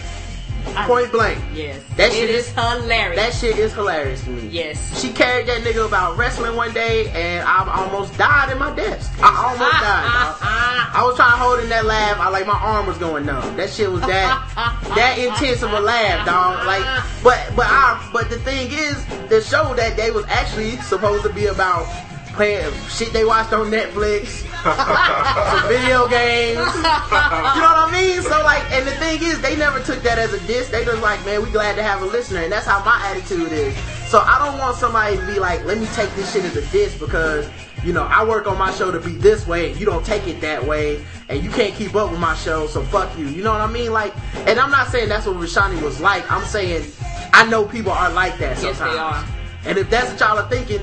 Point 0.87 1.11
blank. 1.13 1.39
Yes, 1.53 1.81
That 1.97 2.13
shit 2.13 2.31
is 2.31 2.47
is- 2.49 2.55
hilarious. 2.55 3.17
That 3.21 3.35
shit 3.35 3.59
is 3.59 3.73
hilarious 3.75 4.23
to 4.25 4.31
me. 4.31 4.49
Yes. 4.49 5.01
She 5.01 5.13
carried 5.13 5.47
that 5.47 5.63
nigga 5.63 5.87
about 5.87 6.17
wrestling 6.17 6.57
one 6.57 6.73
day 6.73 7.09
and 7.11 7.47
I 7.47 7.67
almost 7.85 8.17
died 8.17 8.51
in 8.53 8.59
my 8.59 8.75
desk. 8.75 9.11
I 9.23 9.29
almost 9.51 9.61
ah, 9.75 9.81
died. 9.81 10.05
dog. 10.05 10.37
Ah, 10.41 10.93
ah. 10.95 11.01
I 11.03 11.07
was 11.07 11.17
trying 11.17 11.33
to 11.33 11.37
hold 11.37 11.61
in 11.61 11.69
that 11.71 11.85
laugh. 11.87 12.19
I 12.19 12.29
like 12.29 12.47
my 12.47 12.59
arm 12.59 12.87
was 12.87 12.99
going 12.99 13.27
numb. 13.27 13.57
That 13.57 13.71
shit 13.71 13.91
was 13.91 14.01
that 14.03 14.83
that 14.95 15.19
intense 15.19 15.63
of 15.63 15.73
a 15.73 15.81
laugh, 15.81 16.25
dog. 16.27 16.67
Like, 16.67 16.85
but 17.23 17.39
but 17.57 17.67
I 17.69 18.09
but 18.13 18.31
the 18.31 18.39
thing 18.39 18.71
is, 18.73 19.05
the 19.29 19.43
show 19.43 19.75
that 19.75 19.97
day 19.97 20.11
was 20.11 20.25
actually 20.27 20.77
supposed 20.79 21.25
to 21.25 21.33
be 21.33 21.47
about 21.47 21.85
playing 22.33 22.73
shit 22.89 23.13
they 23.13 23.25
watched 23.25 23.53
on 23.53 23.71
Netflix, 23.71 24.47
some 25.51 25.69
video 25.69 26.07
games. 26.09 26.59
You 26.59 26.83
know 26.83 27.71
what 27.73 27.89
I 27.89 27.91
mean? 27.93 28.23
So 28.23 28.43
like, 28.43 28.63
and 28.73 28.87
the 28.87 28.93
thing 28.93 29.23
is, 29.23 29.41
they 29.41 29.57
never 29.57 29.81
took 29.81 30.03
that 30.03 30.19
as 30.19 30.33
a 30.33 30.41
diss. 30.47 30.69
They 30.69 30.85
just 30.85 31.03
like, 31.03 31.25
man, 31.25 31.43
we 31.43 31.51
glad 31.51 31.77
to 31.77 31.83
have 31.83 32.03
a 32.03 32.07
listener, 32.07 32.41
and 32.43 32.53
that's 32.53 32.67
how 32.67 32.85
my 32.85 33.01
attitude 33.07 33.53
is. 33.53 33.77
So 34.09 34.19
I 34.21 34.39
don't 34.45 34.59
want 34.59 34.77
somebody 34.77 35.17
to 35.17 35.27
be 35.27 35.39
like, 35.39 35.65
let 35.65 35.79
me 35.79 35.87
take 35.95 36.11
this 36.15 36.33
shit 36.33 36.45
as 36.45 36.57
a 36.57 36.67
diss 36.73 36.97
because 36.99 37.49
you 37.85 37.93
know 37.93 38.03
I 38.05 38.25
work 38.25 38.47
on 38.47 38.59
my 38.59 38.73
show 38.73 38.91
to 38.91 39.01
be 39.01 39.13
this 39.13 39.47
way, 39.47 39.71
and 39.71 39.79
you 39.81 39.87
don't 39.87 40.05
take 40.05 40.27
it 40.27 40.41
that 40.41 40.65
way, 40.65 41.05
and 41.29 41.43
you 41.43 41.51
can't 41.51 41.75
keep 41.75 41.95
up 41.95 42.11
with 42.11 42.21
my 42.21 42.35
show, 42.35 42.67
so 42.67 42.83
fuck 42.83 43.17
you. 43.19 43.27
You 43.27 43.43
know 43.43 43.53
what 43.53 43.61
I 43.61 43.71
mean? 43.71 43.93
Like, 43.93 44.15
and 44.49 44.59
I'm 44.59 44.71
not 44.71 44.89
saying 44.89 45.09
that's 45.09 45.27
what 45.27 45.37
Rashani 45.37 45.81
was 45.83 46.01
like. 46.01 46.31
I'm 46.31 46.45
saying 46.45 46.85
I 47.33 47.49
know 47.49 47.65
people 47.65 47.93
are 47.93 48.11
like 48.11 48.37
that 48.39 48.61
Yes, 48.61 48.77
sometimes. 48.79 48.93
they 48.93 48.99
are. 48.99 49.25
And 49.67 49.79
if 49.79 49.89
that's 49.91 50.11
what 50.11 50.21
y'all 50.21 50.39
are 50.39 50.49
thinking, 50.49 50.81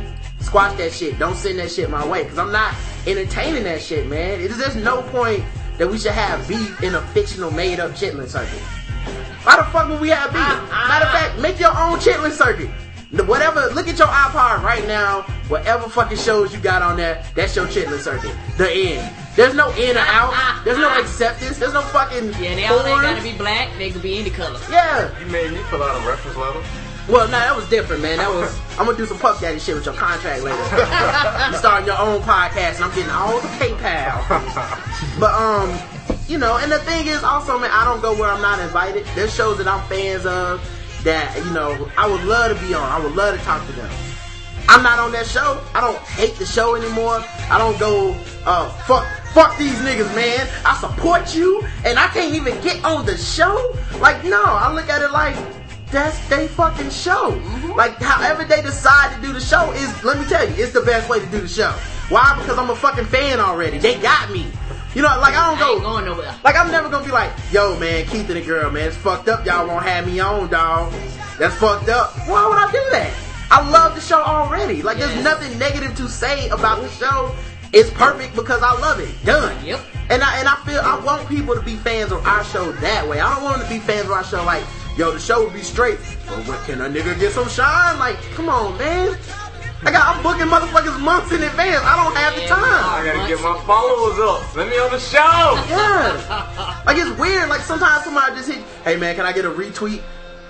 squash 0.48 0.78
that 0.78 0.94
shit. 0.94 1.20
Don't 1.20 1.36
send 1.36 1.60
that 1.60 1.70
shit 1.70 1.90
my 1.90 2.08
way. 2.08 2.24
Cause 2.24 2.38
I'm 2.38 2.52
not 2.52 2.74
entertaining 3.06 3.64
that 3.64 3.82
shit, 3.82 4.08
man. 4.08 4.40
It 4.40 4.50
is 4.50 4.58
there's 4.58 4.78
no 4.78 5.02
point 5.04 5.44
that 5.78 5.88
we 5.88 5.98
should 5.98 6.14
have 6.14 6.48
beef 6.48 6.82
in 6.82 6.96
a 6.96 7.02
fictional 7.14 7.52
made 7.52 7.80
up 7.80 7.92
chitlin 7.92 8.28
circuit. 8.28 8.62
Why 9.44 9.58
the 9.58 9.64
fuck 9.66 9.90
would 9.90 10.00
we 10.00 10.10
have 10.10 10.32
beef? 10.32 10.42
Ah, 10.42 10.70
ah. 10.72 10.88
Matter 10.88 11.06
of 11.06 11.12
fact, 11.12 11.40
make 11.40 11.60
your 11.60 11.78
own 11.78 12.00
chitlin 12.00 12.32
circuit. 12.32 12.70
Whatever, 13.28 13.68
look 13.74 13.88
at 13.88 13.98
your 13.98 14.08
iPod 14.08 14.64
right 14.64 14.86
now. 14.88 15.22
Whatever 15.48 15.88
fucking 15.90 16.18
shows 16.18 16.54
you 16.54 16.60
got 16.60 16.82
on 16.82 16.98
there, 16.98 17.24
that's 17.36 17.56
your 17.56 17.68
chitlin 17.68 18.00
circuit. 18.00 18.36
The 18.58 18.70
end. 18.72 19.14
There's 19.36 19.54
no 19.54 19.70
in 19.76 19.96
or 19.96 20.00
out. 20.00 20.34
There's 20.66 20.78
no 20.78 20.90
acceptance. 21.00 21.60
There's 21.60 21.74
no 21.74 21.82
fucking. 21.82 22.34
Yeah, 22.42 22.56
they 22.56 22.66
all 22.66 22.86
ain't 22.86 23.02
gotta 23.02 23.22
be 23.22 23.38
black. 23.38 23.70
They 23.78 23.92
could 23.92 24.02
be 24.02 24.18
any 24.18 24.30
color. 24.30 24.60
Yeah. 24.70 25.18
You 25.20 25.28
made 25.28 25.52
me 25.52 25.60
fill 25.70 25.84
out 25.84 26.02
a 26.04 26.08
reference 26.08 26.38
letter. 26.38 26.64
Well, 27.08 27.26
no, 27.28 27.40
that 27.40 27.56
was 27.56 27.68
different, 27.70 28.02
man. 28.02 28.18
That 28.18 28.30
was. 28.30 28.60
I'm 28.78 28.86
gonna 28.86 28.98
do 28.98 29.06
some 29.06 29.18
puff 29.18 29.40
daddy 29.40 29.60
shit 29.60 29.76
with 29.76 29.86
your 29.86 29.96
contract 29.96 30.44
later. 30.44 30.58
you 31.52 31.58
starting 31.58 31.88
your 31.88 31.98
own 32.00 32.22
podcast, 32.22 32.76
and 32.76 32.84
I'm 32.84 32.94
getting 32.94 33.10
all 33.10 33.40
the 33.40 33.48
PayPal. 33.56 34.20
but 35.20 35.34
um, 35.34 35.72
you 36.28 36.38
know, 36.38 36.58
and 36.58 36.70
the 36.70 36.80
thing 36.80 37.08
is, 37.08 37.24
also, 37.24 37.58
man, 37.58 37.72
I 37.72 37.86
don't 37.86 38.02
go 38.02 38.14
where 38.14 38.30
I'm 38.30 38.42
not 38.42 38.60
invited. 38.60 39.06
There's 39.16 39.34
shows 39.34 39.58
that 39.60 39.68
I'm 39.68 39.88
fans 39.88 40.26
of 40.26 40.62
that 41.04 41.34
you 41.38 41.52
know 41.54 41.90
I 41.98 42.08
would 42.10 42.24
love 42.26 42.58
to 42.58 42.68
be 42.68 42.74
on. 42.74 42.84
I 42.84 43.00
would 43.00 43.16
love 43.16 43.38
to 43.38 43.44
talk 43.46 43.66
to 43.68 43.72
them. 43.72 43.90
I'm 44.70 44.84
not 44.84 45.00
on 45.00 45.14
that 45.14 45.26
show. 45.26 45.64
I 45.74 45.80
don't 45.80 45.98
hate 46.20 46.36
the 46.36 46.46
show 46.46 46.76
anymore. 46.76 47.24
I 47.50 47.58
don't 47.58 47.80
go, 47.80 48.12
uh, 48.46 48.70
fuck, 48.84 49.08
fuck 49.32 49.58
these 49.58 49.78
niggas, 49.80 50.14
man. 50.14 50.46
I 50.66 50.76
support 50.76 51.34
you, 51.34 51.64
and 51.86 51.98
I 51.98 52.08
can't 52.10 52.36
even 52.36 52.60
get 52.62 52.84
on 52.84 53.06
the 53.06 53.16
show. 53.18 53.74
Like, 54.00 54.26
no, 54.26 54.44
I 54.44 54.74
look 54.74 54.90
at 54.90 55.02
it 55.02 55.12
like 55.12 55.38
that's 55.92 56.28
they 56.28 56.48
fucking 56.48 56.90
show. 56.90 57.32
Mm-hmm. 57.32 57.72
Like, 57.72 57.96
however 58.02 58.44
they 58.44 58.62
decide 58.62 59.16
to 59.16 59.22
do 59.22 59.34
the 59.34 59.40
show 59.40 59.72
is, 59.72 60.04
let 60.04 60.20
me 60.20 60.26
tell 60.26 60.48
you, 60.48 60.54
it's 60.58 60.74
the 60.74 60.82
best 60.82 61.10
way 61.10 61.20
to 61.20 61.26
do 61.28 61.42
the 61.42 61.48
show. 61.48 61.72
Why? 62.10 62.38
Because 62.40 62.58
I'm 62.58 62.70
a 62.70 62.76
fucking 62.76 63.06
fan 63.06 63.40
already. 63.40 63.78
They 63.78 64.00
got 64.00 64.32
me. 64.32 64.46
You 64.96 65.02
know, 65.04 65.10
like 65.20 65.36
I 65.36 65.52
don't 65.52 65.62
I 65.62 65.72
ain't 65.72 65.82
go. 65.82 65.92
going 65.92 66.06
nowhere. 66.06 66.34
Like 66.44 66.56
I'm 66.56 66.72
never 66.72 66.90
gonna 66.90 67.06
be 67.06 67.12
like, 67.12 67.32
yo 67.52 67.78
man, 67.78 68.06
Keith 68.08 68.28
and 68.30 68.38
the 68.38 68.42
girl, 68.42 68.72
man, 68.72 68.88
it's 68.88 68.98
fucked 68.98 69.28
up. 69.28 69.46
Y'all 69.46 69.68
won't 69.68 69.86
have 69.86 70.08
me 70.08 70.20
on, 70.20 70.50
dog. 70.50 70.92
That's 71.38 71.56
fucked 71.56 71.90
up. 71.90 72.14
Why 72.28 72.48
would 72.48 72.58
I 72.58 72.72
do 72.72 72.84
that? 72.92 73.14
I 73.52 73.70
love 73.70 73.94
the 73.94 74.02
show 74.02 74.22
already. 74.22 74.82
Like 74.82 74.98
there's 74.98 75.24
nothing 75.24 75.58
negative 75.60 75.96
to 75.98 76.10
say 76.10 76.50
about 76.50 76.82
the 76.82 76.90
show. 76.90 77.36
It's 77.74 77.92
perfect 77.92 78.36
because 78.36 78.64
I 78.64 78.72
love 78.80 79.00
it. 79.00 79.14
Done. 79.26 79.56
Yep. 79.64 79.80
And 80.10 80.24
I 80.24 80.40
and 80.40 80.48
I 80.48 80.56
feel 80.66 80.80
I 80.80 81.00
want 81.04 81.28
people 81.28 81.54
to 81.54 81.62
be 81.62 81.76
fans 81.76 82.12
of 82.12 82.26
our 82.26 82.44
show 82.46 82.72
that 82.72 83.08
way. 83.08 83.20
I 83.20 83.36
don't 83.36 83.44
want 83.44 83.60
them 83.60 83.68
to 83.68 83.74
be 83.74 83.80
fans 83.80 84.06
of 84.06 84.12
our 84.12 84.24
show 84.24 84.44
like, 84.46 84.64
yo, 84.98 85.12
the 85.12 85.20
show 85.20 85.44
would 85.44 85.54
be 85.54 85.62
straight. 85.62 86.00
But 86.26 86.48
what 86.48 86.60
can 86.66 86.82
a 86.82 86.90
nigga 86.90 87.18
get 87.20 87.32
some 87.32 87.48
shine? 87.48 88.00
Like, 88.00 88.18
come 88.34 88.50
on, 88.50 88.78
man. 88.78 89.18
I 89.84 89.92
got 89.92 90.18
I'm 90.18 90.24
booking 90.24 90.48
motherfuckers 90.48 91.00
months 91.00 91.32
in 91.32 91.44
advance. 91.44 91.86
I 91.86 92.04
don't 92.04 92.16
have 92.18 92.34
the 92.34 92.48
time. 92.48 92.64
I 92.66 93.06
gotta 93.06 93.28
get 93.28 93.40
my 93.44 93.62
followers 93.66 94.18
up. 94.18 94.56
Let 94.56 94.70
me 94.70 94.80
on 94.80 94.90
the 94.90 95.00
show. 95.00 95.54
Yeah. 95.70 96.82
Like 96.84 96.98
it's 96.98 97.12
weird. 97.20 97.48
Like 97.48 97.62
sometimes 97.62 98.04
somebody 98.04 98.36
just 98.36 98.50
hit, 98.50 98.64
hey 98.84 98.98
man, 98.98 99.16
can 99.16 99.28
I 99.28 99.34
get 99.34 99.46
a 99.46 99.52
retweet? 99.52 100.02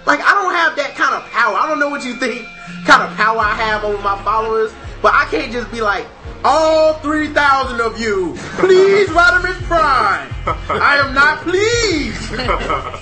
Like 0.05 0.21
I 0.21 0.33
don't 0.33 0.53
have 0.53 0.77
that 0.77 0.95
kind 0.95 1.13
of 1.13 1.29
power. 1.29 1.57
I 1.57 1.67
don't 1.67 1.77
know 1.77 1.89
what 1.89 2.05
you 2.05 2.15
think 2.15 2.47
kind 2.85 3.03
of 3.03 3.13
power 3.17 3.39
I 3.39 3.53
have 3.53 3.83
over 3.83 4.01
my 4.01 4.17
followers, 4.23 4.71
but 5.01 5.13
I 5.13 5.25
can't 5.25 5.51
just 5.51 5.69
be 5.71 5.81
like, 5.81 6.05
all 6.43 6.95
3,000 6.95 7.81
of 7.81 7.99
you, 7.99 8.35
please 8.57 9.09
Rodimus 9.09 9.61
Prime. 9.63 10.29
I 10.69 10.97
am 11.03 11.13
not 11.13 11.39
pleased. 11.41 12.17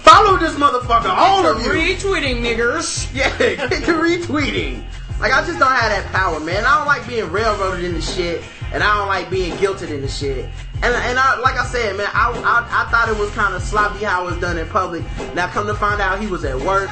Follow 0.02 0.38
this 0.38 0.56
motherfucker, 0.56 1.10
all 1.10 1.46
of 1.46 1.62
you. 1.62 1.70
Retweeting 1.72 2.42
niggers. 2.42 3.14
Yeah, 3.16 3.38
get 3.38 3.70
to 3.70 3.94
retweeting. 3.94 4.84
Like 5.20 5.32
I 5.32 5.46
just 5.46 5.60
don't 5.60 5.72
have 5.72 5.92
that 5.92 6.06
power, 6.12 6.40
man. 6.40 6.66
I 6.66 6.78
don't 6.78 6.88
like 6.88 7.08
being 7.08 7.32
railroaded 7.32 7.86
into 7.86 8.02
shit, 8.02 8.44
and 8.74 8.84
I 8.84 8.98
don't 8.98 9.08
like 9.08 9.30
being 9.30 9.54
guilted 9.54 9.90
into 9.90 10.08
shit. 10.10 10.50
And 10.84 10.94
and 10.94 11.18
I, 11.18 11.40
like 11.40 11.56
I 11.56 11.66
said, 11.66 11.96
man, 11.96 12.10
I, 12.14 12.32
I 12.32 12.86
I 12.86 12.92
thought 12.92 13.08
it 13.10 13.18
was 13.18 13.32
kind 13.32 13.54
of 13.54 13.62
sloppy 13.62 14.04
how 14.04 14.24
it 14.28 14.32
was 14.32 14.40
done 14.42 14.58
in 14.58 14.68
public. 14.68 15.04
Now 15.34 15.48
come 15.48 15.68
to 15.68 15.74
find 15.74 16.02
out, 16.02 16.20
he 16.20 16.28
was 16.28 16.44
at 16.44 16.60
work, 16.60 16.90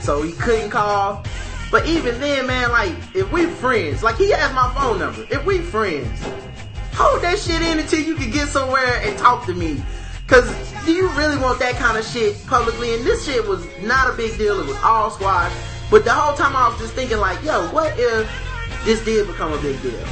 so 0.00 0.22
he 0.22 0.32
couldn't 0.32 0.70
call. 0.70 1.24
But 1.70 1.86
even 1.86 2.20
then, 2.20 2.46
man, 2.46 2.70
like 2.70 2.92
if 3.14 3.30
we 3.30 3.46
friends, 3.46 4.02
like 4.02 4.16
he 4.16 4.30
has 4.30 4.52
my 4.52 4.72
phone 4.74 4.98
number. 4.98 5.26
If 5.30 5.44
we 5.46 5.58
friends, 5.58 6.22
hold 6.94 7.22
that 7.22 7.38
shit 7.38 7.62
in 7.62 7.78
until 7.78 8.00
you 8.00 8.16
can 8.16 8.30
get 8.30 8.48
somewhere 8.48 9.00
and 9.02 9.16
talk 9.18 9.46
to 9.46 9.54
me. 9.54 9.82
Cause 10.26 10.48
do 10.84 10.92
you 10.92 11.08
really 11.10 11.36
want 11.36 11.58
that 11.60 11.74
kind 11.76 11.96
of 11.96 12.04
shit 12.04 12.44
publicly? 12.46 12.94
And 12.94 13.04
this 13.04 13.24
shit 13.24 13.46
was 13.46 13.66
not 13.82 14.12
a 14.12 14.16
big 14.16 14.36
deal. 14.38 14.60
It 14.60 14.66
was 14.66 14.76
all 14.82 15.10
squash. 15.10 15.52
But 15.90 16.04
the 16.04 16.12
whole 16.12 16.36
time 16.36 16.54
I 16.56 16.68
was 16.68 16.78
just 16.78 16.94
thinking 16.94 17.18
like, 17.18 17.42
yo, 17.42 17.68
what 17.72 17.92
if 17.98 18.30
this 18.84 19.04
did 19.04 19.26
become 19.26 19.52
a 19.52 19.60
big 19.60 19.80
deal? 19.82 20.06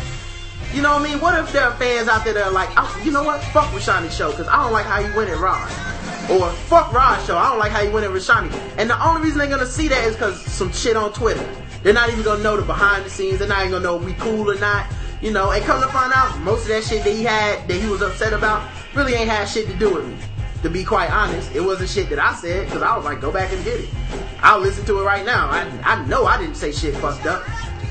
You 0.72 0.82
know 0.82 0.92
what 0.92 1.02
I 1.02 1.04
mean? 1.04 1.20
What 1.20 1.38
if 1.38 1.52
there 1.52 1.64
are 1.64 1.72
fans 1.76 2.08
out 2.08 2.24
there 2.24 2.34
that 2.34 2.46
are 2.46 2.52
like, 2.52 2.68
you 3.04 3.10
know 3.10 3.22
what? 3.24 3.42
Fuck 3.44 3.66
Rashani's 3.66 4.14
show 4.14 4.30
because 4.30 4.48
I 4.48 4.62
don't 4.62 4.72
like 4.72 4.86
how 4.86 5.02
he 5.02 5.16
went 5.16 5.30
at 5.30 5.38
Rod. 5.38 5.70
Or 6.30 6.50
fuck 6.50 6.92
Rod's 6.92 7.24
show. 7.26 7.38
I 7.38 7.48
don't 7.48 7.58
like 7.58 7.72
how 7.72 7.82
he 7.82 7.88
went 7.88 8.04
at 8.04 8.12
Rashani. 8.12 8.52
And 8.76 8.90
the 8.90 9.02
only 9.02 9.22
reason 9.22 9.38
they're 9.38 9.48
gonna 9.48 9.66
see 9.66 9.88
that 9.88 10.04
is 10.04 10.14
because 10.14 10.40
some 10.44 10.70
shit 10.72 10.94
on 10.94 11.12
Twitter. 11.14 11.44
They're 11.82 11.94
not 11.94 12.10
even 12.10 12.22
gonna 12.22 12.42
know 12.42 12.56
the 12.56 12.62
behind 12.62 13.06
the 13.06 13.10
scenes. 13.10 13.38
They're 13.38 13.48
not 13.48 13.60
even 13.60 13.72
gonna 13.72 13.84
know 13.84 13.96
if 13.96 14.04
we 14.04 14.12
cool 14.14 14.50
or 14.50 14.58
not. 14.58 14.86
You 15.22 15.32
know, 15.32 15.50
and 15.50 15.64
come 15.64 15.80
to 15.80 15.88
find 15.88 16.12
out, 16.12 16.38
most 16.40 16.62
of 16.62 16.68
that 16.68 16.84
shit 16.84 17.02
that 17.02 17.12
he 17.12 17.24
had, 17.24 17.66
that 17.66 17.80
he 17.80 17.88
was 17.88 18.02
upset 18.02 18.32
about, 18.32 18.68
really 18.94 19.14
ain't 19.14 19.30
had 19.30 19.46
shit 19.46 19.66
to 19.68 19.74
do 19.74 19.94
with 19.94 20.06
me. 20.06 20.16
To 20.62 20.70
be 20.70 20.84
quite 20.84 21.10
honest, 21.10 21.54
it 21.54 21.60
wasn't 21.60 21.88
shit 21.88 22.10
that 22.10 22.18
I 22.18 22.34
said 22.34 22.66
because 22.66 22.82
I 22.82 22.94
was 22.96 23.04
like, 23.04 23.20
go 23.20 23.32
back 23.32 23.52
and 23.52 23.64
get 23.64 23.80
it. 23.80 23.88
I'll 24.40 24.60
listen 24.60 24.84
to 24.86 25.00
it 25.00 25.04
right 25.04 25.24
now. 25.24 25.48
I, 25.48 25.60
I 25.84 26.04
know 26.06 26.26
I 26.26 26.36
didn't 26.36 26.56
say 26.56 26.72
shit 26.72 26.94
fucked 26.96 27.26
up 27.26 27.44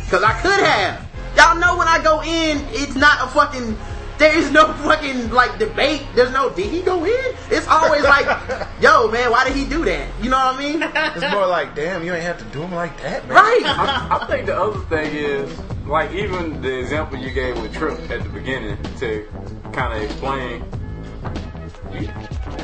because 0.06 0.24
I 0.24 0.34
could 0.42 0.60
have. 0.60 1.07
Y'all 1.38 1.56
know 1.56 1.78
when 1.78 1.88
I 1.88 2.02
go 2.04 2.24
in, 2.24 2.66
it's 2.72 2.96
not 2.96 3.24
a 3.24 3.28
fucking. 3.32 3.78
There 4.18 4.36
is 4.36 4.50
no 4.52 4.74
fucking 4.84 5.30
like 5.30 5.60
debate. 5.60 6.02
There's 6.16 6.32
no 6.32 6.50
did 6.50 6.72
he 6.72 6.82
go 6.82 7.06
in? 7.06 7.36
It's 7.52 7.68
always 7.68 8.02
like, 8.02 8.26
yo 8.82 9.12
man, 9.12 9.30
why 9.30 9.48
did 9.48 9.56
he 9.56 9.64
do 9.64 9.86
that? 9.86 10.10
You 10.20 10.32
know 10.32 10.38
what 10.38 10.56
I 10.56 10.58
mean? 10.58 10.82
It's 10.82 11.32
more 11.32 11.46
like, 11.46 11.76
damn, 11.76 12.04
you 12.04 12.12
ain't 12.16 12.24
have 12.24 12.40
to 12.40 12.46
do 12.46 12.64
him 12.64 12.74
like 12.74 13.00
that, 13.04 13.28
man. 13.28 13.36
Right. 13.36 13.62
I, 13.66 14.18
I 14.20 14.26
think 14.26 14.48
the 14.48 14.60
other 14.60 14.80
thing 14.86 15.16
is, 15.16 15.56
like, 15.86 16.12
even 16.12 16.60
the 16.60 16.80
example 16.80 17.20
you 17.20 17.30
gave 17.30 17.62
with 17.62 17.76
Trip 17.76 18.00
at 18.10 18.24
the 18.24 18.30
beginning 18.30 18.82
to 18.98 19.28
kind 19.74 19.94
of 19.94 20.02
explain. 20.02 20.64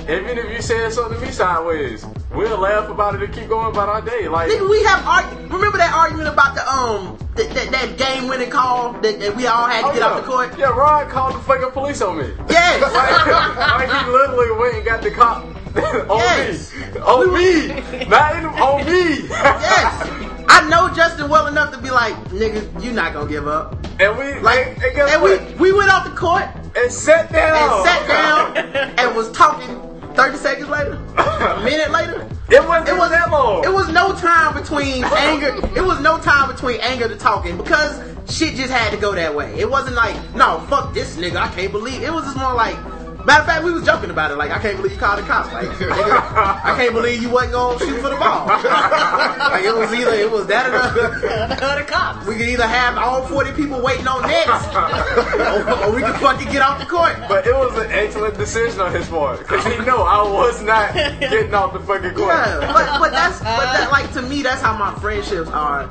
Even 0.09 0.37
if 0.37 0.51
you 0.51 0.61
said 0.63 0.91
something 0.91 1.19
to 1.19 1.25
me 1.25 1.31
sideways, 1.31 2.05
we'll 2.33 2.57
laugh 2.59 2.89
about 2.89 3.15
it 3.15 3.23
and 3.23 3.33
keep 3.33 3.47
going 3.47 3.71
about 3.71 3.89
our 3.89 4.01
day. 4.01 4.27
Like, 4.27 4.49
Nigga, 4.51 4.69
we 4.69 4.83
have 4.83 5.05
arg- 5.05 5.51
remember 5.51 5.77
that 5.77 5.93
argument 5.93 6.27
about 6.29 6.55
the 6.55 6.67
um 6.69 7.17
that, 7.35 7.49
that, 7.53 7.71
that 7.71 7.97
game 7.97 8.27
winning 8.27 8.49
call 8.49 8.93
that, 9.01 9.19
that 9.19 9.35
we 9.35 9.47
all 9.47 9.65
had 9.67 9.81
to 9.81 9.87
oh, 9.87 9.93
get 9.93 9.99
yeah, 9.99 10.05
off 10.07 10.21
the 10.23 10.27
court? 10.31 10.57
Yeah, 10.57 10.69
Rod 10.69 11.09
called 11.09 11.35
the 11.35 11.39
fucking 11.39 11.71
police 11.71 12.01
on 12.01 12.17
me. 12.17 12.31
Yes. 12.49 12.81
like, 12.93 13.89
like 13.89 14.05
he 14.05 14.11
literally 14.11 14.59
went 14.59 14.75
and 14.75 14.85
got 14.85 15.01
the 15.01 15.11
cop 15.11 15.43
on 15.75 16.19
Yes. 16.19 16.73
me. 16.75 16.99
On 16.99 17.33
me. 17.33 18.05
Not 18.07 18.35
even 18.35 18.45
on 18.47 18.85
me. 18.85 19.27
yes. 19.29 20.09
I 20.47 20.67
know 20.69 20.93
Justin 20.93 21.29
well 21.29 21.47
enough 21.47 21.71
to 21.73 21.81
be 21.81 21.89
like, 21.89 22.13
nigga, 22.25 22.83
you 22.83 22.91
not 22.91 23.13
gonna 23.13 23.29
give 23.29 23.47
up. 23.47 23.77
And 23.99 24.17
we, 24.17 24.39
Like, 24.41 24.67
and, 24.67 24.83
and 24.83 25.09
and 25.09 25.23
we 25.23 25.37
we 25.55 25.71
went 25.73 25.89
off 25.89 26.03
the 26.03 26.11
court 26.15 26.43
and 26.75 26.91
sat 26.91 27.31
down. 27.31 27.79
and 27.79 27.85
sat 27.87 28.07
down 28.07 28.57
and 28.99 29.15
was 29.15 29.31
talking 29.31 29.69
30 30.15 30.37
seconds 30.37 30.69
later, 30.69 30.93
a 31.17 31.61
minute 31.63 31.91
later. 31.91 32.27
It 32.49 32.67
wasn't 32.67 32.89
It 32.89 32.97
was 32.97 33.09
that 33.09 33.31
long. 33.31 33.63
It 33.63 33.73
was 33.73 33.89
no 33.89 34.13
time 34.13 34.53
between 34.53 35.03
anger. 35.03 35.55
It 35.75 35.83
was 35.83 35.99
no 36.01 36.19
time 36.19 36.51
between 36.51 36.79
anger 36.81 37.07
to 37.07 37.15
talking 37.15 37.57
because 37.57 37.99
shit 38.29 38.55
just 38.55 38.71
had 38.71 38.91
to 38.91 38.97
go 38.97 39.13
that 39.13 39.33
way. 39.33 39.57
It 39.57 39.69
wasn't 39.69 39.95
like, 39.95 40.15
no, 40.35 40.59
fuck 40.69 40.93
this 40.93 41.17
nigga. 41.17 41.37
I 41.37 41.47
can't 41.49 41.71
believe. 41.71 42.03
It 42.03 42.13
was 42.13 42.25
just 42.25 42.37
more 42.37 42.53
like. 42.53 42.77
Matter 43.25 43.41
of 43.41 43.47
fact, 43.47 43.63
we 43.63 43.71
was 43.71 43.85
joking 43.85 44.09
about 44.09 44.31
it. 44.31 44.35
Like, 44.35 44.51
I 44.51 44.59
can't 44.59 44.75
believe 44.75 44.93
you 44.93 44.97
called 44.97 45.19
the 45.19 45.23
cops. 45.23 45.53
Like, 45.53 45.69
I 45.69 46.75
can't 46.75 46.93
believe 46.93 47.21
you 47.21 47.29
wasn't 47.29 47.53
gonna 47.53 47.79
shoot 47.79 48.01
for 48.01 48.09
the 48.09 48.17
ball. 48.17 48.47
like, 48.47 49.63
it 49.63 49.73
was 49.73 49.93
either 49.93 50.11
it 50.13 50.29
was 50.29 50.45
that 50.47 50.67
or 50.67 50.71
the, 50.71 51.83
the 51.83 51.85
cops. 51.87 52.27
we 52.27 52.35
could 52.35 52.49
either 52.49 52.67
have 52.67 52.97
all 52.97 53.25
forty 53.27 53.53
people 53.53 53.81
waiting 53.81 54.07
on 54.07 54.23
next, 54.23 54.67
or, 54.75 55.87
or 55.87 55.95
we 55.95 56.01
could 56.01 56.15
fucking 56.17 56.51
get 56.51 56.61
off 56.61 56.79
the 56.79 56.85
court. 56.85 57.15
But 57.29 57.47
it 57.47 57.55
was 57.55 57.77
an 57.77 57.91
excellent 57.91 58.37
decision 58.37 58.81
on 58.81 58.93
his 58.93 59.07
part 59.07 59.39
because 59.39 59.63
he 59.63 59.77
know 59.85 60.03
I 60.03 60.21
was 60.29 60.61
not 60.61 60.93
getting 60.93 61.53
off 61.53 61.71
the 61.71 61.79
fucking 61.79 62.15
court. 62.15 62.27
Yeah, 62.27 62.71
but 62.73 62.99
but 62.99 63.11
that's 63.11 63.39
but 63.39 63.71
that 63.71 63.89
like 63.89 64.11
to 64.13 64.21
me 64.21 64.41
that's 64.41 64.61
how 64.61 64.77
my 64.77 64.93
friendships 64.99 65.49
are, 65.49 65.89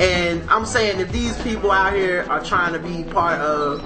and 0.00 0.42
I'm 0.50 0.66
saying 0.66 0.98
if 0.98 1.12
these 1.12 1.40
people 1.42 1.70
out 1.70 1.94
here 1.94 2.26
are 2.28 2.42
trying 2.42 2.72
to 2.72 2.80
be 2.80 3.04
part 3.04 3.38
of 3.40 3.82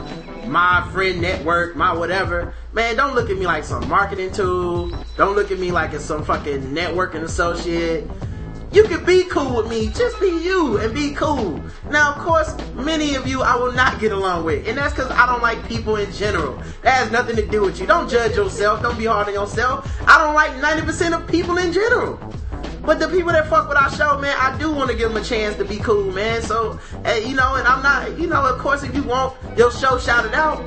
my 0.47 0.89
friend 0.93 1.21
network, 1.21 1.77
my 1.77 1.93
whatever, 1.93 2.55
man, 2.77 2.95
don't 2.95 3.15
look 3.15 3.31
at 3.31 3.39
me 3.39 3.47
like 3.47 3.65
some 3.65 3.89
marketing 3.89 4.31
tool. 4.31 4.93
Don't 5.17 5.35
look 5.35 5.51
at 5.51 5.59
me 5.59 5.73
like 5.73 5.95
it's 5.95 6.05
some 6.05 6.23
fucking 6.23 6.61
networking 6.75 7.23
associate. 7.23 8.07
You 8.71 8.85
can 8.85 9.03
be 9.07 9.25
cool 9.25 9.57
with 9.57 9.71
me, 9.71 9.89
just 9.89 10.21
be 10.21 10.27
you 10.27 10.77
and 10.77 10.93
be 10.93 11.15
cool. 11.15 11.59
Now, 11.89 12.13
of 12.13 12.19
course, 12.19 12.55
many 12.75 13.15
of 13.15 13.27
you 13.27 13.41
I 13.41 13.57
will 13.57 13.73
not 13.73 13.99
get 13.99 14.13
along 14.13 14.45
with, 14.45 14.69
and 14.69 14.77
that's 14.77 14.93
because 14.93 15.11
I 15.11 15.25
don't 15.25 15.41
like 15.41 15.67
people 15.67 15.97
in 15.97 16.13
general. 16.13 16.63
That 16.83 16.99
has 16.99 17.11
nothing 17.11 17.37
to 17.37 17.47
do 17.47 17.63
with 17.63 17.81
you. 17.81 17.87
Don't 17.87 18.11
judge 18.11 18.37
yourself. 18.37 18.83
Don't 18.83 18.99
be 18.99 19.07
hard 19.07 19.29
on 19.29 19.33
yourself. 19.33 19.91
I 20.07 20.19
don't 20.19 20.35
like 20.35 20.51
90% 20.61 21.19
of 21.19 21.27
people 21.27 21.57
in 21.57 21.73
general. 21.73 22.21
But 22.83 22.99
the 22.99 23.09
people 23.09 23.33
that 23.33 23.49
fuck 23.49 23.71
with 23.71 23.79
our 23.79 23.91
show, 23.91 24.19
man, 24.19 24.37
I 24.39 24.57
do 24.59 24.71
want 24.71 24.91
to 24.91 24.97
give 24.97 25.15
them 25.15 25.23
a 25.23 25.25
chance 25.25 25.57
to 25.57 25.65
be 25.65 25.79
cool, 25.79 26.13
man. 26.13 26.43
So, 26.43 26.79
uh, 27.07 27.13
you 27.13 27.35
know, 27.35 27.55
and 27.55 27.67
I'm 27.67 27.83
not, 27.83 28.19
you 28.21 28.27
know, 28.27 28.45
of 28.45 28.59
course, 28.59 28.83
if 28.83 28.95
you 28.95 29.03
want 29.03 29.35
your 29.57 29.73
show 29.73 29.99
shouted 29.99 30.35
out, 30.35 30.61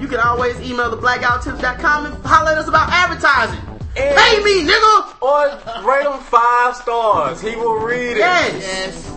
you 0.00 0.08
can 0.08 0.20
always 0.20 0.58
email 0.60 0.90
the 0.90 0.96
theblackguywhotips.com 0.98 2.06
and 2.06 2.14
holler 2.24 2.52
at 2.52 2.58
us 2.58 2.68
about 2.68 2.88
advertising. 2.90 3.60
And- 3.96 4.16
Pay 4.16 4.42
me, 4.44 4.62
nigga! 4.70 5.22
Or 5.22 5.88
rate 5.88 6.04
him 6.06 6.18
five 6.20 6.76
stars. 6.76 7.40
He 7.40 7.56
will 7.56 7.78
read 7.78 8.12
it. 8.12 8.18
Yes. 8.18 8.52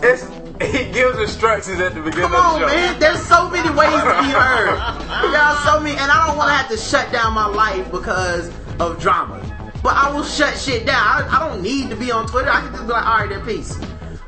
It's 0.02 0.72
He 0.74 0.90
gives 0.92 1.18
instructions 1.18 1.80
at 1.80 1.94
the 1.94 2.00
beginning 2.00 2.28
Come 2.30 2.34
of 2.34 2.40
on, 2.40 2.60
the 2.62 2.68
show. 2.68 2.74
man. 2.74 2.98
There's 3.00 3.20
so 3.26 3.48
many 3.50 3.68
ways 3.70 3.90
to 3.92 4.22
be 4.22 4.30
heard. 4.32 4.76
Y'all 5.34 5.56
so 5.64 5.80
many, 5.80 5.96
and 5.98 6.10
I 6.10 6.26
don't 6.26 6.36
want 6.38 6.48
to 6.48 6.54
have 6.54 6.68
to 6.70 6.76
shut 6.78 7.12
down 7.12 7.34
my 7.34 7.46
life 7.46 7.90
because 7.90 8.50
of 8.80 8.98
drama. 9.00 9.38
But 9.82 9.94
I 9.96 10.10
will 10.14 10.24
shut 10.24 10.56
shit 10.58 10.86
down. 10.86 10.96
I, 10.96 11.28
I 11.30 11.48
don't 11.48 11.62
need 11.62 11.88
to 11.90 11.96
be 11.96 12.10
on 12.12 12.26
Twitter. 12.26 12.50
I 12.50 12.60
can 12.60 12.70
just 12.72 12.86
be 12.86 12.92
like, 12.92 13.06
all 13.06 13.18
right, 13.18 13.28
then 13.28 13.44
peace. 13.44 13.78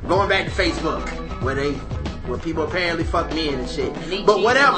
Going 0.08 0.28
back 0.28 0.44
to 0.46 0.50
Facebook, 0.50 1.06
where 1.42 1.54
they, 1.54 1.72
where 2.28 2.38
people 2.38 2.64
apparently 2.64 3.04
fuck 3.04 3.32
me 3.34 3.48
in 3.50 3.60
and 3.60 3.68
shit. 3.68 3.94
Leech 4.08 4.24
But 4.26 4.38
each 4.38 4.44
whatever. 4.44 4.76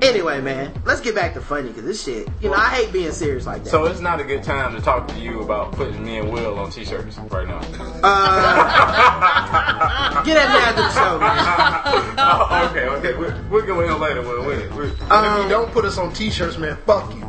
Line. 0.00 0.10
Anyway, 0.10 0.40
man, 0.40 0.72
let's 0.84 1.00
get 1.00 1.14
back 1.14 1.34
to 1.34 1.40
funny 1.40 1.68
because 1.68 1.84
this 1.84 2.02
shit. 2.04 2.28
You 2.40 2.50
know, 2.50 2.56
I 2.56 2.68
hate 2.70 2.92
being 2.92 3.12
serious 3.12 3.46
like 3.46 3.64
that. 3.64 3.70
So 3.70 3.84
it's 3.86 4.00
not 4.00 4.20
a 4.20 4.24
good 4.24 4.42
time 4.42 4.74
to 4.74 4.80
talk 4.80 5.06
to 5.08 5.18
you 5.18 5.40
about 5.40 5.72
putting 5.72 6.04
me 6.04 6.18
and 6.18 6.32
Will 6.32 6.58
on 6.58 6.70
t-shirts 6.70 7.18
right 7.18 7.46
now. 7.46 7.60
Uh, 8.02 10.22
get 10.24 10.34
that 10.34 10.48
man 10.52 10.74
to 10.74 10.82
the 10.82 10.92
show, 10.92 11.18
man. 11.18 12.14
oh, 12.18 12.68
okay, 12.70 12.86
okay. 12.86 13.14
We'll, 13.18 13.34
we'll 13.50 13.66
get 13.66 13.76
with 13.76 13.90
him 13.90 14.00
later. 14.00 14.22
We'll, 14.22 14.44
we'll, 14.44 14.76
we'll. 14.76 14.90
And 15.10 15.26
if 15.26 15.42
you 15.44 15.48
don't 15.48 15.70
put 15.72 15.84
us 15.84 15.98
on 15.98 16.12
t-shirts, 16.12 16.58
man, 16.58 16.76
fuck 16.86 17.12
you. 17.14 17.22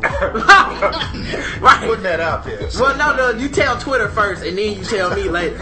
right. 1.60 1.80
Putting 1.84 2.04
that 2.04 2.20
out 2.20 2.44
there. 2.44 2.68
Well, 2.78 2.96
no, 2.96 3.14
no, 3.16 3.30
you 3.38 3.48
tell 3.48 3.78
Twitter 3.78 4.08
first, 4.08 4.44
and 4.44 4.56
then 4.56 4.78
you 4.78 4.84
tell 4.84 5.14
me 5.14 5.28
later. 5.28 5.56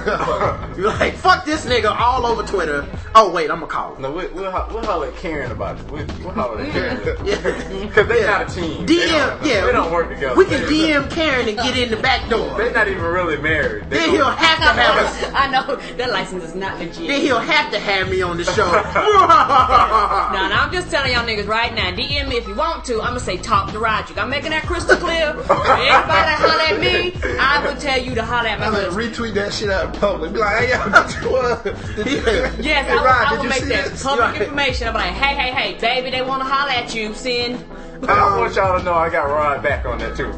You're 0.77 0.89
like, 0.89 1.15
fuck 1.15 1.45
this 1.45 1.65
nigga 1.67 1.91
all 1.99 2.27
over 2.27 2.43
Twitter. 2.43 2.87
Oh 3.15 3.31
wait, 3.33 3.51
I'm 3.51 3.61
gonna 3.61 3.71
call 3.73 3.95
him. 3.95 4.03
no, 4.03 4.13
we'll, 4.13 4.33
we'll, 4.35 4.51
ho- 4.51 4.69
we'll 4.73 4.85
holler 4.85 5.09
at 5.09 5.17
Karen 5.17 5.51
about 5.51 5.79
it. 5.79 5.91
We'll, 5.91 6.07
we'll 6.21 6.31
holler 6.31 6.61
at 6.61 6.73
Karen. 6.73 6.98
Yeah. 7.25 7.87
Because 7.87 8.09
they 8.09 8.25
not 8.27 8.43
a 8.51 8.55
team. 8.55 8.87
DM, 8.87 9.09
don't, 9.09 9.45
yeah, 9.47 9.65
They 9.67 9.73
don't 9.73 9.93
work 9.93 10.09
together. 10.09 10.35
We 10.37 10.45
can 10.45 10.63
They- 10.63 10.89
DM 10.93 11.11
Karen 11.11 11.49
and 11.49 11.57
get 11.59 11.77
in 11.77 11.91
the 11.91 11.97
back 11.97 12.29
door. 12.29 12.57
They're 12.57 12.73
not 12.73 12.89
even 12.89 13.03
really 13.03 13.39
married. 13.39 13.89
They 13.91 13.99
Then 13.99 14.11
he'll 14.11 14.25
have 14.31 14.59
to 14.59 14.65
have 14.81 14.97
us. 15.05 15.31
I 15.35 15.49
know 15.49 15.77
that 15.97 16.11
license 16.11 16.45
is 16.45 16.55
not 16.55 16.79
legit. 16.79 16.95
Then 16.97 17.07
legit. 17.07 17.23
he'll 17.23 17.39
have 17.39 17.71
to 17.73 17.79
have 17.79 18.09
me 18.11 18.23
on 18.23 18.37
the 18.37 18.45
show. 18.45 18.67
No, 20.29 20.47
no, 20.49 20.55
I'm 20.55 20.73
just 20.73 20.91
telling 20.91 21.13
y'all 21.13 21.25
niggas 21.27 21.47
right 21.49 21.75
now. 21.75 21.91
DM 21.91 22.29
me 22.29 22.37
if 22.37 22.47
you 22.47 22.55
want 22.55 22.85
to. 22.87 23.01
I'm 23.01 23.09
gonna 23.09 23.21
say 23.21 23.37
talk 23.39 23.73
to 23.73 23.79
Roger. 23.79 24.19
I'm 24.19 24.29
making 24.31 24.51
that 24.51 24.65
crystal 24.67 24.97
clear. 24.97 25.31
Everybody 25.31 25.49
that 25.49 26.39
holler 26.39 26.77
at 26.77 26.81
me, 26.81 27.15
I 27.41 27.67
will 27.67 27.77
tell 27.81 27.99
you 28.01 28.15
to 28.15 28.23
holler 28.25 28.49
at 28.49 28.59
my 28.61 28.67
I'm 28.67 28.73
gonna 28.75 28.89
retweet 28.89 29.35
that 29.35 29.53
shit 29.53 29.71
out 29.71 29.95
in 29.95 30.01
public. 30.01 30.33
Be 30.33 30.39
like, 30.39 30.65
hey, 30.65 30.71
yo, 30.71 30.85
did 30.85 31.23
you, 31.23 31.37
uh, 31.37 31.63
did 31.63 32.07
you, 32.07 32.65
Yes, 32.65 32.87
hey, 32.87 32.93
I 32.93 32.95
will, 32.95 33.05
Rod, 33.05 33.27
I 33.27 33.31
did 33.31 33.39
will 33.41 33.49
make 33.49 33.63
that 33.65 33.91
this? 33.91 34.03
public 34.03 34.21
Right. 34.27 34.43
information. 34.43 34.89
I'm 34.89 34.95
like, 34.95 35.13
hey, 35.13 35.35
hey, 35.35 35.51
hey, 35.53 35.79
baby, 35.81 36.11
they 36.11 36.23
want 36.23 36.43
to 36.43 36.49
holler 36.49 36.73
at 36.73 36.88
you. 36.95 37.15
Send. 37.15 37.65
I 38.09 38.39
want 38.39 38.55
y'all 38.55 38.79
to 38.79 38.85
know 38.85 38.95
I 38.95 39.11
got 39.11 39.25
Rod 39.25 39.63
back 39.63 39.85
on 39.85 39.99
that 39.99 40.17
too. 40.17 40.33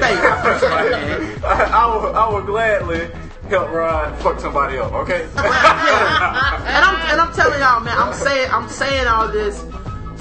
Thank 0.00 0.22
you. 0.22 0.28
I 0.28 0.40
appreciate 0.40 0.86
it, 0.86 1.40
man. 1.40 1.44
I, 1.44 1.64
I, 1.64 1.86
will, 1.86 2.16
I 2.16 2.28
will 2.28 2.42
gladly 2.42 3.10
help 3.48 3.70
Rod 3.70 4.18
fuck 4.20 4.40
somebody 4.40 4.78
up, 4.78 4.92
okay? 4.92 5.28
Yeah. 5.36 6.64
And 6.66 6.84
I'm 6.84 7.12
and 7.12 7.20
I'm 7.20 7.32
telling 7.34 7.60
y'all, 7.60 7.80
man, 7.80 7.96
I'm 7.96 8.14
saying 8.14 8.50
I'm 8.50 8.68
saying 8.68 9.06
all 9.06 9.28
this 9.28 9.62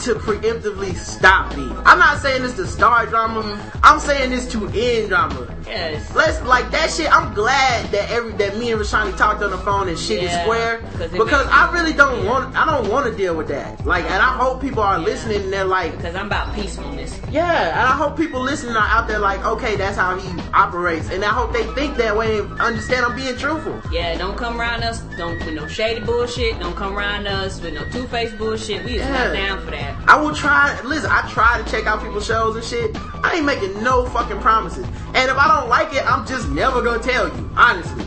to 0.01 0.15
preemptively 0.15 0.95
stop 0.95 1.55
me. 1.55 1.63
I'm 1.85 1.99
not 1.99 2.19
saying 2.19 2.41
this 2.43 2.55
to 2.55 2.67
start 2.67 3.09
drama. 3.09 3.41
I'm 3.83 3.99
saying 3.99 4.31
this 4.31 4.47
to 4.51 4.67
end 4.73 5.09
drama. 5.09 5.47
Yes. 5.65 6.13
Let's 6.15 6.41
like 6.43 6.69
that 6.71 6.89
shit. 6.91 7.11
I'm 7.11 7.33
glad 7.33 7.89
that 7.91 8.09
every 8.11 8.33
that 8.33 8.57
me 8.57 8.71
and 8.71 8.81
Rashani 8.81 9.15
talked 9.17 9.41
on 9.43 9.51
the 9.51 9.57
phone 9.59 9.87
and 9.87 9.97
shit 9.97 10.21
Yeah, 10.21 10.37
is 10.37 10.43
square 10.43 10.79
'cause 10.97 11.11
because 11.11 11.47
I 11.49 11.71
really 11.71 11.93
don't 11.93 12.25
want 12.25 12.55
I 12.55 12.65
don't 12.65 12.89
want 12.91 13.05
to 13.09 13.15
deal 13.15 13.35
with 13.35 13.47
that. 13.47 13.85
Like, 13.85 14.03
and 14.05 14.15
I 14.21 14.33
hope 14.35 14.61
people 14.61 14.83
are 14.83 14.99
listening 14.99 15.41
and 15.43 15.53
they're 15.53 15.63
like, 15.63 15.95
Because 15.97 16.15
I'm 16.15 16.25
about 16.27 16.53
peacefulness. 16.53 17.17
yeah. 17.31 17.69
And 17.69 17.79
I 17.87 17.91
hope 17.95 18.17
people 18.17 18.41
listening 18.41 18.75
are 18.75 18.87
out 18.87 19.07
there 19.07 19.19
like, 19.19 19.43
okay, 19.45 19.75
that's 19.75 19.97
how 19.97 20.17
he 20.17 20.29
operates, 20.53 21.09
and 21.11 21.23
I 21.23 21.29
hope 21.29 21.53
they 21.53 21.63
think 21.75 21.97
that 21.97 22.15
way 22.17 22.39
and 22.39 22.59
understand 22.59 23.05
I'm 23.05 23.15
being 23.15 23.37
truthful. 23.37 23.79
Yeah, 23.91 24.17
don't 24.17 24.37
come 24.37 24.59
around 24.59 24.83
us. 24.83 24.99
Don't 25.17 25.37
with 25.45 25.53
no 25.53 25.67
shady 25.67 26.01
bullshit. 26.01 26.59
Don't 26.59 26.75
come 26.75 26.97
around 26.97 27.27
us 27.27 27.61
with 27.61 27.73
no 27.73 27.83
two 27.89 28.05
faced 28.07 28.37
bullshit. 28.37 28.83
We 28.83 28.95
is 28.95 29.01
Yeah. 29.01 29.25
not 29.27 29.33
down 29.33 29.59
for 29.65 29.71
that. 29.71 29.82
I 30.07 30.19
will 30.19 30.35
try. 30.35 30.79
Listen, 30.83 31.09
I 31.11 31.29
try 31.31 31.61
to 31.61 31.71
check 31.71 31.85
out 31.85 32.01
people's 32.01 32.25
shows 32.25 32.55
and 32.55 32.63
shit. 32.65 32.95
I 33.23 33.35
ain't 33.35 33.45
making 33.45 33.81
no 33.83 34.05
fucking 34.07 34.39
promises. 34.39 34.85
And 35.13 35.29
if 35.29 35.37
I 35.37 35.59
don't 35.59 35.69
like 35.69 35.93
it, 35.93 36.05
I'm 36.09 36.25
just 36.27 36.49
never 36.49 36.81
gonna 36.81 37.01
tell 37.01 37.27
you, 37.27 37.49
honestly. 37.55 38.05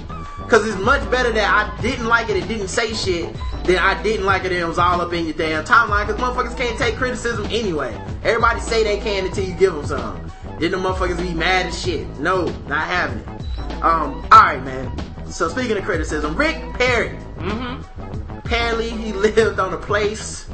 Cause 0.48 0.64
it's 0.64 0.78
much 0.78 1.08
better 1.10 1.32
that 1.32 1.50
I 1.50 1.82
didn't 1.82 2.06
like 2.06 2.28
it 2.28 2.36
and 2.36 2.46
didn't 2.46 2.68
say 2.68 2.94
shit 2.94 3.34
than 3.64 3.78
I 3.78 4.00
didn't 4.04 4.24
like 4.24 4.44
it 4.44 4.52
and 4.52 4.60
it 4.60 4.64
was 4.64 4.78
all 4.78 5.00
up 5.00 5.12
in 5.12 5.24
your 5.24 5.34
damn 5.34 5.64
timeline. 5.64 6.06
Cause 6.06 6.16
motherfuckers 6.16 6.56
can't 6.56 6.78
take 6.78 6.94
criticism 6.94 7.46
anyway. 7.46 8.00
Everybody 8.22 8.60
say 8.60 8.84
they 8.84 8.98
can 8.98 9.26
until 9.26 9.44
you 9.44 9.54
give 9.54 9.74
them 9.74 9.84
some. 9.86 10.30
Then 10.60 10.70
the 10.70 10.76
motherfuckers 10.76 11.20
be 11.20 11.34
mad 11.34 11.66
as 11.66 11.82
shit. 11.82 12.06
No, 12.20 12.44
not 12.68 12.86
having 12.86 13.18
it. 13.18 13.82
Um, 13.82 14.24
alright, 14.32 14.62
man. 14.64 14.92
So 15.26 15.48
speaking 15.48 15.76
of 15.76 15.84
criticism, 15.84 16.36
Rick 16.36 16.74
Perry. 16.74 17.18
Mm-hmm. 17.38 18.36
Apparently 18.38 18.90
he 18.90 19.12
lived 19.14 19.58
on 19.58 19.74
a 19.74 19.78
place 19.78 20.46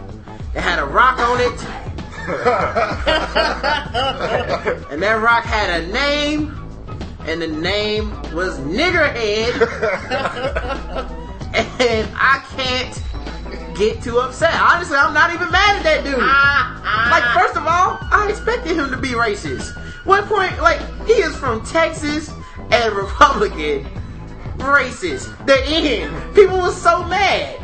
that 0.54 0.62
had 0.62 0.78
a 0.78 0.84
rock 0.84 1.18
on 1.18 1.40
it. 1.40 1.64
and 4.92 5.02
that 5.02 5.20
rock 5.22 5.44
had 5.44 5.82
a 5.82 5.86
name, 5.92 6.54
and 7.26 7.42
the 7.42 7.48
name 7.48 8.10
was 8.32 8.58
Niggerhead. 8.60 9.52
and 11.54 12.08
I 12.14 12.42
can't 12.56 13.02
get 13.76 14.02
too 14.02 14.18
upset. 14.18 14.54
Honestly, 14.54 14.96
I'm 14.96 15.14
not 15.14 15.34
even 15.34 15.50
mad 15.50 15.78
at 15.78 15.82
that 15.82 16.04
dude. 16.04 16.14
Ah, 16.18 17.08
like, 17.10 17.24
ah. 17.24 17.34
first 17.38 17.56
of 17.56 17.66
all, 17.66 17.98
I 18.10 18.28
expected 18.30 18.76
him 18.76 18.90
to 18.90 18.96
be 18.96 19.10
racist. 19.10 19.76
One 20.04 20.24
point, 20.26 20.60
like, 20.60 20.80
he 21.06 21.14
is 21.14 21.36
from 21.36 21.64
Texas 21.64 22.30
and 22.70 22.94
Republican. 22.94 23.86
Racist. 24.58 25.46
The 25.46 25.60
end. 25.64 26.34
People 26.34 26.60
were 26.60 26.70
so 26.70 27.02
mad. 27.04 27.58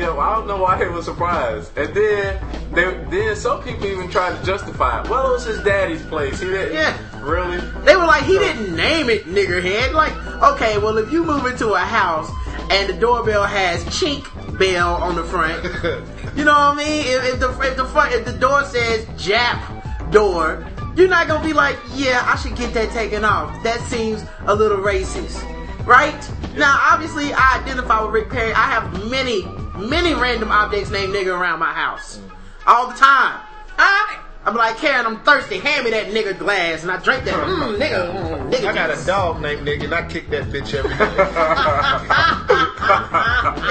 Yeah, 0.00 0.16
I 0.16 0.34
don't 0.34 0.46
know 0.46 0.56
why 0.56 0.82
he 0.82 0.88
was 0.88 1.04
surprised. 1.04 1.76
And 1.76 1.94
then, 1.94 2.72
they, 2.72 2.84
then 3.10 3.36
some 3.36 3.62
people 3.62 3.84
even 3.84 4.08
tried 4.08 4.38
to 4.38 4.46
justify 4.46 5.02
it. 5.02 5.10
Well, 5.10 5.28
it 5.28 5.32
was 5.32 5.44
his 5.44 5.62
daddy's 5.62 6.02
place. 6.06 6.40
He 6.40 6.46
didn't. 6.46 6.72
Yeah. 6.72 6.96
Really? 7.20 7.60
They 7.84 7.96
were 7.96 8.06
like, 8.06 8.24
he 8.24 8.38
didn't 8.38 8.74
name 8.74 9.10
it 9.10 9.26
niggerhead. 9.26 9.92
Like, 9.92 10.16
okay, 10.54 10.78
well, 10.78 10.96
if 10.96 11.12
you 11.12 11.22
move 11.22 11.44
into 11.44 11.74
a 11.74 11.80
house 11.80 12.30
and 12.70 12.88
the 12.88 12.94
doorbell 12.98 13.44
has 13.44 13.84
chink 13.84 14.24
bell 14.58 14.94
on 14.94 15.16
the 15.16 15.24
front, 15.24 15.62
you 16.34 16.44
know 16.44 16.52
what 16.52 16.60
I 16.60 16.74
mean? 16.76 17.04
If, 17.06 17.34
if 17.34 17.40
the 17.40 17.50
if 17.60 17.76
the 17.76 17.84
front 17.84 18.14
if 18.14 18.24
the 18.24 18.32
door 18.32 18.64
says 18.64 19.04
Jap 19.18 20.10
door, 20.10 20.66
you're 20.96 21.08
not 21.08 21.28
gonna 21.28 21.46
be 21.46 21.52
like, 21.52 21.76
yeah, 21.94 22.22
I 22.26 22.36
should 22.36 22.56
get 22.56 22.72
that 22.72 22.90
taken 22.92 23.22
off. 23.22 23.62
That 23.64 23.80
seems 23.90 24.24
a 24.46 24.54
little 24.54 24.78
racist, 24.78 25.44
right? 25.84 26.30
Now, 26.56 26.78
obviously, 26.90 27.32
I 27.32 27.60
identify 27.62 28.02
with 28.02 28.12
Rick 28.12 28.30
Perry. 28.30 28.52
I 28.52 28.66
have 28.70 29.10
many, 29.10 29.42
many 29.80 30.14
random 30.14 30.50
objects 30.50 30.90
named 30.90 31.14
nigger 31.14 31.38
around 31.38 31.58
my 31.58 31.72
house 31.72 32.20
all 32.66 32.88
the 32.88 32.94
time. 32.94 33.40
Huh? 33.76 34.22
I'm 34.44 34.56
like, 34.56 34.78
Karen, 34.78 35.04
I'm 35.04 35.22
thirsty. 35.22 35.58
Hand 35.58 35.84
me 35.84 35.90
that 35.90 36.06
nigga 36.06 36.38
glass, 36.38 36.82
and 36.82 36.90
I 36.90 36.96
drink 37.02 37.24
that. 37.24 37.34
Mm, 37.34 37.76
nigga, 37.82 38.14
mm, 38.14 38.50
nigga. 38.50 38.68
I 38.68 38.74
got 38.74 38.90
juice. 38.90 39.04
a 39.04 39.06
dog 39.06 39.42
named 39.42 39.66
Nigga, 39.66 39.84
and 39.84 39.94
I 39.94 40.08
kick 40.08 40.30
that 40.30 40.44
bitch 40.44 40.72
every 40.72 40.96
day. 40.96 40.96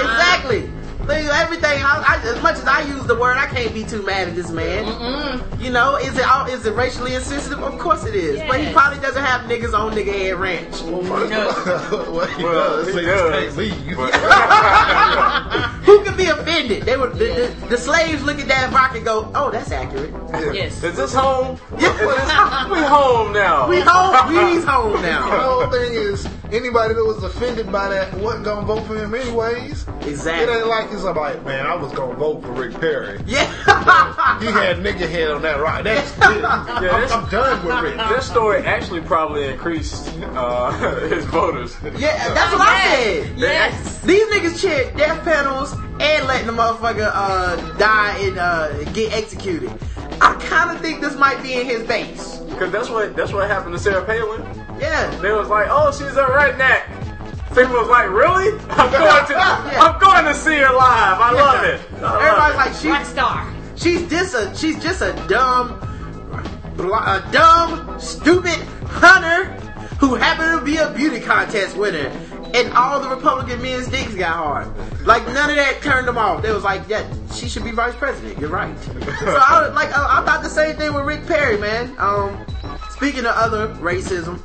exactly. 0.00 0.70
Like, 1.06 1.24
everything. 1.24 1.82
I, 1.82 2.04
I, 2.06 2.28
as 2.28 2.40
much 2.42 2.56
as 2.56 2.64
I 2.66 2.82
use 2.82 3.04
the 3.06 3.16
word, 3.16 3.36
I 3.36 3.46
can't 3.46 3.74
be 3.74 3.82
too 3.84 4.02
mad 4.04 4.28
at 4.28 4.34
this 4.36 4.50
man. 4.50 5.42
You 5.60 5.70
know, 5.70 5.96
is 5.96 6.16
it 6.16 6.24
all- 6.24 6.46
is 6.46 6.64
it 6.66 6.74
racially 6.74 7.14
insensitive? 7.14 7.60
Of 7.62 7.78
course 7.78 8.04
it 8.04 8.14
is. 8.14 8.40
But 8.48 8.60
he 8.60 8.72
probably 8.72 9.00
doesn't 9.00 9.22
have 9.24 9.42
niggas 9.42 9.74
on 9.76 9.92
nigga 9.92 10.12
head 10.12 10.34
ranch. 10.36 10.74
Oh 10.82 11.00
well, 12.12 12.26
he 12.28 12.44
Well, 12.44 12.84
does. 12.84 12.94
he 12.94 13.00
does. 13.02 13.54
can't 13.54 13.56
leave. 13.56 13.96
But- 13.96 14.14
Who 15.84 16.04
could 16.04 16.16
be 16.16 16.26
offended? 16.26 16.84
They 16.84 16.96
would. 16.96 17.12
The, 17.14 17.54
the, 17.60 17.66
the 17.70 17.76
slaves 17.78 18.22
look 18.22 18.38
at 18.38 18.48
that 18.48 18.72
rock 18.72 18.94
and 18.94 19.04
go, 19.04 19.30
"Oh, 19.34 19.50
that's 19.50 19.70
accurate. 19.72 20.12
Yes. 20.54 20.82
Is 20.82 20.96
this 20.96 21.12
home? 21.14 21.58
Yeah. 21.78 22.70
We 22.70 22.78
home 22.80 23.32
now. 23.32 23.68
We 23.68 23.80
home. 23.80 24.28
We's 24.28 24.64
home 24.72 25.00
now. 25.02 25.30
The 25.30 25.40
whole 25.40 25.66
thing 25.70 25.92
is, 25.94 26.28
anybody 26.52 26.94
that 26.94 27.04
was 27.04 27.22
offended 27.22 27.70
by 27.70 27.88
that 27.88 28.12
wasn't 28.14 28.44
gonna 28.44 28.66
vote 28.66 28.84
for 28.86 28.96
him 28.96 29.14
anyways. 29.14 29.70
Exactly. 29.82 30.08
It 30.08 30.12
Exactly. 30.12 30.54
ain't 30.56 30.66
like 30.66 30.92
it's 30.92 31.02
like, 31.02 31.44
man, 31.44 31.66
I 31.66 31.74
was 31.74 31.92
gonna 31.92 32.14
vote 32.14 32.42
for 32.42 32.52
Rick 32.52 32.80
Perry. 32.80 33.20
Yeah. 33.26 33.46
He 34.40 34.46
had 34.46 34.78
nigga 34.78 35.08
head 35.08 35.30
on 35.30 35.42
that 35.42 35.60
rock. 35.60 35.84
That's 35.84 36.10
it. 36.18 36.44
I'm, 36.44 37.12
I'm 37.12 37.30
done 37.30 37.64
with 37.66 37.80
Rick. 37.82 37.96
This 38.10 38.26
story 38.26 38.62
actually 38.64 39.00
probably 39.02 39.48
increased 39.48 40.08
uh, 40.34 40.70
his 41.08 41.24
voters. 41.26 41.76
yeah. 41.98 42.32
That's 42.34 42.52
what 42.52 42.60
I 42.68 42.94
said. 42.96 43.38
Yes. 43.38 44.00
These 44.02 44.26
niggas 44.28 44.60
cheer 44.60 44.92
death 44.96 45.22
panels 45.24 45.72
and 46.00 46.26
letting 46.26 46.46
the 46.46 46.52
motherfucker 46.52 47.10
uh, 47.12 47.56
die 47.78 48.16
and 48.20 48.38
uh, 48.38 48.84
get 48.92 49.12
executed. 49.12 49.70
I 50.22 50.34
kind 50.34 50.74
of 50.74 50.82
think 50.82 51.00
this 51.00 51.16
might 51.16 51.42
be 51.42 51.54
in 51.54 51.66
his 51.66 51.82
base. 51.86 52.38
Because 52.38 52.72
that's 52.72 52.90
what 52.90 53.16
that's 53.16 53.32
what 53.32 53.48
happened 53.48 53.72
to 53.74 53.78
Sarah 53.78 54.04
Palin. 54.04 54.42
Yeah. 54.80 55.10
They 55.20 55.32
was 55.32 55.48
like, 55.48 55.66
oh, 55.70 55.92
she's 55.92 56.16
a 56.16 56.24
redneck. 56.24 56.82
People 57.54 57.74
was 57.74 57.88
like, 57.88 58.08
really? 58.10 58.52
I'm 58.70 58.90
going 58.92 59.26
to 59.26 59.36
I'm 59.36 59.98
going 60.00 60.24
to 60.24 60.34
see 60.34 60.56
her 60.56 60.72
live. 60.72 61.20
I 61.20 61.32
love 61.32 61.64
it. 61.64 61.80
I 61.96 62.00
love 62.00 62.22
Everybody's 62.22 62.54
it. 62.54 62.56
like, 62.56 62.74
she's 62.74 62.84
Rock 62.90 63.04
star. 63.04 63.54
she's 63.76 64.08
just 64.10 64.34
a 64.34 64.54
she's 64.56 64.82
just 64.82 65.02
a 65.02 65.12
dumb, 65.28 65.78
bl- 66.76 66.94
a 66.94 67.28
dumb, 67.32 67.98
stupid 68.00 68.54
hunter 68.86 69.46
who 69.98 70.14
happened 70.14 70.58
to 70.60 70.64
be 70.64 70.76
a 70.78 70.90
beauty 70.90 71.20
contest 71.20 71.76
winner. 71.76 72.10
and 72.54 72.72
all 72.72 73.00
the 73.00 73.08
Republican 73.08 73.60
men's 73.62 73.88
dicks 73.88 74.14
got 74.14 74.34
hard. 74.34 74.68
Like 75.04 75.26
none 75.26 75.50
of 75.50 75.56
that 75.56 75.82
turned 75.82 76.06
them 76.08 76.18
off. 76.18 76.42
They 76.42 76.52
was 76.52 76.62
like, 76.64 76.82
yeah, 76.88 77.04
she 77.34 77.48
should 77.48 77.64
be 77.64 77.70
vice 77.72 77.94
president. 77.96 78.38
You're 78.38 78.48
right. 78.50 78.76
so 78.84 78.92
I 79.00 79.62
was 79.66 79.74
like, 79.74 79.88
I, 79.96 80.20
I 80.20 80.24
thought 80.24 80.40
the 80.42 80.48
same 80.48 80.76
thing 80.76 80.94
with 80.94 81.04
Rick 81.04 81.26
Perry, 81.26 81.58
man. 81.58 81.94
Um, 81.98 82.38
speaking 83.00 83.24
of 83.24 83.34
other 83.34 83.68
racism, 83.76 84.38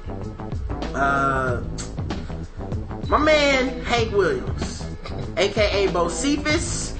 uh, 0.95 1.61
my 3.10 3.18
man 3.18 3.84
Hank 3.84 4.14
Williams, 4.14 4.86
aka 5.36 5.88
Bocephus, 5.88 6.95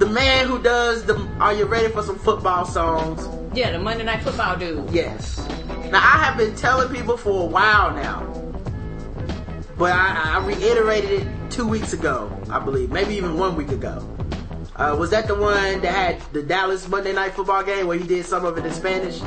the 0.00 0.06
man 0.06 0.48
who 0.48 0.60
does 0.60 1.04
the 1.04 1.14
"Are 1.38 1.52
you 1.52 1.66
ready 1.66 1.86
for 1.92 2.02
some 2.02 2.18
football?" 2.18 2.64
songs. 2.64 3.28
Yeah, 3.56 3.70
the 3.70 3.78
Monday 3.78 4.02
Night 4.02 4.24
Football 4.24 4.56
dude. 4.56 4.90
Yes. 4.90 5.38
Now 5.92 6.00
I 6.00 6.24
have 6.24 6.36
been 6.36 6.56
telling 6.56 6.92
people 6.92 7.16
for 7.16 7.44
a 7.44 7.46
while 7.46 7.94
now, 7.94 8.26
but 9.78 9.92
I, 9.92 10.34
I 10.34 10.44
reiterated 10.44 11.12
it 11.12 11.28
two 11.48 11.68
weeks 11.68 11.92
ago, 11.92 12.36
I 12.50 12.58
believe, 12.58 12.90
maybe 12.90 13.14
even 13.14 13.38
one 13.38 13.54
week 13.54 13.70
ago. 13.70 14.15
Uh, 14.76 14.94
was 14.98 15.08
that 15.08 15.26
the 15.26 15.34
one 15.34 15.80
that 15.80 15.92
had 15.92 16.20
the 16.34 16.42
Dallas 16.42 16.86
Monday 16.86 17.14
Night 17.14 17.32
Football 17.32 17.64
game 17.64 17.86
where 17.86 17.96
he 17.96 18.06
did 18.06 18.26
some 18.26 18.44
of 18.44 18.58
it 18.58 18.66
in 18.66 18.72
Spanish? 18.72 19.20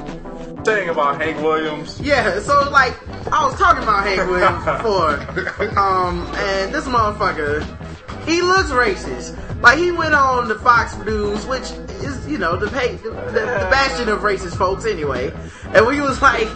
Thing 0.63 0.89
about 0.89 1.19
Hank 1.19 1.37
Williams. 1.41 1.99
Yeah, 1.99 2.39
so 2.39 2.69
like 2.69 2.93
I 3.33 3.45
was 3.45 3.57
talking 3.57 3.81
about 3.81 4.03
Hank 4.03 4.29
Williams 4.29 4.63
before, 4.63 5.77
um, 5.79 6.27
and 6.35 6.73
this 6.73 6.85
motherfucker, 6.85 7.63
he 8.27 8.43
looks 8.43 8.69
racist. 8.69 9.35
Like 9.61 9.79
he 9.79 9.91
went 9.91 10.13
on 10.13 10.47
the 10.47 10.55
Fox 10.55 10.95
News, 10.99 11.45
which 11.47 11.63
is 12.03 12.27
you 12.27 12.37
know 12.37 12.55
the 12.55 12.67
the, 12.67 13.09
the, 13.09 13.31
the 13.31 13.67
bastion 13.71 14.07
of 14.07 14.19
racist 14.19 14.55
folks 14.55 14.85
anyway, 14.85 15.33
and 15.73 15.91
he 15.91 15.99
was 15.99 16.21
like, 16.21 16.47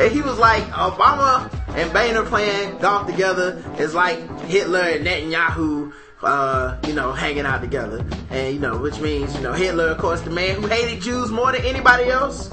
and 0.00 0.10
he 0.10 0.22
was 0.22 0.38
like 0.38 0.64
Obama 0.68 1.52
and 1.76 1.92
Boehner 1.92 2.24
playing 2.24 2.78
golf 2.78 3.06
together 3.06 3.62
is 3.78 3.94
like 3.94 4.18
Hitler 4.42 4.80
and 4.80 5.06
Netanyahu. 5.06 5.92
Uh, 6.22 6.76
you 6.86 6.92
know, 6.92 7.12
hanging 7.12 7.46
out 7.46 7.62
together, 7.62 8.04
and 8.28 8.52
you 8.52 8.60
know, 8.60 8.76
which 8.76 9.00
means 9.00 9.34
you 9.34 9.40
know 9.40 9.54
Hitler, 9.54 9.86
of 9.88 9.98
course, 9.98 10.20
the 10.20 10.28
man 10.30 10.60
who 10.60 10.66
hated 10.66 11.00
Jews 11.00 11.30
more 11.30 11.50
than 11.50 11.64
anybody 11.64 12.10
else, 12.10 12.50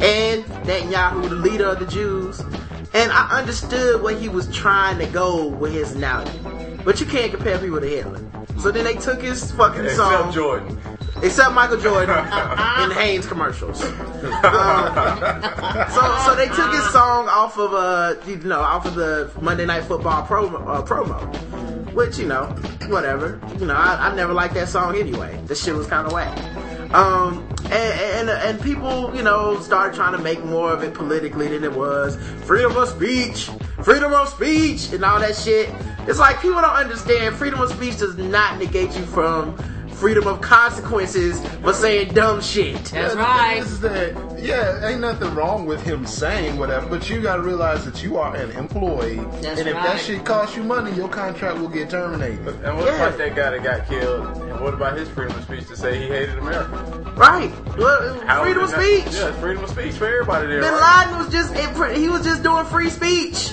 and 0.00 0.44
Netanyahu, 0.64 1.28
the 1.28 1.36
leader 1.36 1.66
of 1.66 1.78
the 1.78 1.86
Jews. 1.86 2.40
And 2.94 3.12
I 3.12 3.38
understood 3.38 4.02
where 4.02 4.16
he 4.16 4.28
was 4.28 4.52
trying 4.52 4.98
to 4.98 5.06
go 5.06 5.46
with 5.46 5.72
his 5.72 5.92
analogy. 5.94 6.40
But 6.84 6.98
you 6.98 7.06
can't 7.06 7.32
compare 7.32 7.58
people 7.58 7.80
to 7.80 7.86
Hitler. 7.86 8.20
So 8.58 8.70
then 8.70 8.84
they 8.84 8.94
took 8.94 9.20
his 9.20 9.52
fucking 9.52 9.88
song. 9.90 10.12
Except 10.12 10.34
Jordan. 10.34 10.80
Except 11.22 11.54
Michael 11.54 11.78
Jordan 11.78 12.18
in 12.84 12.90
Hanes 12.90 13.26
commercials. 13.26 13.82
Um, 13.82 13.90
so, 15.90 16.18
so 16.24 16.34
they 16.36 16.46
took 16.48 16.72
his 16.72 16.88
song 16.90 17.28
off 17.28 17.58
of 17.58 17.72
uh, 17.72 18.14
you 18.26 18.36
know, 18.36 18.60
off 18.60 18.84
of 18.86 18.94
the 18.94 19.30
Monday 19.40 19.64
Night 19.64 19.84
Football 19.84 20.26
promo, 20.26 20.66
uh, 20.66 20.82
promo, 20.82 21.92
which 21.94 22.18
you 22.18 22.26
know, 22.26 22.44
whatever. 22.88 23.40
You 23.58 23.66
know, 23.66 23.74
I, 23.74 24.08
I 24.08 24.14
never 24.14 24.32
liked 24.32 24.54
that 24.54 24.68
song 24.68 24.96
anyway. 24.96 25.40
The 25.46 25.54
shit 25.54 25.74
was 25.74 25.86
kind 25.86 26.06
of 26.06 26.12
whack. 26.12 26.36
Um, 26.94 27.48
and, 27.64 28.28
and 28.28 28.30
and 28.30 28.60
people, 28.60 29.14
you 29.16 29.22
know, 29.22 29.58
started 29.60 29.96
trying 29.96 30.12
to 30.12 30.22
make 30.22 30.44
more 30.44 30.70
of 30.70 30.82
it 30.82 30.94
politically 30.94 31.48
than 31.48 31.64
it 31.64 31.72
was. 31.72 32.16
Freedom 32.44 32.76
of 32.76 32.88
speech, 32.88 33.50
freedom 33.82 34.12
of 34.12 34.28
speech, 34.28 34.92
and 34.92 35.04
all 35.04 35.18
that 35.18 35.34
shit. 35.34 35.74
It's 36.06 36.18
like 36.18 36.40
people 36.40 36.60
don't 36.60 36.70
understand. 36.70 37.34
Freedom 37.34 37.60
of 37.60 37.70
speech 37.70 37.98
does 37.98 38.16
not 38.16 38.58
negate 38.58 38.96
you 38.96 39.04
from 39.06 39.56
freedom 39.96 40.26
of 40.26 40.40
consequences 40.40 41.40
for 41.62 41.72
saying 41.72 42.12
dumb 42.12 42.40
shit. 42.40 42.76
That's 42.86 43.14
the 43.14 43.18
right. 43.20 43.58
is 43.58 43.80
that, 43.80 44.38
yeah, 44.38 44.86
ain't 44.86 45.00
nothing 45.00 45.34
wrong 45.34 45.64
with 45.66 45.82
him 45.82 46.06
saying 46.06 46.58
whatever, 46.58 46.86
but 46.88 47.08
you 47.08 47.22
gotta 47.22 47.42
realize 47.42 47.84
that 47.86 48.02
you 48.02 48.18
are 48.18 48.36
an 48.36 48.50
employee. 48.52 49.16
That's 49.40 49.60
and 49.60 49.68
if 49.68 49.74
right. 49.74 49.84
that 49.84 50.00
shit 50.00 50.24
costs 50.24 50.56
you 50.56 50.62
money, 50.64 50.92
your 50.92 51.08
contract 51.08 51.58
will 51.58 51.68
get 51.68 51.88
terminated. 51.90 52.46
And 52.64 52.76
what 52.76 52.86
Yeah. 52.86 52.96
about 53.06 53.18
that 53.18 53.34
guy 53.34 53.50
that 53.50 53.62
got 53.62 53.88
killed? 53.88 54.36
And 54.42 54.60
what 54.60 54.74
about 54.74 54.96
his 54.98 55.08
freedom 55.08 55.36
of 55.36 55.44
speech 55.44 55.66
to 55.68 55.76
say 55.76 55.98
he 55.98 56.06
hated 56.08 56.38
America? 56.38 57.12
Right. 57.16 57.50
Well, 57.78 58.20
How 58.26 58.42
freedom 58.42 58.64
of 58.64 58.68
is 58.70 58.74
that- 58.74 58.82
speech. 58.82 59.14
Yeah, 59.20 59.32
freedom 59.40 59.64
of 59.64 59.70
speech 59.70 59.94
for 59.94 60.06
everybody 60.06 60.46
there. 60.48 60.60
Bin 60.60 60.72
right? 60.72 61.06
Laden 61.06 61.18
was 61.24 61.32
just 61.32 61.56
he 61.96 62.08
was 62.08 62.22
just 62.24 62.42
doing 62.42 62.64
free 62.66 62.90
speech. 62.90 63.50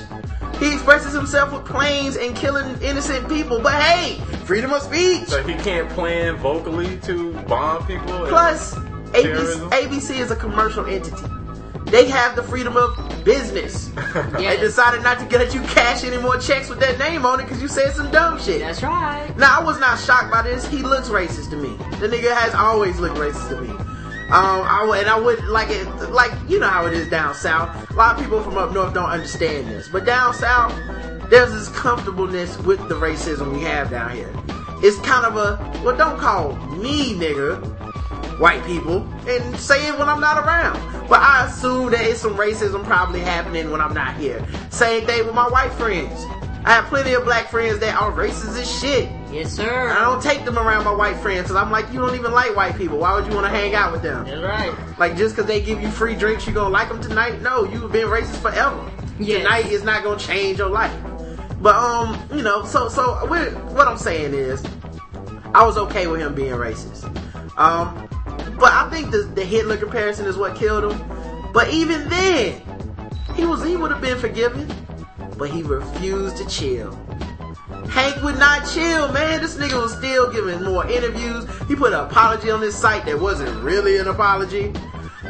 He 0.59 0.73
expresses 0.73 1.13
himself 1.13 1.51
with 1.51 1.65
planes 1.65 2.15
and 2.15 2.35
killing 2.35 2.81
innocent 2.81 3.27
people. 3.27 3.59
But 3.59 3.81
hey, 3.81 4.19
freedom 4.45 4.71
of 4.71 4.81
speech. 4.81 5.27
So 5.27 5.43
he 5.43 5.55
can't 5.55 5.89
plan 5.89 6.37
vocally 6.37 6.97
to 7.01 7.33
bomb 7.43 7.85
people. 7.85 8.27
Plus, 8.27 8.75
ABC, 9.13 9.69
ABC 9.69 10.19
is 10.19 10.31
a 10.31 10.35
commercial 10.35 10.85
entity. 10.85 11.27
They 11.85 12.07
have 12.09 12.35
the 12.35 12.43
freedom 12.43 12.75
of 12.75 13.23
business. 13.23 13.91
They 14.33 14.57
decided 14.57 15.03
not 15.03 15.19
to 15.19 15.25
get 15.25 15.53
you 15.53 15.61
cash 15.61 16.03
any 16.03 16.17
more 16.17 16.37
checks 16.37 16.69
with 16.69 16.79
that 16.79 16.99
name 16.99 17.25
on 17.25 17.39
it 17.39 17.43
because 17.43 17.61
you 17.61 17.67
said 17.67 17.93
some 17.93 18.11
dumb 18.11 18.39
shit. 18.39 18.59
That's 18.59 18.83
right. 18.83 19.31
Now, 19.37 19.59
I 19.59 19.63
was 19.63 19.79
not 19.79 19.99
shocked 19.99 20.31
by 20.31 20.43
this. 20.43 20.67
He 20.67 20.77
looks 20.77 21.09
racist 21.09 21.49
to 21.51 21.55
me. 21.55 21.69
The 21.97 22.07
nigga 22.07 22.35
has 22.35 22.53
always 22.53 22.99
looked 22.99 23.17
racist 23.17 23.49
to 23.49 23.61
me. 23.61 23.92
Um, 24.33 24.63
I 24.63 24.83
would, 24.83 24.99
and 24.99 25.09
I 25.09 25.19
would 25.19 25.45
like 25.45 25.69
it, 25.69 25.87
like 26.09 26.31
you 26.49 26.59
know 26.59 26.67
how 26.67 26.87
it 26.87 26.93
is 26.93 27.07
down 27.07 27.35
south. 27.35 27.91
A 27.91 27.93
lot 27.93 28.15
of 28.15 28.23
people 28.23 28.41
from 28.41 28.57
up 28.57 28.73
north 28.73 28.91
don't 28.91 29.11
understand 29.11 29.67
this, 29.67 29.87
but 29.87 30.05
down 30.05 30.33
south, 30.33 30.75
there's 31.29 31.51
this 31.51 31.69
comfortableness 31.69 32.57
with 32.57 32.79
the 32.89 32.95
racism 32.95 33.53
we 33.53 33.61
have 33.61 33.91
down 33.91 34.09
here. 34.09 34.33
It's 34.81 34.97
kind 35.01 35.23
of 35.23 35.35
a 35.35 35.81
well, 35.83 35.95
don't 35.95 36.17
call 36.17 36.55
me 36.75 37.13
nigga, 37.13 37.63
white 38.39 38.65
people, 38.65 39.07
and 39.27 39.55
say 39.59 39.87
it 39.87 39.99
when 39.99 40.09
I'm 40.09 40.19
not 40.19 40.43
around. 40.43 40.81
But 41.07 41.21
I 41.21 41.45
assume 41.45 41.91
that 41.91 42.01
it's 42.01 42.21
some 42.21 42.33
racism 42.33 42.83
probably 42.83 43.19
happening 43.19 43.69
when 43.69 43.81
I'm 43.81 43.93
not 43.93 44.17
here. 44.17 44.43
Same 44.71 45.05
thing 45.05 45.27
with 45.27 45.35
my 45.35 45.47
white 45.47 45.73
friends. 45.73 46.25
I 46.65 46.75
have 46.75 46.85
plenty 46.85 47.13
of 47.13 47.25
black 47.25 47.49
friends 47.49 47.79
that 47.79 47.99
are 48.01 48.11
racist 48.11 48.57
as 48.57 48.79
shit. 48.79 49.09
Yes, 49.31 49.51
sir. 49.51 49.89
I 49.89 49.99
don't 49.99 50.21
take 50.23 50.45
them 50.45 50.57
around 50.57 50.85
my 50.85 50.93
white 50.93 51.17
friends 51.17 51.43
because 51.43 51.57
I'm 51.57 51.71
like, 51.71 51.91
you 51.91 51.99
don't 51.99 52.15
even 52.15 52.31
like 52.31 52.55
white 52.55 52.77
people. 52.77 52.99
Why 52.99 53.13
would 53.13 53.27
you 53.27 53.33
want 53.33 53.45
to 53.45 53.49
hang 53.49 53.75
out 53.75 53.91
with 53.91 54.01
them? 54.01 54.25
That's 54.25 54.41
right. 54.41 54.73
Like, 54.97 55.17
just 55.17 55.35
because 55.35 55.47
they 55.47 55.61
give 55.61 55.81
you 55.81 55.89
free 55.89 56.15
drinks, 56.15 56.47
you 56.47 56.53
gonna 56.53 56.69
like 56.69 56.87
them 56.87 57.01
tonight? 57.01 57.41
No, 57.41 57.65
you've 57.65 57.91
been 57.91 58.07
racist 58.07 58.41
forever. 58.41 58.89
Yes. 59.19 59.43
Tonight 59.43 59.71
is 59.71 59.83
not 59.83 60.03
gonna 60.03 60.19
change 60.19 60.59
your 60.59 60.69
life. 60.69 60.97
But 61.59 61.75
um, 61.75 62.17
you 62.33 62.43
know, 62.43 62.65
so 62.65 62.87
so 62.89 63.25
what 63.25 63.87
I'm 63.87 63.97
saying 63.97 64.33
is, 64.33 64.63
I 65.53 65.65
was 65.65 65.77
okay 65.77 66.07
with 66.07 66.21
him 66.21 66.35
being 66.35 66.51
racist. 66.51 67.03
Um, 67.57 68.07
but 68.57 68.71
I 68.71 68.89
think 68.89 69.11
the 69.11 69.23
the 69.35 69.43
Hitler 69.43 69.77
comparison 69.77 70.25
is 70.25 70.37
what 70.37 70.55
killed 70.55 70.91
him. 70.91 71.51
But 71.53 71.71
even 71.71 72.09
then, 72.09 72.61
he 73.35 73.45
was 73.45 73.63
he 73.63 73.75
would 73.75 73.91
have 73.91 74.01
been 74.01 74.17
forgiven, 74.17 74.69
but 75.37 75.49
he 75.49 75.63
refused 75.63 76.37
to 76.37 76.47
chill. 76.47 76.91
Hank 77.89 78.21
would 78.23 78.39
not 78.39 78.67
chill, 78.71 79.11
man. 79.11 79.41
This 79.41 79.55
nigga 79.57 79.81
was 79.81 79.95
still 79.95 80.31
giving 80.31 80.63
more 80.63 80.85
interviews. 80.89 81.45
He 81.67 81.75
put 81.75 81.93
an 81.93 81.99
apology 81.99 82.49
on 82.49 82.61
his 82.61 82.75
site 82.75 83.05
that 83.05 83.19
wasn't 83.19 83.55
really 83.63 83.97
an 83.97 84.07
apology. 84.07 84.73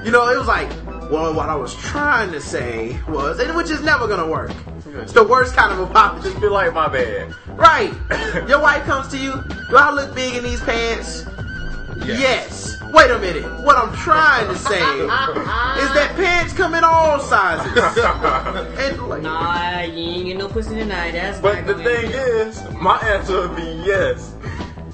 You 0.03 0.11
know, 0.11 0.29
it 0.29 0.37
was 0.37 0.47
like, 0.47 0.69
well, 1.11 1.33
what 1.33 1.49
I 1.49 1.55
was 1.55 1.75
trying 1.75 2.31
to 2.31 2.41
say 2.41 2.99
was, 3.07 3.39
and 3.39 3.55
which 3.55 3.69
is 3.69 3.81
never 3.81 4.07
gonna 4.07 4.27
work. 4.27 4.51
It's 4.87 5.13
the 5.13 5.23
worst 5.23 5.55
kind 5.55 5.71
of 5.73 5.79
apology. 5.79 6.29
Just 6.29 6.41
be 6.41 6.47
like, 6.47 6.73
my 6.73 6.87
bad. 6.87 7.33
Right. 7.47 7.93
Your 8.47 8.61
wife 8.61 8.83
comes 8.83 9.07
to 9.09 9.17
you. 9.17 9.33
Do 9.69 9.77
I 9.77 9.91
look 9.91 10.13
big 10.15 10.35
in 10.35 10.43
these 10.43 10.61
pants? 10.61 11.25
Yes. 12.05 12.72
Wait 12.93 13.09
a 13.09 13.17
minute. 13.19 13.43
What 13.63 13.75
I'm 13.75 13.93
trying 13.95 14.47
to 14.47 14.55
say 14.55 14.77
is 14.79 15.07
that 15.93 16.13
pants 16.15 16.53
come 16.53 16.75
in 16.75 16.83
all 16.83 17.19
sizes. 17.19 17.71
and 18.77 19.07
like, 19.07 19.21
Nah, 19.23 19.81
you 19.81 20.09
ain't 20.11 20.25
get 20.25 20.37
no 20.37 20.47
pussy 20.47 20.75
tonight. 20.75 21.11
That's 21.13 21.39
But 21.39 21.65
the 21.65 21.73
thing 21.75 22.11
happen. 22.11 22.47
is, 22.49 22.63
my 22.79 22.99
answer 22.99 23.47
would 23.47 23.55
be 23.55 23.63
yes. 23.85 24.35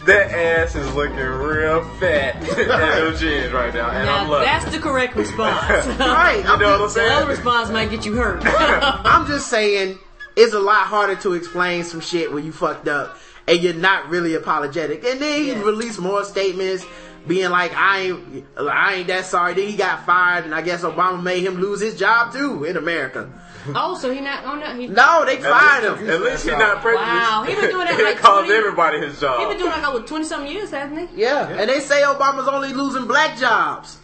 That 0.05 0.31
ass 0.31 0.75
is 0.75 0.91
looking 0.95 1.17
real 1.17 1.83
fat 1.99 2.35
at 2.57 2.95
those 2.99 3.19
jeans 3.19 3.51
right 3.51 3.73
now, 3.73 3.89
and 3.89 4.09
I'm 4.09 4.25
Now, 4.27 4.31
loving 4.31 4.45
that's 4.45 4.65
it. 4.67 4.71
the 4.71 4.79
correct 4.79 5.15
response. 5.17 5.85
right. 5.99 6.41
You 6.43 6.49
I'm 6.49 6.59
know 6.59 6.71
what 6.71 6.81
I'm 6.81 6.89
saying? 6.89 7.09
the 7.09 7.15
other 7.15 7.27
response 7.27 7.69
might 7.69 7.91
get 7.91 8.05
you 8.05 8.15
hurt. 8.15 8.41
I'm 8.45 9.27
just 9.27 9.49
saying 9.49 9.99
it's 10.37 10.53
a 10.53 10.59
lot 10.59 10.87
harder 10.87 11.17
to 11.17 11.33
explain 11.33 11.83
some 11.83 11.99
shit 11.99 12.31
when 12.31 12.45
you 12.45 12.53
fucked 12.53 12.87
up 12.87 13.17
and 13.45 13.59
you're 13.61 13.73
not 13.73 14.09
really 14.09 14.35
apologetic. 14.35 15.03
And 15.03 15.19
then 15.21 15.41
he 15.41 15.49
Yeah. 15.49 15.61
released 15.63 15.99
more 15.99 16.23
statements 16.23 16.85
being 17.29 17.49
like, 17.51 17.73
I 17.73 17.99
ain't, 18.01 18.45
I 18.57 18.95
ain't 18.95 19.07
that 19.07 19.25
sorry. 19.25 19.53
Then 19.53 19.69
he 19.69 19.77
got 19.77 20.05
fired, 20.05 20.43
and 20.43 20.53
I 20.53 20.61
guess 20.61 20.81
Obama 20.81 21.23
made 21.23 21.45
him 21.45 21.61
lose 21.61 21.79
his 21.79 21.97
job 21.97 22.33
too 22.33 22.65
in 22.65 22.75
America. 22.75 23.31
oh, 23.75 23.97
so 23.97 24.11
he 24.11 24.19
not? 24.19 24.43
Oh 24.45 24.55
no, 24.55 24.75
he. 24.75 24.87
No, 24.87 25.23
they 25.25 25.37
fired 25.37 25.83
him. 25.85 26.09
at 26.09 26.21
least 26.21 26.43
he's 26.43 26.51
not 26.51 26.81
prejudiced. 26.81 27.07
Wow, 27.07 27.45
he 27.47 27.55
been 27.55 27.69
doing 27.69 27.85
that 27.85 27.99
like 28.03 28.17
caused 28.17 28.47
20 28.47 28.59
everybody 28.59 28.99
his 28.99 29.19
job. 29.19 29.39
He 29.39 29.45
been 29.45 29.57
doing 29.57 29.81
like 29.81 30.07
twenty 30.07 30.25
something 30.25 30.51
years, 30.51 30.71
hasn't 30.71 31.09
he? 31.09 31.21
Yeah, 31.21 31.47
and 31.47 31.69
they 31.69 31.79
say 31.79 32.01
Obama's 32.01 32.47
only 32.47 32.73
losing 32.73 33.05
black 33.05 33.37
jobs. 33.37 33.99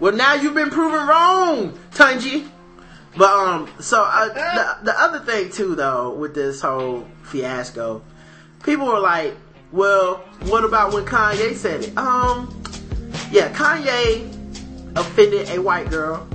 Well, 0.00 0.14
now 0.14 0.34
you've 0.34 0.54
been 0.54 0.70
proven 0.70 1.06
wrong, 1.06 1.78
Tunji. 1.92 2.48
But 3.16 3.30
um, 3.30 3.68
so 3.78 4.02
uh, 4.02 4.28
the 4.28 4.84
the 4.84 5.00
other 5.00 5.20
thing 5.20 5.50
too, 5.50 5.74
though, 5.74 6.14
with 6.14 6.34
this 6.34 6.62
whole 6.62 7.06
fiasco, 7.22 8.02
people 8.64 8.86
were 8.86 9.00
like, 9.00 9.36
"Well, 9.72 10.16
what 10.44 10.64
about 10.64 10.92
when 10.92 11.04
Kanye 11.04 11.54
said 11.54 11.84
it?" 11.84 11.96
Um, 11.96 12.62
yeah, 13.30 13.52
Kanye 13.52 14.28
offended 14.96 15.48
a 15.50 15.60
white 15.60 15.90
girl. 15.90 16.26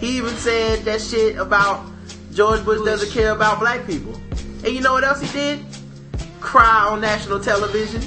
He 0.00 0.16
even 0.16 0.34
said 0.36 0.80
that 0.80 1.00
shit 1.00 1.36
about 1.36 1.86
George 2.32 2.64
Bush, 2.64 2.78
Bush. 2.78 2.86
doesn't 2.86 3.10
care 3.12 3.32
about 3.32 3.60
black 3.60 3.86
people. 3.86 4.14
And 4.64 4.68
you 4.74 4.80
know 4.80 4.92
what 4.92 5.04
else 5.04 5.20
he 5.20 5.28
did? 5.32 5.64
Cry 6.40 6.88
on 6.88 7.00
national 7.00 7.40
television. 7.40 8.02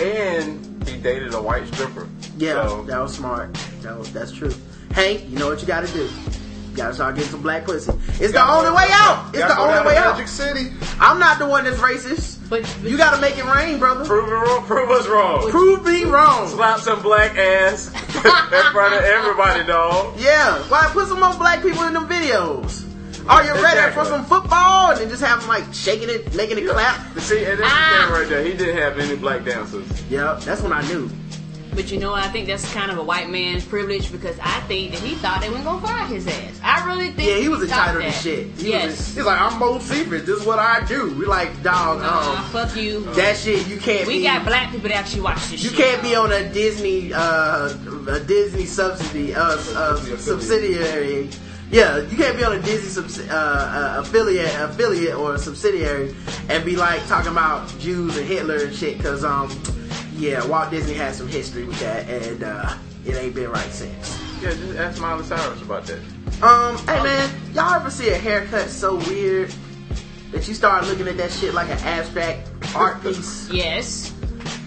And 0.00 0.88
he 0.88 0.96
dated 0.96 1.34
a 1.34 1.40
white 1.40 1.66
stripper. 1.68 2.08
Yeah, 2.38 2.68
So, 2.68 2.82
that 2.84 2.98
was 2.98 3.14
smart. 3.14 3.54
That 3.82 3.98
was 3.98 4.12
that's 4.12 4.32
true. 4.32 4.52
Hank, 4.92 5.28
you 5.28 5.38
know 5.38 5.48
what 5.48 5.60
you 5.60 5.66
gotta 5.66 5.92
do. 5.92 6.08
You 6.76 6.82
gotta 6.82 6.94
start 6.94 7.14
getting 7.14 7.30
some 7.30 7.40
black 7.40 7.64
pussy. 7.64 7.90
It's 8.22 8.32
the 8.34 8.46
only 8.46 8.70
way 8.70 8.84
out. 8.90 9.30
It's 9.34 9.42
the 9.42 9.58
only 9.58 9.80
way 9.86 9.96
out. 9.96 10.12
Magic 10.18 10.28
City. 10.28 10.72
I'm 11.00 11.18
not 11.18 11.38
the 11.38 11.46
one 11.46 11.64
that's 11.64 11.78
racist. 11.78 12.34
But, 12.50 12.62
but 12.82 12.90
You 12.90 12.98
gotta 12.98 13.18
make 13.18 13.38
it 13.38 13.44
rain, 13.46 13.78
brother. 13.78 14.04
prove, 14.04 14.28
it 14.28 14.32
wrong, 14.32 14.62
prove 14.66 14.90
us 14.90 15.06
wrong. 15.08 15.50
Prove 15.50 15.84
me 15.86 16.04
wrong. 16.04 16.46
Slap 16.48 16.80
some 16.80 17.00
black 17.00 17.34
ass 17.38 17.88
in 18.14 18.72
front 18.72 18.94
of 18.94 19.02
everybody, 19.04 19.64
dog. 19.66 20.20
Yeah, 20.20 20.58
why 20.68 20.88
put 20.92 21.08
some 21.08 21.18
more 21.18 21.32
black 21.34 21.62
people 21.62 21.82
in 21.84 21.94
them 21.94 22.06
videos? 22.06 22.82
Are 23.26 23.42
you 23.42 23.54
ready 23.54 23.78
Exactly. 23.80 24.04
for 24.04 24.08
some 24.10 24.24
football? 24.26 24.90
And 24.90 25.00
then 25.00 25.08
just 25.08 25.22
have 25.24 25.40
them 25.40 25.48
like 25.48 25.64
shaking 25.72 26.10
it, 26.10 26.34
making 26.36 26.58
it 26.58 26.68
clap. 26.68 27.00
See, 27.20 27.42
and 27.44 27.58
that's 27.58 27.70
Ah. 27.72 28.02
the 28.02 28.04
thing 28.12 28.20
right 28.20 28.28
there. 28.28 28.44
He 28.44 28.52
didn't 28.54 28.76
have 28.76 28.98
any 28.98 29.16
black 29.16 29.44
dancers. 29.46 29.86
Yeah, 30.10 30.38
that's 30.44 30.60
when 30.60 30.72
I 30.72 30.86
knew. 30.88 31.10
But 31.76 31.92
you 31.92 31.98
know 32.00 32.10
what? 32.12 32.22
I 32.22 32.28
think 32.28 32.46
that's 32.46 32.72
kind 32.72 32.90
of 32.90 32.96
a 32.98 33.02
white 33.02 33.28
man's 33.30 33.64
privilege 33.64 34.10
because 34.10 34.36
I 34.42 34.60
think 34.62 34.92
that 34.92 35.00
he 35.00 35.14
thought 35.16 35.42
they 35.42 35.50
weren't 35.50 35.64
gonna 35.64 35.86
fire 35.86 36.06
his 36.06 36.26
ass. 36.26 36.58
I 36.64 36.84
really 36.86 37.10
think. 37.10 37.28
Yeah, 37.28 37.36
he 37.36 37.48
was 37.48 37.62
entitled 37.62 38.02
to 38.02 38.10
shit. 38.10 38.46
He 38.56 38.70
yes. 38.70 38.86
was, 38.96 39.14
he's 39.14 39.24
like, 39.24 39.40
I'm 39.40 39.58
Mo 39.58 39.78
Secret. 39.78 40.24
This 40.26 40.40
is 40.40 40.46
what 40.46 40.58
I 40.58 40.84
do. 40.86 41.14
We 41.16 41.26
like, 41.26 41.62
dog. 41.62 42.00
Nah, 42.00 42.32
Um, 42.32 42.44
fuck 42.50 42.74
you. 42.76 43.00
that 43.14 43.36
shit, 43.36 43.68
you 43.68 43.76
can't 43.76 44.06
we 44.08 44.18
be. 44.18 44.24
got 44.24 44.44
black 44.46 44.70
people 44.72 44.88
that 44.88 44.96
actually 44.96 45.20
watch 45.20 45.36
this 45.50 45.60
shit. 45.60 45.64
You 45.64 45.68
shit. 45.70 45.78
can't 45.78 46.02
be 46.02 46.14
on 46.16 46.32
a 46.32 46.48
Disney, 46.52 47.12
uh, 47.12 47.76
a 48.08 48.20
Disney 48.20 48.64
subsidy, 48.64 49.34
uh, 49.34 49.42
uh, 49.42 49.96
subsidiary. 50.16 51.28
Yeah, 51.70 51.98
you 51.98 52.16
can't 52.16 52.36
be 52.36 52.44
on 52.44 52.52
a 52.52 52.62
Disney 52.62 52.88
subs- 52.88 53.28
uh, 53.28 53.96
uh, 53.96 54.00
affiliate, 54.00 54.54
affiliate 54.60 55.16
or 55.16 55.36
subsidiary, 55.36 56.14
and 56.48 56.64
be 56.64 56.76
like 56.76 57.04
talking 57.08 57.32
about 57.32 57.68
Jews 57.80 58.16
and 58.16 58.26
Hitler 58.26 58.64
and 58.66 58.74
shit. 58.74 59.00
Cause 59.00 59.24
um, 59.24 59.48
yeah, 60.16 60.44
Walt 60.46 60.70
Disney 60.70 60.94
has 60.94 61.16
some 61.16 61.28
history 61.28 61.64
with 61.64 61.78
that, 61.80 62.08
and 62.08 62.42
uh, 62.42 62.76
it 63.04 63.14
ain't 63.16 63.34
been 63.34 63.50
right 63.50 63.70
since. 63.72 64.18
Yeah, 64.42 64.50
just 64.50 64.76
ask 64.78 65.00
Miley 65.00 65.24
Cyrus 65.24 65.62
about 65.62 65.86
that. 65.86 65.98
Um, 66.42 66.76
hey 66.86 67.02
man, 67.02 67.30
y'all 67.54 67.74
ever 67.74 67.90
see 67.90 68.08
a 68.10 68.16
haircut 68.18 68.68
so 68.68 68.96
weird 69.08 69.52
that 70.32 70.46
you 70.48 70.54
start 70.54 70.86
looking 70.86 71.08
at 71.08 71.16
that 71.16 71.30
shit 71.30 71.54
like 71.54 71.68
an 71.70 71.78
abstract 71.78 72.48
art 72.74 73.02
piece? 73.02 73.48
Yes. 73.50 74.12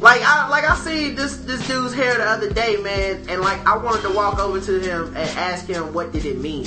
Like 0.02 0.22
I 0.24 0.48
like 0.50 0.64
I 0.64 0.76
see 0.76 1.12
this 1.12 1.38
this 1.38 1.66
dude's 1.68 1.94
hair 1.94 2.16
the 2.18 2.24
other 2.24 2.50
day, 2.52 2.78
man, 2.78 3.26
and 3.30 3.42
like 3.42 3.64
I 3.68 3.76
wanted 3.78 4.02
to 4.04 4.12
walk 4.14 4.40
over 4.40 4.60
to 4.62 4.80
him 4.80 5.08
and 5.08 5.18
ask 5.38 5.66
him 5.66 5.94
what 5.94 6.12
did 6.14 6.26
it 6.26 6.40
mean. 6.40 6.66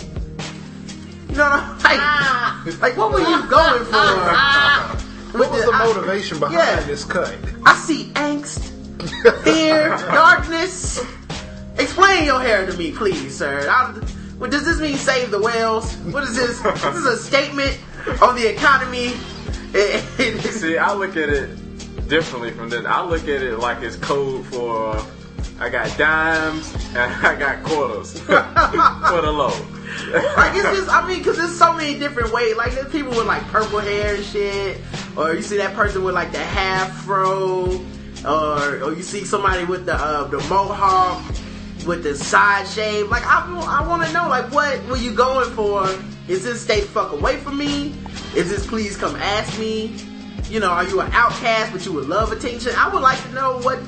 You 1.30 1.36
know 1.38 1.44
what 1.44 1.52
I'm 1.62 1.78
like? 1.82 1.98
Ah. 1.98 2.64
Like 2.80 2.96
what 2.96 3.10
were 3.12 3.20
you 3.20 3.48
going 3.48 3.84
for? 3.86 4.98
What 5.32 5.50
was 5.50 5.64
the- 5.64 5.70
the 5.70 5.76
I- 5.78 5.86
motivation 5.86 6.38
behind 6.38 6.58
yeah. 6.58 6.80
this 6.84 7.04
cut? 7.04 7.34
I 7.64 7.74
see 7.76 8.10
angst, 8.16 8.71
fear, 9.44 9.88
darkness. 9.96 11.00
Explain 11.78 12.24
your 12.24 12.40
hair 12.40 12.66
to 12.66 12.76
me, 12.76 12.92
please, 12.92 13.36
sir. 13.36 13.68
I, 13.68 13.92
what 14.38 14.50
does 14.50 14.64
this 14.64 14.80
mean? 14.80 14.96
Save 14.96 15.30
the 15.30 15.40
whales? 15.40 15.94
What 15.96 16.24
is 16.24 16.34
this? 16.34 16.60
this 16.60 16.96
is 16.96 17.06
a 17.06 17.16
statement 17.16 17.78
on 18.20 18.34
the 18.34 18.46
economy. 18.46 19.08
See, 20.50 20.76
I 20.76 20.92
look 20.94 21.16
at 21.16 21.28
it 21.28 22.08
differently 22.08 22.50
from 22.50 22.68
that. 22.70 22.86
I 22.86 23.04
look 23.04 23.22
at 23.22 23.42
it 23.42 23.58
like 23.58 23.82
it's 23.82 23.96
code 23.96 24.44
for 24.46 25.02
I 25.62 25.68
got 25.68 25.96
dimes 25.96 26.74
and 26.74 26.98
I 27.26 27.36
got 27.38 27.62
quarters 27.62 28.18
for 28.20 28.32
the 28.32 29.32
low. 29.32 29.54
like 30.36 30.56
it's 30.56 30.76
just, 30.76 30.90
I 30.90 31.06
mean, 31.06 31.18
because 31.18 31.36
there's 31.36 31.56
so 31.56 31.72
many 31.72 31.98
different 31.98 32.32
ways. 32.32 32.56
Like 32.56 32.72
there's 32.72 32.90
people 32.90 33.10
with 33.10 33.26
like 33.26 33.42
purple 33.44 33.78
hair 33.78 34.16
and 34.16 34.24
shit, 34.24 34.80
or 35.16 35.34
you 35.34 35.42
see 35.42 35.58
that 35.58 35.74
person 35.74 36.02
with 36.02 36.14
like 36.14 36.32
the 36.32 36.38
half 36.38 37.04
fro, 37.04 37.80
or 38.24 38.82
or 38.82 38.92
you 38.94 39.02
see 39.02 39.24
somebody 39.24 39.64
with 39.64 39.86
the 39.86 39.94
uh, 39.94 40.24
the 40.28 40.38
mohawk 40.48 41.22
with 41.86 42.02
the 42.02 42.14
side 42.14 42.66
shave. 42.66 43.08
Like 43.08 43.24
I, 43.26 43.44
I 43.80 43.86
want 43.86 44.06
to 44.06 44.12
know, 44.12 44.28
like 44.28 44.52
what 44.52 44.84
were 44.86 44.96
you 44.96 45.12
going 45.12 45.50
for? 45.50 45.88
Is 46.28 46.44
this 46.44 46.62
stay 46.62 46.80
the 46.80 46.86
fuck 46.86 47.12
away 47.12 47.36
from 47.38 47.58
me? 47.58 47.94
Is 48.34 48.48
this 48.48 48.66
please 48.66 48.96
come 48.96 49.16
ask 49.16 49.58
me? 49.58 49.96
You 50.48 50.60
know, 50.60 50.70
are 50.70 50.84
you 50.84 51.00
an 51.00 51.10
outcast 51.12 51.72
but 51.72 51.84
you 51.84 51.92
would 51.92 52.08
love 52.08 52.32
attention? 52.32 52.72
I 52.76 52.92
would 52.92 53.02
like 53.02 53.20
to 53.24 53.32
know 53.32 53.58
what 53.60 53.78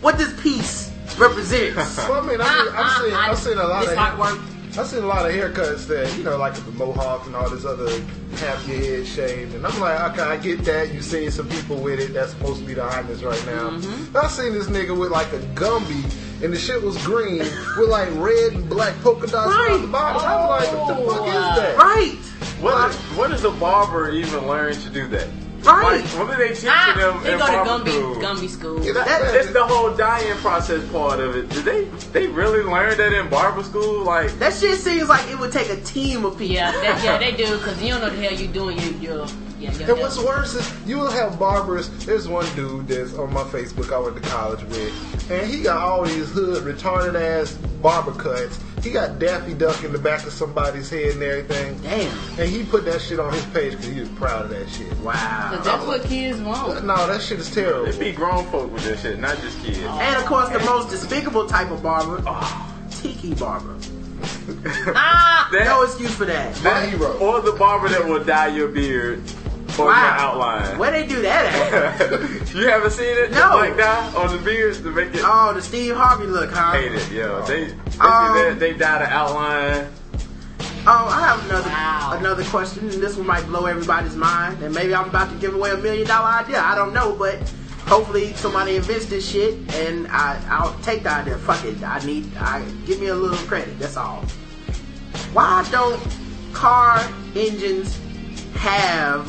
what 0.00 0.18
this 0.18 0.38
piece 0.42 0.92
represents. 1.16 1.96
Well, 2.08 2.22
I 2.22 2.26
mean, 2.26 2.40
I 2.40 2.64
mean 2.64 2.74
I've 2.74 3.02
seen, 3.02 3.14
I've 3.14 3.38
seen 3.38 3.58
a 3.58 3.66
lot 3.66 3.80
This 3.84 3.92
of 3.92 3.98
artwork. 3.98 4.57
I've 4.78 4.86
seen 4.86 5.02
a 5.02 5.06
lot 5.06 5.26
of 5.26 5.32
haircuts 5.32 5.88
that 5.88 6.16
you 6.16 6.22
know, 6.22 6.36
like 6.36 6.54
the 6.54 6.70
mohawk 6.70 7.26
and 7.26 7.34
all 7.34 7.50
this 7.50 7.64
other 7.64 7.90
half 8.36 8.68
your 8.68 8.78
head 8.78 9.06
shaved, 9.08 9.56
and 9.56 9.66
I'm 9.66 9.80
like, 9.80 10.12
okay, 10.12 10.22
I 10.22 10.36
get 10.36 10.64
that. 10.66 10.94
You 10.94 11.02
seen 11.02 11.32
some 11.32 11.48
people 11.48 11.78
with 11.78 11.98
it 11.98 12.14
that's 12.14 12.30
supposed 12.30 12.60
to 12.60 12.64
be 12.64 12.74
the 12.74 12.84
hotness 12.84 13.24
right 13.24 13.44
now. 13.44 13.70
Mm-hmm. 13.70 14.16
I 14.16 14.28
seen 14.28 14.52
this 14.52 14.68
nigga 14.68 14.96
with 14.96 15.10
like 15.10 15.32
a 15.32 15.40
Gumby, 15.56 16.04
and 16.44 16.52
the 16.52 16.56
shit 16.56 16.80
was 16.80 16.96
green 17.04 17.38
with 17.38 17.88
like 17.88 18.08
red 18.12 18.52
and 18.52 18.68
black 18.68 18.94
polka 19.00 19.26
dots 19.26 19.52
around 19.52 19.82
the 19.82 19.88
bottom. 19.88 20.22
I 20.22 20.46
was 20.46 20.72
like, 20.72 20.78
what 20.78 20.96
the 20.96 21.12
fuck 21.12 21.26
is 21.26 21.56
that? 21.60 21.76
right, 21.76 22.16
What, 22.60 22.94
what 23.16 23.30
does 23.30 23.42
a 23.42 23.50
barber 23.50 24.12
even 24.12 24.46
learn 24.46 24.74
to 24.74 24.90
do 24.90 25.08
that? 25.08 25.28
Right. 25.64 26.00
Like, 26.02 26.04
what 26.18 26.30
do 26.30 26.36
they 26.36 26.54
teach 26.54 26.68
Ah, 26.70 26.94
them 26.96 27.22
they 27.22 27.30
go 27.36 27.46
to 27.46 27.52
barber 27.52 27.70
Gumby, 27.84 27.90
school? 27.90 28.16
Gumby 28.16 28.48
school. 28.48 28.84
Yeah, 28.84 28.92
that- 28.92 29.06
That- 29.06 29.34
It's 29.36 29.52
the 29.52 29.64
whole 29.64 29.94
dying 29.94 30.36
process 30.38 30.82
part 30.90 31.20
of 31.20 31.36
it. 31.36 31.48
Did 31.50 31.64
they 31.64 31.84
they 32.12 32.26
really 32.28 32.62
learn 32.62 32.96
that 32.96 33.12
in 33.12 33.28
barber 33.28 33.62
school? 33.62 34.04
Like, 34.04 34.38
That 34.38 34.54
shit 34.54 34.78
seems 34.78 35.08
like 35.08 35.28
it 35.30 35.38
would 35.38 35.52
take 35.52 35.68
a 35.70 35.76
team 35.82 36.24
of 36.24 36.38
people. 36.38 36.54
Yeah, 36.54 36.72
that, 36.72 37.02
yeah, 37.04 37.18
they 37.18 37.32
do 37.44 37.56
because 37.58 37.82
you 37.82 37.90
don't 37.92 38.00
know 38.02 38.10
the 38.10 38.22
hell 38.22 38.32
you're 38.32 38.52
doing. 38.52 38.78
You, 38.78 38.90
you, 39.00 39.26
yeah, 39.58 39.72
yeah. 39.72 39.90
And 39.90 39.98
what's 40.00 40.18
worse 40.18 40.54
is 40.54 40.72
you 40.86 40.98
will 40.98 41.10
have 41.10 41.38
barbers. 41.38 41.88
There's 42.06 42.28
one 42.28 42.46
dude 42.54 42.88
that's 42.88 43.14
on 43.14 43.32
my 43.32 43.42
Facebook 43.44 43.92
I 43.92 43.98
went 43.98 44.16
to 44.22 44.28
college 44.28 44.62
with, 44.64 45.30
and 45.30 45.46
he 45.50 45.62
got 45.62 45.78
all 45.78 46.04
these 46.04 46.30
hood 46.30 46.62
retarded 46.64 47.14
ass 47.20 47.52
barber 47.82 48.12
cuts. 48.12 48.58
He 48.82 48.92
got 48.92 49.18
Daffy 49.18 49.54
Duck 49.54 49.82
in 49.82 49.92
the 49.92 49.98
back 49.98 50.24
of 50.24 50.32
somebody's 50.32 50.88
head 50.88 51.14
and 51.14 51.22
everything. 51.22 51.76
Damn. 51.82 52.16
And 52.38 52.48
he 52.48 52.62
put 52.64 52.84
that 52.84 53.00
shit 53.00 53.18
on 53.18 53.32
his 53.32 53.44
page 53.46 53.72
because 53.72 53.86
he 53.86 54.00
was 54.00 54.08
proud 54.10 54.44
of 54.44 54.50
that 54.50 54.68
shit. 54.68 54.96
Wow. 54.98 55.48
Because 55.50 55.64
that's 55.66 55.84
what 55.86 56.02
kids 56.04 56.40
want. 56.40 56.84
No, 56.84 57.06
that 57.08 57.20
shit 57.20 57.40
is 57.40 57.52
terrible. 57.52 57.86
it 57.86 57.98
be 57.98 58.12
grown 58.12 58.44
folk 58.52 58.72
with 58.72 58.84
that 58.84 59.00
shit, 59.00 59.18
not 59.18 59.36
just 59.40 59.60
kids. 59.64 59.80
And 59.80 60.16
of 60.16 60.24
course, 60.26 60.48
the 60.50 60.60
most 60.60 60.90
despicable 60.90 61.46
type 61.48 61.70
of 61.72 61.82
barber, 61.82 62.22
Tiki 62.90 63.34
Barber. 63.34 63.76
Ah, 64.94 65.48
That, 65.52 65.64
No 65.64 65.82
excuse 65.82 66.14
for 66.14 66.24
that. 66.24 66.62
My 66.62 66.86
hero. 66.86 67.16
or 67.18 67.40
the 67.40 67.52
barber 67.52 67.88
that 67.88 68.04
will 68.04 68.24
dye 68.24 68.48
your 68.48 68.68
beard 68.68 69.22
or 69.78 69.86
your 69.86 69.94
outline. 69.94 70.78
Where 70.78 70.90
they 70.90 71.06
do 71.06 71.22
that 71.22 72.00
at? 72.00 72.54
you 72.54 72.66
haven't 72.68 72.90
seen 72.92 73.16
it? 73.16 73.30
No. 73.30 73.56
Like 73.56 73.76
that 73.76 74.14
on 74.14 74.36
the 74.36 74.42
beards 74.42 74.80
to 74.80 74.90
make 74.90 75.14
it 75.14 75.20
oh, 75.24 75.52
the 75.54 75.62
Steve 75.62 75.94
Harvey 75.96 76.26
look, 76.26 76.50
huh? 76.50 76.72
hate 76.72 76.92
it. 76.92 77.10
Yo, 77.12 77.42
they 77.46 77.66
they, 77.66 77.70
do 77.72 78.00
Um, 78.00 78.34
that, 78.34 78.56
they 78.58 78.72
dye 78.74 78.98
the 78.98 79.06
outline. 79.06 79.88
Oh, 80.86 81.06
I 81.10 81.20
have 81.28 81.44
another 81.50 81.68
Wow. 81.68 82.16
another 82.18 82.44
question, 82.44 82.88
and 82.88 83.02
this 83.02 83.16
one 83.16 83.26
might 83.26 83.44
blow 83.46 83.66
everybody's 83.66 84.14
mind. 84.16 84.62
And 84.62 84.74
maybe 84.74 84.94
I'm 84.94 85.08
about 85.08 85.28
to 85.30 85.36
give 85.36 85.54
away 85.54 85.70
a 85.70 85.76
million 85.76 86.06
dollar 86.06 86.28
idea. 86.28 86.60
I 86.60 86.74
don't 86.74 86.94
know, 86.94 87.14
but 87.14 87.36
hopefully 87.86 88.32
somebody 88.34 88.76
invents 88.76 89.06
this 89.06 89.28
shit, 89.28 89.54
and 89.74 90.06
I 90.08 90.40
I'll 90.48 90.74
take 90.82 91.02
the 91.02 91.10
idea. 91.10 91.36
Fuck 91.38 91.64
it. 91.64 91.82
I 91.82 91.98
need 92.06 92.34
I 92.38 92.62
give 92.86 93.00
me 93.00 93.08
a 93.08 93.14
little 93.14 93.36
credit. 93.48 93.78
That's 93.78 93.96
all. 93.96 94.24
Why 95.32 95.66
don't 95.70 96.00
car 96.54 97.06
engines 97.36 97.98
have 98.54 99.28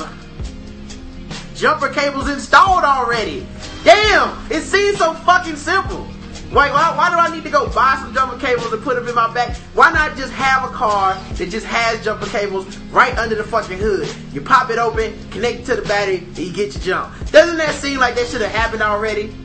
jumper 1.60 1.90
cables 1.90 2.30
installed 2.30 2.84
already? 2.84 3.46
Damn, 3.84 4.52
it 4.52 4.62
seems 4.62 4.98
so 4.98 5.14
fucking 5.14 5.58
simple. 5.58 6.06
Why, 6.52 6.72
why, 6.72 6.98
why 6.98 7.10
do 7.12 7.16
I 7.18 7.36
need 7.36 7.44
to 7.44 7.50
go 7.52 7.70
buy 7.70 7.96
some 8.00 8.14
jumper 8.14 8.40
cables 8.44 8.74
and 8.74 8.82
put 8.82 8.96
them 8.96 9.08
in 9.08 9.14
my 9.14 9.32
back? 9.32 9.56
Why 9.76 9.92
not 9.92 10.18
just 10.18 10.34
have 10.34 10.64
a 10.64 10.74
car 10.74 11.14
that 11.34 11.50
just 11.50 11.66
has 11.68 12.04
jumper 12.04 12.26
cables 12.26 12.76
right 12.90 13.16
under 13.20 13.36
the 13.36 13.44
fucking 13.44 13.78
hood? 13.78 14.10
You 14.34 14.42
pop 14.42 14.72
it 14.72 14.80
open, 14.80 15.14
connect 15.30 15.60
it 15.60 15.66
to 15.66 15.76
the 15.76 15.84
battery, 15.84 16.18
and 16.20 16.38
you 16.40 16.52
get 16.52 16.74
your 16.74 16.84
jump. 16.84 17.32
Doesn't 17.32 17.58
that 17.58 17.76
seem 17.76 18.00
like 18.00 18.16
that 18.16 18.28
should 18.28 18.42
have 18.42 18.52
happened 18.52 18.82
already? 18.82 19.36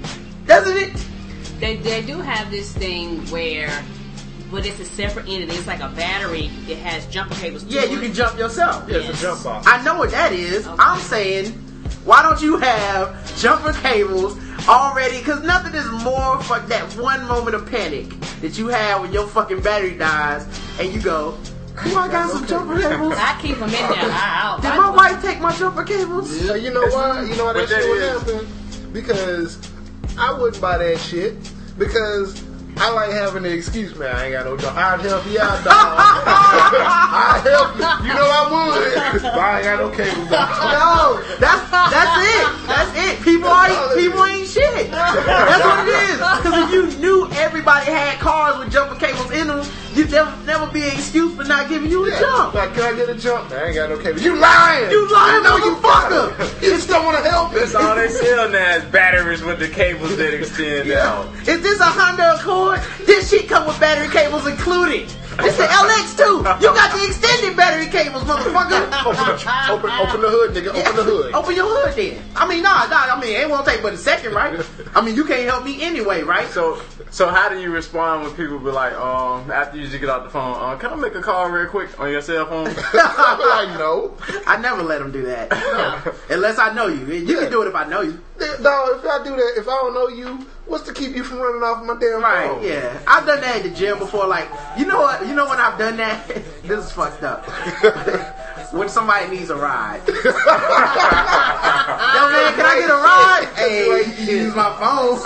Doesn't 0.47 0.77
it? 0.77 1.05
they, 1.61 1.77
they 1.77 2.03
do 2.03 2.21
have 2.21 2.51
this 2.51 2.73
thing 2.73 3.27
where, 3.27 3.83
but 4.51 4.67
it's 4.67 4.81
a 4.81 4.85
separate 4.85 5.29
entity. 5.29 5.57
It's 5.57 5.67
like 5.67 5.81
a 5.81 5.89
battery 5.91 6.49
that 6.67 6.77
has 6.79 7.07
jumper 7.07 7.35
cables. 7.35 7.65
Yeah, 7.65 7.85
you 7.85 7.99
it. 7.99 8.03
can 8.03 8.15
jump 8.15 8.39
yourself. 8.39 8.89
Yeah, 8.89 8.99
it's 8.99 9.21
a 9.21 9.23
jump 9.23 9.45
box. 9.45 9.67
I 9.67 9.83
know 9.83 9.99
what 9.99 10.11
that 10.11 10.33
is. 10.33 10.67
I'm 10.79 11.01
saying, 11.01 11.64
why 12.05 12.23
don't 12.23 12.41
you 12.43 12.59
have 12.59 13.39
jumper 13.39 13.73
cables 13.73 14.39
already? 14.69 15.19
Because 15.19 15.43
nothing 15.43 15.75
is 15.75 15.87
more 16.03 16.41
fuck 16.43 16.67
that 16.69 16.85
one 16.97 17.27
moment 17.27 17.55
of 17.57 17.71
panic 17.71 18.09
that 18.41 18.59
you 18.59 18.69
have 18.69 19.01
when 19.03 19.13
your 19.13 19.27
fucking 19.27 19.61
battery 19.63 19.97
dies 19.97 20.47
and 20.79 20.93
you 20.93 21.01
go, 21.01 21.39
"Oh, 21.85 21.97
I 21.97 22.09
got 22.09 22.31
some 22.31 22.47
jumper 22.47 22.81
cables." 22.81 23.15
I 23.17 23.39
keep 23.41 23.55
them 23.59 23.65
in 23.69 23.73
there. 23.73 23.83
I, 23.83 24.57
I, 24.59 24.61
Did 24.61 24.71
I- 24.71 24.77
my 24.79 24.91
wife 24.91 25.23
take 25.23 25.41
my 25.41 25.55
jumper 25.57 25.85
cables? 25.85 26.43
Yeah, 26.43 26.55
you 26.57 26.73
know 26.73 26.87
why? 26.89 27.23
You 27.23 27.37
know 27.37 27.47
why 27.47 27.53
that 27.55 27.61
But 27.61 27.69
that 27.71 27.83
shit 27.83 28.27
would 28.27 28.39
happen? 28.43 28.93
Because 28.93 29.59
I 30.19 30.33
wouldn't 30.39 30.61
buy 30.61 30.79
that 30.79 30.99
shit. 31.01 31.37
Because 31.79 32.41
I 32.77 32.91
like 32.93 33.13
having 33.13 33.45
the 33.45 33.53
excuse, 33.53 33.95
man. 33.97 34.15
I 34.15 34.25
ain't 34.25 34.33
got 34.33 34.47
no 34.47 34.57
job. 34.57 34.77
I'd 34.77 35.01
help 35.01 35.27
you 35.27 35.41
out, 35.41 35.65
dog. 35.65 35.75
I'd 35.75 37.43
help 37.45 37.77
you. 37.79 38.09
You 38.09 38.15
know 38.15 38.27
I 38.27 38.43
would. 38.51 39.23
But 39.23 39.39
I 39.39 39.57
ain't 39.59 39.65
got 39.65 39.79
no 39.79 39.91
cable, 39.91 40.27
dog. 40.27 40.49
No, 40.75 41.23
that's 41.39 41.71
that's 41.71 42.17
it. 42.19 42.47
That's 42.67 42.93
it. 42.99 43.25
People 43.25 43.51
ain't 43.51 43.79
people 43.97 44.25
ain't 44.25 44.49
shit. 44.49 44.91
That's 44.91 45.65
what 45.65 45.87
it 45.87 45.95
is. 46.11 46.19
Because 46.19 46.57
if 46.65 46.71
you 46.73 47.01
knew 47.01 47.29
everybody 47.33 47.87
had 47.91 48.19
cars 48.19 48.59
with 48.59 48.73
jumper 48.73 48.97
cables 48.97 49.31
in 49.31 49.49
them, 49.49 49.65
you'd 49.95 50.11
never 50.11 50.37
never 50.45 50.67
be 50.71 50.83
an 50.83 50.93
excuse 50.93 51.35
for 51.37 51.45
not 51.45 51.69
giving 51.69 51.91
you 51.91 52.05
the 52.11 52.17
jump. 52.19 52.55
Like, 52.55 52.75
can 52.75 52.83
I 52.83 52.97
get 52.97 53.09
a 53.09 53.15
jump? 53.15 53.51
I 53.53 53.67
ain't 53.67 53.75
got 53.75 53.91
no 53.91 53.99
cable. 53.99 54.21
You 54.21 54.37
lying. 54.37 54.91
You 54.91 55.13
lying, 55.13 55.43
no, 55.43 55.57
you 55.59 55.75
motherfucker. 55.77 56.51
You 56.65 56.71
just 56.71 56.89
don't 56.89 57.05
want 57.05 57.23
to 57.23 57.31
help 57.31 57.53
us. 57.53 57.73
That's 57.73 57.75
all 57.75 57.95
they 57.95 58.09
sell 58.09 58.49
now 58.49 58.77
is 58.77 58.85
batteries 58.85 59.43
with 59.43 59.59
the 59.59 59.69
cables 59.69 60.17
that 60.17 60.33
extend 60.33 60.91
out. 60.93 61.27
Is 61.47 61.61
this 61.61 61.79
a 61.79 61.85
Honda 61.85 62.37
Accord? 62.37 62.81
This 63.05 63.29
shit 63.29 63.49
come 63.49 63.67
with 63.67 63.79
battery 63.79 64.09
cables 64.09 64.47
included. 64.47 65.03
It's 65.41 65.57
the 65.57 65.65
LX2. 65.65 66.63
You 66.63 66.69
got 66.69 66.97
the 66.97 67.05
extended 67.07 67.57
battery 67.57 67.91
cables, 67.91 68.23
motherfucker. 68.23 68.87
Open, 69.69 69.91
open 69.91 70.21
the 70.21 70.31
hood, 70.31 70.55
nigga. 70.55 70.69
Open 70.69 70.97
the 70.97 71.03
hood. 71.03 71.35
Open 71.35 71.57
your 71.57 71.67
hood 71.67 71.97
then. 71.97 72.23
I 72.37 72.49
mean, 72.49 72.63
nah, 72.63 72.87
nah. 72.87 73.15
I 73.15 73.21
mean, 73.21 73.35
it 73.41 73.49
won't 73.51 73.67
take 73.67 73.83
but 73.83 73.93
a 73.93 73.99
second, 73.99 74.33
right? 74.33 74.65
I 74.95 75.05
mean, 75.05 75.17
you 75.17 75.25
can't 75.25 75.45
help 75.49 75.65
me 75.65 75.83
anyway, 75.83 76.23
right? 76.23 76.49
So, 76.51 76.81
so 77.15 77.29
how 77.29 77.49
do 77.49 77.61
you 77.61 77.71
respond 77.71 78.25
when 78.25 78.35
people 78.35 78.59
be 78.59 78.73
like, 78.73 78.93
um, 78.95 79.49
after 79.49 79.77
you 79.79 79.87
just 79.87 80.01
get 80.01 80.09
off 80.09 80.25
the 80.25 80.31
phone, 80.31 80.57
uh, 80.59 80.77
can 80.77 80.91
I 80.93 80.97
make 80.97 81.15
a 81.15 81.21
call 81.23 81.49
real 81.49 81.69
quick 81.69 81.99
on 82.01 82.11
your 82.11 82.21
cell 82.21 82.45
phone? 82.47 82.67
I'm 82.93 83.39
like, 83.69 83.79
no. 83.79 84.17
I 84.49 84.57
never 84.61 84.83
let 84.83 84.99
them 84.99 85.13
do 85.13 85.23
that. 85.27 85.49
No. 85.51 86.13
Unless 86.35 86.59
I 86.59 86.75
know 86.75 86.89
you. 86.89 87.07
You 87.07 87.39
can 87.39 87.53
do 87.53 87.63
it 87.63 87.69
if 87.69 87.75
I 87.77 87.87
know 87.89 88.01
you. 88.01 88.21
Dog, 88.61 88.99
if 88.99 89.05
I 89.07 89.21
do 89.23 89.31
that, 89.37 89.53
if 89.57 89.69
I 89.69 89.71
don't 89.77 89.95
know 89.95 90.09
you, 90.09 90.45
what's 90.67 90.83
to 90.85 90.93
keep 90.93 91.15
you 91.15 91.23
from 91.23 91.39
running 91.39 91.63
off 91.63 91.85
my 91.85 91.97
damn 92.01 92.21
Right, 92.21 92.49
phone? 92.49 92.65
yeah. 92.65 92.99
I've 93.07 93.25
done 93.25 93.41
that 93.43 93.57
at 93.59 93.63
the 93.63 93.71
gym 93.71 94.01
before. 94.01 94.27
Like, 94.27 94.49
you 94.77 94.85
know 94.85 95.01
what? 95.01 95.25
You 95.25 95.37
know 95.37 95.49
when 95.49 95.61
I've 95.61 95.79
done 95.79 95.97
that? 95.99 96.27
this 96.65 96.85
is 96.85 96.91
fucked 96.91 97.23
up. 97.23 97.45
When 98.75 98.89
somebody 98.89 99.29
needs 99.37 99.51
a 99.51 99.57
ride. 99.57 100.01
Yo, 100.09 100.13
man, 102.31 102.55
can 102.55 102.67
I 102.67 102.77
get 102.81 102.91
a 102.91 102.95
ride? 102.95 103.49
Hey, 103.57 103.87
you 104.09 104.13
can 104.15 104.27
use 104.27 104.55
my 104.55 104.71
phone. 104.79 105.21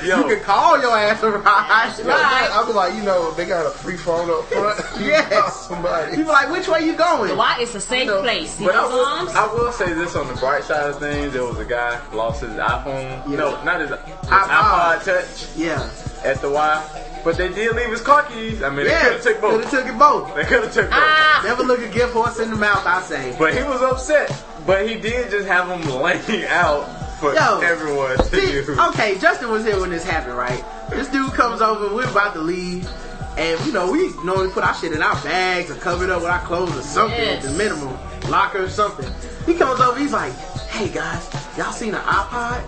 Yo. 0.06 0.16
you 0.26 0.34
can 0.36 0.44
call 0.44 0.80
your 0.80 0.96
ass 0.96 1.22
a 1.22 1.30
ride. 1.30 1.42
I 1.44 2.64
was 2.66 2.74
like, 2.74 2.94
you 2.94 3.02
know, 3.02 3.30
they 3.32 3.44
got 3.46 3.66
a 3.66 3.70
free 3.70 3.96
phone 3.96 4.30
up 4.30 4.44
front. 4.46 4.80
You 5.00 5.06
Yes. 5.10 5.28
call 5.32 5.50
somebody. 5.50 6.16
People 6.16 6.32
like, 6.32 6.50
which 6.50 6.68
way 6.68 6.84
you 6.84 6.94
going? 6.96 7.28
The 7.30 7.36
why? 7.36 7.56
It's 7.60 7.74
a 7.74 7.80
safe 7.80 8.08
place. 8.08 8.50
See 8.52 8.64
But 8.64 8.74
I 8.76 8.82
those 8.82 8.92
will. 8.92 9.36
I 9.36 9.46
will 9.52 9.72
say 9.72 9.92
this 9.92 10.16
on 10.16 10.26
the 10.28 10.34
bright 10.34 10.64
side 10.64 10.88
of 10.90 10.98
things. 10.98 11.32
There 11.32 11.44
was 11.44 11.58
a 11.58 11.64
guy 11.64 12.00
lost 12.12 12.40
his 12.40 12.50
iPhone. 12.52 13.28
Yeah. 13.30 13.36
No, 13.36 13.62
not 13.64 13.80
his, 13.80 13.90
his 13.90 13.98
iPod. 13.98 14.98
iPod 15.00 15.04
Touch 15.04 15.56
Yeah. 15.56 15.90
at 16.24 16.40
the 16.40 16.50
Y. 16.50 17.06
But 17.24 17.36
they 17.36 17.48
did 17.48 17.76
leave 17.76 17.90
his 17.90 18.00
car 18.00 18.22
keys. 18.24 18.62
I 18.62 18.70
mean, 18.70 18.86
they 18.86 18.92
could 18.92 19.12
have 19.12 19.22
took 19.22 19.40
Could 19.40 19.50
have 19.52 19.62
both. 19.62 19.70
took 19.70 19.86
it 19.86 19.98
both. 19.98 20.34
They 20.34 20.44
could 20.44 20.62
have 20.64 20.72
took 20.72 20.86
both. 20.90 20.98
Ah, 21.00 21.42
Never 21.44 21.62
look 21.62 21.80
a 21.80 21.88
gift 21.88 22.12
horse 22.12 22.38
in 22.40 22.50
the 22.50 22.56
mouth, 22.56 22.86
I 22.86 23.02
say. 23.02 23.36
But 23.38 23.54
he 23.54 23.62
was 23.62 23.82
upset. 23.82 24.30
But 24.66 24.88
he 24.88 24.98
did 24.98 25.30
just 25.30 25.46
have 25.46 25.68
them 25.68 25.82
laying 26.00 26.44
out 26.48 26.84
for 27.20 27.34
Yo. 27.34 27.60
everyone 27.60 28.16
to 28.16 28.24
See, 28.24 28.52
use. 28.52 28.68
okay, 28.70 29.18
Justin 29.18 29.50
was 29.50 29.64
here 29.64 29.78
when 29.78 29.90
this 29.90 30.04
happened, 30.04 30.36
right? 30.38 30.64
This 30.88 31.08
dude 31.08 31.32
comes 31.34 31.60
over, 31.60 31.94
we're 31.94 32.08
about 32.08 32.32
to 32.34 32.40
leave, 32.40 32.88
and 33.36 33.60
you 33.66 33.72
know, 33.72 33.90
we 33.92 34.08
normally 34.24 34.50
put 34.50 34.64
our 34.64 34.74
shit 34.74 34.92
in 34.92 35.02
our 35.02 35.14
bags 35.22 35.70
or 35.70 35.74
cover 35.74 36.04
it 36.04 36.10
up 36.10 36.22
with 36.22 36.30
our 36.30 36.40
clothes 36.46 36.74
or 36.76 36.82
something 36.82 37.18
Yes. 37.18 37.44
at 37.44 37.50
the 37.50 37.56
minimum, 37.58 37.94
locker 38.30 38.64
or 38.64 38.68
something. 38.70 39.10
He 39.44 39.52
comes 39.54 39.80
over, 39.80 39.98
he's 39.98 40.12
like, 40.12 40.32
hey 40.70 40.88
guys, 40.88 41.28
y'all 41.58 41.72
seen 41.72 41.94
an 41.94 42.00
iPod? 42.00 42.62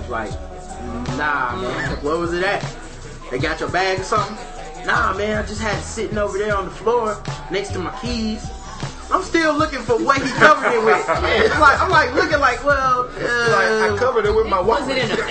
He's 0.00 0.08
like, 0.08 0.30
nah, 1.18 1.56
man, 1.60 1.90
where 2.02 2.16
was 2.16 2.32
it 2.32 2.42
at? 2.42 2.62
They 3.34 3.40
got 3.40 3.58
your 3.58 3.68
bag 3.68 3.98
or 3.98 4.04
something? 4.04 4.86
Nah, 4.86 5.12
man, 5.14 5.42
I 5.42 5.44
just 5.44 5.60
had 5.60 5.76
it 5.76 5.82
sitting 5.82 6.18
over 6.18 6.38
there 6.38 6.56
on 6.56 6.66
the 6.66 6.70
floor 6.70 7.20
next 7.50 7.72
to 7.72 7.80
my 7.80 7.90
keys. 7.98 8.48
I'm 9.10 9.24
still 9.24 9.58
looking 9.58 9.80
for 9.80 9.98
what 9.98 10.22
he 10.22 10.30
covered 10.34 10.70
it 10.72 10.78
with. 10.84 11.04
It's 11.44 11.58
like 11.58 11.80
I'm 11.82 11.90
like 11.90 12.14
looking 12.14 12.38
like, 12.38 12.64
well, 12.64 13.10
uh, 13.10 13.82
Like, 13.82 13.90
I 13.90 13.96
covered 13.98 14.26
it 14.26 14.32
with 14.36 14.46
my 14.46 14.60
was 14.60 14.82
wallet. 14.86 14.98
it 14.98 15.10
in 15.10 15.10
a 15.10 15.16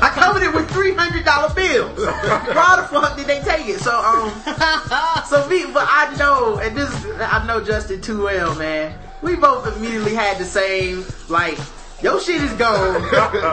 I 0.00 0.12
covered 0.14 0.44
it 0.44 0.54
with 0.54 0.70
three 0.70 0.94
hundred 0.94 1.24
dollar 1.24 1.52
bills. 1.54 1.98
Why 1.98 2.76
the 2.76 2.86
fuck 2.88 3.16
did 3.16 3.26
they 3.26 3.40
take 3.40 3.66
it? 3.66 3.80
So 3.80 3.90
um, 3.90 4.30
so 5.26 5.48
me, 5.48 5.64
but 5.74 5.88
I 5.90 6.14
know, 6.20 6.58
and 6.60 6.76
this 6.76 6.94
I 7.18 7.44
know 7.48 7.64
Justin 7.64 8.00
too 8.00 8.22
well, 8.22 8.54
man. 8.54 8.96
We 9.22 9.34
both 9.34 9.66
immediately 9.76 10.14
had 10.14 10.38
the 10.38 10.44
same 10.44 11.04
like, 11.28 11.58
your 12.02 12.20
shit 12.20 12.42
is 12.42 12.52
gone. 12.52 13.02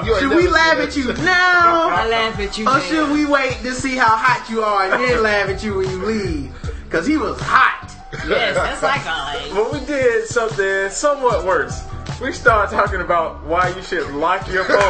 Should 0.19 0.35
we 0.35 0.47
laugh 0.47 0.77
at 0.77 0.95
you 0.95 1.13
now? 1.13 1.89
I 1.89 2.07
laugh 2.07 2.39
at 2.39 2.57
you. 2.57 2.65
Or 2.65 2.73
man. 2.73 2.81
should 2.89 3.11
we 3.11 3.25
wait 3.25 3.57
to 3.63 3.73
see 3.73 3.95
how 3.95 4.15
hot 4.15 4.49
you 4.49 4.61
are 4.61 4.83
and 4.83 4.93
then 4.93 5.23
laugh 5.23 5.49
at 5.49 5.63
you 5.63 5.77
when 5.77 5.89
you 5.89 6.05
leave? 6.05 6.53
Cause 6.89 7.05
he 7.05 7.17
was 7.17 7.37
hot. 7.41 7.93
Yes, 8.27 8.55
that's 8.55 8.81
like 8.81 9.05
a. 9.05 9.53
But 9.53 9.73
we 9.73 9.85
did 9.85 10.25
something 10.27 10.89
somewhat 10.89 11.45
worse. 11.45 11.83
We 12.21 12.31
start 12.31 12.71
talking 12.71 13.01
about 13.01 13.43
why 13.43 13.69
you 13.75 13.83
should 13.83 14.09
lock 14.15 14.47
your 14.51 14.63
phone 14.65 14.75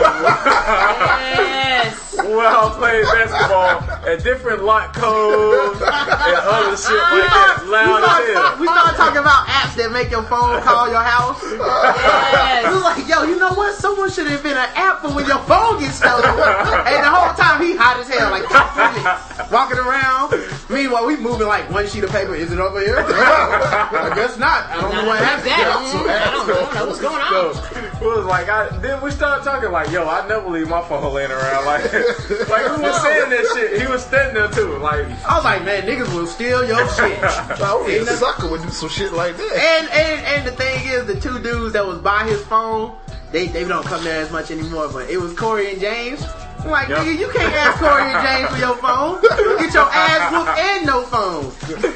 Yes. 1.38 2.16
while 2.24 2.72
playing 2.72 3.04
basketball 3.04 3.84
and 4.08 4.24
different 4.24 4.64
lock 4.64 4.94
codes 4.96 5.82
and 5.82 6.40
other 6.48 6.78
shit 6.78 6.96
like 6.96 7.28
ah, 7.28 7.60
that. 7.60 7.68
we, 7.68 7.70
Loud 7.70 8.00
as 8.00 8.08
started, 8.08 8.34
hell. 8.34 8.58
we 8.64 8.68
started 8.68 8.96
talking 8.96 9.20
about 9.20 9.44
apps 9.52 9.76
that 9.76 9.92
make 9.92 10.10
your 10.10 10.24
phone 10.24 10.62
call 10.64 10.88
your 10.88 11.04
house. 11.04 11.44
Yes. 11.44 12.64
We're 12.72 12.80
like, 12.80 13.04
yo, 13.08 13.24
you 13.28 13.38
know 13.38 13.52
what? 13.54 13.76
Someone 13.76 14.10
should 14.10 14.28
have 14.28 14.42
been 14.42 14.56
an 14.58 14.70
app 14.80 15.02
for 15.04 15.12
when 15.12 15.28
your 15.28 15.40
phone 15.52 15.80
gets 15.84 16.00
stolen. 16.00 16.24
and 16.24 17.00
the 17.04 17.12
whole 17.12 17.36
time 17.36 17.60
he 17.60 17.76
hot 17.76 18.00
as 18.00 18.08
hell, 18.08 18.32
like 18.32 18.48
walking 19.52 19.78
around. 19.78 20.32
Meanwhile, 20.72 21.06
we 21.06 21.18
moving 21.18 21.48
like 21.48 21.70
one 21.70 21.88
sheet 21.88 22.04
of 22.08 22.10
paper. 22.12 22.36
Is 22.36 22.52
it 22.52 22.60
over 22.60 22.80
here? 22.80 22.98
I 23.04 24.12
guess 24.16 24.38
not. 24.40 24.66
I 24.72 24.80
don't 24.80 24.96
know 24.96 25.06
what 25.06 25.20
happened. 25.20 25.52
that. 25.52 25.60
I 25.60 26.32
don't 26.32 26.48
know. 26.48 26.64
I 26.64 26.72
don't 26.72 26.74
know 26.74 26.86
what's 26.88 27.02
going 27.10 27.54
So 27.54 27.78
on. 27.80 27.86
it 28.02 28.02
was 28.18 28.26
like 28.26 28.50
I 28.50 28.70
then 28.78 29.02
we 29.02 29.12
started 29.12 29.44
talking 29.44 29.72
like, 29.72 29.90
yo, 29.92 30.08
I 30.08 30.28
never 30.28 30.50
leave 30.50 30.68
my 30.70 30.82
phone 30.88 31.14
laying 31.14 31.32
around. 31.32 31.66
Like 31.66 31.84
like 31.94 32.66
who 32.66 32.82
was 32.82 33.02
saying 33.02 33.30
that 33.30 33.52
shit. 33.56 33.82
He 33.82 33.88
was 33.88 34.04
standing 34.06 34.36
there 34.36 34.50
too. 34.50 34.78
Like 34.78 35.06
I 35.26 35.36
was 35.36 35.44
like, 35.44 35.64
man, 35.66 35.84
niggas 35.84 36.14
will 36.14 36.28
steal 36.28 36.66
your 36.68 36.88
shit. 36.96 37.20
I 37.24 37.76
would 37.76 37.88
be 37.88 37.98
a 37.98 38.06
sucker 38.06 38.50
would 38.50 38.62
do 38.62 38.70
some 38.70 38.90
shit 38.90 39.14
like 39.14 39.38
that. 39.38 39.52
And 39.54 39.90
and 39.92 40.26
and 40.26 40.48
the 40.48 40.52
thing 40.52 40.88
is, 40.88 41.06
the 41.06 41.20
two 41.20 41.40
dudes 41.40 41.74
that 41.74 41.86
was 41.86 42.00
by 42.00 42.26
his 42.26 42.42
phone, 42.46 42.96
they 43.32 43.48
they 43.48 43.64
don't 43.64 43.86
come 43.86 44.04
there 44.04 44.22
as 44.22 44.32
much 44.32 44.52
anymore. 44.52 44.90
But 44.92 45.10
it 45.10 45.18
was 45.18 45.34
Corey 45.34 45.72
and 45.72 45.82
James. 45.82 46.24
I'm 46.60 46.72
like, 46.72 46.90
Yep. 46.90 46.98
nigga, 47.00 47.20
you 47.20 47.30
can't 47.30 47.54
ask 47.54 47.80
Corey 47.80 48.02
and 48.04 48.28
James 48.28 48.50
for 48.52 48.60
your 48.60 48.76
phone. 48.78 49.22
Get 49.22 49.74
your 49.74 49.84
ass 49.94 50.32
whooped 50.34 50.60
and 50.60 50.86
no 50.86 51.04
phone. 51.04 51.46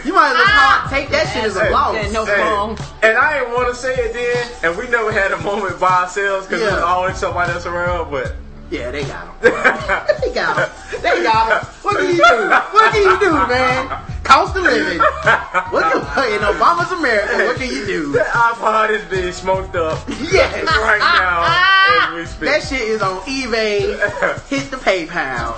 You 0.06 0.14
might 0.14 0.32
as 0.32 0.38
well 0.38 0.80
call, 0.80 0.90
take 0.90 1.10
that 1.10 1.30
shit 1.34 1.44
as 1.46 1.56
a 1.56 1.70
loss. 1.72 1.96
Yeah, 1.96 2.12
no 2.12 2.26
hey, 2.26 2.36
phone. 2.38 2.78
and 3.04 3.18
I 3.18 3.40
didn't 3.40 3.54
want 3.54 3.68
to 3.70 3.76
say 3.76 3.94
it 3.96 4.14
then, 4.14 4.52
and 4.64 4.78
we 4.78 4.88
never 4.90 5.12
had 5.12 5.32
a 5.32 5.38
moment 5.42 5.80
by 5.80 6.04
ourselves 6.04 6.46
because 6.48 6.62
Yeah. 6.62 6.70
there's 6.72 6.84
always 6.84 7.18
somebody 7.18 7.52
else 7.52 7.66
around. 7.66 8.12
But 8.12 8.34
Yeah, 8.72 8.90
they 8.92 9.04
got 9.04 9.28
him. 9.28 9.52
They 10.22 10.34
got 10.34 10.58
him. 10.70 11.02
They 11.02 11.24
got 11.24 11.64
him. 11.64 11.70
What 11.84 11.98
can 11.98 12.08
you 12.08 12.16
do? 12.16 12.50
What 12.50 12.94
can 12.94 13.02
you 13.04 13.20
do, 13.20 13.32
man? 13.34 13.90
Cost 14.24 14.56
of 14.56 14.64
living. 14.64 14.98
What 15.00 15.92
can, 15.92 16.34
in 16.34 16.40
Obama's 16.40 16.92
America, 16.94 17.44
what 17.46 17.58
can 17.58 17.68
you 17.70 17.86
do? 17.86 18.12
that 18.14 18.28
iPod 18.28 18.90
is 18.92 19.04
being 19.10 19.34
smoked 19.34 19.76
up 19.76 20.00
Yes. 20.08 20.64
right 20.66 21.00
now 21.00 22.14
as 22.14 22.16
we 22.16 22.26
speak. 22.26 22.50
That 22.50 22.64
shit 22.64 22.82
is 22.88 23.02
on 23.02 23.20
eBay. 23.22 24.00
Hit 24.48 24.72
the 24.72 24.78
PayPal. 24.78 25.58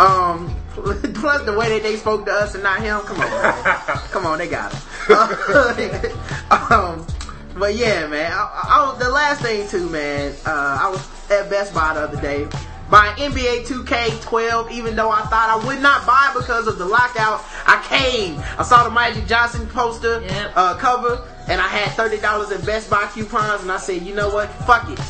Um, 0.00 0.56
plus 1.14 1.42
the 1.44 1.52
way 1.52 1.68
that 1.68 1.82
they 1.82 1.96
spoke 1.96 2.24
to 2.24 2.32
us 2.32 2.54
and 2.54 2.62
not 2.62 2.80
him. 2.80 3.00
Come 3.00 3.20
on, 3.20 3.30
man. 3.30 3.74
Come 4.10 4.26
on, 4.26 4.38
they 4.38 4.48
got 4.48 4.72
him. 4.72 6.12
um, 6.50 7.06
but 7.58 7.74
yeah, 7.74 8.06
man. 8.06 8.30
I, 8.32 8.94
I, 8.94 8.98
the 8.98 9.10
last 9.10 9.42
thing 9.42 9.68
too, 9.68 9.88
man. 9.88 10.34
Uh, 10.46 10.78
I 10.82 10.90
was 10.90 11.30
at 11.30 11.48
Best 11.50 11.74
Buy 11.74 11.94
the 11.94 12.00
other 12.00 12.20
day. 12.20 12.46
Buying 12.90 13.16
NBA 13.16 13.66
2K12, 13.66 14.70
even 14.70 14.94
though 14.94 15.10
I 15.10 15.22
thought 15.22 15.48
I 15.48 15.66
would 15.66 15.80
not 15.80 16.06
buy 16.06 16.32
because 16.36 16.66
of 16.66 16.76
the 16.78 16.84
lockout, 16.84 17.42
I 17.66 17.82
came. 17.88 18.38
I 18.58 18.62
saw 18.62 18.84
the 18.84 18.90
Magic 18.90 19.26
Johnson 19.26 19.66
poster 19.68 20.20
Yep. 20.20 20.52
uh, 20.54 20.76
cover, 20.76 21.26
and 21.48 21.60
I 21.60 21.66
had 21.66 21.92
thirty 21.96 22.18
dollars 22.20 22.50
in 22.50 22.60
Best 22.64 22.90
Buy 22.90 23.06
coupons, 23.06 23.62
and 23.62 23.72
I 23.72 23.78
said, 23.78 24.02
you 24.02 24.14
know 24.14 24.28
what? 24.28 24.50
Fuck 24.66 24.90
it. 24.90 25.00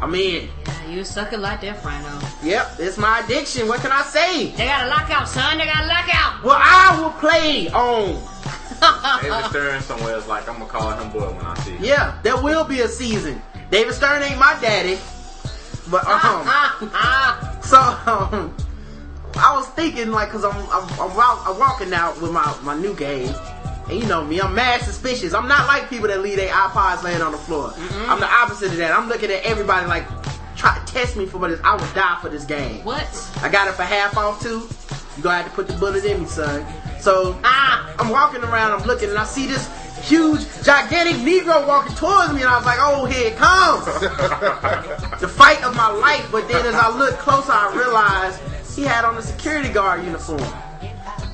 I'm 0.00 0.14
in. 0.14 0.48
Yeah, 0.66 0.86
you 0.88 1.00
a 1.00 1.04
sucker 1.04 1.38
like 1.38 1.60
that, 1.62 1.80
Frano. 1.82 2.44
Yep, 2.44 2.76
it's 2.78 2.98
my 2.98 3.20
addiction. 3.20 3.68
What 3.68 3.80
can 3.80 3.92
I 3.92 4.02
say? 4.02 4.50
They 4.52 4.66
got 4.66 4.86
a 4.86 4.88
lockout, 4.88 5.28
son. 5.28 5.58
They 5.58 5.66
got 5.66 5.84
a 5.84 5.86
lockout. 5.86 6.44
Well, 6.44 6.58
I 6.60 7.00
will 7.00 7.10
play 7.18 7.68
on. 7.70 8.20
David 9.22 9.44
Stern 9.50 9.80
somewhere 9.82 10.16
is 10.16 10.26
like, 10.26 10.48
I'm 10.48 10.58
gonna 10.58 10.66
call 10.70 10.92
him 10.92 11.10
boy 11.10 11.30
when 11.30 11.44
I 11.44 11.54
see 11.60 11.72
him. 11.72 11.84
Yeah, 11.84 12.18
there 12.22 12.40
will 12.40 12.64
be 12.64 12.80
a 12.80 12.88
season. 12.88 13.40
David 13.70 13.94
Stern 13.94 14.22
ain't 14.22 14.38
my 14.38 14.56
daddy, 14.60 14.98
but 15.90 16.04
um, 16.06 16.20
Ah, 16.22 16.78
ah. 16.94 17.58
so 17.62 17.78
um, 18.10 18.56
I 19.36 19.54
was 19.56 19.66
thinking 19.68 20.10
like, 20.10 20.30
cause 20.30 20.44
I'm 20.44 20.56
I'm, 20.70 20.88
I'm, 21.00 21.16
walk, 21.16 21.42
I'm 21.46 21.58
walking 21.58 21.92
out 21.92 22.20
with 22.20 22.32
my 22.32 22.56
my 22.62 22.74
new 22.76 22.94
game, 22.94 23.34
and 23.88 23.98
you 24.00 24.06
know 24.06 24.24
me, 24.24 24.40
I'm 24.40 24.54
mad 24.54 24.80
suspicious. 24.82 25.34
I'm 25.34 25.48
not 25.48 25.66
like 25.66 25.90
people 25.90 26.08
that 26.08 26.20
leave 26.22 26.36
their 26.36 26.52
iPods 26.52 27.02
laying 27.02 27.20
on 27.22 27.32
the 27.32 27.38
floor. 27.38 27.72
I'm 28.08 28.20
the 28.20 28.26
opposite 28.30 28.70
of 28.72 28.76
that. 28.78 28.92
I'm 28.92 29.08
looking 29.08 29.30
at 29.30 29.42
everybody 29.44 29.86
like 29.86 30.06
try 30.56 30.76
to 30.78 30.92
test 30.92 31.16
me 31.16 31.26
for 31.26 31.46
this. 31.48 31.60
I 31.62 31.74
would 31.76 31.94
die 31.94 32.18
for 32.20 32.28
this 32.30 32.44
game. 32.44 32.84
What? 32.84 33.06
I 33.42 33.48
got 33.48 33.68
it 33.68 33.74
for 33.74 33.82
half 33.84 34.16
off 34.16 34.42
too. 34.42 34.68
You 35.18 35.24
gonna 35.24 35.42
have 35.42 35.50
to 35.50 35.52
put 35.56 35.66
the 35.66 35.74
bullet 35.74 36.04
in 36.04 36.20
me, 36.20 36.26
son. 36.26 36.64
So 37.00 37.36
ah, 37.42 37.92
I'm 37.98 38.08
walking 38.08 38.40
around, 38.44 38.70
I'm 38.70 38.86
looking, 38.86 39.08
and 39.08 39.18
I 39.18 39.24
see 39.24 39.48
this 39.48 39.68
huge, 39.98 40.46
gigantic 40.62 41.16
Negro 41.16 41.66
walking 41.66 41.96
towards 41.96 42.32
me, 42.32 42.42
and 42.42 42.48
I 42.48 42.56
was 42.56 42.64
like, 42.64 42.78
oh, 42.80 43.04
here 43.04 43.32
it 43.32 43.36
comes. 43.36 43.84
the 45.20 45.26
fight 45.26 45.60
of 45.64 45.74
my 45.74 45.90
life. 45.90 46.28
But 46.30 46.46
then 46.46 46.64
as 46.64 46.74
I 46.76 46.96
looked 46.96 47.18
closer, 47.18 47.50
I 47.50 47.74
realized 47.74 48.40
he 48.76 48.82
had 48.82 49.04
on 49.04 49.16
a 49.16 49.22
security 49.22 49.70
guard 49.70 50.04
uniform. 50.04 50.40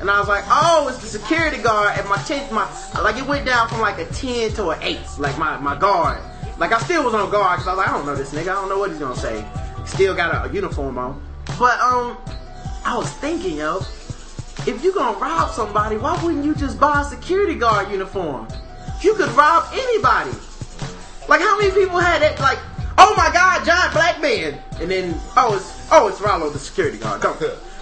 And 0.00 0.10
I 0.10 0.18
was 0.18 0.28
like, 0.28 0.44
oh, 0.48 0.88
it's 0.88 0.98
the 1.02 1.18
security 1.18 1.58
guard. 1.58 1.98
And 1.98 2.08
my 2.08 2.16
ten, 2.22 2.52
my 2.54 2.66
like 3.02 3.18
it 3.18 3.26
went 3.26 3.44
down 3.44 3.68
from 3.68 3.80
like 3.80 3.98
a 3.98 4.06
ten 4.06 4.50
to 4.52 4.70
an 4.70 4.82
eight, 4.82 5.04
like 5.18 5.36
my 5.38 5.58
my 5.58 5.78
guard. 5.78 6.18
Like 6.56 6.72
I 6.72 6.78
still 6.78 7.04
was 7.04 7.12
on 7.12 7.30
guard 7.30 7.58
because 7.58 7.68
I 7.68 7.74
was 7.74 7.78
like, 7.78 7.88
I 7.88 7.92
don't 7.92 8.06
know 8.06 8.16
this 8.16 8.32
nigga. 8.32 8.48
I 8.48 8.54
don't 8.54 8.70
know 8.70 8.78
what 8.78 8.90
he's 8.90 8.98
gonna 8.98 9.14
say. 9.14 9.46
Still 9.84 10.14
got 10.14 10.34
a, 10.34 10.50
a 10.50 10.52
uniform 10.54 10.96
on. 10.96 11.22
But 11.58 11.78
um, 11.80 12.16
I 12.84 12.96
was 12.96 13.10
thinking, 13.14 13.56
yo, 13.56 13.78
if 14.66 14.82
you're 14.84 14.94
gonna 14.94 15.18
rob 15.18 15.50
somebody, 15.52 15.96
why 15.96 16.22
wouldn't 16.22 16.44
you 16.44 16.54
just 16.54 16.78
buy 16.78 17.00
a 17.00 17.04
security 17.04 17.54
guard 17.54 17.90
uniform? 17.90 18.46
You 19.00 19.14
could 19.14 19.30
rob 19.30 19.68
anybody. 19.72 20.32
Like 21.28 21.40
how 21.40 21.58
many 21.58 21.70
people 21.72 21.98
had 21.98 22.22
it? 22.22 22.38
Like, 22.40 22.58
oh 22.98 23.14
my 23.16 23.30
God, 23.32 23.64
giant 23.64 23.92
black 23.92 24.20
man, 24.20 24.60
and 24.80 24.90
then 24.90 25.18
oh 25.36 25.56
it's 25.56 25.88
oh 25.90 26.08
it's 26.08 26.20
Rollo 26.20 26.50
the 26.50 26.58
security 26.58 26.98
guard. 26.98 27.22
Don't 27.22 27.38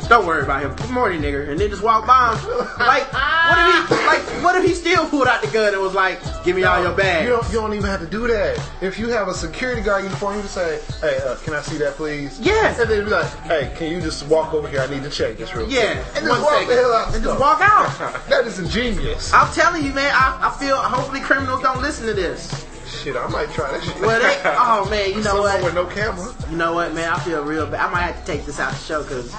don't 0.09 0.27
worry 0.27 0.43
about 0.43 0.63
him. 0.63 0.75
Good 0.75 0.91
morning, 0.91 1.21
nigger, 1.23 1.49
and 1.49 1.59
then 1.59 1.71
just 1.71 1.83
walk 1.83 2.07
by 2.07 2.37
him. 2.37 2.49
Like 2.79 3.11
what 3.13 3.59
if 3.59 3.89
he 3.89 4.07
like 4.07 4.43
what 4.45 4.57
if 4.57 4.65
he 4.65 4.75
still 4.75 5.09
pulled 5.09 5.27
out 5.29 5.41
the 5.43 5.49
gun 5.49 5.73
and 5.73 5.83
was 5.83 5.95
like, 5.95 6.21
give 6.45 6.57
me 6.57 6.65
all 6.65 6.83
your 6.83 6.93
bags? 6.93 7.25
You 7.25 7.31
don't, 7.31 7.47
you 7.49 7.55
don't 7.55 7.75
even 7.75 7.87
have 7.87 8.01
to 8.01 8.07
do 8.07 8.27
that. 8.29 8.61
If 8.81 8.99
you 8.99 9.09
have 9.09 9.29
a 9.29 9.35
security 9.35 9.83
guard 9.83 10.05
uniform, 10.05 10.35
you 10.37 10.41
can 10.41 10.49
say, 10.51 10.81
"Hey, 11.01 11.19
uh, 11.27 11.37
can 11.37 11.55
I 11.55 11.63
see 11.63 11.79
that, 11.79 11.95
please?" 11.95 12.39
Yes. 12.41 12.79
And 12.79 12.91
then 12.91 13.05
be 13.05 13.11
like, 13.11 13.27
"Hey, 13.41 13.73
can 13.77 13.91
you 13.93 14.01
just 14.01 14.27
walk 14.27 14.53
over 14.55 14.69
here? 14.69 14.81
I 14.81 14.87
need 14.89 15.03
to 15.05 15.11
check 15.11 15.37
this 15.39 15.55
real 15.55 15.69
Yeah, 15.71 15.95
quick." 16.03 16.17
And 16.17 16.29
one 16.29 16.39
just 16.39 16.43
walk 16.43 16.53
second. 16.61 16.69
the 16.69 16.75
hell 16.83 16.93
out. 16.93 17.15
And 17.15 17.25
just 17.25 17.41
walk 17.41 17.59
out. 17.63 18.25
that 18.29 18.47
is 18.47 18.59
ingenious. 18.59 19.33
I'm 19.33 19.53
telling 19.55 19.85
you, 19.85 19.93
man. 19.93 20.13
I, 20.15 20.49
I 20.53 20.59
feel 20.59 20.77
hopefully 20.77 21.21
criminals 21.21 21.63
don't 21.63 21.81
listen 21.81 22.07
to 22.07 22.15
this. 22.15 22.67
Shit, 22.87 23.17
I 23.17 23.27
might 23.29 23.51
try 23.53 23.71
that 23.73 23.83
shit. 23.83 23.99
Well, 24.01 24.21
they, 24.21 24.41
oh 24.45 24.89
man, 24.91 25.11
you 25.11 25.17
know 25.23 25.23
Someone 25.23 25.45
what? 25.45 25.65
with 25.65 25.75
no 25.75 25.87
camera. 25.87 26.35
You 26.51 26.57
know 26.57 26.75
what, 26.75 26.93
man? 26.95 27.09
I 27.11 27.19
feel 27.21 27.43
real 27.43 27.67
bad. 27.67 27.81
I 27.81 27.91
might 27.93 28.03
have 28.03 28.21
to 28.21 28.27
take 28.31 28.45
this 28.45 28.61
out 28.61 28.73
the 28.73 28.79
show 28.79 29.03
because 29.03 29.33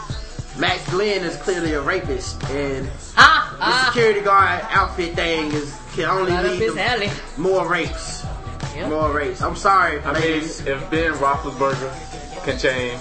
Max 0.58 0.88
Glenn 0.92 1.24
is 1.24 1.36
clearly 1.38 1.74
a 1.74 1.82
rapist, 1.82 2.42
and 2.52 2.88
Ah, 3.18 3.56
the 3.58 3.64
ah. 3.66 3.86
security 3.92 4.22
guard 4.22 4.64
outfit 4.70 5.16
thing 5.16 5.52
is 5.52 5.76
can 5.96 6.06
only 6.06 6.32
Right 6.32 6.46
lead 6.46 6.60
to 6.76 7.42
more 7.42 7.68
rapes. 7.68 8.24
Yep. 8.76 8.90
More 8.90 9.12
rapes. 9.12 9.42
I'm 9.42 9.56
sorry, 9.56 10.00
I 10.02 10.14
mean, 10.20 10.44
if 10.44 10.90
Ben 10.92 11.14
Roethlisberger 11.14 12.44
can 12.46 12.58
change, 12.60 13.00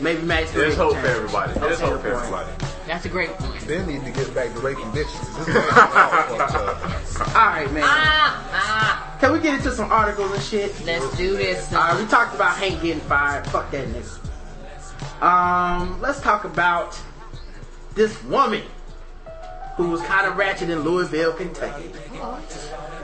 Maybe 0.00 0.22
Max 0.22 0.52
Glenn. 0.52 0.62
there's 0.64 0.76
hope 0.76 0.96
for 0.96 1.06
everybody. 1.06 1.52
There's 1.58 1.80
hope 1.80 2.00
for 2.00 2.14
everybody. 2.14 2.50
That's 2.86 3.04
a 3.04 3.08
great 3.08 3.30
point. 3.30 3.60
Then 3.66 3.86
need 3.86 4.04
to 4.04 4.10
get 4.10 4.32
back 4.34 4.52
to 4.54 4.60
raping 4.60 4.84
bitches. 4.92 5.36
This 5.44 5.48
man's 5.48 5.66
all 5.76 6.38
fucked 6.38 6.54
up. 6.54 7.28
All 7.36 7.46
right, 7.46 7.72
man. 7.72 7.82
Ah, 7.84 8.48
ah. 8.52 9.16
Can 9.20 9.32
we 9.32 9.40
get 9.40 9.54
into 9.56 9.72
some 9.72 9.90
articles 9.92 10.32
and 10.32 10.42
shit? 10.42 10.84
Let's 10.86 11.16
do 11.16 11.36
this. 11.36 11.72
All 11.72 11.80
right, 11.80 12.00
we 12.00 12.06
talked 12.08 12.34
about 12.34 12.56
Hank 12.56 12.80
getting 12.80 13.00
fired. 13.02 13.46
Fuck 13.48 13.70
that 13.72 13.88
nigga. 13.88 14.27
Um, 15.20 16.00
let's 16.00 16.20
talk 16.20 16.44
about 16.44 16.98
this 17.94 18.22
woman 18.24 18.62
who 19.76 19.90
was 19.90 20.00
kind 20.02 20.26
of 20.26 20.36
ratchet 20.36 20.70
in 20.70 20.80
Louisville, 20.80 21.32
Kentucky. 21.32 21.90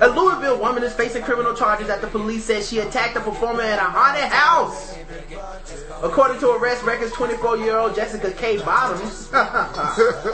A 0.01 0.09
Louisville 0.09 0.59
woman 0.59 0.83
is 0.83 0.93
facing 0.93 1.23
criminal 1.23 1.55
charges 1.55 1.89
after 1.89 2.07
the 2.07 2.13
police 2.13 2.45
said 2.45 2.65
she 2.65 2.81
attacked 2.81 3.17
a 3.17 3.21
performer 3.21 3.63
at 3.63 3.79
a 3.79 3.83
haunted 3.83 4.25
house. 4.25 4.97
According 6.03 6.41
to 6.41 6.51
arrest 6.51 6.83
records, 6.83 7.13
24-year-old 7.13 7.95
Jessica 7.95 8.33
K. 8.33 8.59
Bottoms. 8.59 9.31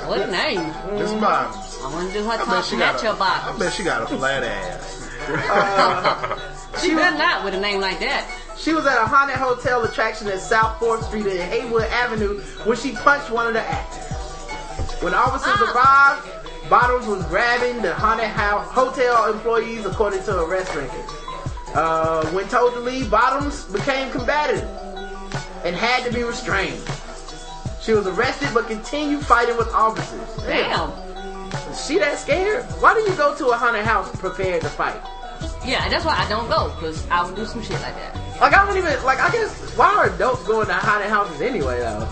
What 0.08 0.20
a 0.20 0.30
name. 0.30 0.60
This 0.98 1.12
bottoms. 1.12 1.78
I 1.82 1.92
want 1.92 2.08
to 2.08 2.18
do 2.18 2.24
her 2.24 2.30
I 2.30 2.36
bet 2.38 2.46
top 2.46 2.64
she 2.64 2.76
got 2.76 2.94
match 2.94 3.02
a, 3.02 3.06
your 3.06 3.16
I 3.20 3.56
bet 3.58 3.72
she 3.72 3.84
got 3.84 4.02
a 4.02 4.16
flat 4.16 4.42
ass. 4.42 5.09
She 6.80 6.94
better 6.94 7.16
not 7.18 7.44
with 7.44 7.54
a 7.54 7.60
name 7.60 7.80
like 7.80 8.00
that. 8.00 8.26
She 8.56 8.72
was 8.74 8.86
at 8.86 8.96
a 8.98 9.06
haunted 9.06 9.36
hotel 9.36 9.82
attraction 9.84 10.28
at 10.28 10.40
South 10.40 10.78
4th 10.80 11.04
Street 11.04 11.26
and 11.26 11.40
Haywood 11.40 11.84
Avenue 11.84 12.40
when 12.64 12.76
she 12.76 12.92
punched 12.92 13.30
one 13.30 13.46
of 13.46 13.54
the 13.54 13.60
actors. 13.60 14.06
When 15.02 15.14
officers 15.14 15.54
Ah. 15.56 16.20
arrived, 16.22 16.68
Bottoms 16.70 17.06
was 17.06 17.24
grabbing 17.24 17.82
the 17.82 17.92
haunted 17.94 18.28
house 18.28 18.66
hotel 18.70 19.32
employees 19.32 19.84
according 19.86 20.22
to 20.24 20.40
arrest 20.42 20.74
records. 20.74 21.12
Uh, 21.74 22.24
when 22.28 22.46
told 22.48 22.74
to 22.74 22.80
leave, 22.80 23.10
Bottoms 23.10 23.64
became 23.64 24.10
combative 24.12 24.68
and 25.64 25.74
had 25.74 26.04
to 26.04 26.12
be 26.12 26.22
restrained. 26.22 26.80
She 27.82 27.92
was 27.92 28.06
arrested 28.06 28.50
but 28.54 28.68
continued 28.68 29.24
fighting 29.26 29.56
with 29.56 29.68
officers. 29.74 30.28
Damn. 30.46 30.90
Is 30.90 31.09
she 31.86 31.98
that 31.98 32.18
scared? 32.18 32.64
Why 32.80 32.94
do 32.94 33.00
you 33.00 33.14
go 33.16 33.34
to 33.34 33.48
a 33.48 33.56
haunted 33.56 33.84
house 33.84 34.14
prepared 34.16 34.62
to 34.62 34.68
fight? 34.68 35.00
Yeah, 35.64 35.84
and 35.84 35.92
that's 35.92 36.04
why 36.04 36.16
I 36.16 36.28
don't 36.28 36.48
go, 36.48 36.72
because 36.76 37.08
I 37.10 37.24
would 37.24 37.36
do 37.36 37.44
some 37.44 37.62
shit 37.62 37.80
like 37.82 37.94
that. 37.94 38.16
Like 38.40 38.54
I 38.54 38.66
don't 38.66 38.76
even 38.76 39.02
like. 39.04 39.18
I 39.20 39.30
guess 39.30 39.76
why 39.76 39.94
are 39.94 40.06
adults 40.14 40.46
going 40.46 40.66
to 40.66 40.72
haunted 40.74 41.10
houses 41.10 41.40
anyway 41.40 41.80
though? 41.80 42.08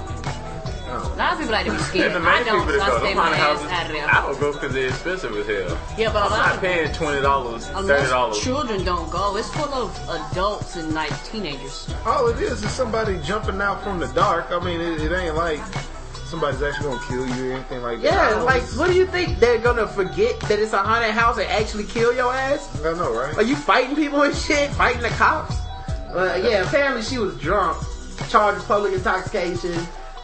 A 0.89 1.17
lot 1.17 1.33
of 1.35 1.39
people 1.39 1.53
like 1.53 1.67
to 1.67 1.73
be 1.73 1.79
scared. 1.79 2.13
And 2.17 2.25
the 2.25 2.31
I 2.31 2.43
don't, 2.45 2.67
people 2.67 2.73
so 2.73 2.79
that 2.79 2.83
I 2.83 2.89
go 2.89 2.99
stay 2.99 3.11
to 3.11 3.17
my 3.17 3.23
haunted 3.37 3.41
ass 3.41 3.47
houses, 3.47 3.71
out 3.71 3.87
of 3.87 3.93
there. 3.93 4.07
I 4.09 4.27
don't 4.27 4.41
go 4.41 4.53
because 4.53 4.73
they're 4.73 4.89
expensive 4.89 5.37
as 5.37 5.47
hell. 5.47 5.79
Yeah, 5.99 6.13
but 6.13 6.23
I'm 6.23 6.31
lot 6.31 6.47
not 6.47 6.55
of 6.55 6.61
paying 6.61 6.93
twenty 6.95 7.21
dollars, 7.21 7.67
thirty 7.67 8.09
dollars. 8.09 8.41
children 8.41 8.85
don't 8.85 9.11
go, 9.11 9.37
it's 9.37 9.51
full 9.51 9.73
of 9.75 10.09
adults 10.33 10.77
and 10.77 10.95
like 10.95 11.13
teenagers. 11.25 11.95
All 12.07 12.29
it 12.29 12.39
is 12.41 12.65
is 12.65 12.71
somebody 12.71 13.19
jumping 13.21 13.61
out 13.61 13.83
from 13.83 13.99
the 13.99 14.09
dark. 14.09 14.47
I 14.51 14.65
mean, 14.65 14.81
it, 14.81 15.03
it 15.03 15.13
ain't 15.13 15.37
like 15.37 15.61
somebody's 16.29 16.63
actually 16.63 16.91
gonna 16.91 17.07
kill 17.09 17.27
you 17.27 17.51
or 17.51 17.55
anything 17.55 17.83
like 17.83 18.03
that. 18.03 18.35
Yeah, 18.37 18.43
like 18.43 18.63
what 18.77 18.91
do 18.91 18.97
you 18.97 19.07
think 19.07 19.39
they're 19.39 19.59
gonna 19.59 19.89
forget 19.89 20.39
that 20.41 20.59
it's 20.59 20.73
a 20.75 20.79
haunted 20.79 21.13
house 21.13 21.39
and 21.39 21.49
actually 21.49 21.85
kill 21.85 22.15
your 22.15 22.33
ass? 22.33 22.69
I 22.85 22.93
know, 22.93 23.15
right? 23.15 23.35
Are 23.37 23.43
you 23.43 23.57
fighting 23.57 23.97
people 23.97 24.23
and 24.23 24.35
shit? 24.35 24.71
Fighting 24.73 25.03
the 25.03 25.09
cops? 25.11 25.57
Uh, 26.11 26.41
yeah, 26.43 26.67
apparently 26.67 27.03
she 27.03 27.19
was 27.19 27.37
drunk, 27.39 27.83
charged 28.29 28.59
with 28.59 28.69
public 28.69 28.93
intoxication, 28.93 29.75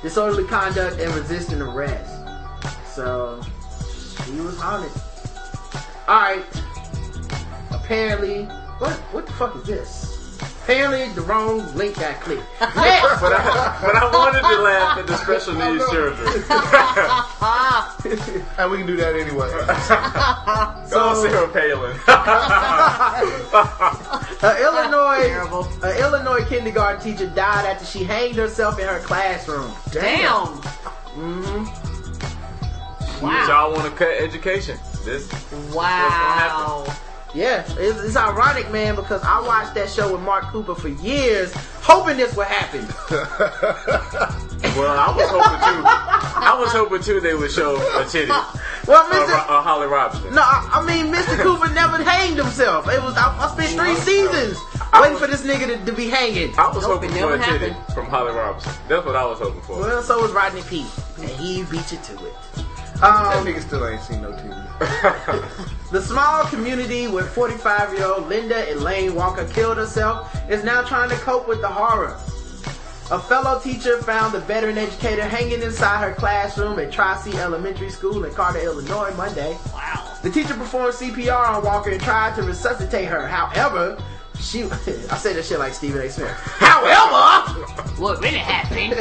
disorderly 0.02 0.44
conduct, 0.44 1.00
and 1.00 1.14
resisting 1.14 1.60
arrest. 1.60 2.10
So 2.94 3.42
she 4.24 4.32
was 4.40 4.58
haunted. 4.58 4.92
All 6.06 6.20
right. 6.20 6.44
Apparently, 7.70 8.44
what 8.78 8.92
what 9.12 9.26
the 9.26 9.32
fuck 9.32 9.56
is 9.56 9.64
this? 9.64 10.13
Apparently, 10.64 11.12
the 11.12 11.20
wrong 11.20 11.58
link 11.76 11.98
I 11.98 12.14
clicked. 12.14 12.42
But 12.58 12.70
I, 13.32 13.78
but 13.82 13.94
I 13.96 14.10
wanted 14.10 14.40
to 14.40 14.62
laugh 14.62 14.98
at 14.98 15.06
the 15.06 15.16
special 15.18 15.52
needs 15.52 15.84
children. 15.90 16.16
and 18.58 18.70
we 18.70 18.78
can 18.78 18.86
do 18.86 18.96
that 18.96 19.14
anyway. 19.14 19.50
Go 20.90 21.22
Sarah 21.22 21.48
Palin. 21.48 21.94
An 24.42 24.56
Illinois, 24.62 25.28
Terrible. 25.28 25.68
an 25.82 25.96
Illinois 25.98 26.44
kindergarten 26.48 27.02
teacher 27.02 27.26
died 27.28 27.66
after 27.66 27.84
she 27.84 28.02
hanged 28.04 28.36
herself 28.36 28.78
in 28.78 28.88
her 28.88 29.00
classroom. 29.00 29.70
Damn. 29.92 30.62
But 33.20 33.48
y'all 33.48 33.70
want 33.72 33.84
to 33.84 33.90
cut 33.90 34.08
education. 34.18 34.78
This 35.04 35.28
Wow. 35.74 36.86
Yeah, 37.34 37.64
it's, 37.78 38.00
it's 38.00 38.16
ironic, 38.16 38.70
man, 38.70 38.94
because 38.94 39.22
I 39.24 39.40
watched 39.40 39.74
that 39.74 39.90
show 39.90 40.12
with 40.12 40.20
Mark 40.22 40.44
Cooper 40.52 40.74
for 40.76 40.88
years, 40.88 41.52
hoping 41.82 42.16
this 42.16 42.36
would 42.36 42.46
happen. 42.46 42.86
well, 44.78 44.94
I 44.96 45.12
was 45.16 45.28
hoping 45.28 45.58
too. 45.66 45.82
I 45.84 46.56
was 46.58 46.70
hoping 46.70 47.02
too 47.02 47.18
they 47.20 47.34
would 47.34 47.50
show 47.50 47.74
a 48.00 48.04
titty. 48.04 48.28
Well, 48.86 49.04
Mr. 49.10 49.28
Ro- 49.28 49.56
uh, 49.56 49.62
Holly 49.62 49.88
Robinson. 49.88 50.32
No, 50.34 50.42
I, 50.42 50.68
I 50.74 50.86
mean, 50.86 51.12
Mr. 51.12 51.36
Cooper 51.42 51.72
never 51.74 52.02
hanged 52.04 52.36
himself. 52.36 52.86
It 52.88 53.02
was 53.02 53.16
I, 53.16 53.36
I 53.36 53.50
spent 53.50 53.72
three 53.80 53.96
seasons 53.96 54.58
waiting 54.92 55.18
for 55.18 55.26
this 55.26 55.42
nigga 55.42 55.66
to, 55.66 55.84
to 55.86 55.92
be 55.92 56.08
hanging. 56.08 56.54
I 56.56 56.68
was 56.68 56.82
Nope, 56.82 57.02
hoping 57.02 57.10
it 57.10 57.20
for 57.20 57.34
a 57.34 57.38
never 57.38 57.58
titty 57.58 57.74
from 57.94 58.06
Holly 58.06 58.32
Robinson. 58.32 58.72
That's 58.88 59.04
what 59.04 59.16
I 59.16 59.24
was 59.26 59.38
hoping 59.40 59.62
for. 59.62 59.80
Well, 59.80 60.02
so 60.02 60.22
was 60.22 60.30
Rodney 60.32 60.62
Peete, 60.62 60.86
and 61.18 61.28
he 61.30 61.64
beat 61.64 61.90
you 61.90 61.98
to 61.98 62.26
it. 62.26 62.63
That 63.00 63.36
Um, 63.36 63.46
nigga 63.46 63.60
still 63.60 63.86
ain't 63.86 64.00
seen 64.02 64.22
no 64.22 64.32
TV. 64.32 65.60
The 65.92 66.02
small 66.02 66.42
community 66.46 67.06
where 67.06 67.22
45 67.24 67.94
year 67.94 68.06
old 68.06 68.28
Linda 68.28 68.72
Elaine 68.72 69.14
Walker 69.14 69.46
killed 69.46 69.76
herself 69.76 70.34
is 70.50 70.64
now 70.64 70.82
trying 70.82 71.08
to 71.10 71.14
cope 71.16 71.46
with 71.46 71.60
the 71.60 71.68
horror. 71.68 72.18
A 73.12 73.20
fellow 73.20 73.60
teacher 73.60 74.02
found 74.02 74.32
the 74.34 74.40
veteran 74.40 74.76
educator 74.76 75.22
hanging 75.22 75.62
inside 75.62 76.02
her 76.02 76.12
classroom 76.14 76.78
at 76.80 76.90
Tri-C 76.90 77.36
Elementary 77.36 77.90
School 77.90 78.24
in 78.24 78.32
Carter, 78.34 78.58
Illinois, 78.60 79.14
Monday. 79.16 79.56
Wow. 79.72 80.16
The 80.22 80.30
teacher 80.30 80.54
performed 80.54 80.94
CPR 80.94 81.48
on 81.58 81.64
Walker 81.64 81.90
and 81.90 82.00
tried 82.00 82.34
to 82.36 82.42
resuscitate 82.42 83.06
her. 83.06 83.28
However, 83.28 83.96
she, 84.40 84.62
I 85.10 85.16
say 85.18 85.34
that 85.34 85.44
shit 85.44 85.58
like 85.60 85.74
Stephen 85.74 86.00
A. 86.00 86.08
Smith. 86.10 86.28
However, 86.58 87.60
What 88.00 88.20
really 88.20 88.38
happened? 88.38 88.94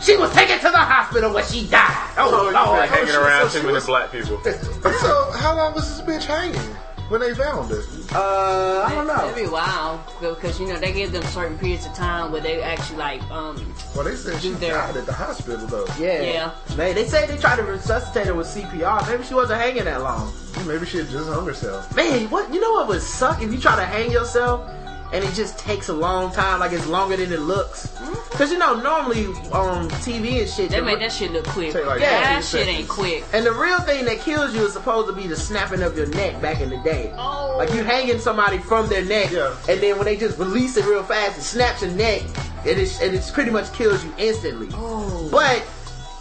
She 0.00 0.16
was 0.16 0.32
taken 0.32 0.56
to 0.58 0.70
the 0.70 0.78
hospital 0.78 1.32
where 1.32 1.44
she 1.44 1.66
died. 1.66 2.14
Oh, 2.16 2.30
Oh, 2.32 2.48
you 2.48 2.54
Lord. 2.54 2.80
been 2.80 2.88
hanging 2.88 3.06
she- 3.12 3.16
around 3.16 3.50
so 3.50 3.58
too 3.58 3.62
many 3.66 3.74
was- 3.74 3.86
black 3.86 4.12
people. 4.12 4.40
so 4.44 5.30
how 5.36 5.56
long 5.56 5.74
was 5.74 6.02
this 6.02 6.06
bitch 6.06 6.24
hanging? 6.24 6.76
when 7.08 7.22
they 7.22 7.32
found 7.34 7.70
her? 7.70 7.80
Uh, 8.12 8.84
I 8.86 8.94
don't 8.94 9.06
That'd 9.06 9.34
know. 9.34 9.42
be 9.44 9.48
wild 9.48 9.98
because 10.20 10.60
you 10.60 10.66
know 10.68 10.78
they 10.78 10.92
give 10.92 11.10
them 11.10 11.22
certain 11.22 11.56
periods 11.58 11.86
of 11.86 11.94
time 11.94 12.30
where 12.30 12.42
they 12.42 12.60
actually 12.60 12.98
like 12.98 13.22
um 13.30 13.56
Well, 13.94 14.04
they 14.04 14.14
said 14.14 14.38
she 14.42 14.50
Do 14.50 14.56
their- 14.56 14.74
died 14.74 14.94
at 14.98 15.06
the 15.06 15.14
hospital 15.14 15.66
though. 15.66 15.86
Yeah. 15.98 16.20
Yeah. 16.20 16.76
Man, 16.76 16.94
they 16.94 17.06
say 17.06 17.26
they 17.26 17.38
tried 17.38 17.56
to 17.56 17.62
resuscitate 17.62 18.26
her 18.26 18.34
with 18.34 18.46
CPR. 18.46 19.08
Maybe 19.08 19.24
she 19.24 19.32
wasn't 19.32 19.58
hanging 19.58 19.84
that 19.84 20.02
long. 20.02 20.30
Maybe 20.66 20.84
she 20.84 20.98
had 20.98 21.08
just 21.08 21.30
hung 21.30 21.46
herself. 21.46 21.96
Man, 21.96 22.28
what 22.28 22.52
you 22.52 22.60
know 22.60 22.72
what 22.72 22.88
would 22.88 23.00
suck 23.00 23.40
if 23.42 23.50
you 23.50 23.58
try 23.58 23.74
to 23.76 23.86
hang 23.86 24.10
yourself 24.12 24.70
and 25.12 25.24
it 25.24 25.32
just 25.34 25.58
takes 25.58 25.88
a 25.88 25.92
long 25.94 26.32
time, 26.32 26.60
like 26.60 26.72
it's 26.72 26.86
longer 26.86 27.16
than 27.16 27.32
it 27.32 27.40
looks. 27.40 27.86
Mm-hmm. 27.88 28.36
Cause 28.38 28.52
you 28.52 28.58
know 28.58 28.74
normally 28.80 29.26
um, 29.52 29.52
on 29.52 29.90
TV 29.90 30.40
and 30.40 30.48
shit, 30.48 30.70
they 30.70 30.80
make 30.80 30.98
that 31.00 31.10
shit 31.12 31.32
look 31.32 31.46
quick. 31.46 31.72
Take 31.72 31.86
like 31.86 32.00
Yeah. 32.00 32.20
that 32.20 32.44
15 32.44 32.60
shit 32.60 32.68
ain't 32.68 32.88
quick. 32.88 33.24
and 33.32 33.44
the 33.46 33.52
real 33.52 33.80
thing 33.80 34.04
that 34.04 34.18
kills 34.20 34.54
you 34.54 34.64
is 34.66 34.72
supposed 34.74 35.08
to 35.08 35.14
be 35.14 35.26
the 35.26 35.36
snapping 35.36 35.82
of 35.82 35.96
your 35.96 36.06
neck 36.06 36.40
back 36.42 36.60
in 36.60 36.70
the 36.70 36.76
day. 36.78 37.12
Oh. 37.16 37.56
Like 37.58 37.72
you 37.74 37.82
hanging 37.82 38.18
somebody 38.18 38.58
from 38.58 38.88
their 38.88 39.04
neck, 39.04 39.30
Yeah. 39.32 39.56
and 39.68 39.80
then 39.80 39.96
when 39.96 40.04
they 40.04 40.16
just 40.16 40.38
release 40.38 40.76
it 40.76 40.84
real 40.84 41.02
fast, 41.02 41.38
it 41.38 41.42
snaps 41.42 41.82
your 41.82 41.90
neck, 41.92 42.22
and 42.66 42.78
it's 42.78 43.00
and 43.00 43.14
it 43.14 43.28
pretty 43.32 43.50
much 43.50 43.72
kills 43.72 44.04
you 44.04 44.12
instantly. 44.18 44.68
Oh. 44.74 45.28
But 45.32 45.62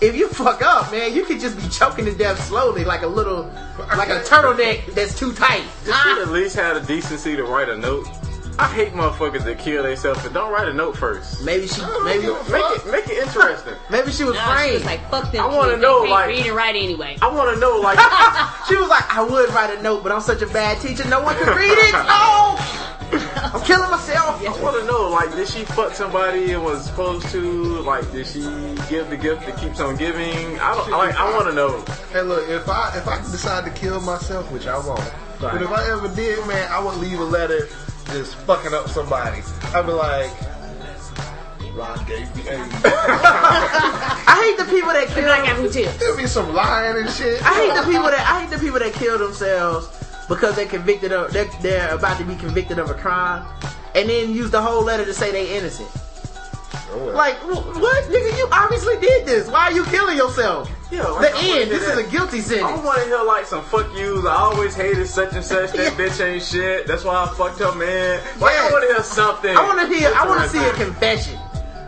if 0.02 0.16
you 0.16 0.28
fuck 0.44 0.62
up, 0.62 0.92
man, 0.92 1.14
you 1.14 1.26
could 1.26 1.40
just 1.40 1.58
be 1.58 1.68
choking 1.70 2.06
to 2.06 2.14
death 2.16 2.42
slowly, 2.46 2.86
like 2.86 3.02
a 3.02 3.08
little, 3.08 3.52
like 3.98 4.10
a 4.10 4.22
turtleneck 4.30 4.94
that's 4.94 5.18
too 5.18 5.34
tight. 5.34 5.64
Just 5.86 6.02
should 6.04 6.18
at 6.20 6.30
least 6.30 6.56
had 6.56 6.78
a 6.78 6.82
decency 6.82 7.36
to 7.36 7.44
write 7.44 7.70
a 7.70 7.78
note. 7.78 8.08
I 8.60 8.68
hate 8.74 8.94
motherfuckers 8.94 9.44
that 9.44 9.60
kill 9.60 9.84
themselves, 9.84 10.24
but 10.24 10.34
don't 10.34 10.52
write 10.52 10.68
a 10.68 10.74
note 10.74 10.98
first. 10.98 11.44
Maybe 11.46 11.68
she, 11.68 11.80
oh, 11.84 12.04
maybe, 12.04 12.24
Make 12.52 12.64
it 12.66 12.92
make 12.92 13.08
it 13.08 13.24
interesting. 13.28 13.76
maybe 13.92 14.12
she 14.12 14.24
was 14.24 14.34
Nah, 14.34 14.46
she 14.48 14.54
framed. 14.54 14.74
was 14.74 14.86
like, 14.86 15.10
fuck 15.12 15.32
them 15.32 15.44
I 15.44 15.48
wanna 15.56 15.78
know, 15.78 16.04
they 16.04 16.10
like- 16.10 16.28
read 16.28 16.46
and 16.48 16.56
write 16.56 16.76
anyway. 16.76 17.18
I 17.22 17.28
want 17.32 17.54
to 17.54 17.60
know, 17.60 17.78
like, 17.84 18.00
she 18.68 18.76
was 18.76 18.90
like, 18.90 19.16
I 19.16 19.22
would 19.22 19.50
write 19.52 19.78
a 19.78 19.82
note, 19.84 20.02
but 20.02 20.12
I'm 20.12 20.22
such 20.22 20.42
a 20.42 20.48
bad 20.48 20.82
teacher, 20.82 21.08
no 21.08 21.22
one 21.22 21.36
can 21.38 21.56
read 21.56 21.72
it. 21.72 21.94
Oh, 22.10 22.84
I'm 23.54 23.62
killing 23.64 23.90
myself. 23.90 24.42
I 24.46 24.62
want 24.62 24.78
to 24.82 24.86
know, 24.86 25.10
like, 25.10 25.32
did 25.34 25.48
she 25.48 25.64
fuck 25.64 25.94
somebody 25.94 26.52
and 26.52 26.64
was 26.64 26.86
supposed 26.86 27.28
to? 27.30 27.40
Like, 27.82 28.12
did 28.12 28.28
she 28.28 28.42
give 28.90 29.10
the 29.10 29.16
gift 29.18 29.46
that 29.46 29.58
keeps 29.58 29.80
on 29.80 29.96
giving? 29.96 30.60
I 30.60 30.76
don't. 30.76 30.92
Like, 30.92 31.16
I 31.16 31.32
want 31.34 31.48
to 31.48 31.54
know. 31.54 31.86
Hey, 32.12 32.22
look, 32.22 32.50
if 32.50 32.68
I 32.68 32.98
if 32.98 33.08
I 33.08 33.18
decide 33.20 33.64
to 33.64 33.72
kill 33.72 34.02
myself, 34.02 34.52
which 34.52 34.68
I 34.68 34.78
won't, 34.86 35.00
but 35.40 35.62
if 35.62 35.70
I 35.70 35.90
ever 35.90 36.10
did, 36.14 36.46
man, 36.48 36.70
I 36.70 36.80
would 36.84 36.96
leave 36.98 37.20
a 37.20 37.24
letter 37.24 37.70
just 38.08 38.36
fucking 38.36 38.74
up 38.74 38.90
somebody. 38.90 39.42
I'd 39.74 39.86
be 39.86 39.92
like, 39.92 40.32
Ron 41.74 42.04
gave 42.06 42.36
me 42.36 42.42
AIDS. 42.50 42.74
I 42.86 44.42
hate 44.44 44.66
the 44.66 44.72
people 44.72 44.90
that 44.94 45.08
kill. 45.10 45.30
I 45.30 45.46
got 45.46 45.62
me 45.62 45.70
too. 45.70 45.86
There'll 46.00 46.18
be 46.18 46.26
some 46.26 46.54
lying 46.54 46.98
and 46.98 47.10
shit. 47.10 47.42
I 47.46 47.54
hate 47.54 47.76
the 47.76 47.92
people 47.92 48.10
that 48.10 48.26
I 48.28 48.42
hate 48.42 48.50
the 48.50 48.58
people 48.58 48.80
that 48.80 48.94
kill 48.94 49.20
themselves 49.20 49.88
because 50.28 50.56
they're 50.56 50.66
convicted 50.66 51.12
of 51.12 51.32
they're, 51.32 51.50
they're 51.62 51.94
about 51.94 52.18
to 52.18 52.26
be 52.26 52.36
convicted 52.36 52.80
of 52.80 52.90
a 52.90 52.96
crime, 52.96 53.46
and 53.94 54.10
then 54.10 54.34
use 54.34 54.50
the 54.50 54.62
whole 54.62 54.84
letter 54.84 55.06
to 55.06 55.14
say 55.14 55.32
they 55.32 55.56
innocent. 55.56 55.90
Like 56.96 57.36
what, 57.46 58.06
nigga? 58.06 58.38
You 58.38 58.48
obviously 58.52 58.98
did 59.00 59.26
this. 59.26 59.50
Why 59.50 59.66
are 59.66 59.72
you 59.74 59.84
killing 59.86 60.16
yourself? 60.18 60.72
Yeah, 60.90 61.04
like, 61.08 61.34
the 61.34 61.38
end. 61.40 61.70
This 61.72 61.84
is 61.84 61.98
a 61.98 62.10
guilty 62.10 62.40
sentence. 62.40 62.80
I 62.80 62.84
want 62.84 63.00
to 63.02 63.06
hear 63.06 63.22
like 63.24 63.46
some 63.46 63.62
fuck 63.66 63.94
yous. 63.94 64.26
I 64.26 64.36
always 64.36 64.74
hated 64.74 65.06
such 65.08 65.34
and 65.34 65.44
such. 65.44 65.74
That 65.74 65.98
Yeah. 65.98 66.06
bitch 66.08 66.26
ain't 66.26 66.42
shit. 66.44 66.88
That's 66.88 67.04
why 67.04 67.16
I 67.24 67.28
fucked 67.36 67.60
her 67.60 67.76
man. 67.76 68.22
Like 68.40 68.54
Yeah. 68.54 68.68
I 68.68 68.72
want 68.72 68.84
to 68.88 68.94
hear 68.94 69.04
something. 69.04 69.58
I 69.58 69.64
want 69.64 69.82
to 69.82 69.88
hear. 69.98 70.14
I 70.16 70.26
want 70.26 70.42
to 70.44 70.50
see 70.50 70.64
a 70.64 70.72
confession, 70.74 71.38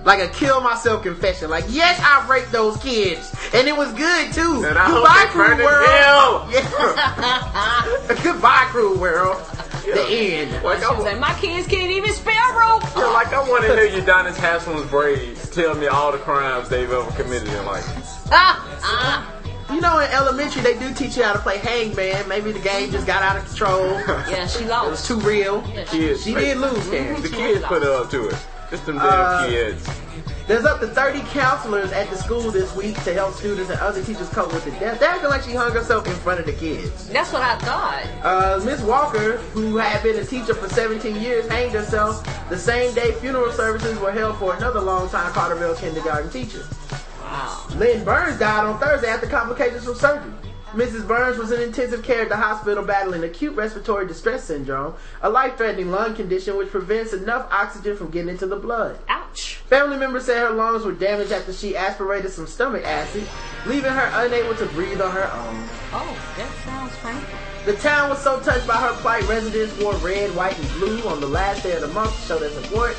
like 0.04 0.20
a 0.20 0.28
kill 0.28 0.60
myself 0.60 1.02
confession. 1.04 1.50
Like 1.50 1.64
yes, 1.70 1.98
I 2.04 2.28
raped 2.28 2.52
those 2.52 2.76
kids, 2.78 3.34
and 3.54 3.68
it 3.70 3.76
was 3.78 3.94
good 3.94 4.34
too. 4.34 4.66
And 4.68 4.78
I 4.78 4.88
Goodbye, 4.92 5.28
hope 5.30 5.30
they 5.30 5.32
cruel 5.32 5.66
world. 5.66 6.50
Yeah. 8.14 8.24
Goodbye, 8.24 8.66
cruel 8.70 8.98
world. 9.00 9.42
The 9.86 10.06
end. 10.10 10.64
Like 10.64 10.80
She 10.80 10.86
I, 10.86 11.00
like, 11.00 11.20
my 11.20 11.34
kids 11.40 11.68
can't 11.68 11.92
even 11.92 12.12
spell 12.14 12.34
rope. 12.58 12.84
yeah, 12.96 13.06
like 13.08 13.34
I 13.34 13.40
want 13.50 13.64
to 13.66 13.76
hear 13.76 14.02
Udonis 14.02 14.36
Haslem's 14.36 14.90
braids 14.90 15.50
tell 15.50 15.76
me 15.76 15.88
all 15.88 16.12
the 16.12 16.18
crimes 16.20 16.70
they've 16.70 16.92
ever 16.92 17.10
committed 17.12 17.48
in 17.50 17.66
life. 17.66 17.86
Ah, 18.32 18.80
ah. 18.84 19.36
You 19.74 19.82
know, 19.82 20.00
in 20.00 20.10
elementary 20.12 20.62
they 20.64 20.78
do 20.80 20.94
teach 20.94 21.16
you 21.16 21.24
how 21.24 21.34
to 21.34 21.40
play 21.40 21.58
hangman. 21.60 22.28
Maybe 22.28 22.52
the 22.52 22.60
game 22.60 22.90
just 22.92 23.06
got 23.06 23.22
out 23.22 23.38
of 23.38 23.46
control. 23.48 23.86
Yeah, 24.30 24.48
she 24.48 24.66
lost. 24.66 24.88
It 24.88 24.92
was 24.92 25.08
too 25.08 25.20
real. 25.28 25.62
Kids, 25.88 26.24
She 26.24 26.34
did 26.34 26.58
lose 26.58 26.90
there. 26.90 27.16
The 27.20 27.30
kids 27.30 27.64
put 27.66 27.84
her 27.84 27.94
up 28.04 28.10
to 28.12 28.30
it. 28.30 28.36
Just 28.72 28.86
them 28.86 28.98
damn 28.98 29.06
Uh, 29.08 29.48
kids. 29.48 29.88
There's 30.50 30.66
up 30.66 30.80
to 30.80 30.88
30 30.88 31.20
counselors 31.30 31.92
at 31.92 32.10
the 32.10 32.18
school 32.18 32.50
this 32.50 32.76
week 32.76 32.96
to 33.04 33.14
help 33.14 33.36
students 33.36 33.70
and 33.70 33.80
other 33.80 34.02
teachers 34.04 34.30
cope 34.30 34.52
with 34.52 34.66
the 34.66 34.72
death. 34.72 35.00
They're 35.00 35.10
acting 35.10 35.30
like 35.30 35.44
she 35.44 35.54
hung 35.54 35.72
herself 35.72 36.08
in 36.08 36.14
front 36.14 36.40
of 36.40 36.48
the 36.48 36.54
kids. 36.54 37.08
That's 37.10 37.32
what 37.32 37.44
I 37.44 37.56
thought. 37.60 38.04
Uh, 38.24 38.60
Miss 38.66 38.82
Walker, 38.82 39.38
who 39.54 39.78
had 39.78 40.02
been 40.02 40.18
a 40.18 40.26
teacher 40.26 40.56
for 40.56 40.68
17 40.68 41.18
years, 41.18 41.48
hanged 41.50 41.74
herself 41.74 42.28
the 42.50 42.58
same 42.58 42.96
day 42.96 43.12
funeral 43.12 43.52
services 43.52 44.00
were 44.00 44.12
held 44.12 44.38
for 44.38 44.56
another 44.56 44.82
longtime 44.82 45.32
Carterville 45.34 45.76
kindergarten 45.76 46.32
teacher. 46.32 46.66
Wow. 47.22 47.68
Lynn 47.76 48.04
Burns 48.04 48.40
died 48.40 48.66
on 48.66 48.80
Thursday 48.80 49.08
after 49.08 49.28
complications 49.28 49.84
from 49.84 49.94
surgery. 49.94 50.49
Mrs. 50.74 51.08
Burns 51.08 51.40
was 51.40 51.52
in 51.52 51.62
intensive 51.62 52.04
care 52.04 52.22
at 52.22 52.30
the 52.30 52.36
hospital 52.36 52.84
battling 52.84 53.24
acute 53.24 53.56
respiratory 53.56 54.06
distress 54.06 54.44
syndrome, 54.44 54.94
a 55.22 55.30
life-threatening 55.30 55.90
lung 55.90 56.14
condition 56.14 56.56
which 56.58 56.70
prevents 56.70 57.12
enough 57.12 57.52
oxygen 57.52 57.98
from 57.98 58.12
getting 58.12 58.30
into 58.30 58.46
the 58.46 58.56
blood. 58.56 59.00
Ouch. 59.08 59.56
Family 59.68 59.98
members 59.98 60.26
said 60.26 60.38
her 60.38 60.52
lungs 60.52 60.86
were 60.86 60.92
damaged 60.92 61.32
after 61.32 61.54
she 61.54 61.76
aspirated 61.76 62.32
some 62.32 62.46
stomach 62.46 62.84
acid, 62.86 63.28
leaving 63.66 63.92
her 63.92 64.12
unable 64.14 64.56
to 64.56 64.68
breathe 64.68 65.02
on 65.02 65.12
her 65.12 65.24
own. 65.24 65.68
Oh, 65.92 66.34
that 66.38 66.52
sounds 66.64 66.96
painful. 66.98 67.40
The 67.66 67.74
town 67.82 68.12
was 68.12 68.20
so 68.20 68.40
touched 68.40 68.68
by 68.68 68.78
her 68.78 68.94
plight, 69.02 69.28
residents 69.28 69.76
wore 69.82 69.96
red, 69.96 70.36
white, 70.36 70.58
and 70.58 70.70
blue 70.74 71.02
on 71.08 71.20
the 71.20 71.28
last 71.28 71.64
day 71.64 71.72
of 71.74 71.82
the 71.82 71.88
month 71.88 72.16
to 72.16 72.28
show 72.28 72.38
their 72.38 72.52
support. 72.52 72.96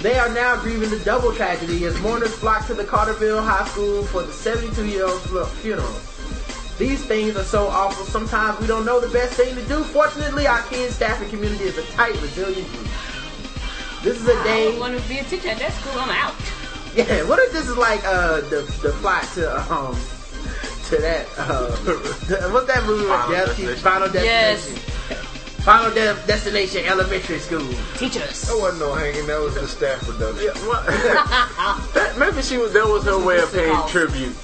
They 0.00 0.18
are 0.18 0.30
now 0.30 0.56
grieving 0.60 0.90
the 0.90 0.98
double 1.00 1.34
tragedy 1.34 1.84
as 1.84 1.98
mourners 2.00 2.34
flock 2.34 2.66
to 2.68 2.74
the 2.74 2.84
Carterville 2.84 3.42
High 3.42 3.66
School 3.68 4.02
for 4.04 4.22
the 4.22 4.32
72-year-old's 4.32 5.52
funeral. 5.60 5.94
These 6.78 7.04
things 7.04 7.36
are 7.36 7.44
so 7.44 7.68
awful, 7.68 8.04
sometimes 8.04 8.58
we 8.60 8.66
don't 8.66 8.84
know 8.84 9.00
the 9.00 9.12
best 9.12 9.34
thing 9.34 9.54
to 9.54 9.62
do. 9.66 9.84
Fortunately, 9.84 10.46
our 10.46 10.62
kids, 10.62 10.96
staff, 10.96 11.20
and 11.20 11.30
community 11.30 11.64
is 11.64 11.78
a 11.78 11.84
tight, 11.92 12.20
resilient 12.20 12.68
group. 12.72 12.88
This 14.02 14.20
is 14.20 14.26
a 14.28 14.42
day... 14.44 14.70
don't 14.72 14.80
want 14.80 15.00
to 15.00 15.08
be 15.08 15.18
a 15.18 15.24
teacher 15.24 15.48
at 15.48 15.58
that 15.58 15.72
school. 15.72 16.00
I'm 16.00 16.10
out. 16.10 16.34
Yeah, 16.94 17.24
what 17.28 17.40
if 17.40 17.52
this 17.52 17.68
is 17.68 17.76
like 17.76 18.04
uh 18.04 18.40
the 18.42 18.62
the 18.80 18.90
plot 19.00 19.24
to 19.34 19.50
um 19.72 19.98
to 20.84 20.96
that 20.98 21.26
uh 21.36 21.74
the, 21.82 22.50
what's 22.52 22.68
that 22.68 22.84
movie 22.84 23.02
with 23.02 23.10
Final 23.10 23.30
Death 23.32 23.48
Destination. 23.48 23.82
Final 23.82 24.08
Yes. 24.14 24.68
Destination? 24.68 24.94
Final 25.64 25.90
De- 25.90 26.26
Destination 26.26 26.84
Elementary 26.84 27.38
School. 27.38 27.66
Teachers. 27.96 28.22
us. 28.22 28.48
That 28.48 28.60
wasn't 28.60 28.80
no 28.80 28.94
hanging. 28.94 29.26
That 29.26 29.40
was 29.40 29.54
the 29.54 29.66
staff 29.66 30.06
production. 30.06 30.44
Yeah, 30.44 30.68
what? 30.68 30.86
that, 31.94 32.14
maybe 32.18 32.42
she 32.42 32.58
was. 32.58 32.74
That 32.74 32.86
was 32.86 33.04
her 33.04 33.18
way 33.18 33.40
of 33.40 33.50
paying 33.50 33.70
What's 33.70 33.90
tribute 33.90 34.36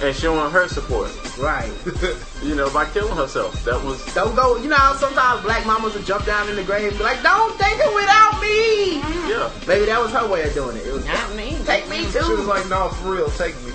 and 0.00 0.14
showing 0.14 0.50
her 0.52 0.68
support. 0.68 1.10
Right. 1.38 1.72
You 2.40 2.54
know, 2.54 2.70
by 2.70 2.84
killing 2.90 3.16
herself. 3.16 3.64
That 3.64 3.82
was. 3.82 3.98
Don't 4.14 4.36
go. 4.36 4.56
You 4.58 4.68
know 4.68 4.76
how 4.76 4.94
sometimes 4.94 5.42
black 5.42 5.66
mamas 5.66 5.94
will 5.94 6.02
jump 6.02 6.24
down 6.24 6.48
in 6.48 6.54
the 6.54 6.62
grave 6.62 6.90
and 6.90 6.96
be 6.98 7.02
like, 7.02 7.20
"Don't 7.20 7.58
take 7.58 7.74
it 7.76 7.92
without 7.92 8.40
me." 8.40 9.00
Yeah. 9.28 9.50
Maybe 9.66 9.86
that 9.86 10.00
was 10.00 10.12
her 10.12 10.28
way 10.28 10.44
of 10.46 10.54
doing 10.54 10.76
it. 10.76 10.86
It 10.86 10.92
was 10.92 11.04
Not 11.04 11.34
me. 11.34 11.58
take 11.66 11.88
me 11.88 12.04
too. 12.04 12.22
She 12.22 12.32
was 12.34 12.46
like, 12.46 12.68
"No, 12.68 12.90
for 12.90 13.10
real, 13.16 13.28
take 13.30 13.56
me." 13.66 13.72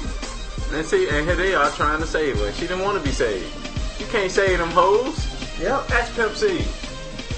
And 0.72 0.86
see, 0.86 1.10
and 1.10 1.26
here 1.28 1.36
they 1.36 1.54
are 1.54 1.70
trying 1.72 2.00
to 2.00 2.08
save 2.08 2.40
her. 2.40 2.54
She 2.54 2.62
didn't 2.62 2.84
want 2.86 2.98
to 2.98 3.04
be 3.04 3.12
saved. 3.12 3.46
You 4.00 4.06
can't 4.08 4.32
save 4.32 4.60
them 4.60 4.70
hoes. 4.72 5.20
Yep. 5.60 5.88
That's 5.88 6.10
Pepsi. 6.12 6.64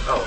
Oh. 0.06 0.22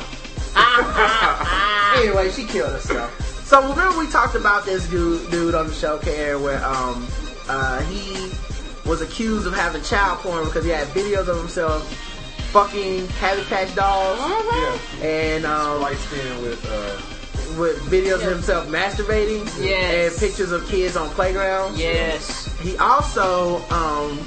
anyway, 1.97 2.31
she 2.33 2.45
killed 2.45 2.73
herself. 2.73 3.25
So 3.49 3.63
remember 3.71 3.99
we 3.99 4.07
talked 4.11 4.35
about 4.35 4.67
this 4.67 4.87
dude 4.91 5.31
dude 5.31 5.55
on 5.55 5.69
the 5.69 5.73
show 5.73 5.97
care 5.99 6.39
where 6.39 6.63
um 6.67 7.07
uh 7.49 7.81
he 7.83 8.31
was 8.89 9.01
accused 9.03 9.47
of 9.47 9.55
having 9.55 9.83
child 9.83 10.19
porn 10.21 10.45
because 10.45 10.65
he 10.65 10.71
had 10.71 10.87
videos 10.89 11.29
of 11.29 11.37
himself 11.39 11.91
fucking 12.53 13.07
Cabbage 13.09 13.47
Patch 13.49 13.75
dolls 13.75 14.19
Yeah, 14.19 14.79
and 15.07 15.45
um 15.47 15.81
light 15.83 15.97
skin 15.99 16.43
with 16.43 16.65
uh, 16.71 17.61
with 17.61 17.79
videos 17.91 18.17
of 18.25 18.31
himself 18.33 18.67
masturbating 18.69 19.45
Yes. 19.63 20.13
and 20.13 20.21
pictures 20.21 20.53
of 20.53 20.67
kids 20.69 20.97
on 20.97 21.09
playgrounds. 21.11 21.79
Yes. 21.79 22.47
He 22.61 22.77
also 22.79 23.59
um 23.71 24.19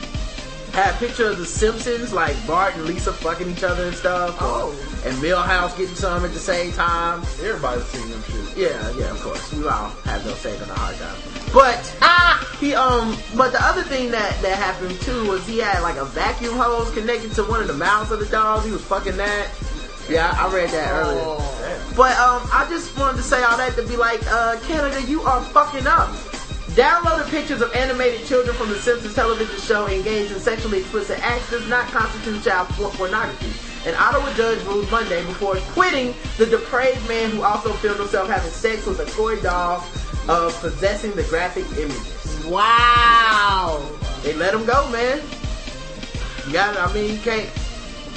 had 0.73 0.95
pictures 0.95 1.31
of 1.31 1.38
the 1.38 1.45
Simpsons 1.45 2.14
like 2.14 2.35
Bart 2.48 2.76
and 2.76 2.85
Lisa 2.85 3.11
fucking 3.11 3.49
each 3.49 3.64
other 3.64 3.88
and 3.88 3.95
stuff. 3.95 4.38
Oh. 4.39 4.72
And 5.06 5.15
Milhouse 5.18 5.77
getting 5.77 5.95
some 5.95 6.23
at 6.23 6.31
the 6.31 6.39
same 6.39 6.72
time. 6.72 7.22
everybody's 7.43 7.85
seen 7.85 8.10
them 8.10 8.23
shit. 8.23 8.57
Yeah, 8.57 8.91
yeah, 8.98 9.11
of 9.11 9.22
course. 9.22 9.52
We 9.53 9.68
all 9.68 9.89
have 10.06 10.23
those 10.23 10.38
saved 10.38 10.61
on 10.61 10.69
the 10.69 10.76
hard 10.76 10.98
drive. 10.98 11.49
But 11.53 11.98
ah, 12.02 12.57
he 12.60 12.73
um, 12.73 13.18
but 13.35 13.52
the 13.52 13.61
other 13.61 13.84
thing 13.84 14.11
that 14.11 14.41
that 14.41 14.57
happened 14.57 14.99
too 15.02 15.27
was 15.27 15.45
he 15.45 15.57
had 15.57 15.81
like 15.81 15.98
a 15.98 16.06
vacuum 16.06 16.56
hose 16.56 16.89
connected 16.91 17.34
to 17.34 17.43
one 17.43 17.61
of 17.61 17.68
the 17.68 17.73
mouths 17.73 18.11
of 18.11 18.19
the 18.19 18.26
dogs. 18.27 18.65
He 18.65 18.72
was 18.72 18.84
fucking 18.84 19.18
that. 19.18 19.49
Yeah, 20.10 20.34
I 20.38 20.48
I 20.48 20.53
read 20.53 20.69
that 20.69 20.91
earlier. 20.93 21.22
Oh. 21.23 21.93
But 21.95 22.18
um, 22.18 22.48
I 22.53 22.68
just 22.69 22.98
wanted 22.98 23.18
to 23.18 23.23
say 23.23 23.43
all 23.43 23.57
that 23.57 23.76
to 23.76 23.85
be 23.88 23.98
like, 23.98 24.22
uh, 24.27 24.57
Canada, 24.61 25.02
you 25.03 25.22
are 25.23 25.41
fucking 25.41 25.88
up. 25.88 26.10
Downloading 26.76 27.30
pictures 27.30 27.61
of 27.61 27.73
animated 27.73 28.26
children 28.26 28.56
from 28.56 28.69
the 28.69 28.80
Simpsons 28.80 29.14
television 29.14 29.60
show 29.60 29.88
engaged 29.88 30.31
in 30.31 30.39
sexually 30.39 30.80
explicit 30.80 31.19
acts 31.19 31.49
does 31.49 31.68
not 31.68 31.85
constitute 31.88 32.41
child 32.43 32.69
pornography. 32.69 33.52
An 33.89 33.93
Ottawa 33.95 34.34
judge 34.35 34.64
ruled 34.65 34.89
Monday 34.89 35.26
before 35.26 35.57
acquitting 35.57 36.14
the 36.38 36.45
depraved 36.45 37.06
man 37.10 37.31
who 37.31 37.41
also 37.41 37.73
filmed 37.73 37.99
himself 37.99 38.30
having 38.30 38.52
sex 38.52 38.85
with 38.85 38.99
a 38.99 39.06
toy 39.07 39.41
doll 39.41 39.84
of 40.30 40.57
possessing 40.61 41.11
the 41.11 41.23
graphic 41.23 41.65
images. 41.77 42.45
Wow. 42.45 43.85
They 44.23 44.34
let 44.34 44.53
him 44.53 44.65
go, 44.65 44.89
man. 44.91 45.22
You 46.48 46.53
got 46.53 46.77
I 46.77 46.93
mean, 46.93 47.15
you 47.15 47.19
can't. 47.19 47.49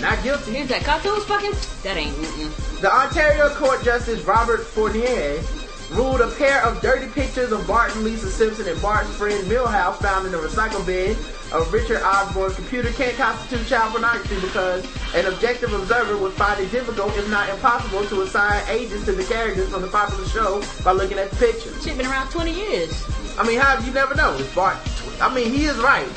Not 0.01 0.23
guilty. 0.23 0.53
Here's 0.53 0.69
that 0.69 0.85
cartoons 0.85 1.25
fucking. 1.25 1.53
That 1.83 1.97
ain't. 1.97 2.15
Mm-mm. 2.15 2.81
The 2.81 2.93
Ontario 2.95 3.49
Court 3.55 3.83
Justice 3.83 4.23
Robert 4.23 4.61
Fournier 4.61 5.43
ruled 5.91 6.21
a 6.21 6.31
pair 6.33 6.63
of 6.65 6.81
dirty 6.81 7.07
pictures 7.09 7.53
of 7.53 7.67
Bart 7.67 7.95
and 7.95 8.05
Lisa 8.05 8.31
Simpson 8.31 8.67
and 8.67 8.81
Bart's 8.81 9.11
friend 9.17 9.45
Milhouse 9.51 9.97
found 9.97 10.27
in 10.27 10.33
the 10.33 10.39
recycle 10.39 10.85
bin 10.85 11.17
of 11.53 11.73
Richard 11.73 12.03
Osborne's 12.03 12.55
computer 12.55 12.91
can't 12.91 13.17
constitute 13.17 13.67
child 13.67 13.93
pornography 13.93 14.41
because 14.41 14.85
an 15.15 15.27
objective 15.27 15.73
observer 15.73 16.17
would 16.17 16.33
find 16.33 16.61
it 16.61 16.71
difficult, 16.73 17.17
if 17.17 17.29
not 17.31 17.49
impossible, 17.49 18.05
to 18.07 18.23
assign 18.23 18.63
ages 18.69 19.05
to 19.05 19.13
the 19.13 19.25
characters 19.25 19.69
from 19.69 19.83
the 19.83 19.89
popular 19.89 20.27
show 20.27 20.63
by 20.83 20.93
looking 20.93 21.19
at 21.19 21.31
the 21.31 21.37
pictures. 21.37 21.83
Shit 21.85 21.97
been 21.97 22.07
around 22.07 22.31
20 22.31 22.53
years. 22.53 23.05
I 23.39 23.47
mean, 23.47 23.61
how 23.61 23.79
you 23.85 23.93
never 23.93 24.15
know? 24.15 24.33
Is 24.35 24.53
Bart? 24.55 24.77
I 25.21 25.33
mean, 25.35 25.53
he 25.53 25.67
is 25.67 25.77
right. 25.79 26.09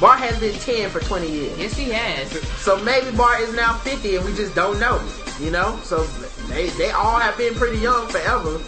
Bart 0.00 0.18
has 0.18 0.38
been 0.38 0.54
10 0.54 0.90
for 0.90 1.00
20 1.00 1.28
years. 1.28 1.58
Yes, 1.58 1.76
he 1.76 1.90
has. 1.90 2.30
So 2.60 2.76
maybe 2.84 3.16
Bart 3.16 3.40
is 3.40 3.54
now 3.54 3.74
50 3.78 4.16
and 4.16 4.24
we 4.24 4.34
just 4.34 4.54
don't 4.54 4.78
know. 4.78 5.02
You 5.40 5.50
know? 5.50 5.78
So 5.82 6.04
they, 6.48 6.68
they 6.70 6.90
all 6.90 7.18
have 7.18 7.36
been 7.38 7.54
pretty 7.54 7.78
young 7.78 8.06
forever. 8.08 8.60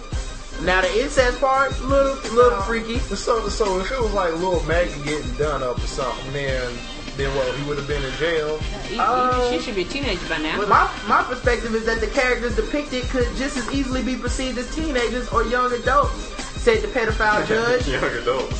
Now 0.62 0.80
the 0.80 1.00
incest 1.02 1.40
part, 1.40 1.70
little 1.82 2.14
little 2.34 2.60
freaky. 2.62 2.98
So, 2.98 3.48
so 3.48 3.78
if 3.80 3.90
it 3.92 4.00
was 4.00 4.12
like 4.12 4.32
little 4.34 4.62
Maggie 4.64 5.02
getting 5.04 5.32
done 5.34 5.62
up 5.62 5.78
or 5.78 5.86
something, 5.86 6.32
then 6.32 6.72
then 7.16 7.34
well, 7.36 7.52
he 7.52 7.68
would 7.68 7.78
have 7.78 7.86
been 7.88 8.02
in 8.04 8.12
jail. 8.14 8.58
He- 8.86 8.94
he- 8.94 9.00
Oh. 9.00 9.48
she 9.50 9.60
should 9.60 9.74
be 9.76 9.82
a 9.82 9.84
teenager 9.84 10.26
by 10.28 10.38
now. 10.38 10.56
My 10.66 10.90
my 11.06 11.22
perspective 11.22 11.74
is 11.74 11.84
that 11.86 12.00
the 12.00 12.06
characters 12.08 12.56
depicted 12.56 13.08
could 13.10 13.28
just 13.36 13.56
as 13.56 13.72
easily 13.72 14.02
be 14.02 14.16
perceived 14.16 14.58
as 14.58 14.72
teenagers 14.74 15.28
or 15.30 15.44
young 15.44 15.72
adults, 15.72 16.14
said 16.60 16.82
the 16.82 16.88
pedophile 16.88 17.46
judge. 17.52 17.82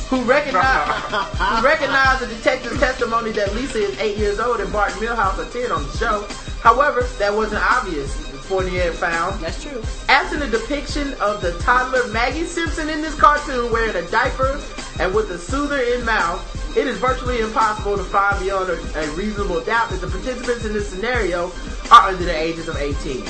Who 0.09 0.21
recognized 0.23 0.91
who 1.13 1.65
recognized 1.65 2.21
the 2.21 2.27
detective's 2.27 2.79
testimony 2.79 3.31
that 3.31 3.53
Lisa 3.55 3.79
is 3.79 3.99
eight 3.99 4.17
years 4.17 4.39
old 4.39 4.59
and 4.61 4.71
Bart 4.71 4.91
Milhouse 4.93 5.37
are 5.37 5.51
ten 5.51 5.71
on 5.71 5.85
the 5.85 5.97
show. 5.97 6.25
However, 6.61 7.01
that 7.19 7.33
wasn't 7.33 7.61
obvious. 7.69 8.28
Fournier 8.49 8.91
found. 8.91 9.39
That's 9.41 9.61
true. 9.61 9.83
Absent 10.07 10.41
a 10.41 10.47
depiction 10.49 11.13
of 11.21 11.39
the 11.39 11.55
toddler 11.59 12.07
Maggie 12.07 12.45
Simpson 12.45 12.89
in 12.89 12.99
this 12.99 13.13
cartoon 13.13 13.71
wearing 13.71 13.95
a 13.95 14.01
diaper 14.09 14.59
and 14.99 15.13
with 15.13 15.29
a 15.29 15.37
soother 15.37 15.79
in 15.79 16.03
mouth, 16.03 16.41
it 16.75 16.87
is 16.87 16.97
virtually 16.97 17.41
impossible 17.41 17.95
to 17.95 18.03
find 18.03 18.39
beyond 18.39 18.71
a, 18.71 19.03
a 19.03 19.11
reasonable 19.11 19.61
doubt 19.61 19.91
that 19.91 20.01
the 20.01 20.07
participants 20.07 20.65
in 20.65 20.73
this 20.73 20.89
scenario 20.89 21.51
are 21.91 22.09
under 22.09 22.23
the 22.25 22.35
ages 22.35 22.67
of 22.67 22.75
18. 22.75 23.23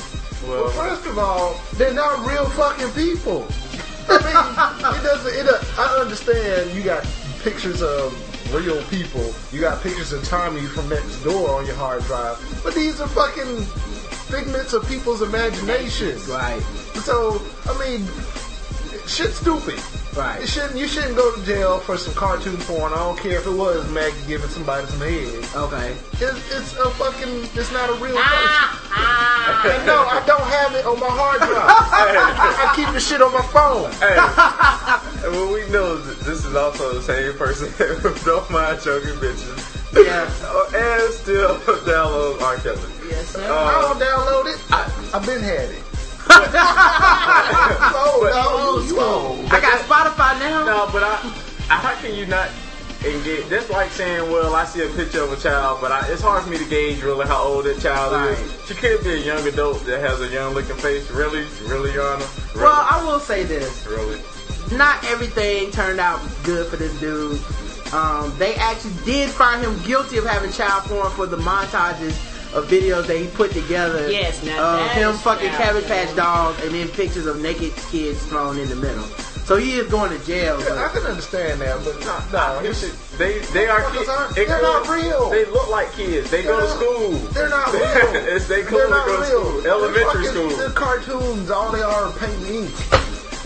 Well, 0.48 0.64
Well, 0.64 0.70
first 0.70 1.06
of 1.06 1.18
all, 1.20 1.60
they're 1.74 1.94
not 1.94 2.26
real 2.26 2.46
fucking 2.52 2.92
people. 2.92 3.46
I 4.08 4.24
mean, 4.24 4.96
it 4.96 5.04
doesn't. 5.04 5.36
It, 5.36 5.48
uh, 5.48 5.62
I 5.78 6.00
understand 6.00 6.72
you 6.74 6.82
got 6.82 7.06
pictures 7.44 7.82
of 7.82 8.16
real 8.56 8.82
people. 8.84 9.34
You 9.52 9.60
got 9.60 9.84
pictures 9.84 10.14
of 10.14 10.24
Tommy 10.24 10.62
from 10.62 10.88
next 10.88 11.22
door 11.26 11.60
on 11.60 11.66
your 11.66 11.76
hard 11.76 12.04
drive, 12.06 12.40
but 12.64 12.74
these 12.74 13.02
are 13.02 13.08
fucking 13.10 13.66
figments 14.30 14.74
of 14.74 14.88
people's 14.88 15.22
imaginations. 15.22 16.28
Right. 16.28 16.62
So, 17.04 17.42
I 17.66 17.78
mean, 17.80 18.06
shit's 19.08 19.38
stupid. 19.38 19.80
Right. 20.18 20.42
You 20.42 20.48
shouldn't. 20.48 20.76
You 20.78 20.88
shouldn't 20.88 21.16
go 21.16 21.34
to 21.36 21.46
jail 21.46 21.80
for 21.80 21.96
some 21.96 22.14
cartoon 22.16 22.58
porn. 22.58 22.92
I 22.94 22.98
don't 22.98 23.18
care 23.20 23.38
if 23.40 23.46
it 23.46 23.52
was 23.54 23.88
Maggie 23.92 24.18
giving 24.28 24.50
somebody 24.50 24.88
some 24.88 25.00
head. 25.00 25.46
Okay. 25.56 25.96
It's, 26.14 26.52
it's 26.52 26.74
a 26.78 26.90
fucking. 26.98 27.46
It's 27.54 27.72
not 27.72 27.90
a 27.90 27.94
real 28.04 28.16
Ah, 28.18 29.62
person. 29.62 29.78
And 29.78 29.86
no, 29.86 30.02
I 30.10 30.26
don't 30.26 30.42
have 30.42 30.74
it 30.76 30.86
on 30.86 31.00
my 31.00 31.08
hard 31.10 31.40
drive. 31.40 31.52
I 31.62 32.74
keep 32.76 32.90
the 32.92 33.00
shit 33.00 33.22
on 33.22 33.32
my 33.32 33.44
phone. 33.54 33.92
Hey, 34.02 34.18
well, 35.30 35.54
we 35.54 35.70
know 35.70 35.98
that 35.98 36.20
this 36.26 36.44
is 36.44 36.56
also 36.56 36.96
the 36.96 37.02
same 37.04 37.34
person 37.38 37.70
who 38.02 38.14
don't 38.26 38.50
mind 38.50 38.82
choking 38.82 39.14
bitches. 39.22 39.79
Yeah. 39.94 40.26
and 40.76 41.14
still 41.14 41.56
download 41.86 42.42
R. 42.42 42.58
Kelly. 42.58 42.80
Yes, 43.10 43.30
sir. 43.30 43.44
Uh, 43.44 43.54
I 43.56 43.82
don't 43.82 44.00
download 44.00 44.54
it. 44.54 44.60
I, 44.72 45.18
I've 45.18 45.26
been 45.26 45.42
had 45.42 45.70
it. 45.70 45.84
oh, 46.32 48.22
no, 48.32 48.88
you 48.88 49.00
old. 49.02 49.46
I 49.52 49.60
got 49.62 49.80
Spotify 49.82 50.40
now. 50.40 50.66
No, 50.66 50.90
but 50.92 51.04
I, 51.04 51.16
I, 51.70 51.78
how 51.78 51.96
can 52.02 52.14
you 52.16 52.26
not 52.28 52.50
engage? 53.06 53.46
That's 53.48 53.70
like 53.70 53.90
saying, 53.92 54.30
well, 54.32 54.56
I 54.56 54.66
see 54.66 54.84
a 54.84 54.90
picture 54.90 55.24
of 55.24 55.32
a 55.32 55.38
child, 55.38 55.80
but 55.82 55.92
I, 55.92 56.08
it's 56.12 56.22
hard 56.22 56.44
for 56.44 56.50
me 56.50 56.58
to 56.60 56.66
gauge 56.66 57.02
really 57.02 57.26
how 57.26 57.42
old 57.42 57.66
that 57.66 57.80
child 57.82 58.14
Right. 58.14 58.38
is. 58.38 58.68
She 58.68 58.76
could 58.76 59.04
be 59.04 59.12
a 59.14 59.18
young 59.18 59.48
adult 59.48 59.84
that 59.86 60.00
has 60.02 60.22
a 60.22 60.28
young 60.28 60.54
looking 60.54 60.76
face. 60.78 61.10
Really, 61.10 61.46
really, 61.66 61.92
Your 61.94 62.06
Honor? 62.14 62.26
Really? 62.54 62.62
Well, 62.66 62.88
I 62.90 63.04
will 63.06 63.20
say 63.20 63.44
this. 63.44 63.86
really. 63.88 64.20
not 64.78 65.04
everything 65.06 65.72
turned 65.72 66.00
out 66.00 66.20
good 66.44 66.68
for 66.68 66.76
this 66.78 66.94
dude. 67.00 67.40
Um, 67.94 68.38
they 68.38 68.56
actually 68.56 68.94
did 69.06 69.30
find 69.30 69.62
him 69.64 69.78
guilty 69.84 70.18
of 70.18 70.26
having 70.26 70.52
child 70.52 70.84
porn 70.84 71.10
for 71.12 71.26
the 71.26 71.38
montages 71.38 72.14
of 72.54 72.68
videos 72.68 73.06
that 73.08 73.18
he 73.18 73.28
put 73.28 73.52
together. 73.52 74.10
Yes, 74.12 74.44
now 74.44 74.86
of 74.86 74.92
him 74.92 75.14
fucking 75.14 75.50
child 75.50 75.84
Cabbage. 75.84 75.88
Patch 75.88 76.16
dolls 76.16 76.60
and 76.64 76.72
then 76.72 76.88
pictures 76.90 77.26
of 77.26 77.42
naked 77.42 77.74
kids 77.92 78.24
thrown 78.26 78.58
in 78.60 78.70
the 78.70 78.76
middle. 78.76 79.04
So 79.50 79.56
he 79.58 79.74
is 79.78 79.88
going 79.90 80.12
to 80.16 80.24
jail. 80.28 80.58
I 80.62 80.70
But 80.70 80.94
can 80.94 81.04
understand 81.10 81.62
that, 81.62 81.84
but 81.84 82.32
no, 82.32 82.62
You 82.62 82.70
it's, 82.70 82.82
should- 82.82 82.94
They 83.18 83.40
they 83.52 83.66
are 83.68 83.82
kids. 83.92 84.06
they're 84.36 84.46
could- 84.46 84.62
not 84.62 84.88
real. 84.88 85.30
They 85.32 85.46
look 85.46 85.70
like 85.72 85.92
kids. 85.94 86.30
They 86.30 86.44
go 86.44 86.60
to 86.60 86.68
They're 86.68 86.70
not- 86.70 86.78
school. 86.78 87.12
they're 87.34 87.50
not 87.50 87.74
real. 88.14 88.36
it's 88.36 88.48
they 88.48 88.62
They're 88.62 88.66
clearly 88.70 88.92
not 88.92 89.06
go 89.08 89.18
to 89.20 89.26
school. 89.26 89.66
Elementary 89.68 90.26
fucking- 90.26 90.30
school. 90.30 90.50
They're 90.58 90.70
cartoons. 90.70 91.50
All 91.50 91.72
they 91.72 91.82
are 91.82 92.04
are 92.06 92.12
paint 92.12 92.44
ink. 92.48 92.72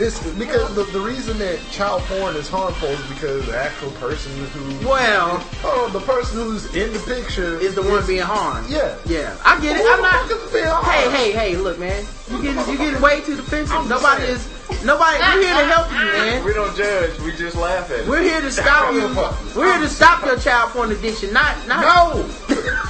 It's 0.04 0.20
because 0.38 0.76
the, 0.76 0.84
the 0.92 1.00
reason 1.00 1.38
that 1.38 1.58
child 1.72 2.02
porn 2.04 2.36
is 2.36 2.50
harmful 2.50 2.90
is 2.90 3.00
because 3.08 3.46
the 3.46 3.56
actual 3.58 3.90
person 3.92 4.34
who 4.48 4.86
well, 4.86 5.40
oh 5.64 5.90
the 5.94 6.02
person 6.02 6.40
who's 6.40 6.66
in 6.76 6.92
the 6.92 7.00
picture 7.00 7.58
is 7.58 7.74
the 7.76 7.84
one 7.84 8.06
being 8.06 8.22
harmed. 8.22 8.70
yeah 8.70 8.98
Yeah, 9.06 9.34
I 9.46 9.62
get 9.62 9.78
it. 9.78 9.82
Who 9.82 9.88
I'm 9.88 9.98
the 9.98 10.02
not. 10.04 10.28
fuck 10.28 10.44
is 10.44 10.52
being? 10.52 10.66
Hey, 10.66 11.10
hey, 11.10 11.32
hey! 11.32 11.56
Look, 11.56 11.80
man, 11.80 12.04
you 12.30 12.42
getting 12.42 12.70
you 12.70 12.78
getting 12.78 13.02
way 13.02 13.22
too 13.22 13.38
defensive. 13.38 13.74
I'm 13.78 13.88
Nobody 13.88 14.24
saying. 14.24 14.36
is. 14.36 14.84
Nobody. 14.84 15.20
We're 15.20 15.42
here 15.42 15.56
to 15.56 15.66
help 15.72 15.90
you, 15.92 15.98
man. 16.20 16.44
We 16.44 16.52
don't 16.54 16.76
judge. 16.76 17.18
We 17.22 17.32
just 17.32 17.56
laugh 17.56 17.90
at 17.90 18.02
it. 18.02 18.08
We're 18.08 18.24
here 18.24 18.42
to 18.42 18.52
stop 18.52 18.92
you. 18.94 19.08
We're 19.56 19.72
here 19.72 19.82
to 19.88 19.90
stop 19.90 20.26
your 20.26 20.38
child 20.38 20.72
porn 20.72 20.92
addiction. 20.92 21.32
Not, 21.32 21.56
not. 21.66 21.80
No, 21.80 22.26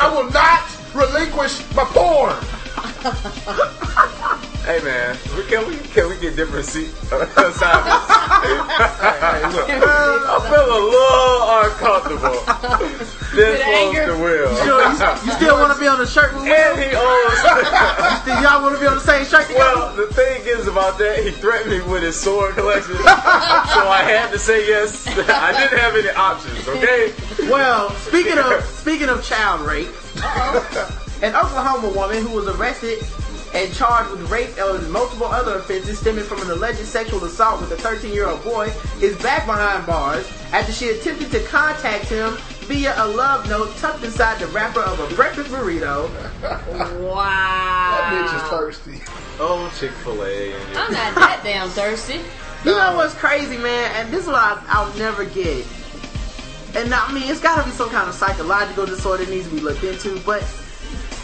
I 0.01 0.09
will 0.09 0.31
not 0.31 0.65
relinquish 0.95 1.61
my 1.75 1.85
porn. 1.93 2.33
Hey 4.63 4.79
man, 4.81 5.17
can 5.49 5.67
we 5.67 5.75
can 5.75 6.07
we 6.07 6.15
get 6.19 6.37
different 6.37 6.63
seat 6.63 6.87
assignments? 7.11 8.07
Hey, 8.39 9.43
look, 9.51 9.67
I 9.67 10.39
feel 10.47 10.67
a 10.71 10.83
little 10.87 11.43
uncomfortable. 11.67 12.39
this 13.35 13.59
anger? 13.59 14.05
close 14.05 14.15
to 14.15 14.23
Will. 14.23 14.51
You, 14.51 14.63
sure 14.63 14.79
you, 14.87 15.27
you 15.27 15.31
still 15.35 15.59
want 15.59 15.73
to 15.75 15.79
be 15.81 15.85
on 15.85 15.99
the 15.99 16.07
shirt 16.07 16.31
with 16.33 16.47
and 16.47 16.79
he 16.79 16.95
owns. 16.95 18.23
Do 18.23 18.31
y'all 18.39 18.63
want 18.63 18.75
to 18.75 18.79
be 18.79 18.87
on 18.87 18.95
the 18.95 19.03
same 19.03 19.25
shirt 19.25 19.47
together? 19.47 19.59
Well, 19.59 19.95
the 19.97 20.07
thing 20.13 20.43
is 20.45 20.65
about 20.65 20.97
that, 20.97 21.21
he 21.21 21.31
threatened 21.31 21.69
me 21.69 21.81
with 21.91 22.01
his 22.01 22.15
sword 22.17 22.55
collection, 22.55 22.95
so 22.95 23.03
I 23.03 24.07
had 24.07 24.31
to 24.31 24.39
say 24.39 24.65
yes. 24.65 25.05
I 25.27 25.51
didn't 25.59 25.77
have 25.77 25.93
any 25.93 26.07
options. 26.15 26.65
Okay. 26.69 27.11
Well, 27.51 27.89
speaking 28.07 28.39
of 28.39 28.63
speaking 28.63 29.09
of 29.09 29.25
child 29.25 29.67
rape, 29.67 29.91
an 31.21 31.35
Oklahoma 31.35 31.91
woman 31.93 32.25
who 32.25 32.31
was 32.31 32.47
arrested 32.47 33.03
and 33.53 33.73
charged 33.73 34.11
with 34.11 34.29
rape 34.31 34.49
and 34.57 34.91
multiple 34.91 35.27
other 35.27 35.57
offenses 35.59 35.99
stemming 35.99 36.23
from 36.23 36.41
an 36.41 36.49
alleged 36.49 36.79
sexual 36.79 37.23
assault 37.23 37.61
with 37.61 37.71
a 37.71 37.75
13-year-old 37.75 38.43
boy 38.43 38.71
is 39.01 39.15
back 39.21 39.45
behind 39.45 39.85
bars 39.85 40.27
after 40.51 40.71
she 40.71 40.89
attempted 40.89 41.31
to 41.31 41.43
contact 41.45 42.05
him 42.05 42.35
via 42.65 42.93
a 43.03 43.07
love 43.07 43.47
note 43.47 43.75
tucked 43.77 44.03
inside 44.03 44.39
the 44.39 44.47
wrapper 44.47 44.79
of 44.79 44.99
a 44.99 45.15
breakfast 45.15 45.49
burrito. 45.49 46.09
Wow. 47.03 47.97
that 47.99 48.27
bitch 48.29 48.43
is 48.43 48.49
thirsty. 48.49 49.01
Oh, 49.39 49.71
Chick 49.79 49.91
Fil 49.91 50.23
A. 50.23 50.55
I'm 50.75 50.91
not 50.91 51.15
that 51.15 51.41
damn 51.43 51.69
thirsty. 51.69 52.19
You 52.65 52.71
know 52.71 52.95
what's 52.95 53.13
crazy, 53.13 53.57
man? 53.57 53.91
And 53.95 54.13
this 54.13 54.21
is 54.21 54.27
what 54.27 54.35
I, 54.35 54.63
I'll 54.67 54.93
never 54.97 55.25
get. 55.25 55.65
And 56.75 56.93
I 56.93 57.11
mean, 57.13 57.29
it's 57.29 57.39
got 57.39 57.59
to 57.61 57.69
be 57.69 57.75
some 57.75 57.89
kind 57.89 58.07
of 58.09 58.15
psychological 58.15 58.85
disorder 58.85 59.25
that 59.25 59.31
needs 59.31 59.47
to 59.47 59.53
be 59.55 59.61
looked 59.61 59.83
into. 59.83 60.19
But 60.21 60.43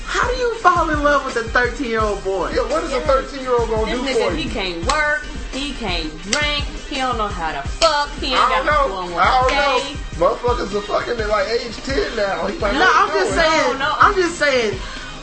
how 0.10 0.28
do 0.28 0.36
you 0.38 0.56
fall 0.58 0.90
in 0.90 1.04
love 1.04 1.24
with 1.24 1.36
a 1.38 1.44
13 1.50 1.86
year 1.88 2.02
old 2.02 2.24
boy? 2.24 2.50
Yeah, 2.52 2.62
what 2.68 2.84
is 2.84 2.92
a 2.94 3.02
13 3.02 3.42
year 3.42 3.54
old 3.54 3.70
gonna 3.70 3.86
This 3.92 4.02
do 4.02 4.08
nigga, 4.20 4.30
for 4.30 4.36
he 4.36 4.50
can't 4.50 4.84
work. 4.92 5.24
He 5.54 5.74
can't 5.74 6.10
drink. 6.24 6.66
He 6.90 6.96
don't 6.98 7.18
know 7.18 7.28
how 7.28 7.52
to 7.52 7.68
fuck. 7.68 8.10
He 8.18 8.28
ain't 8.34 8.38
I 8.40 8.50
don't 8.50 8.66
got 8.66 8.90
know. 8.90 9.18
I 9.18 9.42
don't 9.42 9.50
day. 9.50 9.94
know. 9.94 10.28
Motherfuckers 10.36 10.76
are 10.76 10.82
fucking 10.82 11.20
at 11.20 11.30
like 11.30 11.48
age 11.48 11.76
10 11.78 12.16
now. 12.18 12.48
He 12.48 12.58
might 12.58 12.74
No, 12.74 12.90
I'm 12.92 13.10
just 13.10 13.32
it. 13.32 13.36
saying. 13.36 13.74
No, 13.74 13.78
no. 13.78 13.94
I'm 14.00 14.16
just 14.16 14.40
saying. 14.40 14.80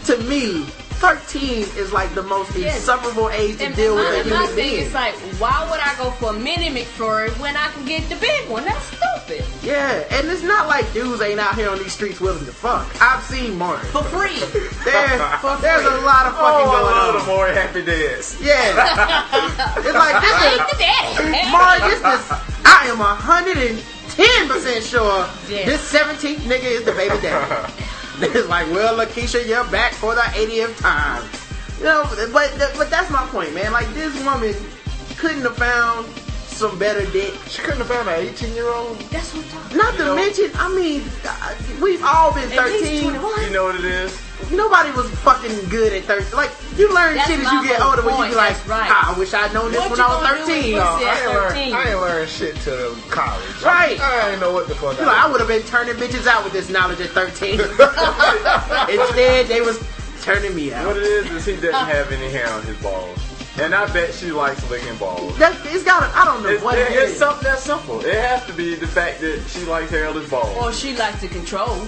To 0.06 0.16
me, 0.30 0.64
13 0.96 1.62
is 1.76 1.92
like 1.92 2.14
the 2.14 2.22
most 2.22 2.54
Yes. 2.56 2.76
insufferable 2.76 3.28
age 3.30 3.58
to 3.58 3.66
And 3.66 3.76
deal 3.76 3.94
with 3.94 4.04
my, 4.04 4.10
a 4.14 4.24
my 4.24 4.30
human 4.30 4.46
thing 4.48 4.70
being. 4.70 4.86
is 4.86 4.94
like, 4.94 5.14
why 5.38 5.66
would 5.70 5.80
I 5.80 5.94
go 5.98 6.10
for 6.12 6.30
a 6.30 6.32
mini 6.38 6.68
McFlurry 6.70 7.30
when 7.38 7.56
I 7.56 7.68
can 7.68 7.84
get 7.84 8.08
the 8.08 8.16
big 8.16 8.48
one? 8.48 8.64
That's 8.64 8.84
stupid. 8.86 9.44
Yeah, 9.62 10.04
and 10.10 10.28
it's 10.28 10.42
not 10.42 10.68
like 10.68 10.90
dudes 10.92 11.20
ain't 11.20 11.40
out 11.40 11.54
here 11.56 11.68
on 11.70 11.78
these 11.78 11.92
streets 11.92 12.20
willing 12.20 12.44
to 12.46 12.52
fuck. 12.52 12.86
I've 13.02 13.22
seen 13.24 13.58
Martin. 13.58 13.88
For 13.90 14.02
free. 14.04 14.36
There, 14.86 15.18
there's 15.60 15.84
a 15.84 16.00
lot 16.06 16.26
of 16.26 16.34
fucking 16.38 16.66
Oh, 16.66 16.70
I 16.70 16.80
going 16.80 16.84
love 16.94 17.14
on. 17.16 17.20
the 17.20 17.26
more 17.26 17.46
happy 17.48 17.84
days. 17.84 18.36
Yeah. 18.40 18.54
it's 19.78 19.94
like 19.94 20.22
this 20.22 20.32
I 20.32 20.54
is 20.54 20.70
the 20.70 20.78
daddy. 20.78 21.50
Mark, 21.50 21.80
this 21.90 21.98
is 21.98 22.30
I 22.64 22.86
am 22.86 22.98
hundred 22.98 23.56
and 23.58 23.82
ten 24.10 24.48
percent 24.48 24.84
sure 24.84 25.26
Yes. 25.48 25.66
this 25.66 25.80
seventeenth 25.80 26.44
nigga 26.44 26.64
is 26.70 26.84
the 26.84 26.92
baby 26.92 27.20
daddy. 27.20 27.72
it's 28.20 28.48
like, 28.48 28.66
well, 28.70 28.96
Lakeisha, 28.98 29.46
you're 29.46 29.64
back 29.70 29.92
for 29.92 30.14
the 30.14 30.20
80th 30.22 30.78
time. 30.80 31.22
You 31.78 31.84
know, 31.84 32.04
but 32.32 32.54
but 32.76 32.88
that's 32.90 33.10
my 33.10 33.26
point, 33.26 33.52
man. 33.54 33.72
Like 33.72 33.88
this 33.92 34.14
woman 34.24 34.54
couldn't 35.18 35.42
have 35.42 35.56
found 35.56 36.06
some 36.46 36.78
better 36.78 37.04
dick. 37.12 37.34
She 37.48 37.60
couldn't 37.60 37.78
have 37.78 37.88
found 37.88 38.08
an 38.08 38.26
18 38.26 38.54
year 38.54 38.68
old. 38.72 38.98
That's 39.10 39.34
what 39.34 39.44
I'm 39.44 39.50
talking 39.50 39.76
Not 39.78 39.92
to 39.96 40.04
know- 40.06 40.16
mention, 40.16 40.50
I 40.54 40.74
mean, 40.74 41.04
uh, 41.28 41.54
we've 41.82 42.02
all 42.02 42.32
been 42.32 42.48
13. 42.48 43.04
You 43.04 43.12
know 43.12 43.64
what 43.64 43.74
it 43.74 43.84
is? 43.84 44.18
Nobody 44.50 44.90
was 44.92 45.08
fucking 45.20 45.68
good 45.70 45.92
at 45.92 46.04
13. 46.04 46.32
Like, 46.36 46.50
you 46.76 46.92
learn 46.94 47.14
That's 47.16 47.26
shit 47.28 47.40
as 47.40 47.50
you 47.52 47.64
get 47.64 47.80
whole 47.80 47.90
older 47.90 48.02
when 48.02 48.14
you 48.14 48.20
point, 48.20 48.30
be 48.32 48.36
like, 48.36 48.68
right. 48.68 48.90
"Ah, 48.92 49.14
I 49.14 49.18
wish 49.18 49.32
I'd 49.32 49.52
known 49.54 49.70
this 49.72 49.80
What 49.80 49.90
when 49.92 50.00
I 50.00 50.06
was 50.08 50.46
13. 50.46 50.74
with 50.74 50.82
Uh, 50.82 50.86
I 50.86 51.02
at 51.02 51.16
ain't, 51.18 51.26
learned, 51.34 51.48
13? 51.54 51.74
I 51.74 51.90
ain't 51.90 52.00
learned 52.00 52.28
shit 52.30 52.56
till 52.56 52.94
college. 53.08 53.62
Right. 53.64 53.98
I 53.98 54.30
ain't 54.32 54.40
know 54.40 54.52
what 54.52 54.68
the 54.68 54.74
fuck 54.74 54.98
You 54.98 55.06
know, 55.06 55.12
I 55.14 55.26
would 55.30 55.40
have 55.40 55.48
been 55.48 55.62
turning 55.64 55.94
bitches 55.96 56.26
out 56.26 56.44
with 56.44 56.52
this 56.52 56.68
knowledge 56.68 57.00
at 57.00 57.08
13. 57.10 57.60
Instead, 58.90 59.46
they 59.48 59.60
was 59.62 59.82
turning 60.22 60.54
me 60.54 60.72
out. 60.72 60.86
What 60.86 60.96
it 60.98 61.02
is 61.04 61.30
is 61.30 61.44
he 61.46 61.54
doesn't 61.54 61.72
have 61.74 62.12
any 62.12 62.30
hair 62.30 62.48
on 62.50 62.62
his 62.62 62.76
balls. 62.78 63.18
And 63.58 63.74
I 63.74 63.90
bet 63.90 64.12
she 64.12 64.32
likes 64.32 64.68
licking 64.70 64.96
balls. 64.98 65.36
That, 65.38 65.56
it's 65.64 65.82
got 65.82 66.02
I 66.14 66.26
don't 66.26 66.42
know 66.42 66.50
It's, 66.50 66.62
what 66.62 66.76
it- 66.78 66.90
it 66.92 67.08
it's 67.08 67.18
something 67.18 67.44
that 67.44 67.58
simple. 67.58 68.04
It 68.04 68.14
has 68.14 68.44
to 68.46 68.52
be 68.52 68.74
the 68.74 68.86
fact 68.86 69.20
that 69.22 69.42
she 69.48 69.60
likes 69.64 69.90
hairless 69.90 70.28
balls. 70.28 70.54
Or 70.58 70.72
she 70.74 70.94
likes 70.94 71.20
to 71.22 71.28
control. 71.28 71.86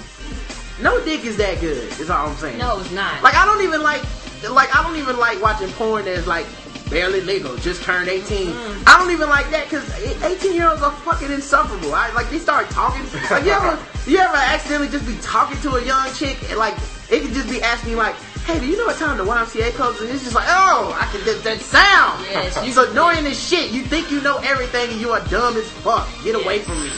No 0.81 1.03
dick 1.05 1.25
is 1.25 1.37
that 1.39 1.61
good, 1.61 1.91
is 2.01 2.09
all 2.11 2.29
I'm 2.29 2.37
saying. 2.37 2.59
No, 2.59 2.79
it's 2.81 2.91
not. 2.93 3.23
Like, 3.23 3.35
I 3.35 3.45
don't 3.47 3.63
even 3.63 3.83
like, 3.83 4.03
like, 4.51 4.75
I 4.75 4.83
don't 4.83 4.97
even 4.97 5.19
like 5.19 5.41
watching 5.43 5.71
porn 5.73 6.05
that's 6.05 6.27
like, 6.27 6.47
barely 6.89 7.21
legal, 7.21 7.55
just 7.59 7.83
turned 7.83 8.09
18. 8.09 8.47
Mm-hmm. 8.49 8.83
I 8.87 8.99
don't 8.99 9.11
even 9.11 9.29
like 9.29 9.51
that 9.51 9.65
because 9.69 9.85
18 10.23 10.55
year 10.55 10.69
olds 10.71 10.81
are 10.83 10.93
fucking 10.93 11.31
insufferable. 11.31 11.95
I 11.95 12.11
like 12.13 12.31
they 12.31 12.39
start 12.39 12.71
talking. 12.71 13.03
Like 13.31 13.45
you 13.45 13.51
ever, 13.51 13.79
you 14.07 14.19
ever 14.19 14.37
accidentally 14.37 14.89
just 14.89 15.07
be 15.07 15.17
talking 15.21 15.61
to 15.63 15.77
a 15.77 15.85
young 15.85 16.11
chick 16.15 16.39
and 16.49 16.59
like 16.59 16.75
it 17.11 17.21
could 17.23 17.35
just 17.35 17.51
be 17.51 17.61
asking 17.61 17.97
like, 17.97 18.15
"Hey, 18.47 18.59
do 18.59 18.67
you 18.67 18.79
know 18.79 18.87
what 18.87 18.97
time 18.97 19.19
the 19.19 19.25
YMCA 19.25 19.73
closes?" 19.73 20.03
And 20.03 20.11
it's 20.13 20.23
just 20.23 20.35
like, 20.35 20.47
"Oh, 20.49 20.97
I 20.99 21.05
can 21.13 21.23
that, 21.27 21.43
that 21.45 21.61
sound." 21.61 22.25
Yes, 22.31 22.57
you- 22.57 22.69
it's 22.71 22.79
annoying 22.79 23.27
as 23.27 23.39
shit. 23.39 23.71
You 23.71 23.83
think 23.83 24.11
you 24.11 24.23
know 24.23 24.39
everything 24.39 24.91
and 24.91 24.99
you 25.01 25.11
are 25.11 25.21
dumb 25.29 25.57
as 25.59 25.69
fuck. 25.69 26.09
Get 26.25 26.37
away 26.37 26.61
from 26.61 26.81
me. 26.83 26.91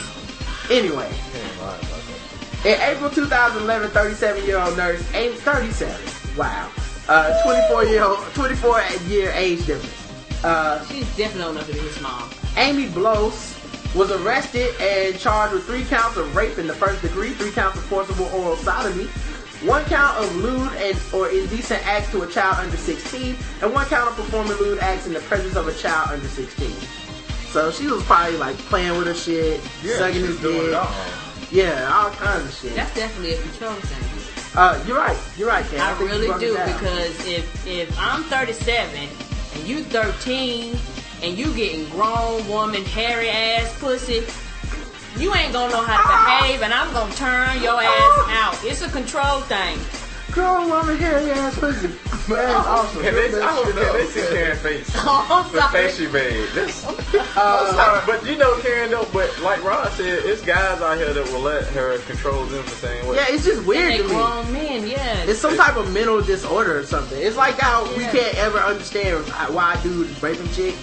Anyway. 0.70 1.10
In 2.64 2.78
April 2.82 3.08
2011, 3.08 3.90
37 3.90 4.44
year 4.44 4.58
old 4.58 4.76
nurse, 4.76 5.00
age 5.14 5.34
37, 5.36 6.36
wow, 6.36 6.70
uh, 7.08 7.42
24 7.42 7.84
year 7.86 8.04
old, 8.04 8.18
24 8.34 8.82
year 9.06 9.30
age 9.34 9.64
difference. 9.64 10.44
Uh, 10.44 10.84
She's 10.86 11.06
definitely 11.16 11.44
old 11.44 11.56
enough 11.56 11.66
to 11.68 11.72
be 11.72 11.78
his 11.78 11.98
mom. 12.02 12.28
Amy 12.58 12.86
Bloss 12.88 13.56
was 13.94 14.10
arrested 14.10 14.74
and 14.78 15.18
charged 15.18 15.54
with 15.54 15.64
three 15.64 15.84
counts 15.84 16.18
of 16.18 16.36
rape 16.36 16.58
in 16.58 16.66
the 16.66 16.74
first 16.74 17.00
degree, 17.00 17.30
three 17.30 17.50
counts 17.50 17.78
of 17.78 17.84
forcible 17.84 18.26
oral 18.26 18.56
sodomy, 18.56 19.06
one 19.64 19.82
count 19.86 20.18
of 20.18 20.36
lewd 20.36 20.70
and 20.74 20.98
or 21.14 21.30
indecent 21.30 21.84
acts 21.86 22.10
to 22.10 22.22
a 22.22 22.26
child 22.26 22.56
under 22.58 22.76
16, 22.76 23.36
and 23.62 23.72
one 23.72 23.86
count 23.86 24.10
of 24.10 24.16
performing 24.16 24.58
lewd 24.58 24.78
acts 24.80 25.06
in 25.06 25.14
the 25.14 25.20
presence 25.20 25.56
of 25.56 25.66
a 25.66 25.72
child 25.74 26.10
under 26.10 26.28
16. 26.28 26.70
So 27.52 27.70
she 27.70 27.86
was 27.86 28.02
probably 28.04 28.36
like 28.36 28.56
playing 28.68 28.98
with 28.98 29.06
her 29.06 29.14
shit, 29.14 29.62
Yeah, 29.82 29.96
sucking 29.96 30.20
his 30.20 30.38
dick, 30.42 30.54
it 30.54 30.74
all. 30.74 30.94
Yeah, 31.50 31.90
all 31.92 32.10
kinds 32.10 32.44
of 32.44 32.54
shit. 32.54 32.74
That's 32.74 32.94
definitely 32.94 33.34
a 33.34 33.42
control 33.42 33.74
thing. 33.74 34.56
Uh, 34.56 34.82
you're 34.86 34.96
right. 34.96 35.16
You're 35.36 35.48
right, 35.48 35.64
Ken. 35.66 35.80
I 35.80 35.94
think 35.94 36.10
really 36.10 36.26
do 36.40 36.52
because 36.54 37.26
if 37.26 37.66
if 37.66 37.96
I'm 37.98 38.24
37 38.24 39.08
and 39.54 39.68
you 39.68 39.84
13 39.84 40.76
and 41.22 41.38
you 41.38 41.52
getting 41.54 41.88
grown 41.90 42.46
woman 42.48 42.84
hairy 42.84 43.28
ass 43.28 43.78
pussy, 43.78 44.24
you 45.20 45.34
ain't 45.34 45.52
gonna 45.52 45.72
know 45.72 45.82
how 45.82 46.00
to 46.00 46.42
behave, 46.42 46.62
and 46.62 46.72
I'm 46.72 46.92
gonna 46.92 47.14
turn 47.14 47.62
your 47.62 47.80
ass 47.80 48.18
out. 48.28 48.58
It's 48.64 48.82
a 48.82 48.88
control 48.88 49.40
thing. 49.42 49.78
Grown 50.30 50.70
woman 50.70 50.96
hairy 50.96 51.30
ass 51.30 51.58
pussy. 51.58 51.88
Man, 52.28 52.54
awesome. 52.54 53.02
Can 53.02 53.14
they, 53.14 53.28
That 53.28 53.42
I 53.42 53.52
hope 53.52 53.66
shit 53.66 53.74
can 53.76 53.84
up. 53.86 53.92
they 53.94 54.06
see 54.06 54.26
Karen's 54.28 54.60
face. 54.60 54.90
Oh, 54.96 55.26
I'm 55.48 55.52
The 55.54 55.62
face 55.72 55.96
she 55.96 56.06
made. 56.06 56.48
This, 56.50 56.84
uh, 57.36 58.02
but 58.06 58.24
you 58.24 58.36
know, 58.36 58.56
Karen, 58.60 58.90
though, 58.90 59.08
but 59.12 59.36
like 59.40 59.62
Rod 59.64 59.90
said, 59.92 60.20
it's 60.24 60.40
guys 60.42 60.80
out 60.80 60.96
here 60.98 61.12
that 61.12 61.24
will 61.32 61.40
let 61.40 61.64
her 61.68 61.98
control 62.00 62.44
them 62.46 62.64
the 62.64 62.70
same 62.70 63.06
way. 63.08 63.16
Yeah, 63.16 63.26
it's 63.28 63.44
just 63.44 63.64
weird 63.66 63.92
They 63.92 63.96
to 63.98 64.02
me. 64.04 64.08
grown 64.10 64.52
men, 64.52 64.86
yeah. 64.86 65.22
It's 65.24 65.40
some 65.40 65.56
type 65.56 65.76
of 65.76 65.92
mental 65.92 66.20
disorder 66.22 66.78
or 66.78 66.84
something. 66.84 67.20
It's 67.20 67.36
like 67.36 67.58
how 67.58 67.84
we 67.96 68.04
can't 68.04 68.34
ever 68.36 68.58
understand 68.58 69.26
why 69.52 69.80
dudes 69.82 70.10
is 70.10 70.22
raping 70.22 70.48
chicks. 70.52 70.78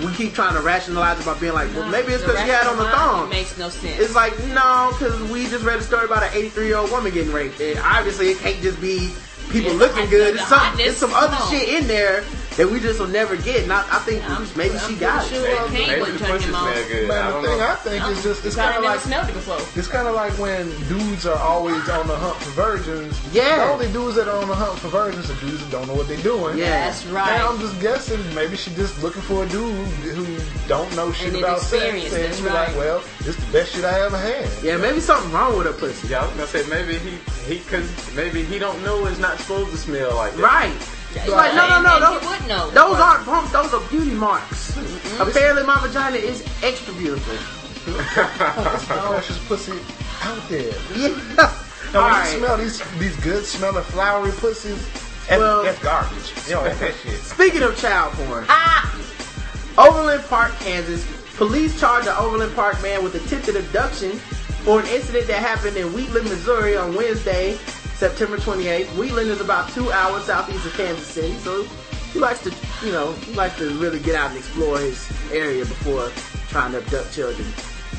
We 0.00 0.12
keep 0.14 0.32
trying 0.34 0.54
to 0.54 0.60
rationalize 0.60 1.20
it 1.20 1.26
by 1.26 1.38
being 1.38 1.52
like, 1.52 1.68
well, 1.74 1.88
maybe 1.88 2.12
it's 2.12 2.22
because 2.22 2.40
she 2.40 2.48
had 2.48 2.66
on 2.66 2.78
the 2.78 2.88
thong. 2.88 3.28
Makes 3.28 3.58
no 3.58 3.68
sense. 3.68 4.00
It's 4.00 4.14
like, 4.14 4.32
no, 4.48 4.90
because 4.92 5.20
we 5.30 5.46
just 5.48 5.64
read 5.64 5.78
a 5.78 5.82
story 5.82 6.06
about 6.06 6.22
an 6.22 6.30
83 6.32 6.66
year 6.66 6.76
old 6.78 6.90
woman 6.90 7.12
getting 7.12 7.32
raped. 7.32 7.60
And 7.60 7.78
obviously, 7.80 8.30
it 8.30 8.38
can't 8.38 8.60
just 8.62 8.80
be 8.80 9.12
people 9.50 9.72
Yeah, 9.72 9.78
looking 9.78 10.08
good. 10.08 10.36
It's 10.36 10.48
some, 10.48 10.80
it's 10.80 10.96
some 10.96 11.12
other 11.14 11.36
shit 11.50 11.68
in 11.68 11.86
there 11.88 12.24
that 12.56 12.68
we 12.70 12.80
just 12.80 13.00
will 13.00 13.06
never 13.08 13.36
get. 13.36 13.62
And 13.64 13.72
I, 13.72 13.80
I 13.90 13.98
think 14.00 14.22
I'm- 14.28 14.46
maybe 14.56 14.76
I'm 14.76 14.90
she 14.90 14.96
got 14.96 15.26
sure 15.26 15.44
it. 15.46 15.70
Maybe, 15.72 15.86
maybe 15.86 16.10
the 16.12 16.18
turn 16.18 16.30
pussy 16.38 16.44
him 16.46 16.52
good. 16.88 17.08
Man, 17.08 17.32
the 17.42 17.48
thing 17.48 17.58
know. 17.58 17.66
I 17.66 17.74
think 17.76 18.04
is 18.08 18.22
just 18.22 18.44
it's 18.44 18.56
kind 18.56 18.76
of 18.76 18.82
never 18.82 18.94
like 18.94 19.00
smelled 19.00 19.28
it 19.28 19.32
before. 19.34 19.58
it's 19.78 19.88
kind 19.88 20.06
of 20.08 20.14
like 20.14 20.32
when 20.38 20.68
dudes 20.88 21.26
are 21.26 21.38
always 21.38 21.88
on 21.88 22.06
the 22.06 22.16
hunt 22.16 22.36
for 22.36 22.50
virgins. 22.50 23.20
Yeah. 23.34 23.66
The 23.66 23.72
only 23.72 23.92
dudes 23.92 24.16
that 24.16 24.28
are 24.28 24.40
on 24.42 24.48
the 24.48 24.54
hunt 24.54 24.78
for 24.78 24.88
virgins 24.88 25.30
are 25.30 25.40
dudes 25.40 25.60
that 25.62 25.70
don't 25.70 25.86
know 25.86 25.94
what 25.94 26.08
they're 26.08 26.16
doing. 26.22 26.58
Yeah. 26.58 26.86
That's 26.86 27.04
right. 27.06 27.32
And 27.32 27.42
I'm 27.42 27.58
just 27.60 27.80
guessing 27.80 28.20
maybe 28.34 28.56
she 28.56 28.70
just 28.74 29.02
looking 29.02 29.22
for 29.22 29.44
a 29.44 29.48
dude 29.48 29.74
who 30.14 30.38
don't 30.68 30.94
know 30.96 31.12
shit 31.12 31.28
And 31.34 31.36
about 31.42 31.60
sex. 31.60 31.82
And 32.12 32.24
that's 32.24 32.40
right. 32.42 32.68
like, 32.68 32.76
well, 32.76 33.02
it's 33.20 33.36
the 33.36 33.52
best 33.52 33.72
shit 33.74 33.84
I 33.84 34.04
ever 34.04 34.18
had. 34.18 34.48
Yeah, 34.62 34.76
maybe 34.76 35.00
something 35.00 35.30
wrong 35.32 35.56
with 35.56 35.66
her 35.66 35.72
pussy. 35.72 36.08
Yeah, 36.08 36.20
I 36.22 36.26
was 36.26 36.34
gonna 36.34 36.46
say 36.46 36.66
maybe 36.68 36.98
he 36.98 37.16
he 37.46 37.60
cause 37.60 37.88
maybe 38.14 38.42
he 38.44 38.58
don't 38.58 38.82
know 38.84 39.06
it's 39.06 39.18
not 39.18 39.38
supposed 39.38 39.70
to 39.70 39.76
smell 39.76 40.14
like 40.16 40.34
that. 40.34 40.42
Right. 40.42 40.88
It's 41.14 41.28
like, 41.28 41.54
no, 41.54 41.68
no, 41.68 41.82
no, 41.82 41.94
And- 41.96 42.04
and 42.04 42.14
those, 42.14 42.22
he 42.22 42.28
would 42.28 42.48
know. 42.48 42.70
those 42.70 42.96
aren't 42.98 43.26
bumps, 43.26 43.52
those 43.52 43.74
are 43.74 43.80
beauty 43.88 44.12
marks. 44.12 44.76
Apparently, 45.20 45.64
my 45.64 45.78
vagina 45.80 46.16
is 46.16 46.42
extra 46.62 46.94
beautiful. 46.94 47.34
It's 47.34 47.84
the 48.88 48.94
precious 49.08 49.38
pussy 49.46 49.72
out 50.22 50.48
there. 50.48 50.72
Yeah. 50.96 51.08
Now, 51.92 52.04
when 52.04 52.12
right. 52.12 52.32
you 52.32 52.38
smell 52.38 52.56
these 52.56 52.82
these 52.98 53.16
good 53.16 53.44
smelling 53.44 53.84
flowery 53.84 54.30
pussies, 54.32 54.78
that's, 55.28 55.38
Well- 55.40 55.62
that's 55.64 55.78
garbage. 55.82 56.32
You 56.48 56.54
know, 56.54 56.64
that's 56.64 56.78
that 56.80 56.94
shit. 57.02 57.18
Speaking 57.20 57.62
of 57.62 57.76
child 57.76 58.14
porn, 58.14 58.44
Ah! 58.48 58.88
Overland 59.78 60.22
Park, 60.28 60.52
Kansas, 60.60 61.04
police 61.36 61.78
charged 61.78 62.06
an 62.08 62.14
Overland 62.16 62.54
Park 62.54 62.80
man 62.82 63.02
with 63.02 63.14
attempted 63.14 63.56
abduction 63.56 64.12
for 64.64 64.80
an 64.80 64.86
incident 64.86 65.26
that 65.26 65.38
happened 65.40 65.76
in 65.76 65.92
Wheatland, 65.92 66.28
Missouri 66.28 66.76
on 66.76 66.94
Wednesday, 66.94 67.58
September 67.94 68.36
28th. 68.36 68.86
Wheatland 68.96 69.30
is 69.30 69.40
about 69.40 69.70
two 69.70 69.90
hours 69.92 70.24
southeast 70.24 70.66
of 70.66 70.72
Kansas 70.74 71.06
City, 71.06 71.34
so 71.38 71.64
he 72.12 72.18
likes 72.18 72.42
to, 72.42 72.52
you 72.84 72.92
know, 72.92 73.12
he 73.12 73.32
likes 73.34 73.56
to 73.58 73.70
really 73.78 73.98
get 73.98 74.14
out 74.14 74.30
and 74.30 74.38
explore 74.38 74.78
his 74.78 75.10
area 75.32 75.64
before 75.64 76.10
trying 76.48 76.72
to 76.72 76.78
abduct 76.78 77.12
children. 77.14 77.46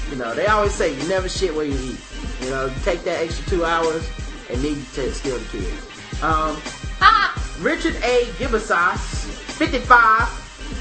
You 0.10 0.18
know, 0.18 0.36
they 0.36 0.46
always 0.46 0.74
say 0.74 0.94
you 0.96 1.08
never 1.08 1.28
shit 1.28 1.56
where 1.56 1.66
you 1.66 1.74
eat. 1.74 2.00
You 2.42 2.50
know, 2.50 2.72
take 2.84 3.04
that 3.04 3.22
extra 3.22 3.46
two 3.48 3.66
hours 3.66 4.08
and 4.50 4.62
then 4.62 4.76
you 4.76 4.84
take, 4.94 5.14
steal 5.14 5.38
the 5.38 5.46
kids. 5.46 6.22
Um, 6.22 6.62
Richard 7.60 7.96
A. 8.04 8.26
Gibasas, 8.38 8.98
55, 8.98 10.28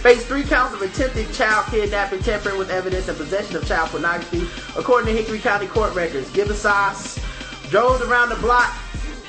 faced 0.02 0.26
three 0.26 0.42
counts 0.42 0.74
of 0.74 0.82
attempted 0.82 1.32
child 1.32 1.66
kidnapping, 1.66 2.20
tampering 2.20 2.58
with 2.58 2.70
evidence, 2.70 3.08
and 3.08 3.16
possession 3.16 3.56
of 3.56 3.66
child 3.66 3.90
pornography, 3.90 4.46
according 4.76 5.14
to 5.14 5.22
Hickory 5.22 5.38
County 5.38 5.66
court 5.66 5.94
records. 5.94 6.28
Gibasas 6.30 7.18
drove 7.70 8.02
around 8.02 8.28
the 8.28 8.36
block 8.36 8.74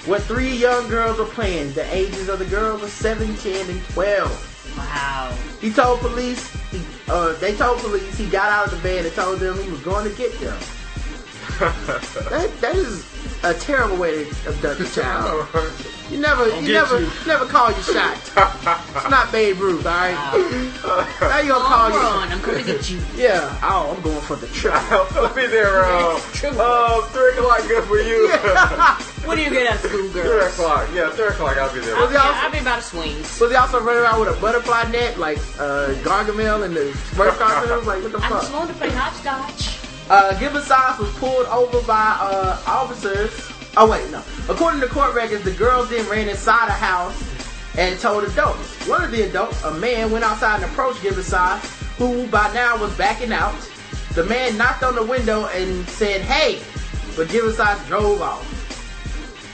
where 0.06 0.20
three 0.20 0.54
young 0.56 0.88
girls 0.90 1.18
were 1.18 1.26
playing. 1.26 1.74
The 1.74 1.94
ages 1.94 2.30
of 2.30 2.40
the 2.40 2.46
girls 2.46 2.82
were 2.82 2.88
7, 2.88 3.36
10, 3.38 3.70
and 3.70 3.84
12. 3.90 4.76
Wow. 4.78 5.38
He 5.62 5.72
told 5.72 6.00
police, 6.00 6.52
he, 6.72 6.82
uh, 7.08 7.34
they 7.34 7.56
told 7.56 7.80
police 7.80 8.18
he 8.18 8.28
got 8.28 8.52
out 8.52 8.72
of 8.72 8.82
the 8.82 8.84
bed 8.84 9.06
and 9.06 9.16
told 9.16 9.40
them 9.40 9.62
he 9.62 9.70
was 9.70 9.82
going 9.82 10.10
to 10.10 10.18
get 10.18 10.32
them. 10.40 10.58
that, 11.60 12.52
that 12.60 12.76
is 12.76 13.06
a 13.44 13.54
terrible 13.54 13.98
way 13.98 14.26
to 14.26 14.50
abduct 14.50 14.82
a 14.82 14.90
child. 14.96 15.48
You 16.14 16.20
never, 16.20 16.48
you 16.62 16.72
never, 16.74 17.00
you. 17.02 17.10
never 17.26 17.46
call 17.48 17.72
your 17.72 17.82
shot. 17.82 18.16
it's 18.18 19.10
not 19.10 19.32
Babe 19.32 19.60
Ruth, 19.60 19.84
all 19.86 19.92
right? 19.92 20.14
now 21.22 21.40
you 21.40 21.50
gonna 21.50 21.66
call 21.66 21.90
your 21.90 22.00
run. 22.00 22.32
I'm 22.32 22.40
coming 22.40 22.64
to 22.64 22.72
get 22.72 22.88
you. 22.92 23.02
yeah. 23.16 23.60
Oh, 23.64 23.96
I'm 23.98 24.02
going 24.04 24.22
for 24.22 24.36
the 24.36 24.46
truck. 24.48 24.80
I'll 24.92 25.34
be 25.34 25.48
there 25.48 25.80
around 25.82 26.22
uh, 26.44 27.02
3 27.02 27.32
o'clock. 27.34 27.62
Good 27.68 27.84
for 27.86 27.98
you. 27.98 28.32
When 29.24 29.38
do 29.38 29.44
you 29.44 29.52
get 29.52 29.68
out 29.68 29.84
of 29.84 29.90
school, 29.90 30.10
3 30.10 30.22
o'clock. 30.48 30.90
Yeah, 30.94 31.10
3 31.10 31.28
o'clock. 31.28 31.58
I'll 31.58 31.74
be 31.74 31.80
there. 31.80 31.96
Was 31.96 32.10
he 32.10 32.16
Yeah, 32.16 32.22
also, 32.24 32.40
I'll 32.46 32.52
be 32.52 32.58
about 32.60 32.76
the 32.82 32.84
swings. 32.84 33.40
was 33.40 33.50
he 33.52 33.56
also 33.56 33.80
running 33.82 34.04
around 34.04 34.20
with 34.20 34.38
a 34.38 34.42
butterfly 34.42 34.84
net 34.92 35.18
like 35.18 35.38
uh, 35.58 35.96
Gargamel 36.04 36.66
in 36.66 36.74
the 36.74 36.92
Smurf 37.16 37.38
cartoons? 37.40 37.88
Like 37.88 38.04
what 38.04 38.12
the 38.12 38.20
fuck? 38.20 38.26
I 38.26 38.30
fuck? 38.30 38.42
just 38.42 38.54
wanted 38.54 38.74
to 38.74 38.78
play 38.80 38.90
hopscotch. 38.92 39.80
Uh, 40.10 40.38
Gibbon 40.38 40.56
was 40.62 41.16
pulled 41.16 41.46
over 41.48 41.82
by 41.88 42.18
uh, 42.20 42.62
officers. 42.68 43.32
Oh 43.76 43.90
wait, 43.90 44.10
no. 44.12 44.24
According 44.50 44.82
to 44.82 44.88
court 44.88 45.16
records, 45.16 45.44
the 45.44 45.52
girls 45.52 45.90
then 45.90 46.08
ran 46.08 46.30
inside 46.30 46.68
a 46.68 46.74
house 46.74 47.22
and 47.78 48.00
told 48.00 48.24
adults. 48.24 48.88
One 48.88 49.04
of 49.04 49.12
the 49.12 49.24
adults, 49.24 49.64
a 49.64 49.72
man, 49.72 50.12
went 50.12 50.24
outside 50.24 50.62
and 50.62 50.72
approached 50.72 51.02
Gibbon 51.02 51.24
who 51.98 52.28
by 52.28 52.54
now 52.54 52.78
was 52.78 52.96
backing 52.98 53.34
out. 53.34 53.56
The 54.14 54.26
man 54.26 54.58
knocked 54.58 54.84
on 54.84 54.94
the 54.94 55.04
window 55.04 55.48
and 55.48 55.88
said, 55.90 56.22
"Hey," 56.22 56.62
but 57.16 57.30
Gibbon 57.30 57.54
drove 57.88 58.22
off. 58.22 58.50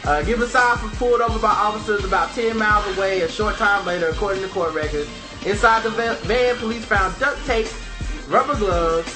Uh, 0.05 0.23
was 0.25 0.97
pulled 0.97 1.21
over 1.21 1.39
by 1.39 1.51
officers 1.51 2.03
about 2.03 2.33
10 2.33 2.57
miles 2.57 2.97
away 2.97 3.21
a 3.21 3.29
short 3.29 3.55
time 3.55 3.85
later, 3.85 4.07
according 4.07 4.41
to 4.41 4.49
court 4.49 4.73
records. 4.73 5.09
Inside 5.45 5.83
the 5.83 5.91
van, 5.91 6.57
police 6.57 6.83
found 6.83 7.17
duct 7.19 7.37
tape, 7.45 7.67
rubber 8.27 8.55
gloves, 8.55 9.13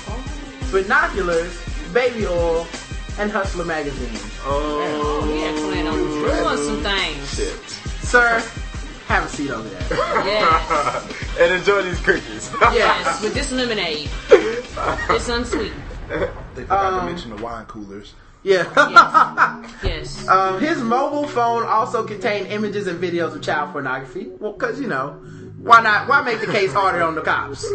binoculars, 0.72 1.60
baby 1.94 2.26
oil, 2.26 2.68
and 3.20 3.32
Hustler 3.32 3.66
magazine. 3.66 4.10
Oh, 4.46 5.22
he 5.32 5.42
had 5.42 5.56
planned 5.56 5.88
on 5.88 5.98
doing 5.98 6.58
some 6.58 6.82
things. 6.84 7.36
Shit. 7.36 7.60
Sir, 8.06 8.44
have 9.08 9.26
a 9.26 9.30
seat 9.30 9.50
over 9.52 9.68
there. 9.70 9.82
Yes, 10.26 11.36
and 11.40 11.54
enjoy 11.54 11.82
these 11.84 12.00
cookies. 12.02 12.52
yes, 12.74 13.22
with 13.22 13.34
this 13.34 13.52
lemonade. 13.52 14.10
It's 14.30 15.30
unsweet. 15.30 15.74
They 16.10 16.64
forgot 16.64 16.94
Um, 16.94 17.00
to 17.02 17.06
mention 17.06 17.36
the 17.36 17.42
wine 17.44 17.66
coolers. 17.66 18.14
Yeah. 18.44 18.64
Yes. 19.84 20.28
um, 20.28 20.60
his 20.60 20.78
mobile 20.80 21.28
phone 21.28 21.64
also 21.66 22.06
contained 22.06 22.48
images 22.48 22.88
and 22.88 23.02
videos 23.02 23.34
of 23.36 23.42
child 23.42 23.72
pornography. 23.72 24.28
Well, 24.40 24.54
cause 24.54 24.82
you 24.82 24.88
know, 24.88 25.12
why 25.60 25.82
not? 25.82 26.10
Why 26.10 26.22
make 26.24 26.42
the 26.42 26.48
case 26.52 26.74
harder 26.74 27.02
on 27.04 27.16
the 27.16 27.22
cops? 27.22 27.66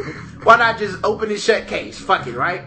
Why 0.42 0.56
not 0.56 0.78
just 0.78 0.98
open 1.04 1.30
and 1.30 1.40
shut 1.40 1.66
case? 1.68 1.98
Fuck 1.98 2.26
it, 2.26 2.34
right? 2.34 2.64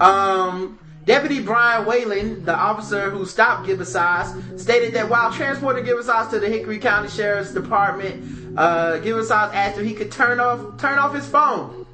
Um, 0.00 0.78
Deputy 1.04 1.42
Brian 1.42 1.84
Whalen, 1.84 2.44
the 2.44 2.54
officer 2.54 3.10
who 3.10 3.26
stopped 3.26 3.68
Gibbosize, 3.68 4.58
stated 4.58 4.94
that 4.94 5.10
while 5.10 5.30
transporting 5.30 5.84
Gibbosize 5.84 6.30
to 6.30 6.40
the 6.40 6.48
Hickory 6.48 6.78
County 6.78 7.08
Sheriff's 7.08 7.52
Department, 7.52 8.58
uh, 8.58 8.98
Gibbosize 9.02 9.52
asked 9.52 9.78
if 9.78 9.86
he 9.86 9.92
could 9.92 10.10
turn 10.10 10.40
off 10.40 10.78
turn 10.78 10.98
off 10.98 11.14
his 11.14 11.26
phone. 11.26 11.84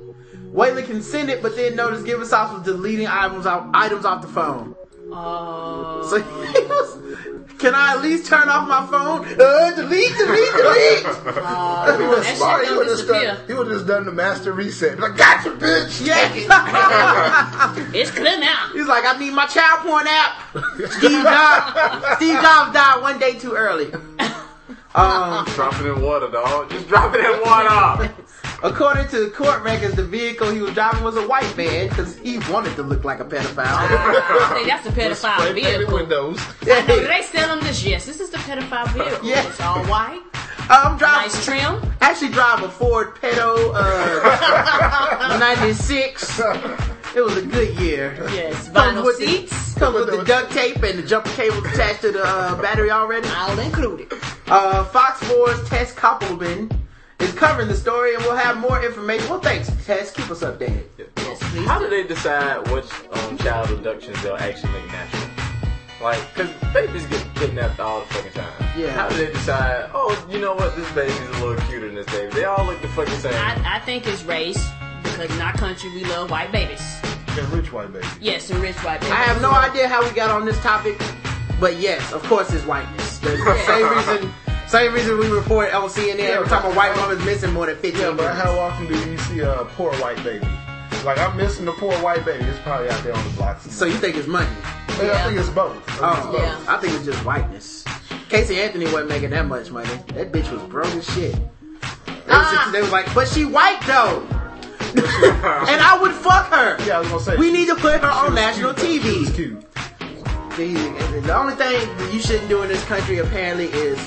Whalen 0.52 0.84
consented, 0.86 1.42
but 1.42 1.56
then 1.56 1.74
noticed 1.74 2.04
Gibbosize 2.04 2.52
was 2.52 2.62
deleting 2.62 3.08
items 3.08 3.46
off, 3.46 3.68
items 3.74 4.04
off 4.04 4.22
the 4.22 4.28
phone. 4.28 4.76
Oh. 5.12 6.06
So 6.08 6.20
he 6.20 6.60
was, 6.66 7.48
can 7.58 7.74
I 7.74 7.94
at 7.96 8.02
least 8.02 8.26
turn 8.26 8.48
off 8.48 8.68
my 8.68 8.86
phone? 8.86 9.26
Uh, 9.40 9.70
delete, 9.76 10.16
delete, 10.16 10.52
delete. 10.52 11.06
Oh, 11.42 11.96
He 11.98 12.06
was 12.06 12.26
smart. 12.38 12.64
He 12.66 12.70
would 12.74 12.86
have 12.88 12.96
disappear. 12.98 13.34
done. 13.34 13.46
He 13.46 13.54
would 13.54 13.66
have 13.66 13.76
just 13.76 13.86
done 13.86 14.04
the 14.06 14.12
master 14.12 14.52
reset. 14.52 14.98
Like, 15.00 15.16
gotcha, 15.16 15.50
bitch. 15.50 16.06
yeah. 16.06 16.30
It's 17.94 18.10
clear 18.10 18.38
now. 18.38 18.70
He's 18.72 18.86
like, 18.86 19.04
I 19.04 19.18
need 19.18 19.32
my 19.32 19.46
child 19.46 19.80
porn 19.86 20.06
app. 20.06 20.40
Steve 20.92 21.22
Jobs. 21.22 22.16
Steve 22.16 22.40
Jobs 22.40 22.72
died 22.72 22.98
one 23.02 23.18
day 23.18 23.38
too 23.38 23.52
early. 23.54 23.92
Um, 24.94 25.44
Drop 25.54 25.78
it 25.80 25.86
in 25.86 26.02
water, 26.02 26.28
dog. 26.28 26.70
Just 26.70 26.88
drop 26.88 27.14
it 27.14 27.20
in 27.24 27.40
water. 27.42 28.12
According 28.62 29.08
to 29.08 29.24
the 29.24 29.30
court 29.30 29.62
records, 29.62 29.94
the 29.96 30.04
vehicle 30.04 30.50
he 30.50 30.60
was 30.60 30.72
driving 30.74 31.02
was 31.04 31.16
a 31.16 31.26
white 31.26 31.44
van 31.54 31.88
because 31.88 32.16
he 32.18 32.38
wanted 32.50 32.74
to 32.76 32.82
look 32.82 33.04
like 33.04 33.20
a 33.20 33.24
pedophile. 33.24 33.64
I 33.66 34.50
think 34.54 34.68
that's 34.68 34.86
a 34.86 34.90
pedophile 34.90 35.36
Spray 35.38 35.54
painted 35.62 35.78
vehicle. 35.78 35.94
windows. 35.94 36.40
I 36.62 36.86
know, 36.86 37.00
do 37.00 37.06
they 37.06 37.22
sell 37.22 37.48
them 37.56 37.64
this? 37.66 37.84
Yes, 37.84 38.06
this 38.06 38.20
is 38.20 38.30
the 38.30 38.38
pedophile 38.38 38.88
vehicle. 38.92 39.26
Yeah. 39.28 39.46
It's 39.48 39.60
all 39.60 39.82
white, 39.86 40.20
I'm 40.68 40.96
driving. 40.98 41.22
nice 41.32 41.44
trim. 41.44 41.80
actually 42.00 42.30
drive 42.32 42.62
a 42.62 42.68
Ford 42.68 43.14
Pedo 43.16 43.72
uh, 43.74 45.38
96. 45.40 46.40
It 47.16 47.20
was 47.22 47.36
a 47.36 47.42
good 47.42 47.76
year. 47.80 48.14
Yes, 48.30 48.68
Comes 48.68 48.98
vinyl 48.98 49.04
with 49.04 49.18
the- 49.18 49.26
seats, 49.26 49.74
Comes 49.74 49.94
with 49.96 50.10
the 50.16 50.22
duct 50.24 50.52
tape 50.52 50.76
and 50.82 50.98
the 50.98 51.02
jumper 51.02 51.30
cable 51.30 51.64
attached 51.66 52.02
to 52.02 52.12
the 52.12 52.22
uh, 52.24 52.60
battery 52.62 52.90
already. 52.90 53.26
all 53.30 53.58
included. 53.58 54.12
Uh, 54.46 54.84
Fox 54.84 55.18
4's 55.24 55.68
Tess 55.68 55.92
Koppelman 55.94 56.70
is 57.20 57.32
covering 57.34 57.68
the 57.68 57.76
story 57.76 58.14
and 58.14 58.22
we'll 58.24 58.36
have 58.36 58.56
more 58.58 58.82
information. 58.84 59.28
Well, 59.28 59.40
thanks, 59.40 59.70
Tess. 59.84 60.10
Keep 60.10 60.30
us 60.30 60.42
updated. 60.42 60.84
Yes, 61.16 61.38
please. 61.40 61.66
How 61.66 61.78
do 61.78 61.88
they 61.88 62.04
decide 62.04 62.68
which 62.70 62.86
um, 63.12 63.38
child 63.38 63.70
abductions 63.70 64.22
they'll 64.22 64.36
actually 64.36 64.72
make 64.72 64.86
natural? 64.86 65.22
Like, 66.02 66.34
cause 66.34 66.48
babies 66.72 67.04
get 67.06 67.26
kidnapped 67.34 67.78
all 67.78 68.00
the 68.00 68.06
fucking 68.14 68.32
time. 68.32 68.52
Yeah. 68.76 68.90
How 68.92 69.08
do 69.08 69.16
they 69.16 69.30
decide? 69.32 69.90
Oh, 69.92 70.26
you 70.30 70.40
know 70.40 70.54
what? 70.54 70.74
This 70.74 70.90
baby's 70.92 71.18
a 71.18 71.44
little 71.44 71.56
cuter 71.66 71.86
than 71.86 71.94
this 71.94 72.06
baby. 72.06 72.32
They 72.32 72.44
all 72.44 72.64
look 72.64 72.80
the 72.80 72.88
fucking 72.88 73.18
same. 73.18 73.34
I, 73.34 73.76
I 73.76 73.80
think 73.80 74.06
it's 74.06 74.22
race 74.24 74.66
because 75.02 75.30
in 75.30 75.42
our 75.42 75.52
country 75.52 75.90
we 75.94 76.04
love 76.04 76.30
white 76.30 76.52
babies. 76.52 76.82
And 77.28 77.48
rich 77.50 77.70
white 77.72 77.92
baby. 77.92 78.06
Yes, 78.20 78.48
and 78.50 78.60
rich 78.62 78.76
white 78.82 79.00
babies. 79.00 79.12
I 79.12 79.22
have 79.22 79.42
no 79.42 79.50
idea 79.50 79.88
how 79.88 80.02
we 80.02 80.10
got 80.14 80.30
on 80.30 80.46
this 80.46 80.58
topic, 80.60 80.98
but 81.60 81.76
yes, 81.76 82.12
of 82.12 82.22
course, 82.24 82.50
it's 82.52 82.64
whiteness. 82.64 83.18
The 83.18 83.36
same 83.66 83.88
reason. 83.90 84.32
Same 84.70 84.94
reason 84.94 85.18
we 85.18 85.26
report 85.28 85.74
on 85.74 85.88
CNN 85.88 86.20
every 86.20 86.46
time 86.46 86.64
a 86.64 86.72
white 86.76 86.96
woman's 86.96 87.24
missing 87.24 87.52
more 87.52 87.66
than 87.66 87.74
15 87.78 88.00
Yeah, 88.00 88.12
but 88.12 88.36
how 88.36 88.56
often 88.56 88.86
do 88.86 88.94
you 89.10 89.18
see 89.18 89.40
a 89.40 89.64
poor 89.74 89.92
white 89.94 90.22
baby? 90.22 90.46
Like, 91.04 91.18
I'm 91.18 91.36
missing 91.36 91.64
the 91.64 91.72
poor 91.72 91.92
white 91.94 92.24
baby. 92.24 92.44
It's 92.44 92.56
probably 92.60 92.88
out 92.88 93.02
there 93.02 93.12
on 93.12 93.24
the 93.24 93.30
blocks. 93.30 93.68
So 93.74 93.84
you 93.84 93.94
think 93.94 94.16
it's 94.16 94.28
money? 94.28 94.46
Yeah, 94.90 95.12
I 95.12 95.24
think 95.24 95.40
it's 95.40 95.48
both. 95.48 95.72
I 95.74 96.14
think 96.14 96.18
it's 96.18 96.26
Oh, 96.26 96.32
both. 96.32 96.40
Yeah. 96.42 96.64
I 96.68 96.76
think 96.76 96.92
it's 96.94 97.04
just 97.04 97.24
whiteness. 97.24 97.84
Casey 98.28 98.60
Anthony 98.60 98.84
wasn't 98.84 99.08
making 99.08 99.30
that 99.30 99.48
much 99.48 99.72
money. 99.72 99.88
That 100.14 100.30
bitch 100.30 100.52
was 100.52 100.62
broke 100.70 100.86
as 100.94 101.04
shit. 101.14 101.34
They 101.34 102.32
was, 102.36 102.72
they 102.72 102.80
was 102.80 102.92
like, 102.92 103.12
but 103.12 103.26
she 103.26 103.44
white 103.44 103.80
though. 103.88 104.22
and 104.94 105.80
I 105.82 105.98
would 106.00 106.12
fuck 106.12 106.46
her. 106.46 106.76
Yeah, 106.86 106.98
I 106.98 107.00
was 107.00 107.08
gonna 107.08 107.22
say. 107.24 107.36
We 107.38 107.50
need 107.52 107.66
to 107.66 107.74
put 107.74 108.02
her 108.02 108.08
on 108.08 108.36
national 108.36 108.74
cute, 108.74 109.02
though. 109.02 109.08
She 109.08 109.18
was 109.18 109.30
TV. 109.30 109.34
cute. 109.34 111.24
The 111.26 111.34
only 111.36 111.54
thing 111.54 111.88
you 112.12 112.20
shouldn't 112.20 112.48
do 112.48 112.62
in 112.62 112.68
this 112.68 112.84
country 112.84 113.18
apparently 113.18 113.66
is 113.66 113.98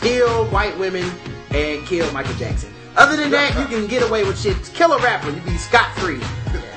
steal 0.00 0.46
white 0.46 0.76
women 0.78 1.04
and 1.50 1.86
kill 1.86 2.10
Michael 2.12 2.34
Jackson. 2.36 2.72
Other 2.96 3.16
than 3.16 3.30
that, 3.32 3.54
you 3.58 3.66
can 3.66 3.86
get 3.86 4.02
away 4.02 4.24
with 4.24 4.40
shit. 4.40 4.56
Kill 4.74 4.92
a 4.92 4.98
rapper, 5.02 5.28
you 5.30 5.40
be 5.42 5.56
scot 5.58 5.94
free. 5.96 6.20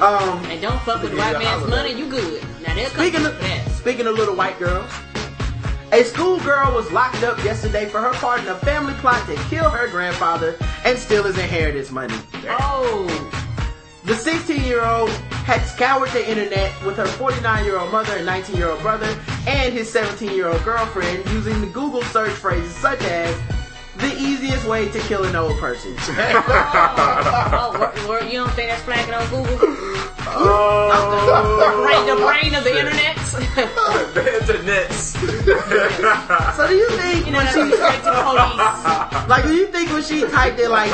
Um, 0.01 0.43
And 0.45 0.61
don't 0.61 0.79
fuck 0.81 1.01
with 1.01 1.11
the 1.11 1.17
white 1.17 1.39
man's 1.39 1.67
money, 1.69 1.93
you 1.93 2.09
good. 2.09 2.43
Now 2.67 2.75
they'll 2.75 2.89
Speaking 2.89 3.25
of 3.25 3.39
that. 3.39 3.71
speaking 3.71 4.07
of 4.07 4.15
little 4.15 4.35
white 4.35 4.59
girls, 4.59 4.91
a 5.93 6.03
schoolgirl 6.03 6.73
was 6.75 6.91
locked 6.91 7.23
up 7.23 7.41
yesterday 7.45 7.85
for 7.85 8.01
her 8.01 8.11
part 8.15 8.41
in 8.41 8.47
a 8.47 8.55
family 8.55 8.93
plot 8.95 9.25
to 9.27 9.35
kill 9.49 9.69
her 9.69 9.87
grandfather 9.87 10.57
and 10.83 10.97
steal 10.99 11.23
his 11.23 11.37
inheritance 11.37 11.91
money. 11.91 12.15
Oh, 12.49 13.07
The 14.05 14.13
16-year-old 14.13 15.09
had 15.47 15.61
scoured 15.63 16.09
the 16.09 16.29
internet 16.29 16.71
with 16.85 16.97
her 16.97 17.05
49-year-old 17.05 17.89
mother 17.89 18.17
and 18.17 18.27
19-year-old 18.27 18.81
brother 18.81 19.07
and 19.47 19.73
his 19.73 19.93
17-year-old 19.93 20.61
girlfriend 20.65 21.25
using 21.29 21.61
the 21.61 21.67
Google 21.67 22.01
search 22.03 22.31
phrases 22.33 22.75
such 22.75 23.01
as 23.03 23.33
the 23.97 24.13
easiest 24.19 24.67
way 24.67 24.89
to 24.89 24.99
kill 25.01 25.23
an 25.23 25.37
old 25.37 25.57
person. 25.57 25.95
oh, 25.99 26.43
oh, 26.47 27.53
oh, 27.53 27.71
oh 27.73 27.79
wor- 27.79 28.19
wor- 28.19 28.23
you 28.27 28.39
don't 28.39 28.51
think 28.51 28.69
that's 28.69 28.81
flagging 28.83 29.13
on 29.13 29.25
Google? 29.29 29.57
oh, 30.35 31.59
The 31.61 31.71
brain, 31.83 32.05
the 32.05 32.15
brain 32.25 32.55
of 32.55 32.63
the 32.65 32.77
internet. 32.77 33.15
the 34.13 34.21
internets. 34.41 35.15
so 36.57 36.67
do 36.67 36.75
you 36.75 36.89
think 36.89 37.25
you 37.25 37.31
know, 37.31 37.37
when 37.37 37.47
she 37.47 37.75
straight 37.75 38.03
to 38.03 38.11
the 38.11 38.23
police. 38.23 39.29
Like, 39.29 39.43
do 39.45 39.53
you 39.55 39.67
think 39.67 39.91
when 39.91 40.03
she 40.03 40.21
typed 40.27 40.59
it, 40.59 40.69
like, 40.69 40.91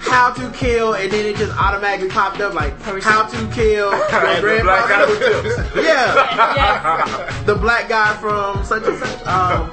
how 0.00 0.32
to 0.32 0.50
kill, 0.52 0.94
and 0.94 1.10
then 1.12 1.26
it 1.26 1.36
just 1.36 1.52
automatically 1.56 2.08
popped 2.08 2.40
up, 2.40 2.54
like, 2.54 2.80
how 3.02 3.26
to 3.26 3.46
kill 3.52 3.90
your 3.90 3.90
the 3.90 4.62
black 4.64 4.88
guy 4.88 5.06
grandfather? 5.06 5.06
with 5.06 5.18
tips. 5.44 5.74
Yeah, 5.84 6.56
Yeah. 6.56 7.42
the 7.44 7.54
black 7.54 7.88
guy 7.88 8.14
from 8.16 8.64
such 8.64 8.82
and 8.84 8.98
such. 8.98 9.26
Um, 9.26 9.70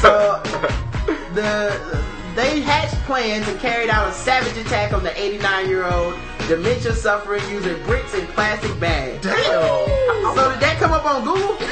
so, 0.00 0.40
the 1.34 2.02
they 2.34 2.60
hatched 2.60 2.94
plans 3.04 3.46
and 3.48 3.58
carried 3.60 3.90
out 3.90 4.08
a 4.08 4.12
savage 4.12 4.56
attack 4.56 4.94
on 4.94 5.02
the 5.02 5.12
89 5.20 5.68
year 5.68 5.84
old 5.84 6.14
dementia 6.48 6.94
suffering 6.94 7.42
using 7.50 7.80
bricks 7.84 8.14
and 8.14 8.26
plastic 8.28 8.78
bags. 8.80 9.22
Damn. 9.22 9.34
So, 9.42 10.50
did 10.52 10.60
that 10.60 10.76
come 10.78 10.92
up 10.92 11.04
on 11.04 11.24
Google? 11.24 11.56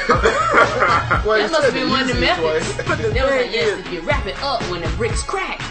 Well, 1.25 1.37
That 1.37 1.45
you 1.45 1.51
must 1.51 1.61
said 1.61 1.63
have 1.65 1.73
been 1.73 1.85
the 1.85 1.89
one 1.91 2.01
of 2.01 2.07
the 2.07 2.15
easiest 2.15 2.41
way. 2.41 2.53
methods. 2.89 3.13
They 3.13 3.21
was 3.21 3.31
like, 3.31 3.51
yes, 3.51 3.79
if 3.79 3.91
you 3.93 4.01
wrap 4.01 4.25
it 4.25 4.41
up 4.43 4.61
when 4.71 4.81
the 4.81 4.87
bricks 4.97 5.21
crack, 5.23 5.61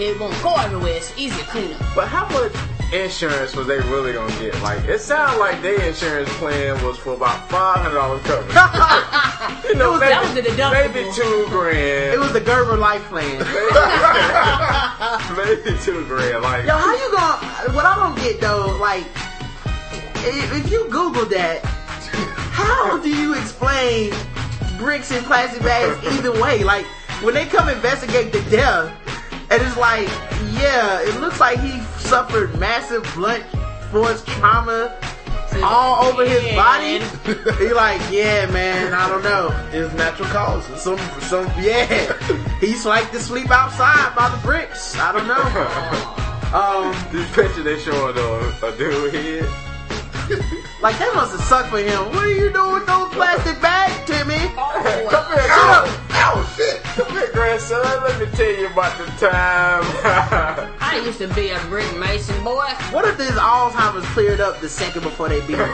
it 0.00 0.18
won't 0.18 0.40
go 0.42 0.54
everywhere. 0.56 0.94
It's 0.96 1.16
easier 1.18 1.38
to 1.44 1.50
clean 1.50 1.72
up. 1.74 1.80
But 1.94 2.08
how 2.08 2.28
much 2.30 2.52
insurance 2.92 3.54
was 3.56 3.66
they 3.66 3.78
really 3.80 4.12
gonna 4.12 4.32
get? 4.38 4.60
Like, 4.62 4.84
it 4.84 5.00
sounded 5.00 5.38
like 5.38 5.60
their 5.62 5.80
insurance 5.82 6.28
plan 6.36 6.82
was 6.84 6.98
for 6.98 7.14
about 7.14 7.48
five 7.48 7.78
hundred 7.78 7.94
dollars 7.94 8.22
coverage. 8.22 9.64
you 9.68 9.74
know, 9.76 9.92
was- 9.92 10.00
maybe, 10.00 10.12
that 10.12 10.22
was 10.22 10.34
the 10.34 10.42
deductible. 10.42 10.94
maybe 10.94 11.12
two 11.14 11.46
grand. 11.48 12.14
It 12.14 12.18
was 12.18 12.32
the 12.32 12.40
Gerber 12.40 12.76
life 12.76 13.02
plan. 13.04 13.38
maybe 15.36 15.78
two 15.82 16.04
grand. 16.06 16.42
Like, 16.42 16.66
Yo, 16.66 16.76
how 16.76 16.92
you 16.94 17.10
gonna? 17.12 17.72
What 17.76 17.86
I 17.86 17.94
don't 17.96 18.16
get 18.16 18.40
though, 18.40 18.76
like, 18.80 19.04
if, 20.26 20.52
if 20.64 20.70
you 20.72 20.88
Google 20.90 21.24
that, 21.26 21.64
how 21.64 22.98
do 22.98 23.08
you 23.08 23.34
explain 23.34 24.12
bricks 24.78 25.10
and 25.10 25.24
plastic 25.26 25.62
bags 25.62 26.04
either 26.18 26.32
way? 26.40 26.64
Like, 26.64 26.86
when 27.22 27.34
they 27.34 27.46
come 27.46 27.68
investigate 27.68 28.32
the 28.32 28.40
death, 28.50 28.92
and 29.54 29.62
it's 29.62 29.76
like, 29.76 30.08
yeah, 30.52 31.00
it 31.02 31.20
looks 31.20 31.38
like 31.38 31.60
he 31.60 31.80
suffered 31.96 32.58
massive 32.58 33.08
blunt 33.14 33.44
force 33.92 34.24
trauma 34.24 34.92
all 35.62 36.06
over 36.06 36.26
his 36.28 36.42
body. 36.56 36.98
He 37.58 37.72
like, 37.72 38.00
yeah, 38.10 38.46
man, 38.46 38.92
I 38.92 39.08
don't 39.08 39.22
know. 39.22 39.50
It's 39.72 39.94
natural 39.94 40.28
causes. 40.30 40.82
Some, 40.82 40.98
some, 41.20 41.46
yeah. 41.56 42.18
He's 42.58 42.84
like 42.84 43.12
to 43.12 43.20
sleep 43.20 43.52
outside 43.52 44.16
by 44.16 44.28
the 44.28 44.38
bricks. 44.38 44.96
I 44.96 45.12
don't 45.12 45.28
know. 45.28 46.20
Um, 46.54 46.94
this 47.10 47.28
picture 47.34 47.64
they 47.64 47.76
showing 47.80 48.16
a, 48.16 48.66
a 48.66 48.76
dude 48.78 49.12
head. 49.12 50.70
like 50.84 50.98
that 50.98 51.14
must 51.14 51.32
have 51.32 51.40
sucked 51.40 51.70
for 51.70 51.78
him. 51.78 52.12
What 52.12 52.28
are 52.28 52.30
you 52.30 52.52
doing 52.52 52.74
with 52.74 52.86
those 52.86 53.08
plastic 53.16 53.56
bags, 53.62 53.96
Timmy? 54.04 54.36
Oh, 54.52 55.08
come 55.08 55.32
here, 55.32 55.48
Shut 55.48 55.56
come, 55.56 55.70
up. 55.72 56.12
Ow, 56.12 56.32
oh, 56.36 56.54
shit. 56.60 56.82
come 56.82 57.10
here, 57.16 57.32
grandson. 57.32 57.80
Let 58.04 58.20
me 58.20 58.26
tell 58.36 58.52
you 58.52 58.66
about 58.66 58.92
the 59.00 59.06
time. 59.16 59.80
I 60.84 61.00
used 61.02 61.16
to 61.24 61.28
be 61.32 61.48
a 61.48 61.58
brick 61.72 61.88
mason 61.96 62.36
boy. 62.44 62.68
What 62.92 63.08
if 63.08 63.16
this 63.16 63.30
Alzheimer's 63.30 64.04
cleared 64.12 64.40
up 64.40 64.60
the 64.60 64.68
second 64.68 65.04
before 65.04 65.30
they 65.30 65.40
beat 65.46 65.56
him? 65.56 65.72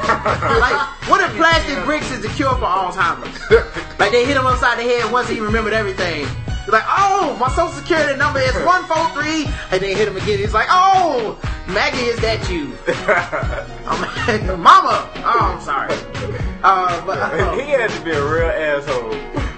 like, 0.62 0.78
what 1.11 1.20
if 1.28 1.35
plastic 1.35 1.85
bricks 1.85 2.12
is 2.12 2.23
the 2.23 2.28
cure 2.28 2.55
for 2.55 2.70
Alzheimer's? 2.70 3.35
Like 4.01 4.12
they 4.12 4.24
hit 4.24 4.37
him 4.37 4.47
upside 4.47 4.78
the 4.78 4.82
head 4.85 5.12
once 5.12 5.28
he 5.28 5.41
remembered 5.41 5.74
everything. 5.74 6.27
He's 6.70 6.74
like, 6.78 6.86
oh, 6.86 7.36
my 7.40 7.48
social 7.48 7.72
security 7.72 8.16
number 8.16 8.38
is 8.38 8.55
143. 8.64 9.52
And 9.72 9.82
then 9.82 9.97
hit 9.97 10.06
him 10.06 10.16
again. 10.16 10.38
He's 10.38 10.55
like, 10.55 10.68
oh, 10.70 11.36
Maggie, 11.66 11.98
is 11.98 12.20
that 12.20 12.48
you? 12.48 12.78
I'm, 13.90 14.62
Mama. 14.62 15.10
Oh, 15.16 15.51
I'm 15.51 15.60
sorry. 15.60 15.92
Uh, 16.62 17.05
but, 17.05 17.18
uh, 17.18 17.55
he 17.59 17.70
had 17.70 17.90
to 17.90 18.01
be 18.05 18.12
a 18.12 18.24
real 18.24 18.47
asshole. 18.47 19.49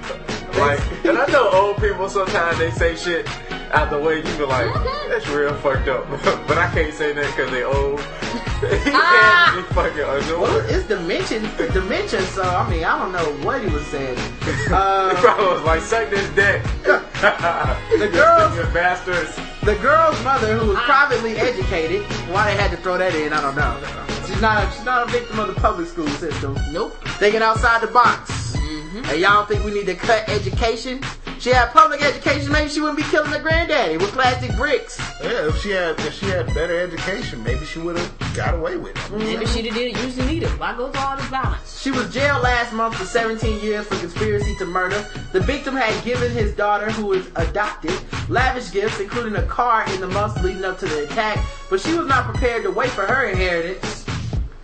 Like, 0.62 1.04
and 1.04 1.18
I 1.18 1.26
know 1.26 1.50
old 1.50 1.76
people 1.78 2.08
sometimes 2.08 2.58
they 2.58 2.70
say 2.70 2.96
shit 2.96 3.26
out 3.72 3.90
the 3.90 3.98
way. 3.98 4.16
You 4.18 4.22
be 4.22 4.44
like, 4.44 4.66
mm-hmm. 4.66 5.10
that's 5.10 5.28
real 5.28 5.54
fucked 5.56 5.88
up. 5.88 6.08
but 6.48 6.58
I 6.58 6.70
can't 6.72 6.94
say 6.94 7.12
that 7.12 7.26
because 7.26 7.50
they 7.50 7.64
old. 7.64 8.00
he 8.62 8.90
had 8.90 8.94
ah. 8.94 9.52
to 9.56 9.62
be 9.62 9.74
fucking 9.74 10.40
well, 10.40 10.60
it's 10.68 10.86
dimension, 10.86 11.42
dimension. 11.72 12.22
so 12.26 12.42
I 12.42 12.68
mean, 12.70 12.84
I 12.84 12.98
don't 12.98 13.12
know 13.12 13.44
what 13.44 13.60
he 13.62 13.68
was 13.68 13.84
saying. 13.86 14.16
He 14.16 14.50
Uh, 14.72 15.14
probably 15.16 15.46
was 15.46 15.62
like, 15.62 15.82
suck 15.82 16.10
this 16.10 16.28
dick. 16.30 16.62
The 17.22 18.08
girls- 18.12 18.56
you 18.56 18.64
bastards. 18.74 19.36
The 19.62 19.76
girl's 19.76 20.20
mother, 20.24 20.58
who 20.58 20.68
was 20.68 20.76
ah. 20.76 20.84
privately 20.84 21.36
educated, 21.36 22.02
why 22.32 22.50
they 22.50 22.60
had 22.60 22.72
to 22.72 22.76
throw 22.78 22.98
that 22.98 23.14
in, 23.14 23.32
I 23.32 23.40
don't 23.40 23.54
know. 23.54 23.78
She's 24.26 24.40
not 24.40 24.64
a, 24.66 24.70
she's 24.72 24.84
not 24.84 25.08
a 25.08 25.12
victim 25.12 25.38
of 25.38 25.54
the 25.54 25.60
public 25.60 25.86
school 25.86 26.08
system. 26.08 26.56
Nope. 26.72 26.96
Thinking 27.20 27.42
outside 27.42 27.80
the 27.80 27.86
box. 27.86 28.51
Mm-hmm. 28.92 29.10
And 29.10 29.20
y'all 29.20 29.46
think 29.46 29.64
we 29.64 29.72
need 29.72 29.86
to 29.86 29.94
cut 29.94 30.28
education? 30.28 31.00
She 31.38 31.48
had 31.48 31.70
public 31.70 32.02
education, 32.02 32.52
maybe 32.52 32.68
she 32.68 32.80
wouldn't 32.80 32.98
be 32.98 33.04
killing 33.04 33.30
her 33.30 33.38
granddaddy 33.38 33.96
with 33.96 34.12
plastic 34.12 34.54
bricks. 34.54 35.00
Yeah, 35.22 35.48
if 35.48 35.62
she 35.62 35.70
had 35.70 35.98
if 36.00 36.12
she 36.12 36.26
had 36.26 36.46
better 36.48 36.78
education, 36.78 37.42
maybe 37.42 37.64
she 37.64 37.78
would 37.78 37.96
have 37.96 38.34
got 38.36 38.54
away 38.54 38.76
with 38.76 38.90
it. 38.90 38.96
Mm-hmm. 38.96 39.18
Maybe 39.18 39.46
she 39.46 39.62
did 39.62 39.74
it 39.74 39.96
used 39.96 40.18
to 40.18 40.26
need 40.26 40.42
it. 40.42 40.50
Why 40.60 40.76
go 40.76 40.90
through 40.92 41.00
all 41.00 41.16
this 41.16 41.24
violence? 41.26 41.80
She 41.80 41.90
was 41.90 42.12
jailed 42.12 42.42
last 42.42 42.74
month 42.74 42.96
for 42.96 43.06
17 43.06 43.64
years 43.64 43.86
for 43.86 43.96
conspiracy 43.96 44.54
to 44.56 44.66
murder. 44.66 45.08
The 45.32 45.40
victim 45.40 45.74
had 45.74 46.04
given 46.04 46.30
his 46.30 46.54
daughter, 46.54 46.90
who 46.90 47.06
was 47.06 47.26
adopted, 47.36 47.98
lavish 48.28 48.70
gifts, 48.72 49.00
including 49.00 49.36
a 49.36 49.46
car 49.46 49.86
in 49.94 50.02
the 50.02 50.08
months 50.08 50.40
leading 50.42 50.64
up 50.64 50.78
to 50.80 50.86
the 50.86 51.04
attack, 51.04 51.42
but 51.70 51.80
she 51.80 51.94
was 51.94 52.06
not 52.06 52.26
prepared 52.26 52.62
to 52.64 52.70
wait 52.70 52.90
for 52.90 53.06
her 53.06 53.24
inheritance. 53.24 54.04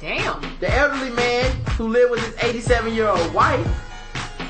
Damn. 0.01 0.43
The 0.61 0.71
elderly 0.73 1.11
man 1.11 1.51
who 1.79 1.89
lived 1.89 2.11
with 2.11 2.21
his 2.21 2.45
87 2.45 2.95
year 2.95 3.09
old 3.09 3.33
wife 3.33 3.67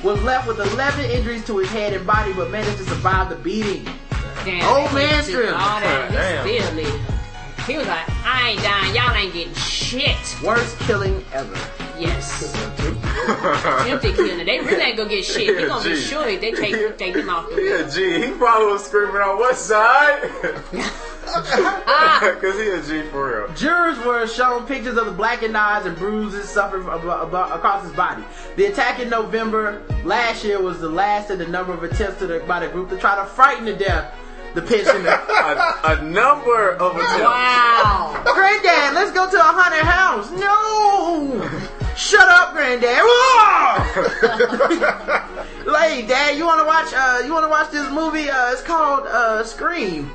was 0.02 0.22
left 0.22 0.46
with 0.46 0.60
11 0.60 1.10
injuries 1.10 1.44
to 1.46 1.58
his 1.58 1.70
head 1.70 1.92
and 1.92 2.06
body, 2.06 2.32
but 2.32 2.50
managed 2.50 2.78
to 2.78 2.84
survive 2.84 3.28
the 3.28 3.36
beating. 3.36 3.84
Damn. 4.44 4.64
Old 4.68 4.92
man 4.94 5.22
nigga 5.22 5.22
strip. 5.22 5.52
All 5.52 5.80
that 5.80 6.12
Damn. 6.12 7.17
Disability. 7.68 7.72
He 7.72 7.78
was 7.78 7.86
like, 7.86 8.08
I 8.24 8.50
ain't 8.50 8.62
dying. 8.62 8.94
Y'all 8.94 9.14
ain't 9.14 9.32
getting 9.32 9.54
shit. 9.54 10.16
Worst 10.42 10.78
killing 10.80 11.24
ever. 11.32 11.54
Yes. 11.98 12.54
Empty 13.88 14.12
killing. 14.12 14.46
They 14.46 14.60
really 14.60 14.82
ain't 14.82 14.96
gonna 14.96 15.08
get 15.10 15.24
shit. 15.24 15.58
He 15.58 15.66
gonna 15.66 15.82
be 15.82 15.94
Gee. 15.96 16.00
sure 16.00 16.24
they 16.24 16.52
take 16.52 16.96
take 16.96 17.14
him 17.16 17.28
off 17.28 17.48
the 17.50 17.60
Yeah, 17.62 17.88
G. 17.90 18.24
He 18.26 18.32
probably 18.32 18.72
was 18.72 18.84
screaming 18.86 19.16
on 19.16 19.36
what 19.38 19.56
side? 19.56 20.30
Ah. 21.26 22.36
Cause 22.40 22.54
he 22.58 22.68
a 22.70 22.80
G 22.82 23.08
for 23.10 23.46
real. 23.46 23.54
Jurors 23.54 23.98
were 23.98 24.26
shown 24.28 24.64
pictures 24.66 24.96
of 24.96 25.06
the 25.06 25.12
blackened 25.12 25.56
eyes 25.56 25.84
and 25.86 25.96
bruises 25.96 26.48
suffered 26.48 26.88
ab- 26.88 27.04
ab- 27.04 27.52
across 27.52 27.82
his 27.82 27.92
body. 27.92 28.22
The 28.56 28.66
attack 28.66 29.00
in 29.00 29.10
November 29.10 29.82
last 30.04 30.44
year 30.44 30.62
was 30.62 30.80
the 30.80 30.88
last 30.88 31.30
in 31.30 31.38
the 31.38 31.46
number 31.48 31.72
of 31.74 31.82
attempts 31.82 32.20
to 32.20 32.26
the, 32.28 32.40
by 32.40 32.60
the 32.64 32.68
group 32.72 32.88
to 32.90 32.96
try 32.96 33.16
to 33.16 33.26
frighten 33.26 33.66
to 33.66 33.76
death 33.76 34.14
the 34.60 34.66
pensioner. 34.66 35.10
A, 35.10 35.98
a 35.98 36.02
number 36.04 36.72
of 36.76 36.96
attempts. 36.96 37.20
Wow. 37.20 38.22
Granddad, 38.24 38.94
let's 38.94 39.12
go 39.12 39.30
to 39.30 39.36
a 39.36 39.42
haunted 39.42 39.84
house. 39.84 40.30
No! 40.32 41.48
Shut 41.96 42.28
up, 42.28 42.52
Granddad. 42.52 43.02
like, 45.66 46.06
Dad, 46.08 46.36
you 46.38 46.46
wanna 46.46 46.64
watch 46.64 46.92
uh 46.94 47.22
you 47.24 47.32
wanna 47.32 47.48
watch 47.48 47.70
this 47.70 47.90
movie? 47.92 48.30
Uh 48.30 48.52
it's 48.52 48.62
called 48.62 49.06
uh 49.06 49.42
Scream. 49.44 50.10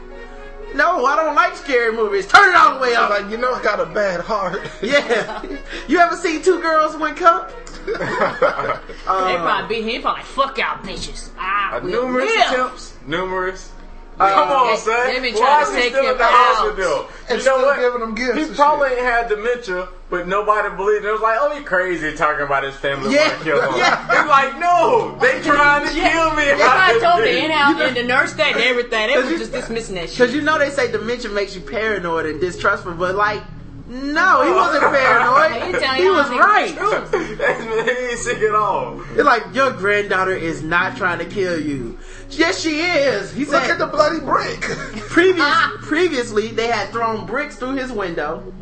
No, 0.76 1.06
I 1.06 1.16
don't 1.16 1.36
like 1.36 1.56
scary 1.56 1.94
movies. 1.96 2.26
Turn 2.26 2.50
it 2.50 2.56
all 2.56 2.76
the 2.76 2.80
way 2.82 2.96
up. 2.96 3.10
like, 3.12 3.30
you 3.30 3.38
know, 3.38 3.54
I 3.54 3.62
got 3.62 3.80
a 3.80 3.86
bad 3.86 4.22
heart. 4.22 4.60
Yeah. 4.82 5.46
You 5.88 6.00
ever 6.00 6.16
seen 6.16 6.42
two 6.42 6.60
girls 6.62 6.98
one 6.98 7.16
cup? 7.16 7.52
They 7.86 7.94
probably 7.94 9.68
beat 9.76 9.84
him. 9.84 9.90
He 9.90 10.00
probably 10.00 10.22
like, 10.22 10.26
fuck 10.26 10.58
y'all 10.58 10.78
bitches. 10.78 11.30
I 11.38 11.78
Uh, 11.78 11.80
numerous 11.82 12.26
live. 12.36 12.52
attempts. 12.52 12.94
Numerous. 13.06 13.72
Uh, 14.20 14.30
Come 14.30 14.50
on, 14.52 14.78
son. 14.78 15.22
they 15.22 15.32
Why 15.34 15.38
trying 15.40 15.78
is 15.78 15.84
he 15.84 15.90
still 15.90 16.04
him 16.06 16.12
at 16.12 16.18
the 16.20 16.24
out. 16.24 16.32
hospital? 16.32 17.08
And 17.30 17.30
you 17.30 17.36
know 17.36 17.42
still 17.42 17.62
what? 17.66 17.80
giving 17.80 18.00
them 18.02 18.14
gifts 18.16 18.50
He 18.50 18.56
probably 18.56 18.90
shit. 18.90 18.98
ain't 19.00 19.08
had 19.08 19.28
dementia, 19.30 19.88
but 20.12 20.28
nobody 20.28 20.76
believed 20.76 21.06
it. 21.06 21.10
It 21.10 21.12
was 21.14 21.22
like, 21.22 21.38
oh, 21.42 21.58
he 21.58 21.64
crazy 21.64 22.14
talking 22.16 22.46
about 22.46 22.64
his 22.64 22.76
family 22.76 23.14
Yeah, 23.14 23.28
want 23.30 23.40
to 23.40 23.44
kill 23.44 23.62
him. 23.72 23.78
yeah. 23.78 24.22
It's 24.22 24.30
like, 24.30 24.60
no, 24.60 25.18
they 25.20 25.42
trying 25.42 25.88
to 25.88 25.92
kill 25.92 26.30
me. 26.36 26.46
That's 26.46 26.62
why 26.62 26.94
I 26.94 27.00
told 27.02 27.24
the 27.24 27.44
in-house 27.44 27.82
and 27.82 27.98
the 27.98 28.04
nurse 28.04 28.34
that 28.34 28.54
and 28.54 28.62
everything. 28.62 29.08
They 29.08 29.14
Cause 29.16 29.32
was 29.32 29.40
just 29.40 29.52
dismissing 29.52 29.96
that 29.96 30.10
shit. 30.10 30.18
Cause 30.20 30.34
you 30.36 30.42
know 30.42 30.60
they 30.60 30.70
say 30.70 30.92
dementia 30.92 31.32
makes 31.32 31.56
you 31.56 31.62
paranoid 31.62 32.28
and 32.28 32.40
distrustful, 32.40 32.94
but 32.94 33.16
like, 33.16 33.42
no, 33.88 34.44
he 34.44 34.50
oh. 34.50 34.56
wasn't 34.56 34.84
paranoid. 34.94 35.64
He 35.74 35.80
telling 35.80 35.98
he 35.98 36.06
y'all 36.06 36.16
was 36.16 36.30
right. 36.30 36.70
the 36.74 36.80
truth. 36.80 37.88
he 37.88 38.06
ain't 38.12 38.20
sick 38.20 38.38
at 38.40 38.56
all. 38.56 38.96
They're 39.16 39.24
like, 39.26 39.44
your 39.54 39.72
granddaughter 39.72 40.36
is 40.36 40.62
not 40.64 40.98
trying 40.98 41.20
to 41.20 41.26
kill 41.26 41.60
you. 41.60 41.98
Yes, 42.38 42.60
she 42.62 42.82
is. 42.82 43.32
He 43.34 43.46
Look 43.46 43.64
said 43.64 43.72
at 43.72 43.80
the 43.80 43.88
bloody 43.88 44.20
brick. 44.20 44.62
previous, 45.10 45.56
previously 45.82 46.48
they 46.50 46.68
had 46.68 46.90
thrown 46.90 47.26
bricks 47.26 47.56
through 47.58 47.76
his 47.76 47.92
window 47.92 48.54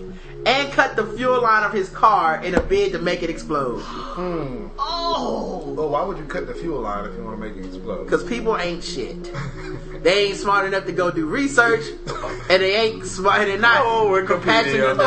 and 0.45 0.71
cut 0.71 0.95
the 0.95 1.05
fuel 1.17 1.41
line 1.41 1.63
of 1.63 1.71
his 1.73 1.89
car 1.89 2.43
in 2.43 2.55
a 2.55 2.61
bid 2.61 2.91
to 2.93 2.99
make 2.99 3.21
it 3.23 3.29
explode. 3.29 3.79
Hmm. 3.81 4.67
Oh. 4.79 5.73
well, 5.77 5.89
why 5.89 6.03
would 6.03 6.17
you 6.17 6.25
cut 6.25 6.47
the 6.47 6.53
fuel 6.53 6.81
line 6.81 7.05
if 7.09 7.15
you 7.15 7.23
want 7.23 7.39
to 7.39 7.47
make 7.47 7.55
it 7.57 7.65
explode? 7.67 8.07
Cause 8.09 8.23
people 8.23 8.57
ain't 8.57 8.83
shit. 8.83 9.31
They 10.03 10.25
ain't 10.27 10.37
smart 10.37 10.65
enough 10.65 10.85
to 10.85 10.91
go 10.91 11.11
do 11.11 11.27
research, 11.27 11.83
and 12.49 12.61
they 12.61 12.75
ain't 12.75 13.05
smart. 13.05 13.45
They're 13.45 13.57
not 13.59 13.81
Oh, 13.85 14.07
Wikipedia. 14.07 14.27
compassionate 14.27 14.75
enough 14.91 14.97
to 14.97 15.03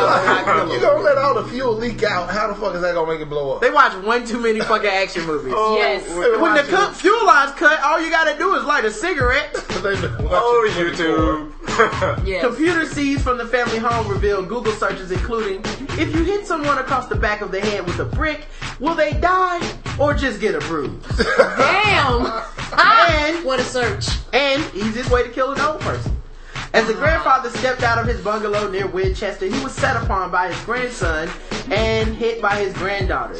not 0.54 0.68
you 0.72 0.80
gonna 0.80 1.00
let 1.02 1.18
all 1.18 1.34
the 1.42 1.48
fuel 1.48 1.72
leak 1.74 2.02
out? 2.04 2.30
How 2.30 2.46
the 2.46 2.54
fuck 2.54 2.74
is 2.76 2.82
that 2.82 2.94
gonna 2.94 3.10
make 3.12 3.20
it 3.20 3.28
blow 3.28 3.54
up? 3.56 3.60
They 3.60 3.70
watch 3.70 3.92
one 4.04 4.24
too 4.24 4.38
many 4.40 4.60
fucking 4.60 4.88
action 4.88 5.26
movies. 5.26 5.52
Oh, 5.56 5.76
Yes. 5.76 6.08
we're 6.10 6.38
when 6.40 6.54
the 6.54 6.60
watching- 6.60 6.70
cut, 6.70 6.94
fuel 6.94 7.26
lines 7.26 7.52
cut, 7.56 7.80
all 7.82 8.00
you 8.00 8.10
gotta 8.10 8.38
do 8.38 8.54
is 8.54 8.64
light 8.64 8.84
a 8.84 8.90
cigarette. 8.92 9.52
They've 9.82 10.00
been 10.00 10.12
watching 10.12 10.28
Oh, 10.30 10.70
YouTube. 10.76 11.52
Yes. 12.24 12.44
Computer 12.44 12.86
seized 12.86 13.22
from 13.22 13.38
the 13.38 13.46
family 13.46 13.78
home 13.78 14.06
reveal 14.08 14.42
Google 14.42 14.72
searches 14.72 15.10
including 15.10 15.60
if 15.98 16.14
you 16.14 16.22
hit 16.24 16.46
someone 16.46 16.78
across 16.78 17.06
the 17.08 17.16
back 17.16 17.40
of 17.40 17.50
the 17.50 17.60
head 17.60 17.84
with 17.86 17.98
a 17.98 18.04
brick, 18.04 18.46
will 18.80 18.94
they 18.94 19.12
die 19.14 19.60
or 19.98 20.14
just 20.14 20.40
get 20.40 20.54
a 20.54 20.60
bruise? 20.60 21.02
Damn. 21.16 22.42
Ah, 22.76 23.26
And- 23.28 23.44
what 23.44 23.60
a 23.60 23.62
search. 23.62 24.06
and 24.32 24.62
easiest 24.74 25.08
way 25.10 25.22
to 25.22 25.28
kill 25.28 25.52
an 25.52 25.60
old 25.60 25.80
person. 25.80 26.16
As 26.72 26.88
the 26.88 26.94
grandfather 26.94 27.48
stepped 27.50 27.84
out 27.84 27.98
of 27.98 28.06
his 28.06 28.20
bungalow 28.20 28.68
near 28.68 28.88
Winchester, 28.88 29.46
he 29.46 29.62
was 29.62 29.72
set 29.72 29.96
upon 30.02 30.32
by 30.32 30.48
his 30.52 30.60
grandson 30.64 31.28
and 31.70 32.16
hit 32.16 32.42
by 32.42 32.56
his 32.56 32.72
granddaughter. 32.74 33.34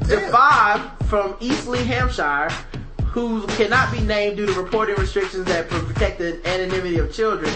The 0.00 0.28
five 0.30 0.82
from 1.06 1.36
Eastleigh, 1.40 1.84
Hampshire, 1.84 2.50
who 3.16 3.46
cannot 3.56 3.90
be 3.90 3.98
named 4.00 4.36
due 4.36 4.44
to 4.44 4.52
reporting 4.52 4.94
restrictions 4.96 5.46
that 5.46 5.66
protect 5.70 6.18
the 6.18 6.38
anonymity 6.46 6.98
of 6.98 7.10
children, 7.10 7.50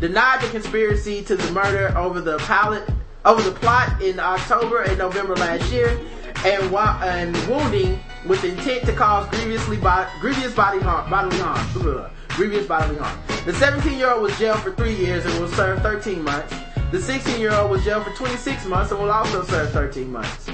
denied 0.00 0.40
the 0.40 0.48
conspiracy 0.48 1.22
to 1.22 1.36
the 1.36 1.52
murder 1.52 1.92
over 1.98 2.22
the 2.22 2.38
pilot 2.38 2.88
over 3.26 3.42
the 3.42 3.52
plot 3.52 4.00
in 4.00 4.18
October 4.18 4.84
and 4.84 4.96
November 4.96 5.36
last 5.36 5.70
year, 5.70 6.00
and 6.46 6.74
and 6.74 7.36
wounding 7.46 8.00
with 8.26 8.42
intent 8.42 8.86
to 8.86 8.94
cause 8.94 9.28
grievously 9.28 9.76
bo- 9.76 10.06
grievous 10.18 10.54
body 10.54 10.80
harm, 10.80 11.10
bodily 11.10 11.36
harm. 11.40 12.10
Grievous 12.28 12.66
bodily 12.66 12.98
harm. 12.98 13.20
The 13.44 13.52
17 13.52 13.98
year 13.98 14.12
old 14.12 14.22
was 14.22 14.38
jailed 14.38 14.60
for 14.60 14.72
three 14.72 14.94
years 14.94 15.26
and 15.26 15.38
will 15.38 15.48
serve 15.48 15.82
13 15.82 16.24
months. 16.24 16.54
The 16.90 17.02
16 17.02 17.38
year 17.38 17.52
old 17.52 17.70
was 17.70 17.84
jailed 17.84 18.04
for 18.04 18.14
26 18.14 18.64
months 18.64 18.90
and 18.92 18.98
will 18.98 19.10
also 19.10 19.44
serve 19.44 19.72
13 19.72 20.10
months. 20.10 20.48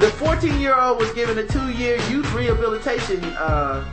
The 0.00 0.10
14 0.12 0.58
year 0.58 0.74
old 0.80 0.98
was 0.98 1.12
given 1.12 1.36
a 1.36 1.46
two 1.46 1.70
year 1.72 1.96
youth 2.08 2.32
rehabilitation. 2.32 3.22
Uh, 3.36 3.84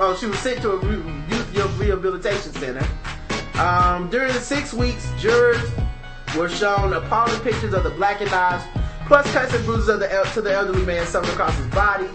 oh, 0.00 0.16
she 0.18 0.24
was 0.24 0.38
sent 0.38 0.62
to 0.62 0.72
a 0.72 0.82
youth 0.82 1.78
rehabilitation 1.78 2.52
center. 2.54 2.86
Um, 3.60 4.08
during 4.08 4.32
the 4.32 4.40
six 4.40 4.72
weeks, 4.72 5.06
jurors 5.18 5.60
were 6.38 6.48
shown 6.48 6.94
appalling 6.94 7.38
pictures 7.40 7.74
of 7.74 7.84
the 7.84 7.90
blackened 7.90 8.30
eyes, 8.30 8.66
plus 9.06 9.30
cuts 9.34 9.52
and 9.52 9.62
bruises 9.66 9.90
of 9.90 10.00
the 10.00 10.10
el- 10.10 10.24
to 10.24 10.40
the 10.40 10.54
elderly 10.54 10.86
man 10.86 11.06
suffered 11.06 11.28
across 11.28 11.54
his 11.58 11.66
body. 11.66 12.08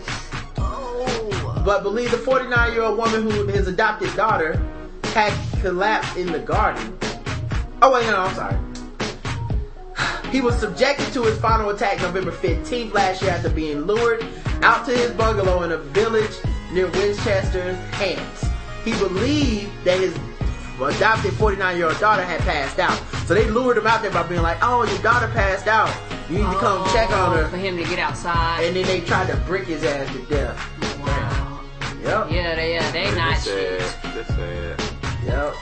But 1.63 1.83
believe 1.83 2.09
the 2.09 2.17
49 2.17 2.73
year 2.73 2.81
old 2.81 2.97
woman 2.97 3.21
who 3.29 3.45
his 3.45 3.67
adopted 3.67 4.15
daughter 4.15 4.59
had 5.13 5.31
collapsed 5.61 6.17
in 6.17 6.31
the 6.31 6.39
garden. 6.39 6.97
Oh 7.83 7.93
wait, 7.93 8.03
no, 8.07 8.13
no, 8.13 8.21
I'm 8.23 8.33
sorry. 8.33 8.70
He 10.31 10.39
was 10.39 10.57
subjected 10.57 11.11
to 11.13 11.23
his 11.23 11.37
final 11.39 11.69
attack 11.71 11.99
November 12.01 12.31
15th 12.31 12.93
last 12.93 13.21
year 13.21 13.31
after 13.31 13.49
being 13.49 13.81
lured 13.81 14.25
out 14.63 14.85
to 14.85 14.91
his 14.91 15.11
bungalow 15.11 15.63
in 15.63 15.73
a 15.73 15.77
village 15.77 16.31
near 16.71 16.87
Winchester, 16.91 17.73
Hants. 17.91 18.47
He 18.85 18.91
believed 18.93 19.69
that 19.83 19.99
his 19.99 20.17
adopted 20.81 21.33
49 21.33 21.77
year 21.77 21.87
old 21.87 21.99
daughter 21.99 22.23
had 22.23 22.39
passed 22.41 22.79
out. 22.79 22.97
So 23.25 23.33
they 23.33 23.49
lured 23.49 23.77
him 23.77 23.85
out 23.85 24.01
there 24.01 24.11
by 24.11 24.23
being 24.23 24.41
like, 24.41 24.57
oh, 24.61 24.83
your 24.85 25.01
daughter 25.03 25.27
passed 25.27 25.67
out. 25.67 25.93
You 26.29 26.37
need 26.37 26.43
to 26.45 26.59
come 26.59 26.81
oh, 26.81 26.93
check 26.93 27.11
on 27.11 27.35
her." 27.37 27.47
For 27.49 27.57
him 27.57 27.75
to 27.75 27.83
get 27.83 27.99
outside. 27.99 28.63
And 28.63 28.75
then 28.75 28.85
they 28.85 29.01
tried 29.01 29.27
to 29.27 29.35
brick 29.45 29.67
his 29.67 29.83
ass 29.83 30.11
to 30.13 30.21
death. 30.23 30.99
wow. 31.01 31.61
Yep. 32.03 32.31
Yeah, 32.31 32.55
they, 32.55 32.73
yeah, 32.73 32.91
they 32.91 33.03
not 33.15 33.15
That's 33.15 33.43
shit. 33.43 33.81
sad. 33.81 34.15
That's 34.15 34.29
sad. 34.29 34.81
Yep. 35.25 35.55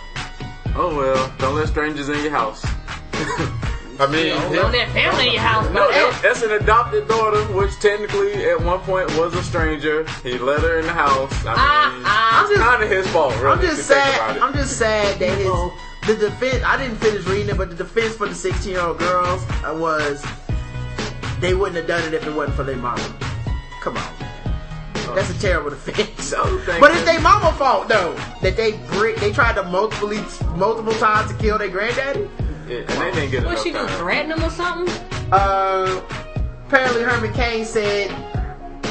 Oh 0.76 0.96
well, 0.96 1.34
don't 1.40 1.56
let 1.56 1.68
strangers 1.68 2.08
in 2.08 2.22
your 2.22 2.32
house. 2.32 2.64
I 4.00 4.08
mean, 4.08 4.30
Don't 4.54 4.72
let 4.72 4.88
family 4.92 5.28
in 5.28 5.34
your 5.34 5.42
house, 5.42 5.66
No, 5.74 5.74
bro. 5.74 5.92
that- 5.92 6.20
that's 6.24 6.42
an 6.42 6.52
adopted 6.52 7.08
daughter, 7.10 7.42
which 7.54 7.78
technically 7.80 8.46
at 8.50 8.62
one 8.62 8.80
point 8.80 9.12
was 9.18 9.34
a 9.34 9.44
stranger. 9.44 10.06
He 10.24 10.38
let 10.38 10.62
her 10.62 10.80
in 10.80 10.86
the 10.86 10.94
house. 10.94 11.32
I 11.46 11.50
mean, 11.50 11.56
Ah, 11.58 12.02
ah. 12.06 12.48
it's 12.50 12.60
kind 12.62 12.82
of 12.84 12.90
his 12.90 13.06
fault, 13.10 13.36
really. 13.42 13.48
I'm 13.52 13.62
just 13.62 13.86
sad. 13.88 14.38
I'm 14.38 14.54
just 14.54 14.78
sad 14.78 15.20
that 15.20 15.38
his 15.38 15.52
the 16.08 16.16
defense. 16.16 16.64
I 16.66 16.78
didn't 16.78 16.98
finish 16.98 17.26
reading 17.26 17.50
it, 17.50 17.58
but 17.58 17.70
the 17.70 17.76
defense 17.76 18.16
for 18.16 18.28
the 18.28 18.36
16 18.36 18.72
year 18.72 18.82
old 18.82 19.00
girls 19.00 19.44
uh, 19.66 19.74
was 19.76 20.26
they 21.42 21.54
wouldn't 21.54 21.76
have 21.78 21.88
done 21.88 22.02
it 22.08 22.14
if 22.14 22.26
it 22.26 22.34
wasn't 22.34 22.56
for 22.56 22.64
their 22.64 22.78
mama. 22.78 23.04
Come 23.82 23.98
on, 23.98 24.04
man. 24.04 25.16
that's 25.16 25.30
a 25.30 25.40
terrible 25.42 25.72
defense. 25.72 26.30
The 26.30 26.40
other 26.42 26.60
thing 26.60 26.80
But 26.80 26.92
it's 26.92 27.02
is- 27.02 27.06
their 27.06 27.20
mama 27.20 27.52
fault 27.54 27.90
though 27.90 28.16
that 28.42 28.56
they 28.56 28.74
brick. 28.92 29.18
They 29.18 29.34
tried 29.34 29.56
to 29.56 29.64
multiple 29.64 30.10
multiple 30.56 30.94
times 30.94 31.32
to 31.32 31.38
kill 31.38 31.58
their 31.58 31.68
granddaddy. 31.70 32.30
Yeah, 32.70 32.78
and 32.78 32.88
they 32.90 33.12
didn't 33.12 33.32
get 33.32 33.44
What 33.46 33.52
enough 33.54 33.64
she 33.64 33.72
gonna 33.72 33.88
time. 33.88 33.98
threaten 34.00 34.32
him 34.32 34.44
or 34.44 34.50
something? 34.50 34.94
Uh, 35.32 36.02
apparently 36.68 37.04
Herman 37.04 37.34
Cain 37.34 37.66
said 37.66 38.10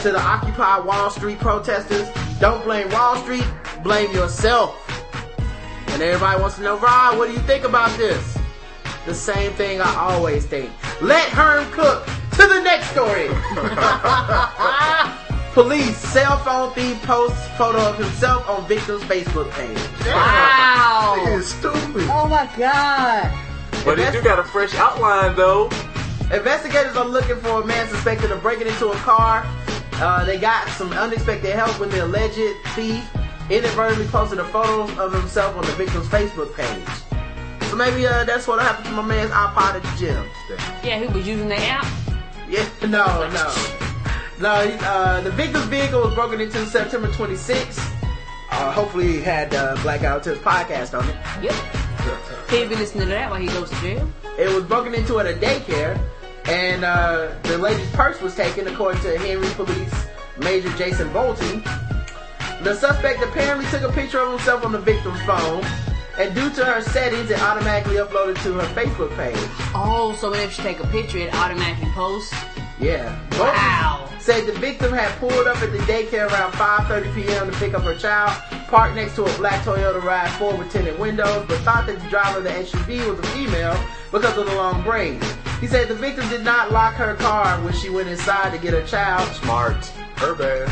to 0.02 0.10
the 0.10 0.20
Occupy 0.20 0.80
Wall 0.80 1.10
Street 1.10 1.38
protesters, 1.38 2.08
"Don't 2.40 2.62
blame 2.64 2.88
Wall 2.90 3.16
Street, 3.16 3.46
blame 3.82 4.10
yourself." 4.12 4.74
And 5.88 6.02
everybody 6.02 6.40
wants 6.40 6.56
to 6.56 6.62
know, 6.62 6.76
Rod, 6.78 7.18
what 7.18 7.28
do 7.28 7.34
you 7.34 7.40
think 7.40 7.64
about 7.64 7.96
this? 7.96 8.36
The 9.06 9.14
same 9.14 9.52
thing 9.52 9.80
I 9.80 9.94
always 9.96 10.44
think. 10.44 10.70
Let 11.00 11.28
Herm 11.30 11.70
cook. 11.72 12.06
To 12.32 12.46
the 12.46 12.60
next 12.60 12.90
story. 12.90 13.28
Police 15.54 15.96
cell 15.96 16.36
phone 16.38 16.72
thief 16.74 17.02
posts 17.02 17.48
photo 17.56 17.78
of 17.88 17.98
himself 17.98 18.48
on 18.48 18.68
victim's 18.68 19.02
Facebook 19.04 19.50
page. 19.52 19.76
Wow. 20.06 21.16
Nigga 21.18 21.38
is 21.38 21.48
stupid. 21.48 22.06
Oh 22.12 22.28
my 22.28 22.48
god. 22.56 23.32
But 23.88 23.98
if 23.98 24.14
you 24.14 24.22
got 24.22 24.38
a 24.38 24.44
fresh 24.44 24.74
outline 24.74 25.36
though, 25.36 25.70
Investigators 26.32 26.94
are 26.94 27.06
looking 27.06 27.36
for 27.36 27.62
a 27.62 27.66
man 27.66 27.88
suspected 27.88 28.30
of 28.30 28.42
breaking 28.42 28.66
into 28.66 28.88
a 28.88 28.96
car. 28.96 29.46
Uh, 29.94 30.26
they 30.26 30.36
got 30.38 30.68
some 30.68 30.92
unexpected 30.92 31.54
help 31.54 31.80
when 31.80 31.88
the 31.88 32.04
alleged 32.04 32.36
thief 32.74 33.02
inadvertently 33.48 34.06
posted 34.08 34.38
a 34.38 34.44
photo 34.44 34.82
of 35.02 35.12
himself 35.14 35.56
on 35.56 35.64
the 35.64 35.72
victim's 35.72 36.06
Facebook 36.08 36.54
page. 36.54 37.68
So 37.70 37.76
maybe 37.76 38.06
uh, 38.06 38.24
that's 38.24 38.46
what 38.46 38.60
happened 38.60 38.86
to 38.86 38.92
my 38.92 39.02
man's 39.02 39.30
iPod 39.30 39.76
at 39.76 39.82
the 39.82 39.96
gym. 39.96 40.24
Yeah, 40.84 40.98
he 40.98 41.06
was 41.06 41.26
using 41.26 41.48
the 41.48 41.56
app. 41.56 41.86
Yeah, 42.46 42.68
no, 42.82 43.26
no. 43.30 43.54
No, 44.38 44.50
uh, 44.82 45.22
the 45.22 45.30
victim's 45.30 45.64
vehicle 45.64 46.02
was 46.02 46.14
broken 46.14 46.42
into 46.42 46.64
September 46.66 47.08
26th. 47.08 47.78
Uh, 48.50 48.70
hopefully 48.70 49.12
he 49.12 49.20
had 49.22 49.54
uh, 49.54 49.76
Black 49.80 50.02
Guy 50.02 50.18
Who 50.18 50.20
Tips 50.20 50.40
podcast 50.44 50.98
on 50.98 51.08
it. 51.08 51.16
Yep. 51.42 51.87
He'll 52.50 52.68
be 52.68 52.76
listening 52.76 53.04
to 53.04 53.10
that 53.10 53.30
while 53.30 53.40
he 53.40 53.46
goes 53.48 53.70
to 53.70 53.76
jail. 53.80 54.08
It 54.38 54.54
was 54.54 54.64
broken 54.64 54.94
into 54.94 55.18
at 55.20 55.26
a 55.26 55.34
daycare, 55.34 56.00
and 56.46 56.84
uh, 56.84 57.34
the 57.42 57.58
lady's 57.58 57.90
purse 57.90 58.20
was 58.20 58.34
taken, 58.34 58.66
according 58.68 59.02
to 59.02 59.18
Henry 59.18 59.48
Police 59.50 59.94
Major 60.38 60.70
Jason 60.76 61.12
Bolton. 61.12 61.62
The 62.62 62.74
suspect 62.74 63.22
apparently 63.22 63.66
took 63.66 63.82
a 63.82 63.92
picture 63.92 64.20
of 64.20 64.30
himself 64.30 64.64
on 64.64 64.72
the 64.72 64.80
victim's 64.80 65.20
phone, 65.22 65.64
and 66.18 66.34
due 66.34 66.50
to 66.50 66.64
her 66.64 66.80
settings, 66.80 67.30
it 67.30 67.40
automatically 67.40 67.96
uploaded 67.96 68.42
to 68.42 68.54
her 68.54 68.66
Facebook 68.74 69.14
page. 69.16 69.36
Oh, 69.74 70.16
so 70.20 70.30
whenever 70.30 70.50
she 70.50 70.62
take 70.62 70.80
a 70.80 70.86
picture, 70.88 71.18
it 71.18 71.32
automatically 71.34 71.90
posts. 71.90 72.34
Yeah. 72.80 73.16
Bolton 73.30 73.46
Wow. 73.54 74.10
Said 74.18 74.46
the 74.46 74.52
victim 74.58 74.92
had 74.92 75.10
pulled 75.18 75.46
up 75.46 75.56
at 75.62 75.72
the 75.72 75.78
daycare 75.78 76.30
around 76.30 76.52
5:30 76.52 77.14
p.m. 77.14 77.50
to 77.50 77.56
pick 77.58 77.74
up 77.74 77.82
her 77.82 77.94
child, 77.94 78.32
parked 78.68 78.94
next 78.94 79.14
to 79.16 79.24
a 79.24 79.36
black 79.38 79.64
Toyota 79.64 80.00
RAV4 80.00 80.58
with 80.58 80.70
tinted 80.70 80.98
windows, 80.98 81.44
but 81.48 81.58
thought 81.60 81.86
that 81.86 81.98
the 82.00 82.08
driver 82.08 82.38
of 82.38 82.44
the 82.44 82.50
SUV 82.50 83.08
was 83.08 83.18
a 83.18 83.22
female 83.28 83.78
because 84.12 84.36
of 84.36 84.46
the 84.46 84.54
long 84.54 84.82
braids. 84.82 85.26
He 85.60 85.66
said 85.66 85.88
the 85.88 85.94
victim 85.94 86.28
did 86.28 86.44
not 86.44 86.70
lock 86.70 86.94
her 86.94 87.14
car 87.16 87.58
when 87.62 87.72
she 87.72 87.88
went 87.90 88.08
inside 88.08 88.50
to 88.52 88.58
get 88.58 88.72
her 88.74 88.82
child. 88.86 89.28
smart. 89.36 89.84
Her 90.16 90.34
bad. 90.34 90.70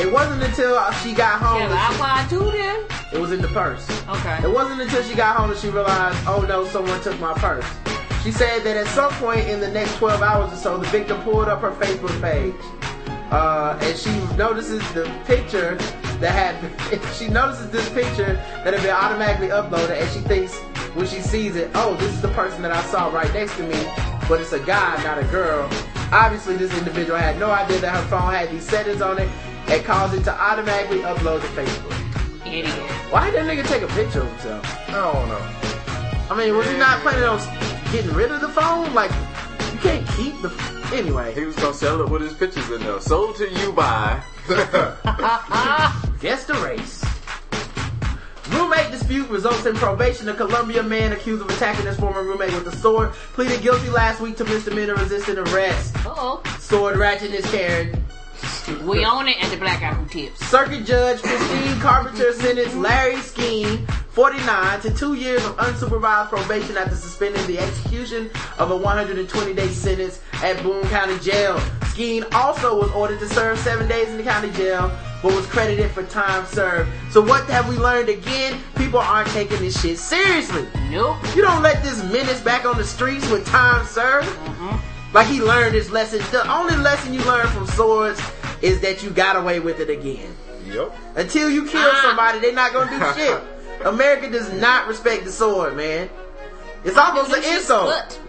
It 0.00 0.10
wasn't 0.12 0.42
until 0.42 0.90
she 0.94 1.12
got 1.12 1.40
home 1.40 1.60
Yeah, 1.60 1.68
that 1.68 2.26
iPod 2.26 2.30
too 2.30 2.50
then? 2.50 2.84
she- 3.10 3.16
it 3.16 3.20
was 3.20 3.30
in 3.30 3.40
the 3.42 3.48
purse. 3.48 3.86
Okay. 4.08 4.38
It 4.42 4.50
wasn't 4.50 4.80
until 4.80 5.02
she 5.04 5.14
got 5.14 5.36
home 5.36 5.50
that 5.50 5.58
she 5.58 5.68
realized, 5.68 6.18
oh 6.26 6.44
no, 6.48 6.66
someone 6.66 7.00
took 7.02 7.18
my 7.20 7.32
purse. 7.34 7.64
She 8.24 8.32
said 8.32 8.64
that 8.64 8.76
at 8.76 8.86
some 8.88 9.12
point 9.14 9.46
in 9.48 9.60
the 9.60 9.68
next 9.70 9.96
12 9.98 10.20
hours 10.22 10.52
or 10.52 10.56
so, 10.56 10.78
the 10.78 10.88
victim 10.88 11.20
pulled 11.22 11.46
up 11.48 11.60
her 11.60 11.70
Facebook 11.72 12.20
page. 12.20 12.54
Uh, 13.30 13.78
and 13.82 13.96
she 13.96 14.10
notices 14.36 14.80
the 14.94 15.10
picture 15.26 15.76
that 16.20 16.60
had, 16.60 17.14
she 17.14 17.28
notices 17.28 17.70
this 17.70 17.88
picture 17.90 18.34
that 18.64 18.74
had 18.74 18.82
been 18.82 18.94
automatically 18.94 19.48
uploaded 19.48 20.00
and 20.00 20.10
she 20.10 20.20
thinks 20.20 20.58
when 20.94 21.06
she 21.06 21.20
sees 21.20 21.56
it, 21.56 21.70
oh, 21.74 21.96
this 21.96 22.12
is 22.12 22.22
the 22.22 22.28
person 22.28 22.62
that 22.62 22.72
I 22.72 22.82
saw 22.84 23.08
right 23.12 23.32
next 23.34 23.56
to 23.56 23.62
me, 23.64 23.82
but 24.28 24.40
it's 24.40 24.52
a 24.52 24.60
guy, 24.60 25.02
not 25.02 25.18
a 25.18 25.24
girl. 25.24 25.68
Obviously, 26.12 26.56
this 26.56 26.76
individual 26.78 27.18
had 27.18 27.38
no 27.38 27.50
idea 27.50 27.78
that 27.80 27.90
her 27.90 28.08
phone 28.08 28.32
had 28.32 28.50
these 28.50 28.62
settings 28.62 29.02
on 29.02 29.18
it 29.18 29.28
and 29.68 29.84
caused 29.84 30.14
it 30.14 30.22
to 30.24 30.32
automatically 30.32 31.00
upload 31.00 31.40
to 31.40 31.46
Facebook. 31.48 32.46
Idiot. 32.46 32.68
Why 33.10 33.30
did 33.30 33.34
that 33.34 33.50
nigga 33.50 33.66
take 33.66 33.82
a 33.82 33.88
picture 33.88 34.20
of 34.20 34.30
himself? 34.30 34.88
I 34.88 34.92
don't 34.92 35.28
know. 35.28 35.64
I 36.30 36.38
mean, 36.38 36.56
was 36.56 36.68
he 36.68 36.76
not 36.76 37.00
planning 37.00 37.24
on 37.24 37.38
getting 37.90 38.12
rid 38.12 38.30
of 38.30 38.40
the 38.40 38.48
phone? 38.48 38.94
Like, 38.94 39.10
you 39.72 39.78
can't 39.80 40.06
keep 40.10 40.40
the. 40.42 40.52
Anyway, 40.92 41.34
He 41.34 41.44
was 41.44 41.56
gonna 41.56 41.74
sell 41.74 42.00
it 42.02 42.08
with 42.08 42.22
his 42.22 42.34
pictures 42.34 42.70
in 42.70 42.82
there. 42.82 43.00
Sold 43.00 43.36
to 43.36 43.50
you 43.50 43.72
by. 43.72 44.22
guess 46.20 46.44
the 46.44 46.52
race. 46.62 47.02
Roommate 48.50 48.90
dispute 48.90 49.26
results 49.30 49.64
in 49.64 49.74
probation. 49.74 50.28
A 50.28 50.34
Columbia 50.34 50.82
man 50.82 51.12
accused 51.12 51.40
of 51.40 51.48
attacking 51.48 51.86
his 51.86 51.96
former 51.98 52.22
roommate 52.22 52.52
with 52.52 52.66
a 52.66 52.76
sword 52.76 53.12
pleaded 53.32 53.62
guilty 53.62 53.88
last 53.88 54.20
week 54.20 54.36
to 54.36 54.44
misdemeanor 54.44 54.96
resisting 54.96 55.38
arrest. 55.38 55.96
Uh 56.04 56.14
oh. 56.16 56.42
Sword 56.58 56.98
ratchet 56.98 57.32
is 57.32 57.46
carried. 57.50 57.98
We 58.84 59.04
own 59.06 59.28
it 59.28 59.42
at 59.42 59.50
the 59.50 59.56
Black 59.56 59.80
Guy 59.80 59.94
Who 59.94 60.06
Tips. 60.08 60.44
Circuit 60.46 60.84
Judge 60.84 61.22
Christine 61.22 61.80
Carpenter 61.80 62.32
sentenced 62.34 62.76
Larry 62.76 63.16
Skeen, 63.16 63.88
49, 64.14 64.80
to 64.82 64.94
two 64.94 65.14
years 65.14 65.44
of 65.44 65.56
unsupervised 65.56 66.28
probation 66.28 66.76
after 66.76 66.94
suspending 66.94 67.44
the 67.48 67.58
execution 67.58 68.30
of 68.58 68.70
a 68.70 68.78
120-day 68.78 69.66
sentence 69.68 70.20
at 70.34 70.62
Boone 70.62 70.84
County 70.88 71.18
Jail. 71.18 71.58
Skeen 71.90 72.24
also 72.32 72.80
was 72.80 72.90
ordered 72.92 73.18
to 73.18 73.28
serve 73.28 73.58
seven 73.58 73.88
days 73.88 74.08
in 74.08 74.16
the 74.16 74.22
county 74.22 74.50
jail, 74.52 74.90
but 75.22 75.34
was 75.34 75.46
credited 75.46 75.90
for 75.90 76.04
time 76.04 76.46
served. 76.46 76.88
So 77.10 77.20
what 77.20 77.44
have 77.50 77.68
we 77.68 77.76
learned 77.76 78.08
again? 78.08 78.60
People 78.76 79.00
aren't 79.00 79.28
taking 79.30 79.58
this 79.58 79.80
shit 79.80 79.98
seriously. 79.98 80.66
Nope. 80.90 81.16
You 81.34 81.42
don't 81.42 81.62
let 81.62 81.82
this 81.82 82.02
menace 82.04 82.40
back 82.40 82.64
on 82.66 82.76
the 82.76 82.84
streets 82.84 83.28
with 83.30 83.44
time 83.46 83.84
served. 83.86 84.28
Like 85.12 85.26
he 85.28 85.40
learned 85.40 85.74
his 85.74 85.90
lesson. 85.92 86.18
The 86.32 86.48
only 86.52 86.76
lesson 86.76 87.14
you 87.14 87.22
learn 87.24 87.46
from 87.48 87.66
swords 87.68 88.20
is 88.62 88.80
that 88.80 89.02
you 89.04 89.10
got 89.10 89.36
away 89.36 89.60
with 89.60 89.78
it 89.80 89.88
again. 89.90 90.34
Yep. 90.66 90.92
Until 91.16 91.50
you 91.50 91.66
kill 91.66 91.82
Ah. 91.84 92.00
somebody, 92.02 92.40
they're 92.40 92.52
not 92.52 92.72
gonna 92.72 92.90
do 92.90 92.98
shit. 93.20 93.40
America 93.84 94.30
does 94.30 94.52
not 94.52 94.88
respect 94.88 95.24
the 95.24 95.32
sword, 95.32 95.76
man. 95.76 96.08
It's 96.84 96.96
almost 96.96 97.32
an 97.32 97.40
Them 97.42 97.50
shits 97.50 97.56
insult. 97.56 97.90
cut. 97.90 98.20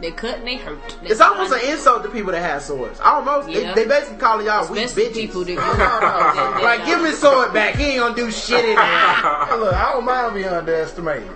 They 0.00 0.10
cut 0.10 0.38
and 0.38 0.46
they 0.48 0.56
hurt. 0.56 0.98
It's 1.02 1.20
almost 1.20 1.52
an 1.52 1.60
insult 1.70 2.02
to 2.02 2.08
people 2.08 2.32
that 2.32 2.42
have 2.42 2.62
swords. 2.62 2.98
Almost. 2.98 3.48
Yeah. 3.48 3.72
They, 3.74 3.82
they 3.84 3.88
basically 3.88 4.18
calling 4.18 4.46
y'all 4.46 4.68
weak 4.68 4.88
bitches. 4.88 5.12
people 5.14 5.44
that 5.44 6.60
like, 6.62 6.84
give 6.86 7.00
me 7.00 7.12
sword 7.12 7.52
back. 7.52 7.76
He 7.76 7.84
ain't 7.84 7.98
gonna 8.00 8.14
do 8.16 8.30
shit 8.32 8.64
in 8.64 8.74
there. 8.74 8.76
Look, 9.58 9.74
I 9.74 9.90
don't 9.92 10.04
mind 10.04 10.34
being 10.34 10.46
underestimated. 10.48 11.30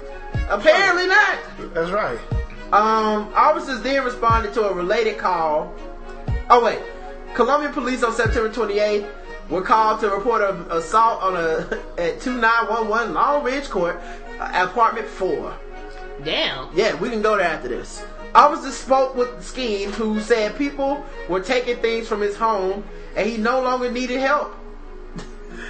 Apparently 0.48 1.06
not. 1.06 1.38
That's 1.74 1.90
right. 1.92 2.18
Um, 2.72 3.32
officers 3.34 3.82
then 3.82 4.04
responded 4.04 4.52
to 4.54 4.64
a 4.68 4.74
related 4.74 5.18
call. 5.18 5.72
Oh 6.50 6.64
wait, 6.64 6.80
Columbia 7.34 7.70
police 7.70 8.02
on 8.02 8.12
September 8.12 8.50
28th 8.50 9.08
were 9.48 9.62
called 9.62 10.00
to 10.00 10.10
report 10.10 10.42
an 10.42 10.66
assault 10.70 11.22
on 11.22 11.36
a 11.36 11.60
at 11.98 12.20
2911 12.20 13.14
Long 13.14 13.44
Ridge 13.44 13.68
Court, 13.68 14.00
uh, 14.40 14.68
apartment 14.68 15.06
four. 15.06 15.56
Damn. 16.24 16.70
Yeah, 16.74 16.94
we 16.96 17.10
can 17.10 17.22
go 17.22 17.36
there 17.36 17.46
after 17.46 17.68
this. 17.68 18.02
Officers 18.34 18.74
spoke 18.74 19.16
with 19.16 19.28
Skeen, 19.40 19.90
who 19.92 20.20
said 20.20 20.56
people 20.56 21.04
were 21.28 21.40
taking 21.40 21.76
things 21.76 22.08
from 22.08 22.20
his 22.20 22.36
home 22.36 22.84
and 23.16 23.28
he 23.28 23.36
no 23.36 23.62
longer 23.62 23.90
needed 23.90 24.20
help. 24.20 24.54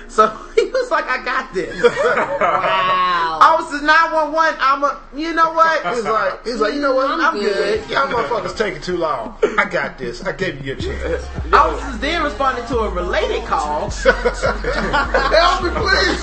So 0.08 0.28
he 0.54 0.64
was 0.70 0.90
like, 0.90 1.04
I 1.08 1.24
got 1.24 1.52
this. 1.54 1.82
Wow. 1.82 3.38
Officers 3.42 3.82
911, 3.82 4.58
I'm 4.60 4.84
a, 4.84 5.00
you 5.14 5.32
know 5.34 5.52
what? 5.52 5.94
He's 5.94 6.04
like, 6.04 6.44
he's 6.46 6.56
like, 6.60 6.74
you 6.74 6.80
know 6.80 6.94
what? 6.94 7.10
I'm 7.10 7.20
I'm 7.20 7.34
good. 7.34 7.82
good. 7.82 7.90
Y'all 7.90 8.06
motherfuckers 8.06 8.56
taking 8.56 8.80
too 8.82 8.96
long. 8.96 9.36
I 9.58 9.64
got 9.68 9.98
this. 9.98 10.22
I 10.24 10.32
gave 10.32 10.58
you 10.64 10.74
your 10.74 10.76
chance. 10.76 11.26
Officers 11.52 11.98
then 12.00 12.22
responded 12.22 12.66
to 12.68 12.78
a 12.78 12.88
related 12.90 13.44
call 13.44 13.90
Help 13.90 15.62
me, 15.64 15.70
please. 15.70 16.20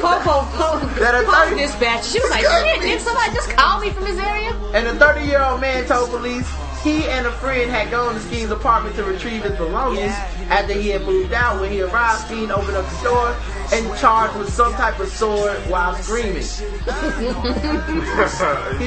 Popo, 0.00 0.44
Popo, 0.56 0.86
That 0.98 1.14
a 1.14 1.24
Popo 1.24 1.32
thirty- 1.50 1.60
dispatch. 1.62 2.04
She 2.06 2.20
was 2.20 2.30
like, 2.30 2.44
shit, 2.44 2.80
did 2.82 3.00
somebody 3.00 3.32
just 3.34 3.50
call 3.50 3.80
me 3.80 3.90
from 3.90 4.04
this 4.04 4.18
area? 4.18 4.52
and 4.74 4.86
a 4.88 4.94
30 4.94 5.24
year 5.26 5.42
old 5.42 5.60
man 5.60 5.86
told 5.86 6.10
police 6.10 6.46
he 6.86 7.08
and 7.08 7.26
a 7.26 7.32
friend 7.32 7.68
had 7.68 7.90
gone 7.90 8.14
to 8.14 8.20
Skeen's 8.20 8.52
apartment 8.52 8.94
to 8.94 9.02
retrieve 9.02 9.42
his 9.42 9.56
belongings 9.56 10.12
after 10.50 10.72
he 10.72 10.90
had 10.90 11.02
moved 11.02 11.32
out. 11.32 11.60
When 11.60 11.72
he 11.72 11.82
arrived, 11.82 12.26
Skeen 12.26 12.50
opened 12.50 12.76
up 12.76 12.88
the 12.88 13.02
door 13.02 13.36
and 13.72 13.98
charged 13.98 14.38
with 14.38 14.52
some 14.52 14.72
type 14.74 15.00
of 15.00 15.08
sword 15.08 15.58
while 15.68 15.96
screaming. 15.96 16.34
you 16.36 16.44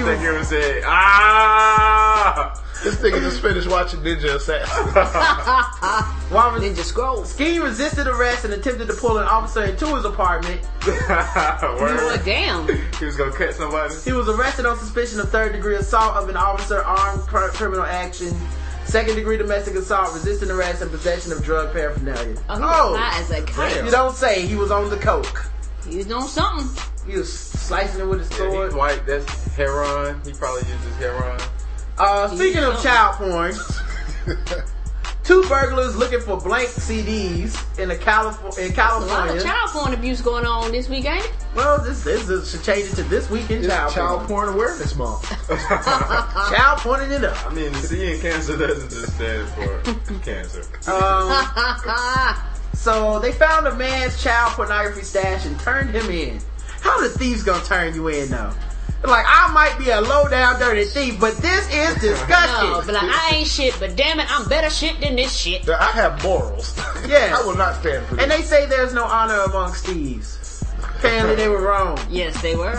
think 0.06 0.22
you 0.24 0.34
would 0.34 0.46
say, 0.46 0.82
ah! 0.86 2.56
This 2.84 2.96
nigga 2.98 3.20
just 3.20 3.42
finished 3.42 3.68
watching 3.70 4.00
Ninja 4.00 4.36
Assassin. 4.36 4.94
While 6.32 6.52
Ninja 6.60 6.78
Scrolls. 6.84 7.36
Skeen 7.36 7.62
resisted 7.62 8.08
arrest 8.08 8.46
and 8.46 8.54
attempted 8.54 8.88
to 8.88 8.94
pull 8.94 9.18
an 9.18 9.28
officer 9.28 9.64
into 9.66 9.96
his 9.96 10.06
apartment. 10.06 10.62
Well, 10.88 11.78
Word. 11.82 12.22
damn. 12.24 12.68
He 12.98 13.06
was 13.06 13.18
gonna 13.18 13.34
cut 13.34 13.54
somebody. 13.54 13.94
He 14.06 14.14
was 14.14 14.30
arrested 14.30 14.66
on 14.66 14.78
suspicion 14.78 15.20
of 15.20 15.30
third 15.30 15.52
degree 15.52 15.76
assault 15.76 16.16
of 16.16 16.30
an 16.30 16.38
officer, 16.38 16.82
armed 16.82 17.22
cr- 17.24 17.50
criminal 17.50 17.84
action, 17.84 18.34
second 18.86 19.16
degree 19.16 19.36
domestic 19.38 19.76
assault, 19.76 20.14
resisting 20.14 20.50
arrest, 20.50 20.82
and 20.82 20.90
possession 20.90 21.34
of 21.34 21.44
drug 21.44 21.74
paraphernalia. 21.74 22.38
Oh, 22.48 22.56
he 22.56 22.62
was 22.62 22.72
oh, 22.72 22.96
high 22.98 23.20
as 23.20 23.30
a 23.32 23.42
kite. 23.44 23.84
You 23.84 23.92
don't 23.92 24.16
say 24.16 24.46
he 24.48 24.56
was 24.56 24.72
on 24.72 24.90
the 24.90 24.98
coke. 24.98 25.50
He 25.88 25.98
was 25.98 26.06
doing 26.06 26.28
something. 26.28 26.84
He 27.06 27.18
was 27.18 27.32
slicing 27.32 28.00
it 28.02 28.06
with 28.06 28.20
his 28.20 28.30
Yeah, 28.32 28.38
sword. 28.38 28.68
he's 28.70 28.76
white. 28.78 29.06
That's 29.06 29.56
heroin. 29.56 30.22
He 30.24 30.32
probably 30.34 30.62
uses 30.72 30.96
heroin. 30.98 31.40
Uh, 32.00 32.28
speaking 32.34 32.64
of 32.64 32.82
child 32.82 33.16
porn, 33.18 33.54
two 35.24 35.44
burglars 35.50 35.96
looking 35.98 36.22
for 36.22 36.38
blank 36.40 36.70
CDs 36.70 37.58
in 37.78 37.90
the 37.90 37.96
Calif- 37.98 38.40
in 38.58 38.66
A 38.66 38.68
lot 38.68 38.76
California. 38.76 39.36
of 39.36 39.44
child 39.44 39.70
porn 39.72 39.94
abuse 39.94 40.22
going 40.22 40.46
on 40.46 40.72
this 40.72 40.88
week, 40.88 41.06
ain't 41.06 41.24
it? 41.26 41.32
well, 41.56 41.84
this 41.84 42.04
this 42.04 42.30
is, 42.30 42.50
should 42.52 42.64
change 42.64 42.90
it 42.92 42.96
to 42.96 43.04
this 43.04 43.30
week 43.30 43.50
in 43.52 43.64
child, 43.68 43.94
Child 43.94 44.28
porn. 44.28 44.46
Porn 44.48 44.56
Awareness 44.56 44.96
Month. 44.96 45.24
Child 45.50 46.80
porning 46.80 47.12
it 47.12 47.24
up. 47.26 47.46
I 47.46 47.54
mean, 47.54 47.72
the 47.74 47.80
C 47.80 48.14
in 48.14 48.22
cancer 48.22 48.56
doesn't 48.58 48.90
just 48.90 49.16
stand 49.16 49.48
for 49.50 50.20
cancer. 50.24 50.62
Um, 50.90 51.48
so 52.74 53.20
they 53.20 53.34
found 53.34 53.68
a 53.68 53.76
man's 53.76 54.22
child 54.24 54.54
pornography 54.54 55.02
stash 55.04 55.46
and 55.46 55.60
turned 55.60 55.90
him 55.90 56.10
in. 56.10 56.40
How 56.82 57.02
the 57.02 57.10
thieves 57.10 57.44
gonna 57.44 57.64
turn 57.66 57.94
you 57.94 58.08
in 58.08 58.30
though? 58.30 58.54
Like 59.04 59.26
I 59.28 59.52
might 59.54 59.78
be 59.80 59.90
a 59.92 60.02
low 60.02 60.28
down 60.28 60.60
dirty 60.60 60.84
thief, 60.84 61.20
but 61.20 61.38
this 61.38 61.66
is 61.74 61.96
disgusting. 62.02 62.70
no, 62.70 62.82
but 62.86 62.96
like, 62.96 63.04
I 63.04 63.36
ain't 63.38 63.48
shit, 63.48 63.76
but 63.80 63.96
damn 63.96 64.20
it, 64.20 64.28
I'm 64.30 64.48
better 64.50 64.70
shit 64.70 65.00
than 65.00 65.16
this 65.16 65.34
shit. 65.36 65.68
I 65.70 65.92
have 65.92 66.22
morals. 66.24 66.78
Yes. 67.08 67.34
I 67.34 67.44
will 67.48 67.56
not 67.56 67.76
stand 67.80 68.06
for 68.06 68.16
this. 68.16 68.24
And 68.24 68.32
they 68.32 68.42
say 68.44 68.66
there's 68.68 68.94
no 68.94 69.04
honor 69.06 69.40
amongst 69.40 69.86
thieves. 69.88 70.64
Apparently 71.00 71.36
they 71.36 71.48
were 71.48 71.62
wrong. 71.62 71.98
Yes, 72.10 72.40
they 72.42 72.56
were. 72.56 72.76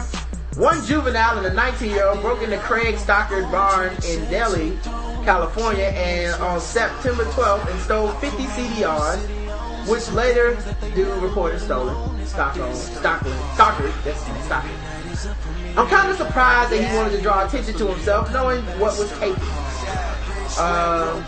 One 0.57 0.85
juvenile 0.85 1.39
and 1.39 1.47
a 1.47 1.55
19 1.55 1.91
year 1.91 2.07
old 2.07 2.21
broke 2.21 2.43
into 2.43 2.59
Craig 2.59 2.97
Stockard 2.99 3.51
barn 3.51 3.93
in 4.07 4.23
Delhi, 4.31 4.79
California, 5.25 5.87
and 5.87 6.41
on 6.43 6.61
September 6.61 7.25
12th 7.25 7.69
and 7.73 7.81
stole 7.81 8.09
50 8.13 8.37
CDRs, 8.45 9.89
which 9.89 10.09
later 10.13 10.57
dude 10.95 11.09
reported 11.23 11.59
stolen. 11.61 11.97
Stockard, 12.27 12.77
Stockard, 12.77 13.33
Stockard, 13.55 13.93
that's 14.05 14.21
Stockard. 14.45 14.71
I'm 15.77 15.89
kind 15.89 16.11
of 16.11 16.17
surprised 16.17 16.73
that 16.73 16.81
he 16.91 16.97
wanted 16.97 17.13
to 17.17 17.23
draw 17.23 17.47
attention 17.47 17.75
to 17.79 17.87
himself, 17.89 18.33
knowing 18.33 18.63
what 18.79 18.99
was 18.99 19.11
taken. 19.19 19.41
Um, 20.59 21.25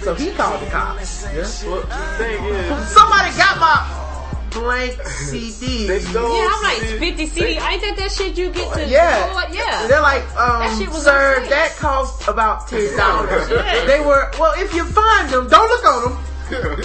so 0.00 0.14
he 0.14 0.30
called 0.32 0.60
the 0.62 0.66
cops. 0.70 1.24
Well, 1.64 1.82
thing 2.18 2.42
is, 2.44 2.88
Somebody 2.88 3.36
got 3.36 3.58
my 3.60 4.48
blank 4.50 4.94
CD. 5.08 5.86
Yeah, 5.86 5.98
I'm 6.14 6.62
like 6.62 6.78
CD 6.82 6.98
50 6.98 7.26
CD. 7.26 7.46
Ain't 7.52 7.60
that 7.82 7.94
that 7.98 8.10
shit 8.12 8.36
you 8.36 8.50
get 8.50 8.72
to 8.74 8.86
Yeah. 8.88 9.26
record? 9.36 9.54
Yeah. 9.54 9.86
They're 9.86 10.00
like, 10.02 10.22
um, 10.36 10.60
That 10.60 10.78
shit 10.78 10.88
was 10.88 11.04
sir, 11.04 11.44
that 11.48 11.76
cost 11.76 12.26
about 12.28 12.68
ten 12.68 12.96
dollars. 12.96 13.48
Yeah. 13.50 13.84
They 13.84 14.00
were 14.00 14.30
well. 14.38 14.54
If 14.56 14.74
you 14.74 14.84
find 14.84 15.28
them, 15.28 15.48
don't 15.48 15.68
look 15.68 15.84
on 15.86 16.02
them. 16.12 16.24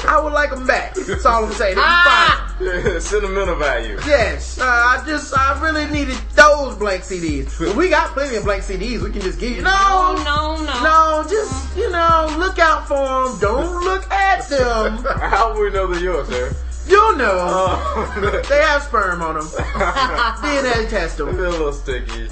I 0.07 0.19
would 0.23 0.34
like 0.34 0.49
them 0.52 0.65
back. 0.65 0.95
That's 0.95 1.26
all 1.26 1.45
I'm 1.45 1.52
saying. 1.53 1.73
If 1.77 1.84
Ah! 1.84 2.56
find. 2.57 3.02
Sentimental 3.02 3.56
value. 3.56 3.99
Yes, 4.07 4.60
uh, 4.60 4.64
I 4.65 5.03
just 5.06 5.38
I 5.38 5.60
really 5.61 5.85
needed 5.85 6.18
those 6.34 6.76
blank 6.76 7.03
CDs. 7.03 7.57
But 7.60 7.76
we 7.76 7.89
got 7.89 8.11
plenty 8.14 8.35
of 8.38 8.44
blank 8.45 8.64
CDs. 8.64 9.02
We 9.03 9.11
can 9.11 9.22
just 9.22 9.39
give 9.39 9.52
you. 9.52 9.61
No, 9.61 10.14
No, 10.18 10.23
no, 10.23 10.64
no. 10.64 10.84
no, 11.23 11.26
just 11.30 11.77
you 11.77 11.89
know, 11.91 12.34
look 12.39 12.57
out 12.60 12.88
for 12.88 12.95
them. 13.30 13.39
Don't 13.39 13.84
look 13.84 14.10
at 14.11 14.48
them. 14.49 14.98
How 15.19 15.53
would 15.53 15.61
we 15.61 15.69
know 15.72 15.88
they're 15.88 16.02
yours, 16.03 16.27
sir? 16.30 16.56
You 16.88 17.18
know, 17.18 17.38
Oh, 17.38 18.41
they 18.49 18.61
have 18.61 18.81
sperm 18.84 19.22
on 19.22 19.35
them. 19.35 19.44
DNA 19.48 20.89
test 20.89 21.18
They're 21.18 21.26
them. 21.26 21.38
a 21.39 21.49
little 21.49 21.73
sticky. 21.73 22.30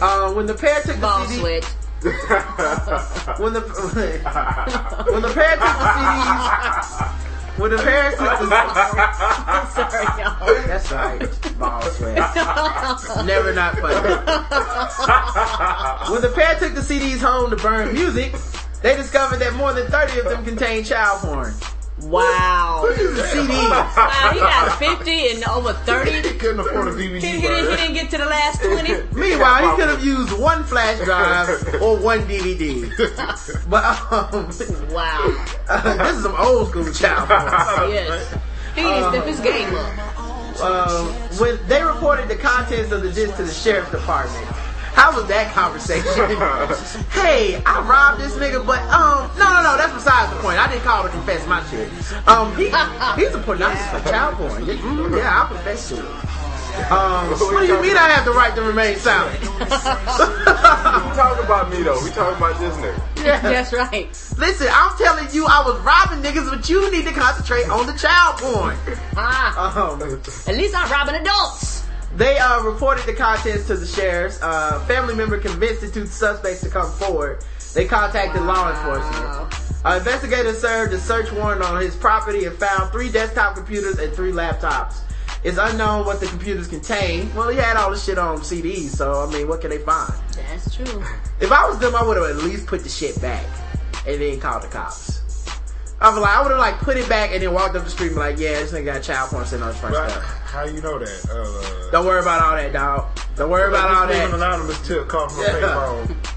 Uh, 0.00 0.32
when 0.32 0.46
the 0.46 0.54
pair 0.54 0.80
took 0.82 0.94
the 0.96 1.00
Ball 1.02 1.26
CD, 1.26 1.40
sweat. 1.40 1.76
When 2.02 3.52
the 3.52 3.60
when 5.10 5.20
the 5.22 5.28
pair 5.34 5.52
took 5.52 5.60
the 5.60 5.84
CDs, 5.92 7.58
when 7.58 7.70
the 7.70 7.76
pair 7.76 8.10
took 8.12 8.18
the 8.20 8.46
Sorry, 9.70 10.06
y'all. 10.18 10.66
that's 10.66 10.90
right, 10.92 11.58
ball 11.58 11.82
sweat, 11.82 12.16
never 13.26 13.52
not 13.52 13.78
funny. 13.78 13.94
when 16.10 16.22
the 16.22 16.30
pair 16.34 16.54
took 16.58 16.74
the 16.74 16.80
CDs 16.80 17.20
home 17.20 17.50
to 17.50 17.56
burn 17.56 17.92
music, 17.92 18.32
they 18.82 18.96
discovered 18.96 19.36
that 19.40 19.52
more 19.54 19.74
than 19.74 19.86
thirty 19.88 20.18
of 20.20 20.24
them 20.24 20.42
contained 20.42 20.86
child 20.86 21.20
porn. 21.20 21.52
Wow. 22.02 22.84
CDs. 22.86 23.70
Wow, 23.70 24.30
he 24.32 24.38
got 24.40 24.78
50 24.78 25.28
and 25.30 25.44
over 25.44 25.72
30. 25.72 26.10
He 26.10 26.34
couldn't 26.38 26.60
afford 26.60 26.88
a 26.88 26.92
DVD. 26.92 27.14
he, 27.20 27.40
didn't, 27.40 27.70
he 27.70 27.76
didn't 27.76 27.94
get 27.94 28.10
to 28.10 28.18
the 28.18 28.24
last 28.26 28.62
20. 28.62 28.92
Meanwhile, 29.18 29.70
he 29.70 29.76
could 29.82 29.88
have 29.90 30.04
used 30.04 30.32
one 30.38 30.64
flash 30.64 30.98
drive 31.04 31.48
or 31.82 31.96
one 31.98 32.20
DVD. 32.20 32.90
But 33.70 33.84
um, 34.12 34.50
Wow. 34.92 35.46
this 35.84 36.16
is 36.16 36.22
some 36.22 36.34
old 36.36 36.68
school 36.70 36.92
child 36.92 37.28
porn. 37.28 37.90
Yes. 37.92 38.34
He 38.74 38.82
needs 38.82 38.96
to 39.06 39.10
step 39.10 39.26
his 39.26 39.40
game 39.40 39.74
up. 39.74 40.60
um, 40.60 41.06
when 41.38 41.58
they 41.68 41.82
reported 41.82 42.28
the 42.28 42.36
contents 42.36 42.92
of 42.92 43.02
the 43.02 43.12
disc 43.12 43.36
to 43.36 43.44
the 43.44 43.52
sheriff's 43.52 43.90
department. 43.90 44.46
How 44.94 45.14
was 45.16 45.26
that 45.28 45.52
conversation? 45.54 46.04
hey, 47.10 47.62
I 47.64 47.80
robbed 47.82 48.20
this 48.20 48.34
nigga, 48.36 48.64
but 48.66 48.80
um, 48.90 49.30
no, 49.38 49.46
no, 49.52 49.62
no, 49.62 49.76
that's 49.76 49.92
besides 49.92 50.32
the 50.32 50.38
point. 50.40 50.58
I 50.58 50.68
didn't 50.70 50.84
call 50.84 51.02
to 51.04 51.08
confess 51.08 51.46
my 51.46 51.64
shit. 51.70 51.88
Um, 52.28 52.54
he, 52.56 52.64
he's 53.20 53.34
a 53.34 53.40
pornographer 53.42 54.00
for 54.02 54.08
child 54.08 54.34
porn. 54.36 54.66
Yeah, 54.66 54.74
mm, 54.74 55.16
yeah, 55.16 55.40
I'll 55.42 55.48
confess 55.48 55.88
to 55.90 55.98
it. 55.98 56.90
Um, 56.90 57.28
what 57.30 57.60
do 57.60 57.66
you 57.66 57.82
mean 57.82 57.96
I 57.96 58.08
have 58.10 58.24
the 58.24 58.30
right 58.32 58.54
to 58.54 58.62
remain 58.62 58.96
silent? 58.96 59.38
We 59.50 61.16
talking 61.16 61.44
about 61.44 61.70
me 61.70 61.82
though. 61.82 62.02
We 62.02 62.10
talking 62.10 62.36
about 62.36 62.58
this 62.60 62.74
nigga. 62.76 63.24
yeah. 63.24 63.40
That's 63.42 63.72
right. 63.72 64.06
Listen, 64.38 64.68
I'm 64.72 64.96
telling 64.96 65.26
you, 65.32 65.44
I 65.46 65.62
was 65.66 65.78
robbing 65.80 66.22
niggas, 66.22 66.48
but 66.48 66.68
you 66.68 66.90
need 66.90 67.04
to 67.06 67.12
concentrate 67.12 67.68
on 67.68 67.86
the 67.86 67.92
child 67.94 68.36
porn. 68.38 68.76
Ah, 69.16 69.90
Um, 69.92 70.00
at 70.02 70.54
least 70.56 70.74
I'm 70.76 70.90
robbing 70.90 71.16
adults. 71.16 71.79
They 72.16 72.38
uh, 72.38 72.62
reported 72.62 73.06
the 73.06 73.12
contents 73.12 73.66
to 73.68 73.76
the 73.76 73.86
sheriff's. 73.86 74.42
Uh, 74.42 74.84
family 74.86 75.14
member 75.14 75.38
convinced 75.38 75.80
the 75.80 75.90
two 75.90 76.06
suspects 76.06 76.60
to 76.62 76.68
come 76.68 76.90
forward. 76.90 77.44
They 77.74 77.86
contacted 77.86 78.42
law 78.42 78.70
enforcement. 78.70 79.54
Uh, 79.84 79.96
investigators 79.98 80.60
served 80.60 80.92
a 80.92 80.98
search 80.98 81.32
warrant 81.32 81.62
on 81.62 81.80
his 81.80 81.94
property 81.94 82.44
and 82.44 82.56
found 82.56 82.90
three 82.92 83.10
desktop 83.10 83.54
computers 83.54 83.98
and 83.98 84.12
three 84.12 84.32
laptops. 84.32 85.00
It's 85.42 85.56
unknown 85.56 86.04
what 86.04 86.20
the 86.20 86.26
computers 86.26 86.66
contain. 86.68 87.34
Well, 87.34 87.48
he 87.48 87.56
had 87.56 87.76
all 87.76 87.90
this 87.90 88.04
shit 88.04 88.18
on 88.18 88.38
CDs, 88.38 88.90
so 88.90 89.26
I 89.26 89.32
mean, 89.32 89.48
what 89.48 89.62
can 89.62 89.70
they 89.70 89.78
find? 89.78 90.12
That's 90.34 90.74
true. 90.74 91.02
If 91.40 91.50
I 91.50 91.66
was 91.66 91.78
them, 91.78 91.94
I 91.94 92.02
would 92.02 92.18
have 92.18 92.26
at 92.26 92.44
least 92.44 92.66
put 92.66 92.82
the 92.82 92.90
shit 92.90 93.18
back 93.22 93.46
and 94.06 94.20
then 94.20 94.38
called 94.38 94.64
the 94.64 94.68
cops. 94.68 95.20
I 96.00 96.10
was 96.10 96.18
like, 96.18 96.36
I 96.36 96.42
would 96.42 96.50
have 96.50 96.60
like 96.60 96.78
put 96.78 96.96
it 96.96 97.08
back 97.08 97.30
and 97.32 97.42
then 97.42 97.54
walked 97.54 97.76
up 97.76 97.84
the 97.84 97.90
street 97.90 98.08
and 98.08 98.16
be 98.16 98.20
like, 98.20 98.38
yeah, 98.38 98.58
this 98.60 98.72
nigga 98.72 98.86
got 98.86 99.02
child 99.02 99.30
porn 99.30 99.46
sitting 99.46 99.62
on 99.62 99.70
his 99.70 99.80
front 99.80 99.94
But 99.94 100.10
step. 100.10 100.22
How 100.50 100.64
you 100.64 100.80
know 100.80 100.98
that? 100.98 101.26
Uh, 101.30 101.90
Don't 101.90 102.06
worry 102.06 102.20
about 102.20 102.42
all 102.42 102.56
that, 102.56 102.72
dog. 102.72 103.06
Don't 103.36 103.50
worry 103.50 103.68
about 103.68 103.90
all 103.90 104.06
leave 104.06 104.22
an 104.24 104.30
that. 104.32 104.36
anonymous 104.48 104.86
tip 104.86 105.08
call 105.08 105.28
from 105.28 105.42
Yeah. 105.44 105.52
payphone. 105.60 106.16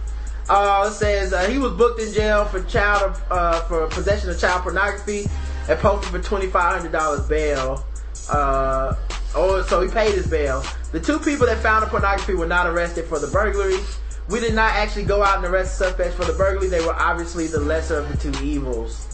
Uh, 0.50 0.90
says 0.90 1.32
uh, 1.32 1.48
he 1.48 1.58
was 1.58 1.72
booked 1.72 2.02
in 2.02 2.12
jail 2.12 2.44
for 2.44 2.62
child 2.64 3.16
uh, 3.32 3.62
for 3.62 3.88
possession 3.88 4.30
of 4.30 4.38
child 4.38 4.62
pornography 4.62 5.26
and 5.70 5.80
posted 5.80 6.12
for 6.12 6.20
twenty 6.20 6.48
five 6.48 6.76
hundred 6.76 6.92
dollars 6.92 7.22
bail. 7.30 7.86
Uh, 8.30 8.94
oh, 9.36 9.66
so 9.70 9.80
he 9.80 9.88
paid 9.90 10.14
his 10.14 10.28
bail. 10.28 10.62
The 10.92 11.00
two 11.00 11.18
people 11.20 11.48
that 11.48 11.60
found 11.60 11.84
the 11.84 11.88
pornography 11.88 12.34
were 12.34 12.46
not 12.46 12.68
arrested 12.68 13.06
for 13.06 13.20
the 13.20 13.28
burglary. 13.28 13.78
We 14.28 14.42
did 14.42 14.54
not 14.54 14.72
actually 14.74 15.06
go 15.06 15.24
out 15.24 15.38
and 15.38 15.46
arrest 15.46 15.80
the 15.80 15.86
suspects 15.86 16.16
for 16.16 16.26
the 16.26 16.34
burglary. 16.34 16.68
They 16.68 16.86
were 16.86 16.94
obviously 16.94 17.48
the 17.48 17.62
lesser 17.62 18.00
of 18.00 18.10
the 18.12 18.18
two 18.32 18.44
evils. 18.44 19.13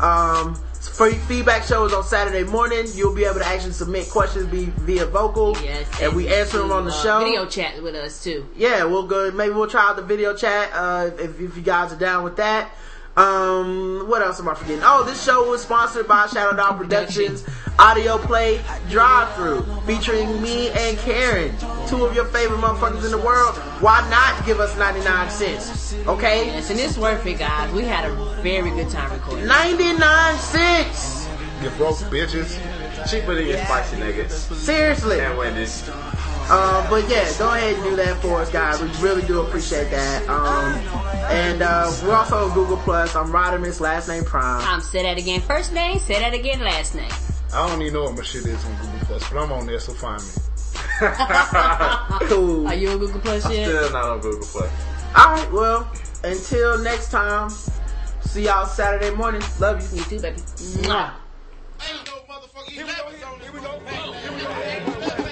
Um, 0.00 0.54
free 0.54 1.14
feedback 1.14 1.62
show 1.64 1.84
is 1.86 1.92
on 1.92 2.04
Saturday 2.04 2.44
morning. 2.44 2.86
You'll 2.94 3.14
be 3.14 3.24
able 3.24 3.38
to 3.40 3.46
actually 3.46 3.72
submit 3.72 4.10
questions 4.10 4.46
be, 4.46 4.66
via 4.80 5.06
Vokle, 5.06 5.60
Yes. 5.62 5.86
and 6.02 6.14
we 6.14 6.28
answer 6.28 6.58
them 6.58 6.72
on 6.72 6.84
the 6.84 6.90
uh, 6.90 7.02
show. 7.02 7.24
Video 7.24 7.46
chat 7.46 7.82
with 7.82 7.94
us 7.94 8.22
too. 8.22 8.46
Yeah, 8.56 8.84
we'll 8.84 9.06
go. 9.06 9.30
Maybe 9.30 9.54
we'll 9.54 9.68
try 9.68 9.88
out 9.88 9.96
the 9.96 10.02
video 10.02 10.34
chat 10.36 10.70
uh, 10.72 11.10
if, 11.18 11.40
if 11.40 11.56
you 11.56 11.62
guys 11.62 11.92
are 11.92 11.98
down 11.98 12.24
with 12.24 12.36
that. 12.36 12.70
Um, 13.16 14.08
what 14.08 14.22
else 14.22 14.40
am 14.40 14.48
I 14.48 14.54
forgetting? 14.54 14.82
Oh, 14.82 15.04
this 15.04 15.22
show 15.22 15.48
was 15.48 15.62
sponsored 15.62 16.08
by 16.08 16.26
Shadow 16.26 16.56
Dog 16.56 16.78
Productions, 16.78 17.44
Audio 17.78 18.18
Play 18.18 18.60
Drive 18.90 19.32
Through, 19.36 19.62
featuring 19.86 20.42
me 20.42 20.70
and 20.70 20.98
Karen, 20.98 21.54
two 21.86 22.04
of 22.04 22.14
your 22.14 22.24
favorite 22.26 22.58
motherfuckers 22.58 23.04
in 23.04 23.12
the 23.12 23.18
world. 23.18 23.54
Why 23.80 24.00
not 24.10 24.44
give 24.44 24.58
us 24.58 24.76
99 24.76 25.30
cents? 25.30 25.94
Okay? 26.08 26.46
Yes, 26.46 26.70
and 26.70 26.80
it's 26.80 26.98
worth 26.98 27.24
it, 27.24 27.38
guys. 27.38 27.72
We 27.72 27.84
had 27.84 28.04
a 28.04 28.14
very 28.42 28.70
good 28.70 28.90
time 28.90 29.12
recording. 29.12 29.46
99 29.46 30.38
cents! 30.38 31.28
You 31.62 31.70
broke 31.70 31.96
bitches. 32.10 32.58
Cheaper 33.08 33.34
than 33.34 33.46
your 33.46 33.58
spicy 33.58 33.96
nuggets. 33.98 34.34
Seriously. 34.34 35.20
And 35.20 35.38
Wendy's. 35.38 35.88
Uh, 36.46 36.88
but 36.90 37.08
yeah, 37.08 37.30
go 37.38 37.48
ahead 37.48 37.74
and 37.74 37.82
do 37.82 37.96
that 37.96 38.20
for 38.20 38.40
us, 38.40 38.50
guys. 38.50 38.80
We 38.80 38.88
really 39.02 39.22
do 39.22 39.40
appreciate 39.40 39.90
that. 39.90 40.28
Um, 40.28 40.74
and 41.30 41.62
uh, 41.62 41.90
we're 42.02 42.14
also 42.14 42.48
on 42.48 42.54
Google 42.54 42.76
Plus. 42.78 43.16
I'm 43.16 43.28
Rodimus, 43.28 43.80
last 43.80 44.08
name 44.08 44.24
Prime. 44.24 44.60
I'm 44.66 44.80
say 44.80 45.02
that 45.02 45.16
again. 45.16 45.40
First 45.40 45.72
name, 45.72 45.98
say 45.98 46.18
that 46.20 46.34
again. 46.34 46.60
Last 46.60 46.94
name. 46.94 47.10
I 47.52 47.66
don't 47.66 47.80
even 47.80 47.94
know 47.94 48.04
what 48.04 48.16
my 48.16 48.22
shit 48.22 48.44
is 48.44 48.64
on 48.64 48.76
Google 48.76 48.98
Plus, 49.06 49.30
but 49.30 49.42
I'm 49.42 49.52
on 49.52 49.66
there, 49.66 49.80
so 49.80 49.92
find 49.94 50.22
me. 50.22 50.28
Cool. 52.28 52.68
Are 52.68 52.74
you 52.74 52.90
on 52.90 52.98
Google 52.98 53.20
Plus 53.20 53.50
yet? 53.50 53.66
Still 53.66 53.92
not 53.92 54.04
on 54.04 54.20
Google 54.20 54.46
Plus. 54.46 54.70
All 55.16 55.32
right. 55.32 55.52
Well, 55.52 55.90
until 56.24 56.78
next 56.78 57.10
time. 57.10 57.50
See 58.20 58.46
y'all 58.46 58.66
Saturday 58.66 59.14
morning. 59.14 59.42
Love 59.60 59.80
you. 59.92 59.98
You 59.98 60.04
too, 60.04 60.20
baby. 60.20 60.40
Mwah. 60.82 61.12
down 63.94 65.23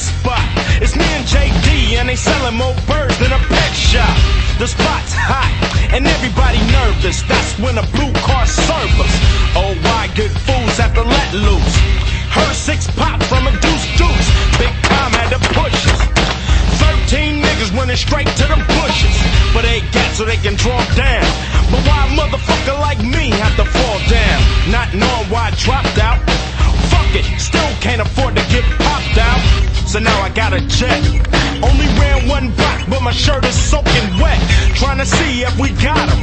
spot. 0.00 0.42
It's 0.82 0.96
me 0.96 1.04
and 1.16 1.24
JD, 1.24 1.96
and 1.98 2.08
they 2.08 2.16
selling 2.16 2.56
more 2.56 2.74
birds 2.86 3.18
than 3.18 3.32
a 3.32 3.40
pet 3.48 3.72
shop. 3.74 4.16
The 4.58 4.66
spot's 4.66 5.12
hot, 5.12 5.52
and 5.92 6.06
everybody 6.06 6.60
nervous. 6.72 7.22
That's 7.28 7.58
when 7.58 7.76
a 7.78 7.86
blue 7.92 8.12
car 8.24 8.46
serve 8.46 8.94
us. 9.00 9.14
Oh, 9.56 9.72
why 9.84 10.08
good 10.16 10.32
fools 10.44 10.76
have 10.78 10.94
to 10.94 11.04
let 11.04 11.28
loose? 11.34 11.76
Her 12.32 12.52
six 12.52 12.86
pop 12.96 13.22
from 13.24 13.46
a 13.46 13.52
deuce 13.60 13.86
deuce. 13.96 14.28
Big 14.60 14.72
Tom 14.88 15.12
had 15.12 15.32
to 15.32 15.40
push 15.56 15.76
us. 15.92 16.00
Thirteen 16.80 17.40
niggas 17.40 17.72
running 17.76 17.96
straight 17.96 18.28
to 18.40 18.44
the 18.48 18.60
bushes. 18.76 19.16
But 19.52 19.62
they 19.64 19.80
got 19.92 20.12
so 20.16 20.24
they 20.24 20.36
can 20.36 20.56
draw 20.56 20.80
down. 20.96 21.24
But 21.72 21.80
why 21.88 22.04
a 22.04 22.10
motherfucker 22.12 22.76
like 22.80 23.00
me 23.00 23.30
have 23.40 23.56
to 23.56 23.64
fall 23.64 23.98
down? 24.08 24.40
Not 24.68 24.92
knowing 24.92 25.28
why 25.32 25.48
I 25.48 25.52
dropped 25.56 25.96
out. 25.98 26.20
Fuck 26.92 27.12
it, 27.16 27.24
still 27.40 27.72
can't 27.80 28.00
afford 28.00 28.36
to 28.36 28.44
get 28.52 28.64
popped 28.80 29.18
out. 29.18 29.75
So 29.86 30.00
now 30.00 30.20
I 30.20 30.30
got 30.30 30.52
a 30.52 30.60
jet. 30.66 31.00
Only 31.62 31.86
ran 32.00 32.28
one 32.28 32.50
block, 32.54 32.86
but 32.90 33.02
my 33.02 33.12
shirt 33.12 33.44
is 33.44 33.54
soaking 33.54 34.18
wet. 34.20 34.38
Trying 34.74 34.98
to 34.98 35.06
see 35.06 35.42
if 35.42 35.58
we 35.58 35.70
got 35.82 36.10
him. 36.10 36.22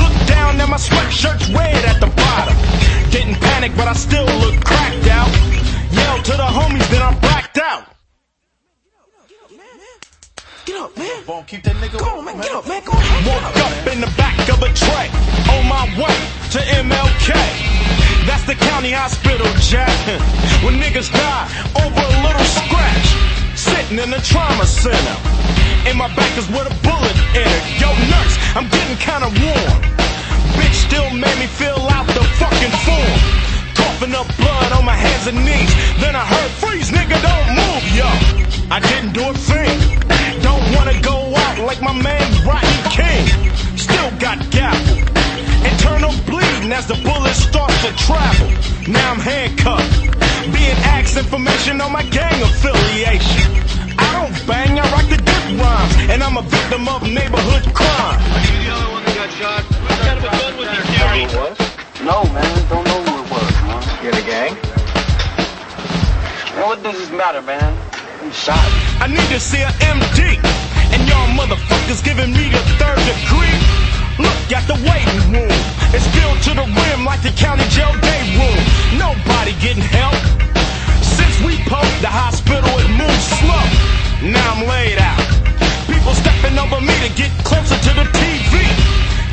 Look 0.00 0.14
down 0.26 0.58
and 0.60 0.70
my 0.70 0.78
sweatshirt's 0.78 1.50
red 1.50 1.84
at 1.84 2.00
the 2.00 2.08
bottom. 2.08 2.56
Didn't 3.10 3.38
panic, 3.40 3.72
but 3.76 3.86
I 3.86 3.92
still 3.92 4.24
look 4.24 4.64
cracked 4.64 5.06
out. 5.08 5.30
Yell 5.92 6.22
to 6.22 6.32
the 6.32 6.48
homies, 6.56 6.88
then 6.90 7.02
I'm 7.02 7.18
blacked 7.20 7.58
out. 7.58 7.84
Get 10.64 10.76
up, 10.80 10.96
man. 10.96 11.22
Won't 11.26 11.46
keep 11.46 11.62
that 11.64 11.76
nigga 11.76 11.98
Go 11.98 12.18
on, 12.18 12.24
man. 12.24 12.40
Get 12.40 12.52
up, 12.52 12.66
man. 12.66 12.82
Go 12.84 12.92
on. 12.92 13.24
Woke 13.26 13.56
up 13.56 13.92
in 13.92 14.00
the 14.00 14.12
back 14.16 14.48
of 14.48 14.62
a 14.62 14.72
tray. 14.72 15.08
On 15.52 15.68
my 15.68 15.84
way 16.00 16.16
to 16.52 16.58
MLK. 16.80 18.01
That's 18.26 18.44
the 18.44 18.54
county 18.54 18.92
hospital, 18.92 19.46
Jack. 19.58 19.90
When 20.64 20.78
niggas 20.78 21.10
die 21.10 21.46
over 21.74 22.02
a 22.02 22.14
little 22.22 22.46
scratch. 22.46 23.08
Sitting 23.58 23.98
in 23.98 24.10
the 24.10 24.22
trauma 24.22 24.66
center. 24.66 25.16
And 25.86 25.98
my 25.98 26.06
back 26.14 26.30
is 26.38 26.46
with 26.48 26.70
a 26.70 26.74
bullet 26.86 27.16
it. 27.34 27.62
Yo, 27.82 27.90
nurse, 28.12 28.34
I'm 28.54 28.68
getting 28.70 28.96
kinda 28.96 29.28
warm. 29.42 29.78
Bitch 30.54 30.78
still 30.86 31.10
made 31.10 31.38
me 31.38 31.46
fill 31.46 31.82
out 31.90 32.06
the 32.06 32.22
fucking 32.38 32.74
form. 32.86 33.18
Coughing 33.74 34.14
up 34.14 34.28
blood 34.36 34.70
on 34.72 34.84
my 34.84 34.94
hands 34.94 35.26
and 35.26 35.38
knees. 35.44 35.72
Then 35.98 36.14
I 36.14 36.24
heard, 36.24 36.50
freeze, 36.62 36.90
nigga, 36.90 37.18
don't 37.18 37.48
move, 37.58 37.84
yo. 37.98 38.08
I 38.70 38.78
didn't 38.80 39.12
do 39.12 39.24
a 39.30 39.34
thing. 39.34 39.78
Don't 40.42 40.64
wanna 40.76 40.98
go 41.02 41.34
out 41.34 41.58
like 41.58 41.82
my 41.82 41.92
man 41.92 42.26
Rodney 42.46 42.82
King. 42.90 43.26
Still 43.76 44.10
got 44.18 44.38
gavel. 44.50 45.21
Internal 45.64 46.12
bleeding 46.26 46.72
as 46.72 46.86
the 46.86 46.94
bullets 47.04 47.38
start 47.38 47.70
to 47.84 47.90
travel. 47.96 48.48
Now 48.90 49.12
I'm 49.12 49.20
handcuffed. 49.20 50.12
Being 50.52 50.78
asked 50.90 51.16
information 51.16 51.80
on 51.80 51.92
my 51.92 52.02
gang 52.04 52.42
affiliation. 52.42 53.46
I 53.98 54.08
don't 54.18 54.34
bang, 54.46 54.78
I 54.78 54.84
rock 54.90 55.06
the 55.08 55.18
good 55.22 55.44
rhymes. 55.60 55.94
And 56.10 56.22
I'm 56.22 56.36
a 56.36 56.42
victim 56.42 56.88
of 56.88 57.02
neighborhood 57.02 57.64
crime. 57.74 58.18
Are 58.18 58.42
you 58.42 58.58
the 58.64 58.70
other 58.74 58.90
one 58.90 59.04
that 59.04 59.14
got 59.14 59.30
shot? 59.38 59.62
What 59.62 59.98
kind 60.02 60.18
of 60.18 60.24
a 60.24 60.30
gun 60.34 60.52
was 60.58 60.68
your 60.74 60.86
carrying? 60.98 61.30
No, 62.02 62.26
man, 62.34 62.50
don't 62.68 62.84
know 62.84 63.00
who 63.06 63.14
it 63.22 63.28
was, 63.30 63.50
man. 63.62 63.82
You 64.02 64.08
in 64.10 64.16
a 64.18 64.26
gang? 64.26 64.52
Man, 66.58 66.66
what 66.66 66.82
does 66.82 66.98
this 66.98 67.10
matter, 67.10 67.42
man? 67.42 67.70
I'm 68.20 68.32
shot. 68.32 68.58
I 68.98 69.06
need 69.06 69.28
to 69.30 69.38
see 69.38 69.62
a 69.62 69.70
MD. 69.86 70.42
And 70.92 71.08
y'all 71.08 71.30
motherfuckers 71.38 72.02
giving 72.04 72.32
me 72.32 72.50
the 72.50 72.62
third 72.78 72.98
degree. 73.06 73.61
Look 74.18 74.52
at 74.52 74.68
the 74.68 74.76
waiting 74.84 75.20
room. 75.32 75.56
It's 75.96 76.04
filled 76.12 76.40
to 76.48 76.52
the 76.52 76.66
rim 76.68 77.04
like 77.04 77.22
the 77.22 77.32
county 77.32 77.64
jail 77.72 77.92
day 78.04 78.22
room. 78.36 78.58
Nobody 79.00 79.52
getting 79.60 79.84
help. 79.84 80.16
Since 81.00 81.40
we 81.40 81.56
poked 81.64 82.00
the 82.04 82.12
hospital, 82.12 82.68
it 82.76 82.90
moves 82.92 83.26
slow. 83.40 83.64
Now 84.28 84.52
I'm 84.52 84.68
laid 84.68 84.98
out. 85.00 85.22
People 85.88 86.12
stepping 86.12 86.58
over 86.60 86.80
me 86.80 86.92
to 87.06 87.10
get 87.16 87.32
closer 87.44 87.76
to 87.76 87.92
the 87.96 88.06
TV. 88.20 88.60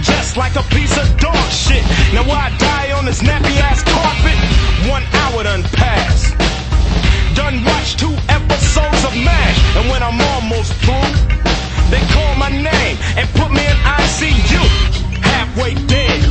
Just 0.02 0.38
like 0.38 0.56
a 0.56 0.64
piece 0.72 0.96
of 0.96 1.08
dog 1.20 1.44
shit. 1.52 1.84
Now 2.16 2.24
I 2.32 2.48
die 2.58 2.92
on 2.96 3.04
this 3.06 3.20
nappy 3.22 3.60
ass 3.60 3.84
carpet? 3.84 4.40
One 4.88 5.04
hour 5.24 5.44
done 5.44 5.64
passed. 5.76 6.36
done 7.36 7.64
watched 7.66 8.00
two 8.00 8.16
episodes 8.32 9.04
of 9.04 9.14
MASH, 9.16 9.60
and 9.76 9.90
when 9.92 10.02
I'm 10.02 10.20
almost 10.34 10.74
through, 10.84 11.49
they 11.90 12.02
call 12.14 12.36
my 12.36 12.49
name 12.49 12.98
and 13.18 13.28
put 13.30 13.52
me 13.52 13.66
in 13.66 13.78
ICU. 14.02 14.61
Halfway 15.22 15.74
dead, 15.88 16.22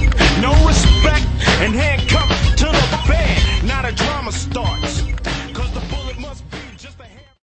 no 0.40 0.52
respect, 0.66 1.26
and 1.62 1.74
handcuffed 1.74 2.58
to 2.58 2.66
the 2.66 2.98
bed. 3.08 3.64
Not 3.64 3.84
a 3.84 3.92
drama 3.92 4.30
starts. 4.30 4.87